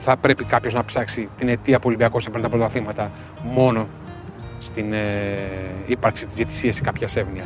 θα 0.00 0.16
πρέπει 0.16 0.44
κάποιος 0.44 0.74
να 0.74 0.84
ψάξει 0.84 1.28
την 1.38 1.48
αιτία 1.48 1.76
που 1.76 1.82
ο 1.84 1.88
Ολυμπιακός 1.88 2.26
έπαιρνε 2.26 2.48
τα 2.48 2.56
πρωταθλήματα 2.56 3.10
μόνο 3.54 3.88
στην 4.60 4.92
ε, 4.92 4.98
ύπαρξη 5.86 6.26
της 6.26 6.34
διαιτησίας 6.34 6.78
ή 6.78 6.82
κάποιας 6.82 7.16
εύνοια. 7.16 7.44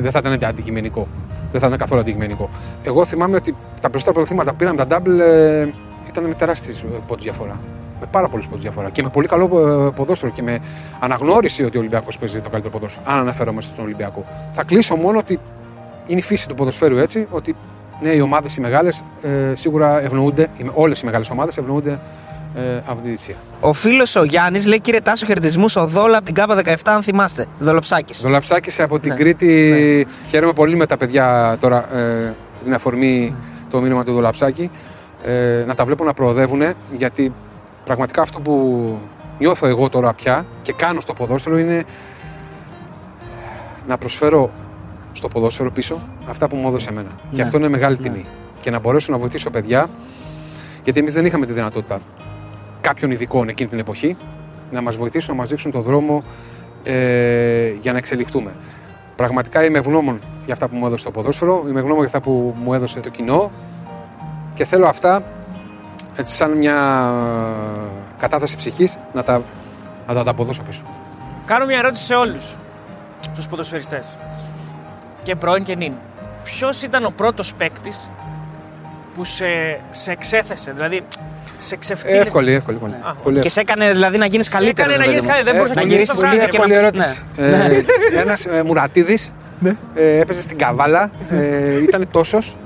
Δεν 0.00 0.10
θα 0.10 0.18
ήταν 0.18 0.38
αντικειμενικό. 0.44 1.08
Δεν 1.52 1.60
θα 1.60 1.66
ήταν 1.66 1.78
καθόλου 1.78 2.00
αντικειμενικό. 2.00 2.50
Εγώ 2.82 3.04
θυμάμαι 3.04 3.36
ότι 3.36 3.54
τα 3.80 3.90
περισσότερα 3.90 4.12
πρωταθλήματα 4.12 4.50
που 4.50 4.56
πήραμε 4.56 4.84
τα 4.84 4.98
double 4.98 5.20
ε, 5.20 5.68
ήταν 6.08 6.24
με 6.24 6.34
τεράστιες 6.34 6.86
πόντους 7.06 7.24
διαφορά. 7.24 7.60
Με 8.00 8.06
πάρα 8.10 8.28
πολλούς 8.28 8.46
πόντους 8.46 8.62
διαφορά. 8.62 8.90
Και 8.90 9.02
με 9.02 9.08
πολύ 9.08 9.26
καλό 9.26 9.44
ε, 9.44 9.90
ποδόσφαιρο 9.90 10.32
και 10.32 10.42
με 10.42 10.58
αναγνώριση 11.00 11.64
ότι 11.64 11.76
ο 11.76 11.80
Ολυμπιακός 11.80 12.18
παίζει 12.18 12.40
το 12.40 12.48
καλύτερο 12.48 12.72
ποδόσφαιρο. 12.72 13.04
Αν 13.08 13.18
αναφέρομαι 13.18 13.60
στον 13.60 13.84
Ολυμπιακό. 13.84 14.24
Θα 14.52 14.64
κλείσω 14.64 14.96
μόνο 14.96 15.18
ότι 15.18 15.38
είναι 16.06 16.18
η 16.18 16.22
φύση 16.22 16.48
του 16.48 16.54
ποδοσφαίρου 16.54 16.98
έτσι, 16.98 17.26
ότι 17.30 17.56
ναι, 18.02 18.10
οι 18.10 18.20
ομάδες 18.20 18.56
οι 18.56 18.60
μεγάλες 18.60 19.04
ε, 19.22 19.54
σίγουρα 19.54 20.02
ευνοούνται, 20.02 20.50
όλες 20.74 21.00
οι 21.00 21.04
μεγάλες 21.04 21.30
ομάδες 21.30 21.56
ευνοούνται 21.56 21.98
ε, 22.54 22.76
από 22.86 23.00
τη 23.00 23.06
διετησία. 23.06 23.34
Ο 23.60 23.72
φίλος 23.72 24.16
ο 24.16 24.24
Γιάννης 24.24 24.66
λέει: 24.66 24.80
Κύριε 24.80 25.00
Τάσο, 25.00 25.26
χαιρετισμούς 25.26 25.76
ο 25.76 25.86
Δόλα 25.86 26.16
από 26.16 26.26
την 26.26 26.34
ΚΑΠΑ 26.34 26.62
17, 26.64 26.74
αν 26.84 27.02
θυμάστε. 27.02 27.46
Δολοψάκη. 27.58 28.14
Δολοψάκη 28.22 28.82
από 28.82 28.98
την 28.98 29.10
Ναι. 29.10 29.16
Κρήτη. 29.16 29.46
Ναι. 29.46 30.28
Χαίρομαι 30.28 30.52
πολύ 30.52 30.76
με 30.76 30.86
τα 30.86 30.96
παιδιά 30.96 31.56
τώρα 31.60 31.96
ε, 31.96 32.34
την 32.64 32.74
αφορμή 32.74 33.34
το 33.70 33.80
μήνυμα 33.80 34.04
του 34.04 34.12
Δολαψάκη. 34.12 34.70
Ε, 35.24 35.64
να 35.66 35.74
τα 35.74 35.84
βλέπω 35.84 36.04
να 36.04 36.14
προοδεύουν 36.14 36.62
γιατί 36.96 37.32
πραγματικά 37.88 38.22
αυτό 38.22 38.40
που 38.40 38.54
νιώθω 39.38 39.66
εγώ 39.66 39.88
τώρα 39.88 40.14
πια 40.14 40.46
και 40.62 40.72
κάνω 40.72 41.00
στο 41.00 41.12
ποδόσφαιρο 41.12 41.58
είναι 41.58 41.84
να 43.88 43.98
προσφέρω 43.98 44.50
στο 45.12 45.28
ποδόσφαιρο 45.28 45.70
πίσω 45.70 45.98
αυτά 46.28 46.48
που 46.48 46.56
μου 46.56 46.68
έδωσε 46.68 46.88
εμένα. 46.90 47.08
Και 47.30 47.36
Ναι. 47.36 47.42
αυτό 47.42 47.56
είναι 47.56 47.68
μεγάλη 47.68 47.96
τιμή. 47.96 48.24
Και 48.60 48.70
να 48.70 48.78
μπορέσω 48.78 49.12
να 49.12 49.18
βοηθήσω 49.18 49.50
παιδιά, 49.50 49.88
γιατί 50.84 51.00
εμείς 51.00 51.14
δεν 51.14 51.26
είχαμε 51.26 51.46
τη 51.46 51.52
δυνατότητα 51.52 51.98
κάποιων 52.80 53.10
ειδικών 53.10 53.48
εκείνη 53.48 53.68
την 53.68 53.78
εποχή 53.78 54.16
να 54.70 54.80
μας 54.82 54.96
βοηθήσουν 54.96 55.34
να 55.34 55.40
μας 55.40 55.48
δείξουν 55.48 55.70
τον 55.70 55.82
δρόμο 55.82 56.22
ε, 56.84 57.68
για 57.80 57.92
να 57.92 57.98
εξελιχθούμε. 57.98 58.50
Πραγματικά 59.16 59.64
είμαι 59.64 59.78
ευγνώμων 59.78 60.18
για 60.44 60.52
αυτά 60.54 60.68
που 60.68 60.76
μου 60.76 60.86
έδωσε 60.86 61.04
το 61.04 61.10
ποδόσφαιρο, 61.10 61.64
είμαι 61.68 61.78
ευγνώμων 61.78 61.96
για 62.06 62.06
αυτά 62.06 62.20
που 62.20 62.54
μου 62.64 62.74
έδωσε 62.74 63.00
το 63.00 63.08
κοινό 63.08 63.50
και 64.54 64.64
θέλω 64.64 64.86
αυτά 64.86 65.22
έτσι 66.18 66.34
σαν 66.34 66.50
μια 66.50 66.76
κατάθεση 68.18 68.56
ψυχής 68.56 68.98
να 69.12 69.22
τα, 69.22 69.42
να 70.06 70.14
τα 70.14 70.20
ανταποδώσω 70.20 70.62
πίσω. 70.62 70.82
Κάνω 71.46 71.66
μια 71.66 71.78
ερώτηση 71.78 72.04
σε 72.04 72.14
όλους 72.14 72.56
τους 73.34 73.46
ποδοσφαιριστές. 73.46 74.16
Και 75.22 75.34
πρώην 75.34 75.62
και 75.64 75.74
νυν. 75.74 75.92
Ποιος 76.44 76.82
ήταν 76.82 77.04
ο 77.04 77.12
πρώτος 77.16 77.54
παίκτης 77.54 78.10
που 79.14 79.24
σε, 79.24 79.46
σε 79.90 80.10
εξέθεσε, 80.12 80.72
δηλαδή 80.72 81.02
σε 81.58 81.76
ξεφτύλισε. 81.76 82.20
Εύκολη, 82.20 82.52
εύκολη. 82.52 82.76
εύκολη. 82.76 82.94
Α, 83.02 83.14
Πολύ 83.22 83.40
Και 83.40 83.48
σε 83.48 83.60
έκανε 83.60 83.90
δηλαδή 83.92 84.18
να 84.18 84.26
γίνεις 84.26 84.48
καλύτερος. 84.48 84.92
έκανε 84.92 85.04
να 85.04 85.10
γίνεις 85.10 85.26
καλύτερος, 85.26 85.44
δεν 85.52 85.54
μπορούσε 85.56 85.74
να 85.74 85.80
να 85.82 85.86
γυρίσεις 85.88 86.14
γυρίσεις 86.14 86.38
σπίτι 86.38 86.44
το 86.44 86.50
και 86.50 86.58
να 86.58 86.74
εύκολη 86.74 86.90
πεις, 86.90 87.06
ερώτηση. 87.06 87.22
ναι. 88.12 88.16
Ε, 88.16 88.20
Ένας 88.20 88.46
ε, 88.46 88.62
Μουρατίδης 88.62 89.32
ε, 89.94 90.18
έπαιζε 90.18 90.40
στην 90.42 90.58
Καβάλα, 90.58 91.10
ε, 91.30 91.82
ήταν 91.82 92.08
τόσος. 92.10 92.56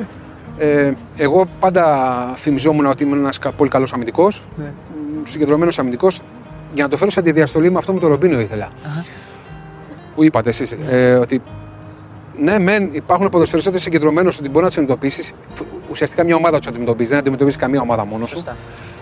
Ε, 0.59 0.93
εγώ 1.17 1.47
πάντα 1.61 2.09
φημιζόμουν 2.37 2.87
ότι 2.87 3.05
ήμουν 3.05 3.19
ένας 3.19 3.39
πολύ 3.57 3.71
καλός 3.71 3.93
αμυντικός, 3.93 4.49
Ναι. 4.57 4.73
συγκεντρωμένος 5.29 5.79
αμυντικός. 5.79 6.21
Για 6.75 6.85
να 6.85 6.91
το 6.91 6.97
φέρω 6.97 7.11
σε 7.11 7.21
αντιδιαστολή 7.21 7.71
με 7.71 7.79
αυτό 7.79 7.93
με 7.93 8.01
τον 8.01 8.09
Ρομπίνο 8.09 8.41
ήθελα. 8.41 8.69
Που 10.15 10.25
είπατε 10.25 10.49
εσείς, 10.49 10.77
ε, 10.91 11.15
ότι 11.15 11.43
ναι, 12.39 12.59
μεν 12.59 12.89
υπάρχουν 12.93 13.29
ποδοσφαιριστές 13.29 13.83
συγκεντρωμένου 13.83 14.31
ότι 14.39 14.49
μπορεί 14.49 14.63
να 14.63 14.69
τους 14.69 14.79
αντιμετωπίσει. 14.79 15.33
Ουσιαστικά 15.91 16.25
μια 16.25 16.35
ομάδα 16.37 16.59
τους 16.59 16.67
αντιμετωπίζει, 16.67 17.11
δεν 17.11 17.19
αντιμετωπίζεις 17.19 17.61
καμία 17.61 17.81
ομάδα 17.81 18.05
μόνος 18.05 18.29
σου. 18.29 18.35
Σωστά. 18.37 18.57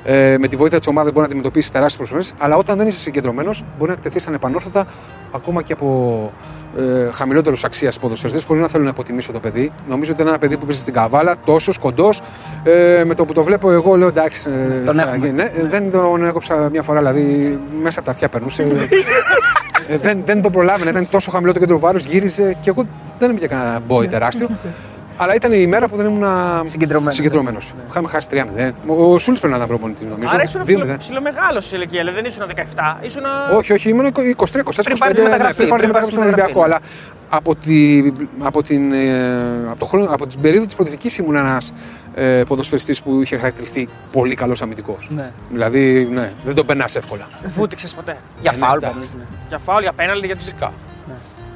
Ε, 0.04 0.36
με 0.38 0.48
τη 0.48 0.56
βοήθεια 0.56 0.78
της 0.78 0.86
ομάδας 0.88 1.12
μπορεί 1.12 1.20
να 1.20 1.26
αντιμετωπίσει 1.32 1.72
τεράστιες 1.72 1.96
προσφέρειες, 1.96 2.44
αλλά 2.44 2.56
όταν 2.56 2.76
δεν 2.76 2.86
είσαι 2.86 2.98
συγκεντρωμένος, 2.98 3.64
μπορεί 3.78 3.90
να 3.90 3.96
εκτεθεί 4.02 4.28
ανεπανόρθωτα 4.28 4.86
ακόμα 5.32 5.62
και 5.62 5.72
από 5.72 6.32
ε, 6.76 7.10
χαμηλότερους 7.12 7.64
αξίας 7.64 7.98
ποδοσφαιριστές, 7.98 8.44
χωρίς 8.44 8.62
να 8.62 8.68
θέλω 8.68 8.84
να 8.84 8.90
υποτιμήσω 8.90 9.32
το 9.32 9.40
παιδί. 9.40 9.72
Νομίζω 9.88 10.12
ότι 10.12 10.20
είναι 10.20 10.30
ένα 10.30 10.38
παιδί 10.38 10.56
που 10.56 10.66
παίζει 10.66 10.80
στην 10.80 10.92
καβάλα, 10.92 11.34
τόσος 11.44 11.78
κοντός. 11.78 12.20
Ε, 12.64 13.04
με 13.04 13.14
το 13.14 13.24
που 13.24 13.32
το 13.32 13.42
βλέπω, 13.44 13.70
εγώ 13.72 13.96
λέω 13.96 14.08
εντάξει. 14.08 14.48
ε, 14.80 14.84
Τον 14.84 14.94
θα 14.94 15.02
έχουμε. 15.02 15.16
γίνει. 15.16 15.30
Ναι, 15.30 15.42
ε, 15.42 15.66
δεν 15.66 15.90
τον 15.90 16.24
έκοψα 16.24 16.68
μια 16.70 16.82
φορά, 16.82 16.98
δηλαδή 16.98 17.58
μέσα 17.82 17.98
από 17.98 18.06
τα 18.06 18.12
αυτιά 18.14 18.28
περνούσε. 18.28 18.62
ε, 19.88 19.98
δεν, 19.98 20.22
δεν 20.24 20.42
τον 20.42 20.52
προλάβαινε, 20.52 20.90
ήταν 20.90 21.08
τόσο 21.10 21.30
χαμηλό 21.30 21.52
το 21.52 21.58
κέντρο 21.58 21.78
βάρου, 21.78 21.98
γύριζε 21.98 22.56
και 22.62 22.70
εγώ 22.70 22.86
δεν 23.18 23.28
ήμουν 23.28 23.38
για 23.38 23.48
κανένα 23.48 23.80
μπόι 23.86 24.08
τεράστιο. 24.08 24.48
Αλλά 25.22 25.34
ήταν 25.34 25.52
η 25.52 25.66
μέρα 25.66 25.88
που 25.88 25.96
δεν 25.96 26.06
ήμουν 26.06 26.24
Συγκεντρωμένος. 26.66 27.14
συγκεντρωμένος. 27.14 27.74
Είχαμε 27.88 28.08
χάσει 28.08 28.28
3-0. 28.30 28.72
Ο 28.86 29.18
Σούλτς 29.18 29.40
πρέπει 29.40 29.46
να 29.52 29.56
ήταν 29.56 29.68
προπονητή, 29.68 30.04
νομίζω. 30.04 30.32
Άρα 30.34 30.42
ήσουν 30.42 30.62
2-0. 30.66 30.96
ψιλομεγάλος 30.98 31.66
σε 31.66 31.76
ηλικία, 31.76 31.98
δηλαδή 31.98 32.16
δεν 32.20 32.24
ήσουν 32.30 32.44
17, 32.46 32.98
ήσουν. 33.00 33.22
Όχι, 33.56 33.72
όχι, 33.72 33.88
ήμουν 33.88 34.06
23-24. 34.06 34.84
Πριν 34.84 34.98
πάρει 34.98 35.14
τη 35.14 35.20
μεταγραφή, 35.22 35.54
Πριν 35.56 35.68
πάρει 35.68 35.82
τη 35.82 35.88
πριν 35.88 35.92
πάρεις 35.92 35.92
μεταγραφή 35.92 36.04
τη 36.06 36.10
στον 36.10 36.22
Ολυμπιακό. 36.22 36.60
μεταγραφή. 36.60 36.60
Αλλά 36.64 36.80
από, 37.28 37.54
τη, 37.54 38.02
από, 38.38 38.62
την, 38.62 38.92
ε, 38.92 39.68
από, 39.70 39.78
το 39.78 39.84
χρόνο, 39.86 40.06
από 40.10 40.26
την 40.26 40.40
περίοδο 40.40 40.66
της 40.66 40.74
πρωτηθική 40.74 41.20
ήμουν 41.22 41.36
ένας 41.36 41.72
ε, 42.14 42.42
ποδοσφαιριστής 42.46 43.02
που 43.02 43.20
είχε 43.22 43.36
χαρακτηριστεί 43.36 43.88
πολύ 44.12 44.34
καλός 44.34 44.62
αμυντικός. 44.62 45.10
Ναι. 45.14 45.30
Δηλαδή, 45.50 46.08
ναι, 46.12 46.32
δεν 46.44 46.54
τον 46.54 46.66
περνάς 46.66 46.96
εύκολα. 46.96 47.28
Βούτυξε 47.44 47.88
ποτέ. 47.96 48.16
Για 48.40 48.50
ναι, 48.52 48.56
φάουλ 48.58 48.76
εντάξει. 48.76 48.96
πάντως, 48.98 49.14
ναι. 49.18 49.24
Για 49.48 49.58
φάουλ, 49.58 49.82
για 49.82 49.92
πέναλτι, 49.92 50.26
για 50.26 50.36
του 50.36 50.42
Φυσικά. 50.42 50.72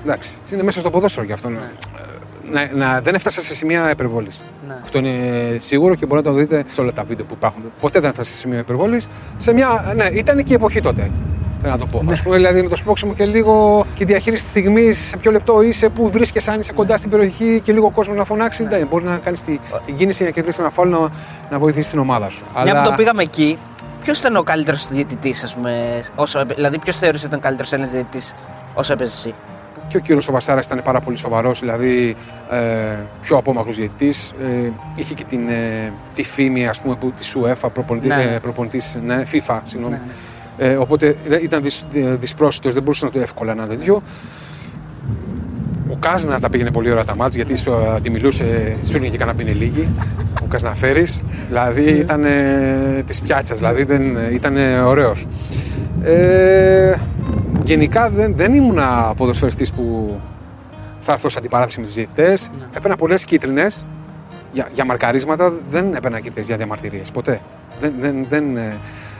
Εντάξει, 0.04 0.32
είναι 0.52 0.62
μέσα 0.62 0.80
στο 0.80 0.90
ποδόσφαιρο 0.90 1.26
γι' 1.26 1.32
αυτό. 1.32 1.48
ναι. 1.48 1.58
Να, 2.53 2.70
να, 2.74 3.01
δεν 3.01 3.14
έφτασα 3.14 3.42
σε 3.42 3.55
σημεία 3.55 3.90
υπερβολή. 3.90 4.28
Ναι. 4.68 4.74
Αυτό 4.82 4.99
είναι 4.99 5.57
σίγουρο 5.59 5.95
και 5.95 6.07
μπορείτε 6.07 6.28
να 6.28 6.34
το 6.34 6.40
δείτε 6.40 6.64
σε 6.72 6.80
όλα 6.80 6.92
τα 6.92 7.03
βίντεο 7.03 7.24
που 7.24 7.34
υπάρχουν. 7.36 7.62
Ποτέ 7.80 8.01
δεν 8.01 8.11
έφτασα 8.11 8.30
σε 8.30 8.36
σημεία 8.36 8.59
υπερβολή. 8.59 9.01
Σε 9.36 9.53
μια. 9.53 9.92
Ναι, 9.97 10.05
ήταν 10.12 10.42
και 10.42 10.53
η 10.53 10.55
εποχή 10.55 10.80
τότε. 10.80 11.11
Θέλω 11.61 11.72
να 11.72 11.78
το 11.78 11.86
πω. 11.86 12.05
Ας 12.11 12.22
πούμε, 12.22 12.36
δηλαδή 12.36 12.62
με 12.62 12.68
το 12.68 12.76
σπόξιμο 12.76 13.14
και 13.14 13.24
λίγο 13.24 13.86
και 13.95 14.03
η 14.03 14.07
διαχείριση 14.07 14.42
της 14.42 14.51
στιγμής, 14.51 14.99
σε 14.99 15.16
ποιο 15.16 15.30
λεπτό 15.30 15.62
είσαι, 15.62 15.88
πού 15.88 16.11
βρίσκεσαι, 16.11 16.51
αν 16.51 16.61
είσαι 16.61 16.72
κοντά 16.72 16.97
στην 16.97 17.11
περιοχή 17.11 17.61
και 17.64 17.72
λίγο 17.72 17.90
κόσμο 17.90 18.14
να 18.14 18.24
φωνάξει. 18.24 18.62
Ναι. 18.62 18.78
Μπορεί 18.78 19.05
να 19.05 19.16
κάνεις 19.16 19.42
την, 19.45 19.61
την 19.86 19.97
κίνηση 19.97 20.16
για 20.16 20.26
να 20.26 20.32
κερδίσεις 20.32 20.61
ένα 20.61 20.70
φάουλ 20.70 20.88
να, 20.88 20.99
να 21.51 21.59
βοηθήσεις 21.59 21.90
την 21.90 21.99
ομάδα 21.99 22.28
σου. 22.28 22.42
Μια 22.62 22.82
που 22.82 22.88
το 22.88 22.95
πήγαμε 22.97 23.22
εκεί, 23.22 23.59
ποιος 24.03 24.18
ήταν 24.18 24.36
ο 24.36 24.42
καλύτερος 24.42 24.88
διαιτητής, 24.88 25.45
ας 25.45 25.55
πούμε. 25.55 26.03
Όσο, 26.14 26.39
έπαι- 26.39 26.55
δηλαδή, 26.56 26.78
ποιος 26.78 26.97
θεωρούσε 26.97 27.27
ότι 27.27 27.35
ήταν 27.35 27.39
ο 27.39 27.43
καλύτερος 27.43 27.73
Έλληνας 27.73 27.93
διαιτητής 27.93 28.35
όσο 28.74 28.93
έπαιζες 28.93 29.14
εσύ; 29.16 29.35
Και 29.89 29.97
ο 29.97 30.01
κύριος 30.01 30.24
Σοβασάρας 30.24 30.66
ήταν 30.66 30.81
πάρα 30.85 31.01
πολύ 31.01 31.16
σοβαρός, 31.16 31.61
δηλαδή 31.61 32.16
ε, 32.51 32.59
πιο 33.20 33.36
απόμακρος 33.36 33.77
διαιτητής. 33.77 34.32
Ε, 34.65 34.70
είχε 34.94 35.15
και 35.15 35.24
την, 35.28 35.48
ε, 35.48 35.93
τη 36.15 36.23
φήμη 36.24 36.66
ας 36.66 36.81
πούμε, 36.81 36.94
που, 36.94 37.12
της 37.19 37.36
UEFA, 37.36 37.69
προπονητή, 37.73 38.09
Ναι, 38.09 38.16
ναι. 38.16 38.23
ε, 38.23 38.39
προπονητής, 38.39 38.98
ναι, 39.06 39.23
FIFA, 39.32 39.59
συγγνώμη. 39.65 39.98
Ε, 40.59 40.74
οπότε 40.77 41.16
δεν- 41.28 41.40
ήταν 41.43 41.62
δυσ, 41.62 41.85
δυσπρόσιτος, 42.20 42.73
δεν 42.74 42.82
μπορούσε 42.82 43.05
να 43.05 43.11
το 43.11 43.20
εύκολα 43.20 43.52
ένα 43.52 43.66
τέτοιο. 43.66 44.02
Ο 45.90 45.97
Κάζνα 46.01 46.40
τα 46.40 46.51
πήγαινε 46.51 46.70
πολύ 46.70 46.90
ωραία 46.90 47.05
τα 47.05 47.16
μάτια 47.16 47.43
γιατί 47.44 47.61
σου, 47.62 47.70
ε, 47.97 48.01
τη 48.01 48.11
μιλούσε, 48.11 48.77
σου 48.85 48.97
έλεγε 48.97 49.11
και 49.11 49.16
κανένα 49.19 49.36
πίνε 49.36 49.52
λίγη. 49.52 49.89
Ο 50.43 50.47
Καζναφέρη. 50.48 51.06
Δηλαδή 51.48 51.82
ήταν 51.90 52.24
της 53.06 53.23
πιάτσας, 53.23 53.59
δηλαδή 53.59 53.85
δεν, 53.85 54.16
ήταν 54.32 54.56
ωραίος. 54.86 55.27
Ε, 56.02 56.94
γενικά 57.65 58.11
δεν, 58.11 58.36
δεν 58.36 58.55
ήμουν 58.55 58.78
ποδοσφαιριστής 59.16 59.73
που 59.73 60.16
θα 61.01 61.12
έρθω 61.12 61.28
σε 61.28 61.39
αντιπαράθεση 61.39 61.81
με 61.81 61.86
τους 61.86 61.95
διαιτητές. 61.95 62.51
Έπαιρνα 62.77 62.97
πολλές 62.97 63.24
κίτρινες 63.24 63.85
για, 64.53 64.69
για 64.73 64.85
μαρκαρίσματα, 64.85 65.53
δεν 65.70 65.95
έπαιρνα 65.95 66.20
κίτρινες 66.20 66.47
για 66.47 66.57
διαμαρτυρίες. 66.57 67.11
Ποτέ. 67.11 67.41
Δεν, 67.81 67.93
δεν, 68.01 68.27
δεν, 68.28 68.57
ε, 68.57 68.77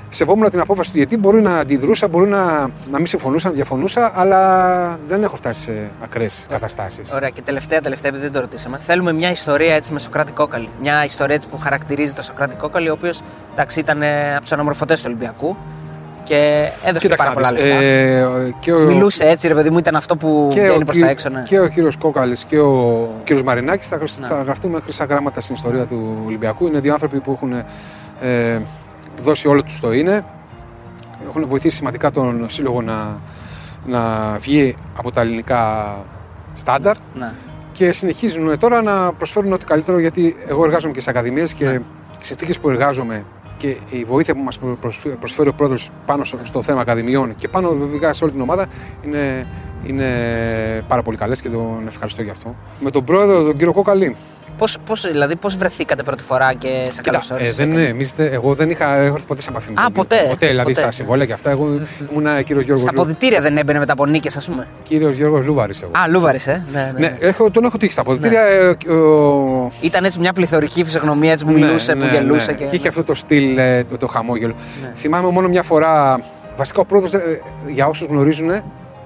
σεβόμουν 0.09 0.51
την 0.51 0.61
απόφαση 0.61 0.91
του 0.91 0.97
διαιτητή. 0.97 1.21
Μπορεί 1.21 1.43
να 1.43 1.59
αντιδρούσα, 1.59 2.09
μπορεί 2.09 2.29
να, 2.29 2.61
να 2.91 2.97
μην 2.97 3.07
συμφωνούσα, 3.07 3.49
να 3.49 3.55
διαφωνούσα, 3.55 4.13
αλλά 4.15 4.99
δεν 5.07 5.23
έχω 5.23 5.37
φτάσει 5.37 5.61
σε 5.61 5.91
ακραίες 6.03 6.47
καταστάσεις. 6.51 7.13
Ωραία, 7.13 7.29
και 7.29 7.43
τελευταία, 7.43 7.81
τελευταία, 7.81 8.11
επειδή 8.11 8.25
δεν 8.25 8.33
το 8.33 8.41
ρωτήσαμε. 8.41 8.79
Θέλουμε 8.79 9.13
μια 9.13 9.31
ιστορία 9.31 9.75
έτσι 9.75 9.93
με 9.93 9.99
Σοκράτη 9.99 10.33
Κόκαλη. 10.33 10.69
Μια 10.81 11.05
ιστορία 11.05 11.35
έτσι 11.35 11.49
που 11.49 11.59
χαρακτηρίζει 11.59 12.13
το 12.13 12.23
Σοκράτη 12.23 12.55
Κόκαλη, 12.55 12.89
ο 12.89 12.93
οποίος 12.93 13.21
εντάξει 13.53 13.81
ήταν 13.81 14.03
ε, 14.03 14.33
από 14.33 14.41
τους 14.41 14.53
αναμορφωτές 14.53 15.01
του 15.01 15.07
Ολυμπιακού. 15.09 15.57
Και 16.25 16.69
έδωσε 16.83 16.93
και 16.93 16.99
Κοίταξε 16.99 17.17
πάρα 17.25 17.33
πολλά 17.33 17.51
να 17.51 17.57
δεις, 17.57 17.65
λεφτά. 17.65 17.81
ε, 17.83 18.55
και 18.61 18.73
ο- 18.73 18.79
Μιλούσε 18.79 19.25
έτσι, 19.29 19.49
ρε 19.49 19.55
παιδί 19.55 19.71
μου, 19.71 19.79
ήταν 19.79 19.97
αυτό 19.97 20.17
που 20.17 20.49
και 20.53 20.61
βγαίνει 20.61 20.75
ο, 20.83 20.85
προς 20.85 20.97
κυ- 20.97 21.05
τα 21.05 21.11
έξω. 21.11 21.29
Ναι. 21.29 21.43
και 21.43 21.61
ο 21.61 21.67
κύριος 21.69 21.97
Κόκαλης 21.97 22.45
και 22.45 22.59
ο 22.61 23.09
κύριος 23.25 23.45
Μαρινάκης 23.45 23.87
θα, 23.87 23.97
γραφ- 23.97 24.19
Ναι. 24.21 24.27
θα 24.27 24.43
γραφτούν 24.43 24.81
χρυσά 24.83 25.05
γράμματα 25.05 25.41
στην 25.41 25.55
ιστορία 25.55 25.85
του 25.85 26.17
Ολυμπιακού. 26.27 26.67
Είναι 26.67 26.81
δύο 26.81 26.93
άνθρωποι 26.93 27.21
που 27.21 27.33
έχουν 27.33 27.53
ε, 28.23 28.59
δώσει 29.23 29.49
όλο 29.49 29.63
τους 29.63 29.81
το 29.81 29.93
είναι. 29.93 30.25
Έχουν 31.29 31.47
βοηθήσει 31.47 31.77
σημαντικά 31.77 32.11
τον 32.11 32.47
σύλλογο 32.49 32.83
να, 32.83 33.19
να 33.87 34.33
βγει 34.39 34.75
από 34.99 35.11
τα 35.13 35.21
ελληνικά 35.21 35.95
στάνταρ 36.55 36.97
Ναι. 37.19 37.33
και 37.73 37.93
συνεχίζουν 37.93 38.59
τώρα 38.59 38.83
να 38.83 39.13
προσφέρουν 39.13 39.53
ό,τι 39.53 39.65
καλύτερο 39.65 39.99
γιατί 39.99 40.37
εγώ 40.49 40.65
εργάζομαι 40.65 40.93
και 40.93 41.01
σε 41.01 41.11
ακαδημίες 41.11 41.53
και 41.55 41.65
Ναι. 41.65 41.73
οι 41.73 41.81
συνθήκες 42.21 42.59
που 42.59 42.69
εργάζομαι 42.71 43.25
και 43.65 43.77
η 43.91 44.05
βοήθεια 44.05 44.35
που 44.35 44.43
μας 44.43 44.59
προσφ- 44.81 45.09
προσφέρει 45.09 45.49
ο 45.49 45.53
πρόεδρος 45.53 45.91
πάνω 46.07 46.25
στο- 46.25 46.39
στο 46.43 46.63
θέμα 46.63 46.81
ακαδημιών 46.81 47.35
και 47.37 47.49
πάνω 47.49 47.71
βέβαια 47.91 48.13
σε 48.13 48.25
όλη 48.25 48.33
την 48.33 48.43
ομάδα 48.43 48.67
είναι, 49.05 49.47
είναι 49.87 50.09
πάρα 50.89 51.03
πολύ 51.03 51.17
καλές 51.17 51.41
και 51.41 51.49
τον 51.49 51.85
ευχαριστώ 51.87 52.23
γι' 52.23 52.31
αυτό. 52.31 52.55
Με 52.81 52.91
τον 52.91 53.05
πρόεδρο, 53.05 53.43
τον 53.43 53.57
κύριο 53.57 53.73
Κόκαλη, 53.73 54.17
Πώς, 54.59 54.77
πώς, 54.87 55.11
δηλαδή, 55.11 55.37
πώς 55.37 55.57
βρεθήκατε 55.57 56.03
πρώτη 56.03 56.23
φορά 56.23 56.53
και 56.55 56.69
σε 56.69 56.91
Κοίτα, 56.91 57.03
καλωσόρισε. 57.11 57.51
ε, 57.51 57.53
δεν, 57.53 57.71
είναι, 57.71 57.83
εμείς 57.85 58.13
δεν- 58.13 58.33
εγώ 58.33 58.55
δεν 58.55 58.71
είχα 58.71 58.95
έχω 58.95 59.15
έρθει 59.15 59.27
ποτέ 59.27 59.43
σε 59.43 59.51
επαφή 59.51 59.71
με 59.73 59.81
Α, 59.81 59.85
τον 59.85 59.93
ποτέ, 59.93 60.15
κύριο. 60.17 60.31
Ποτέ, 60.31 60.47
δηλαδή 60.47 60.69
ποτέ. 60.73 60.81
στα 60.81 60.91
συμβόλαια 60.93 61.27
και 61.27 61.33
αυτά. 61.33 61.51
Εγώ 61.51 61.65
ήμουν 61.67 62.45
κύριος 62.45 62.65
Γιώργος 62.65 62.81
Στα 62.81 62.93
ποδητήρια 62.93 63.41
δεν 63.41 63.57
έμπαινε 63.57 63.79
μετά 63.79 63.93
από 63.93 64.07
νίκες, 64.07 64.37
ας 64.37 64.47
πούμε. 64.47 64.67
Κύριος 64.83 65.17
Γιώργος 65.17 65.45
Λούβαρης 65.47 65.83
εγώ. 65.83 65.91
Α, 65.95 66.09
Λούβαρης, 66.09 66.47
ε. 66.47 66.65
Ναι, 66.73 66.91
ναι. 66.95 67.01
Ναι, 67.09 67.17
έχω, 67.21 67.51
τον 67.51 67.65
έχω 67.65 67.79
τύχει 67.79 67.93
στα 67.93 68.03
ποδητήρια. 68.03 68.41
ε, 68.43 68.93
ο- 68.93 69.71
Ήταν 69.81 70.05
έτσι 70.05 70.19
μια 70.19 70.33
πληθωρική 70.33 70.85
φυσιογνωμία 70.85 71.33
έτσι 71.33 71.45
που 71.45 71.53
μιλούσε, 71.53 71.95
που 71.97 72.05
γελούσε. 72.13 72.51
ναι. 72.51 72.57
Και... 72.57 72.65
είχε 72.71 72.89
αυτό 72.89 73.05
το 73.05 73.15
στυλ, 73.15 73.59
ε, 73.59 73.85
το, 73.85 73.97
το 73.99 74.07
χαμόγελο. 74.07 74.55
Θυμάμαι 74.97 75.29
μόνο 75.31 75.49
μια 75.49 75.63
φορά. 75.63 76.21
Βασικά 76.57 76.81
ο 76.81 76.85
πρόεδρο, 76.85 77.21
για 77.67 77.87
όσους 77.87 78.07
γνωρίζουν 78.09 78.51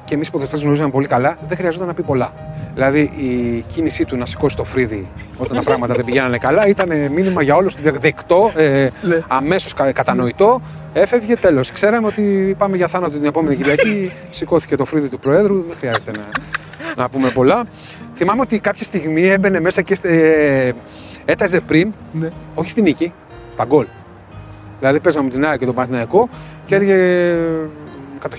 και 0.04 0.14
εμείς 0.14 0.30
που 0.30 0.38
δεν 0.38 0.60
γνωρίζαμε 0.60 0.90
πολύ 0.90 1.06
καλά, 1.06 1.38
δεν 1.48 1.56
χρειαζόταν 1.56 1.86
να 1.86 1.94
πει 1.94 2.02
πολλά. 2.02 2.32
Δηλαδή 2.78 3.00
η 3.00 3.64
κίνησή 3.72 4.04
του 4.04 4.16
να 4.16 4.26
σηκώσει 4.26 4.56
το 4.56 4.64
φρύδι 4.64 5.06
όταν 5.36 5.56
τα 5.56 5.62
πράγματα 5.62 5.94
δεν 5.94 6.04
πηγαίνανε 6.04 6.38
καλά 6.38 6.66
ήταν 6.66 6.90
ε, 6.90 7.08
μήνυμα 7.08 7.42
για 7.42 7.54
όλους, 7.54 7.74
δεκτό, 8.00 8.52
ε, 8.56 8.88
αμέσως 9.26 9.74
κατανοητό. 9.74 10.60
Έφευγε 10.92 11.36
τέλος. 11.36 11.72
Ξέραμε 11.72 12.06
ότι 12.06 12.54
πάμε 12.58 12.76
για 12.76 12.88
θάνατο 12.88 13.12
την 13.12 13.24
επόμενη 13.24 13.56
Κυριακή. 13.56 14.12
Σηκώθηκε 14.30 14.76
το 14.76 14.84
φρύδι 14.84 15.08
του 15.08 15.18
Προέδρου, 15.18 15.64
δεν 15.68 15.76
χρειάζεται 15.78 16.10
να, 16.10 16.22
να 17.02 17.08
πούμε 17.08 17.30
πολλά. 17.30 17.64
Θυμάμαι 18.14 18.40
ότι 18.40 18.58
κάποια 18.58 18.84
στιγμή 18.84 19.22
έμπαινε 19.22 19.60
μέσα 19.60 19.82
και 19.82 19.96
ε, 20.02 20.72
έταζε 21.24 21.60
πριν, 21.60 21.92
όχι 22.54 22.70
στη 22.70 22.82
νίκη, 22.82 23.12
στα 23.52 23.64
γκολ. 23.64 23.86
Δηλαδή 24.78 25.00
παίζαμε 25.00 25.24
με 25.24 25.30
την 25.30 25.46
ΑΕΚ 25.46 25.58
και 25.58 25.64
τον 25.64 25.74
Παναθηναϊκό 25.74 26.28
και 26.66 26.74
έλεγε 26.74 26.96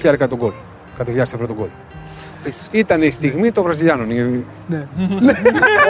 100.000 0.03 0.27
τον 0.29 0.37
γκολ. 0.37 0.51
100.000 1.05 1.17
ευρώ 1.17 1.47
τον 1.47 1.55
γκολ. 1.55 1.67
Ήταν 2.71 3.01
η 3.01 3.11
στιγμή 3.11 3.51
των 3.51 3.63
Βραζιλιάνων. 3.63 4.07
Ναι. 4.67 4.77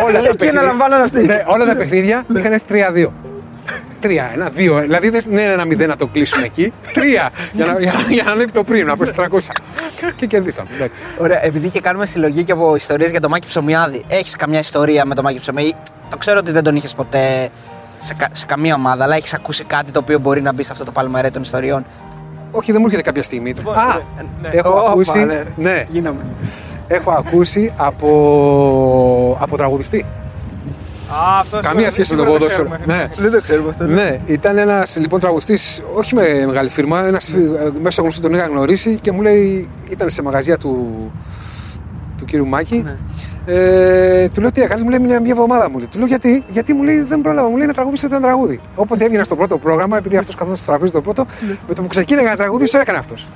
όλα, 0.05 0.21
τα 0.21 0.27
Εκεί 0.30 0.47
αναλαμβάνανε 0.47 1.03
αυτοί. 1.03 1.26
ναι, 1.26 1.43
όλα 1.47 1.65
τα 1.65 1.76
παιχνίδια 1.76 2.26
είχαν 2.35 2.51
έρθει 2.53 2.85
3-2. 2.95 3.07
Τρία, 3.99 4.31
ένα, 4.34 4.49
δύο. 4.49 4.80
Δηλαδή 4.80 5.09
δεν 5.09 5.21
είναι 5.31 5.43
ένα 5.43 5.65
μηδέν 5.65 5.88
να 5.88 5.95
το 5.95 6.07
κλείσουν 6.07 6.43
εκεί. 6.43 6.73
Τρία. 6.93 7.30
για, 7.53 7.65
να, 7.65 7.80
για, 7.80 7.93
για 8.09 8.23
να 8.23 8.31
ανέβει 8.31 8.51
το 8.51 8.63
πριν, 8.63 8.85
να 8.88 8.97
πέσει 8.97 9.13
300. 9.17 9.23
και 10.15 10.26
κερδίσαμε. 10.26 10.69
Εντάξει. 10.76 11.01
Ωραία, 11.17 11.45
επειδή 11.45 11.69
και 11.69 11.81
κάνουμε 11.81 12.05
συλλογή 12.05 12.43
και 12.43 12.51
από 12.51 12.76
ιστορίες 12.76 13.11
για 13.11 13.19
τον 13.19 13.30
Μάκη 13.31 13.47
Ψωμιάδη, 13.47 14.03
έχεις 14.07 14.35
καμιά 14.35 14.59
ιστορία 14.59 15.05
με 15.05 15.15
τον 15.15 15.23
Μάκη 15.23 15.39
Ψωμιάδη; 15.39 15.76
Το 16.09 16.17
ξέρω 16.17 16.39
ότι 16.39 16.51
δεν 16.51 16.63
τον 16.63 16.76
είχες 16.76 16.93
ποτέ 16.95 17.49
σε, 17.99 18.13
κα- 18.13 18.30
σε 18.31 18.45
καμία 18.45 18.76
ομάδα, 18.76 19.03
αλλά 19.03 19.15
έχεις 19.15 19.34
ακούσει 19.34 19.63
κάτι 19.63 19.91
το 19.91 19.99
οποίο 19.99 20.19
μπορεί 20.19 20.41
να 20.41 20.53
μπει 20.53 20.63
σε 20.63 20.71
αυτό 20.71 20.84
το 20.84 20.91
παλμαρέ 20.91 21.30
των 21.30 21.41
ιστοριών. 21.41 21.85
Όχι, 22.51 22.71
δεν 22.71 22.80
μου 22.81 22.85
έρχεται 22.88 23.03
κάποια 23.03 23.23
στιγμή. 23.23 23.49
Α, 23.49 23.99
έχω 24.51 24.69
Όπα, 24.69 24.89
ακούσει. 24.89 25.19
ναι. 25.23 25.43
Ναι, 25.57 25.85
Γίναμε. 25.89 26.19
έχω 26.88 27.11
ακούσει 27.11 27.73
από, 27.77 29.38
από 29.39 29.57
τραγουδιστή. 29.57 30.05
Α, 31.09 31.39
αυτός 31.39 31.59
Καμία 31.61 31.91
σχέση 31.91 32.15
με 32.15 32.23
το 32.23 32.31
ποδόσφαιρο. 32.31 32.67
Ναι. 32.85 33.09
Δεν 33.17 33.31
το 33.31 33.41
ξέρουμε 33.41 33.69
αυτό. 33.69 33.84
Ναι, 33.84 34.17
ήταν 34.26 34.57
ένας 34.57 34.97
λοιπόν 34.97 35.19
τραγουδιστής, 35.19 35.84
όχι 35.93 36.15
με 36.15 36.45
μεγάλη 36.45 36.69
φίρμα, 36.69 37.05
ένας 37.05 37.30
μέσω 37.81 38.01
γνωστού 38.01 38.21
τον 38.21 38.34
είχα 38.34 38.45
γνωρίσει 38.45 38.95
και 39.01 39.11
μου 39.11 39.21
λέει, 39.21 39.69
ήταν 39.89 40.09
σε 40.09 40.21
μαγαζιά 40.21 40.57
του, 40.57 41.11
του 42.17 42.26
κύριου 42.26 42.47
Μάκη. 42.47 42.85
Ε, 43.51 44.30
του 44.30 44.41
λέω 44.41 44.51
τι 44.51 44.61
έκανες, 44.61 44.84
μου 44.84 44.89
λέει 44.89 44.99
μια, 44.99 45.19
μια 45.19 45.31
εβδομάδα 45.31 45.69
μου 45.69 45.77
λέει. 45.77 45.88
Του 45.91 45.97
λέω 45.97 46.07
γιατί, 46.07 46.43
γιατί 46.47 46.73
μου 46.73 46.84
λέει 46.84 47.01
δεν 47.01 47.21
πρόλαβα, 47.21 47.49
μου 47.49 47.57
λέει 47.57 47.67
να 47.67 47.73
τραγουδήσω 47.73 48.05
ένα 48.05 48.21
τραγούδι. 48.21 48.59
Όποτε 48.76 49.05
έβγαινα 49.05 49.23
στο 49.23 49.35
πρώτο 49.35 49.57
πρόγραμμα, 49.57 49.97
επειδή 49.97 50.17
αυτός 50.17 50.35
καθόταν 50.35 50.57
στο 50.57 50.65
τραπέζι 50.65 50.91
το 50.91 51.01
πρώτο, 51.01 51.26
με 51.67 51.73
το 51.73 51.81
που 51.81 51.88
ξεκίναγα 51.88 52.30
να 52.30 52.35
τραγουδήσω 52.35 52.80
έκανε 52.80 52.97
αυτός. 52.97 53.27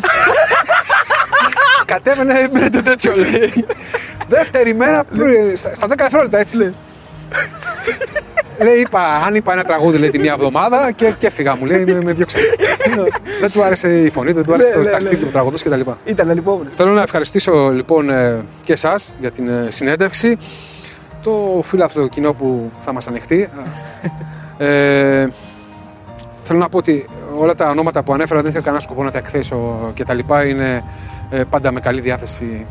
Κατέβαινε, 1.86 2.38
έμπαινε 2.38 2.70
το 2.70 2.82
τέτοιο 2.82 3.12
λέει. 3.16 3.64
Δεύτερη 4.28 4.74
μέρα, 4.74 5.04
πρι- 5.04 5.56
στα 5.56 5.74
στα 5.74 5.86
10 5.86 5.88
δευτερόλεπτα 5.96 6.38
έτσι 6.38 6.56
λέει. 6.56 6.74
Λέει, 8.62 8.80
είπα, 8.80 9.00
αν 9.26 9.34
είπα 9.34 9.52
ένα 9.52 9.64
τραγούδι 9.64 9.98
λέει, 9.98 10.10
τη 10.10 10.18
μία 10.18 10.32
εβδομάδα 10.32 10.90
και, 10.90 11.14
και 11.18 11.26
έφυγα 11.26 11.56
μου 11.56 11.64
λέει, 11.64 11.84
με, 11.84 12.02
με 12.02 12.12
διώξε. 12.12 12.38
δεν 13.40 13.50
του 13.50 13.62
άρεσε 13.64 14.00
η 14.00 14.10
φωνή, 14.10 14.32
δεν 14.32 14.44
του 14.44 14.52
άρεσε 14.52 14.68
Ναι, 14.68 14.74
το 14.74 14.82
ναι, 14.82 14.90
τα 14.90 15.00
στυλ 15.00 15.18
ναι. 15.18 15.24
του 15.24 15.30
τραγουδού 15.30 15.56
κτλ. 15.56 15.80
Ήταν 16.04 16.32
λοιπόν. 16.32 16.68
Θέλω 16.76 16.92
να 16.92 17.02
ευχαριστήσω 17.02 17.68
λοιπόν 17.68 18.10
ε, 18.10 18.44
και 18.62 18.72
εσάς 18.72 19.12
για 19.20 19.30
την 19.30 19.48
ε, 19.48 19.66
συνέντευξη, 19.68 20.38
το 21.22 21.60
φίλαθρο 21.62 22.08
κοινό 22.08 22.32
που 22.32 22.70
θα 22.84 22.92
μας 22.92 23.08
ανοιχτεί. 23.08 23.48
Ε, 24.58 25.28
θέλω 26.42 26.58
να 26.58 26.68
πω 26.68 26.78
ότι 26.78 27.06
όλα 27.38 27.54
τα 27.54 27.70
ονόματα 27.70 28.02
που 28.02 28.12
ανέφερα 28.12 28.42
δεν 28.42 28.50
είχα 28.50 28.60
κανένα 28.60 28.82
σκοπό 28.82 29.02
να 29.02 29.10
τα 29.10 29.18
εκθέσω 29.18 29.90
και 29.94 30.04
τα 30.04 30.14
λοιπά. 30.14 30.44
Είναι 30.44 30.84
ε, 31.30 31.42
πάντα 31.50 31.72
με 31.72 31.80
καλή 31.80 32.00
διάθεση 32.00 32.66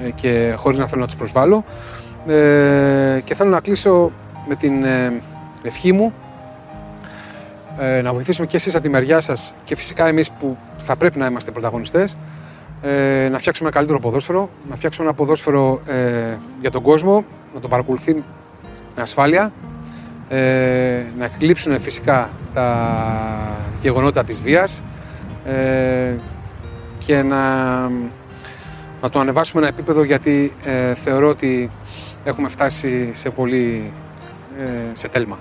ε, 0.00 0.10
και 0.10 0.54
χωρίς 0.56 0.78
να 0.78 0.86
θέλω 0.86 1.00
να 1.00 1.06
τους 1.06 1.16
προσβάλλω. 1.16 1.64
Ε, 2.26 3.20
και 3.24 3.34
θέλω 3.34 3.50
να 3.50 3.60
κλείσω 3.60 4.10
με 4.48 4.54
την 4.56 4.84
ε, 4.84 5.22
ευχή 5.62 5.92
μου 5.92 6.12
ε, 7.78 8.00
να 8.02 8.12
βοηθήσουμε 8.12 8.46
και 8.46 8.56
εσείς 8.56 8.74
από 8.74 8.82
τη 8.82 8.88
μεριά 8.88 9.20
σας 9.20 9.54
και 9.64 9.76
φυσικά 9.76 10.06
εμείς 10.06 10.30
που 10.30 10.56
θα 10.76 10.96
πρέπει 10.96 11.18
να 11.18 11.26
είμαστε 11.26 11.50
πρωταγωνιστές 11.50 12.16
ε, 12.82 13.28
να 13.30 13.38
φτιάξουμε 13.38 13.68
ένα 13.68 13.76
καλύτερο 13.76 14.00
ποδόσφαιρο, 14.00 14.50
να 14.70 14.76
φτιάξουμε 14.76 15.06
ένα 15.06 15.16
ποδόσφαιρο 15.16 15.80
ε, 15.86 16.34
για 16.60 16.70
τον 16.70 16.82
κόσμο, 16.82 17.24
να 17.54 17.60
το 17.60 17.68
παρακολουθεί 17.68 18.14
με 18.96 19.02
ασφάλεια, 19.02 19.52
ε, 20.28 21.02
να 21.18 21.24
εκλείψουν 21.24 21.80
φυσικά 21.80 22.30
τα 22.54 22.98
γεγονότα 23.80 24.24
της 24.24 24.40
βίας 24.40 24.82
ε, 25.46 26.14
και 26.98 27.22
να, 27.22 27.80
να 29.02 29.10
το 29.10 29.20
ανεβάσουμε 29.20 29.62
ένα 29.62 29.70
επίπεδο 29.70 30.02
γιατί 30.02 30.52
ε, 30.64 30.94
θεωρώ 30.94 31.28
ότι 31.28 31.70
έχουμε 32.24 32.48
φτάσει 32.48 33.08
σε 33.12 33.30
πολύ 33.30 33.92
ε, 34.58 34.96
σε 34.96 35.08
τέλμα. 35.08 35.38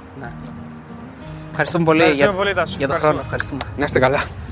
Ευχαριστούμε 1.50 1.84
πολύ 1.84 2.00
Ευχαριστούμε 2.00 2.32
για, 2.32 2.40
πολύ, 2.44 2.54
Τάσο. 2.54 2.76
για 2.78 2.88
τον 2.88 2.96
Ευχαριστούμε. 2.96 3.22
χρόνο. 3.22 3.22
Ευχαριστούμε. 3.22 3.62
Να 3.78 3.86
είστε 3.86 4.00
καλά. 4.00 4.24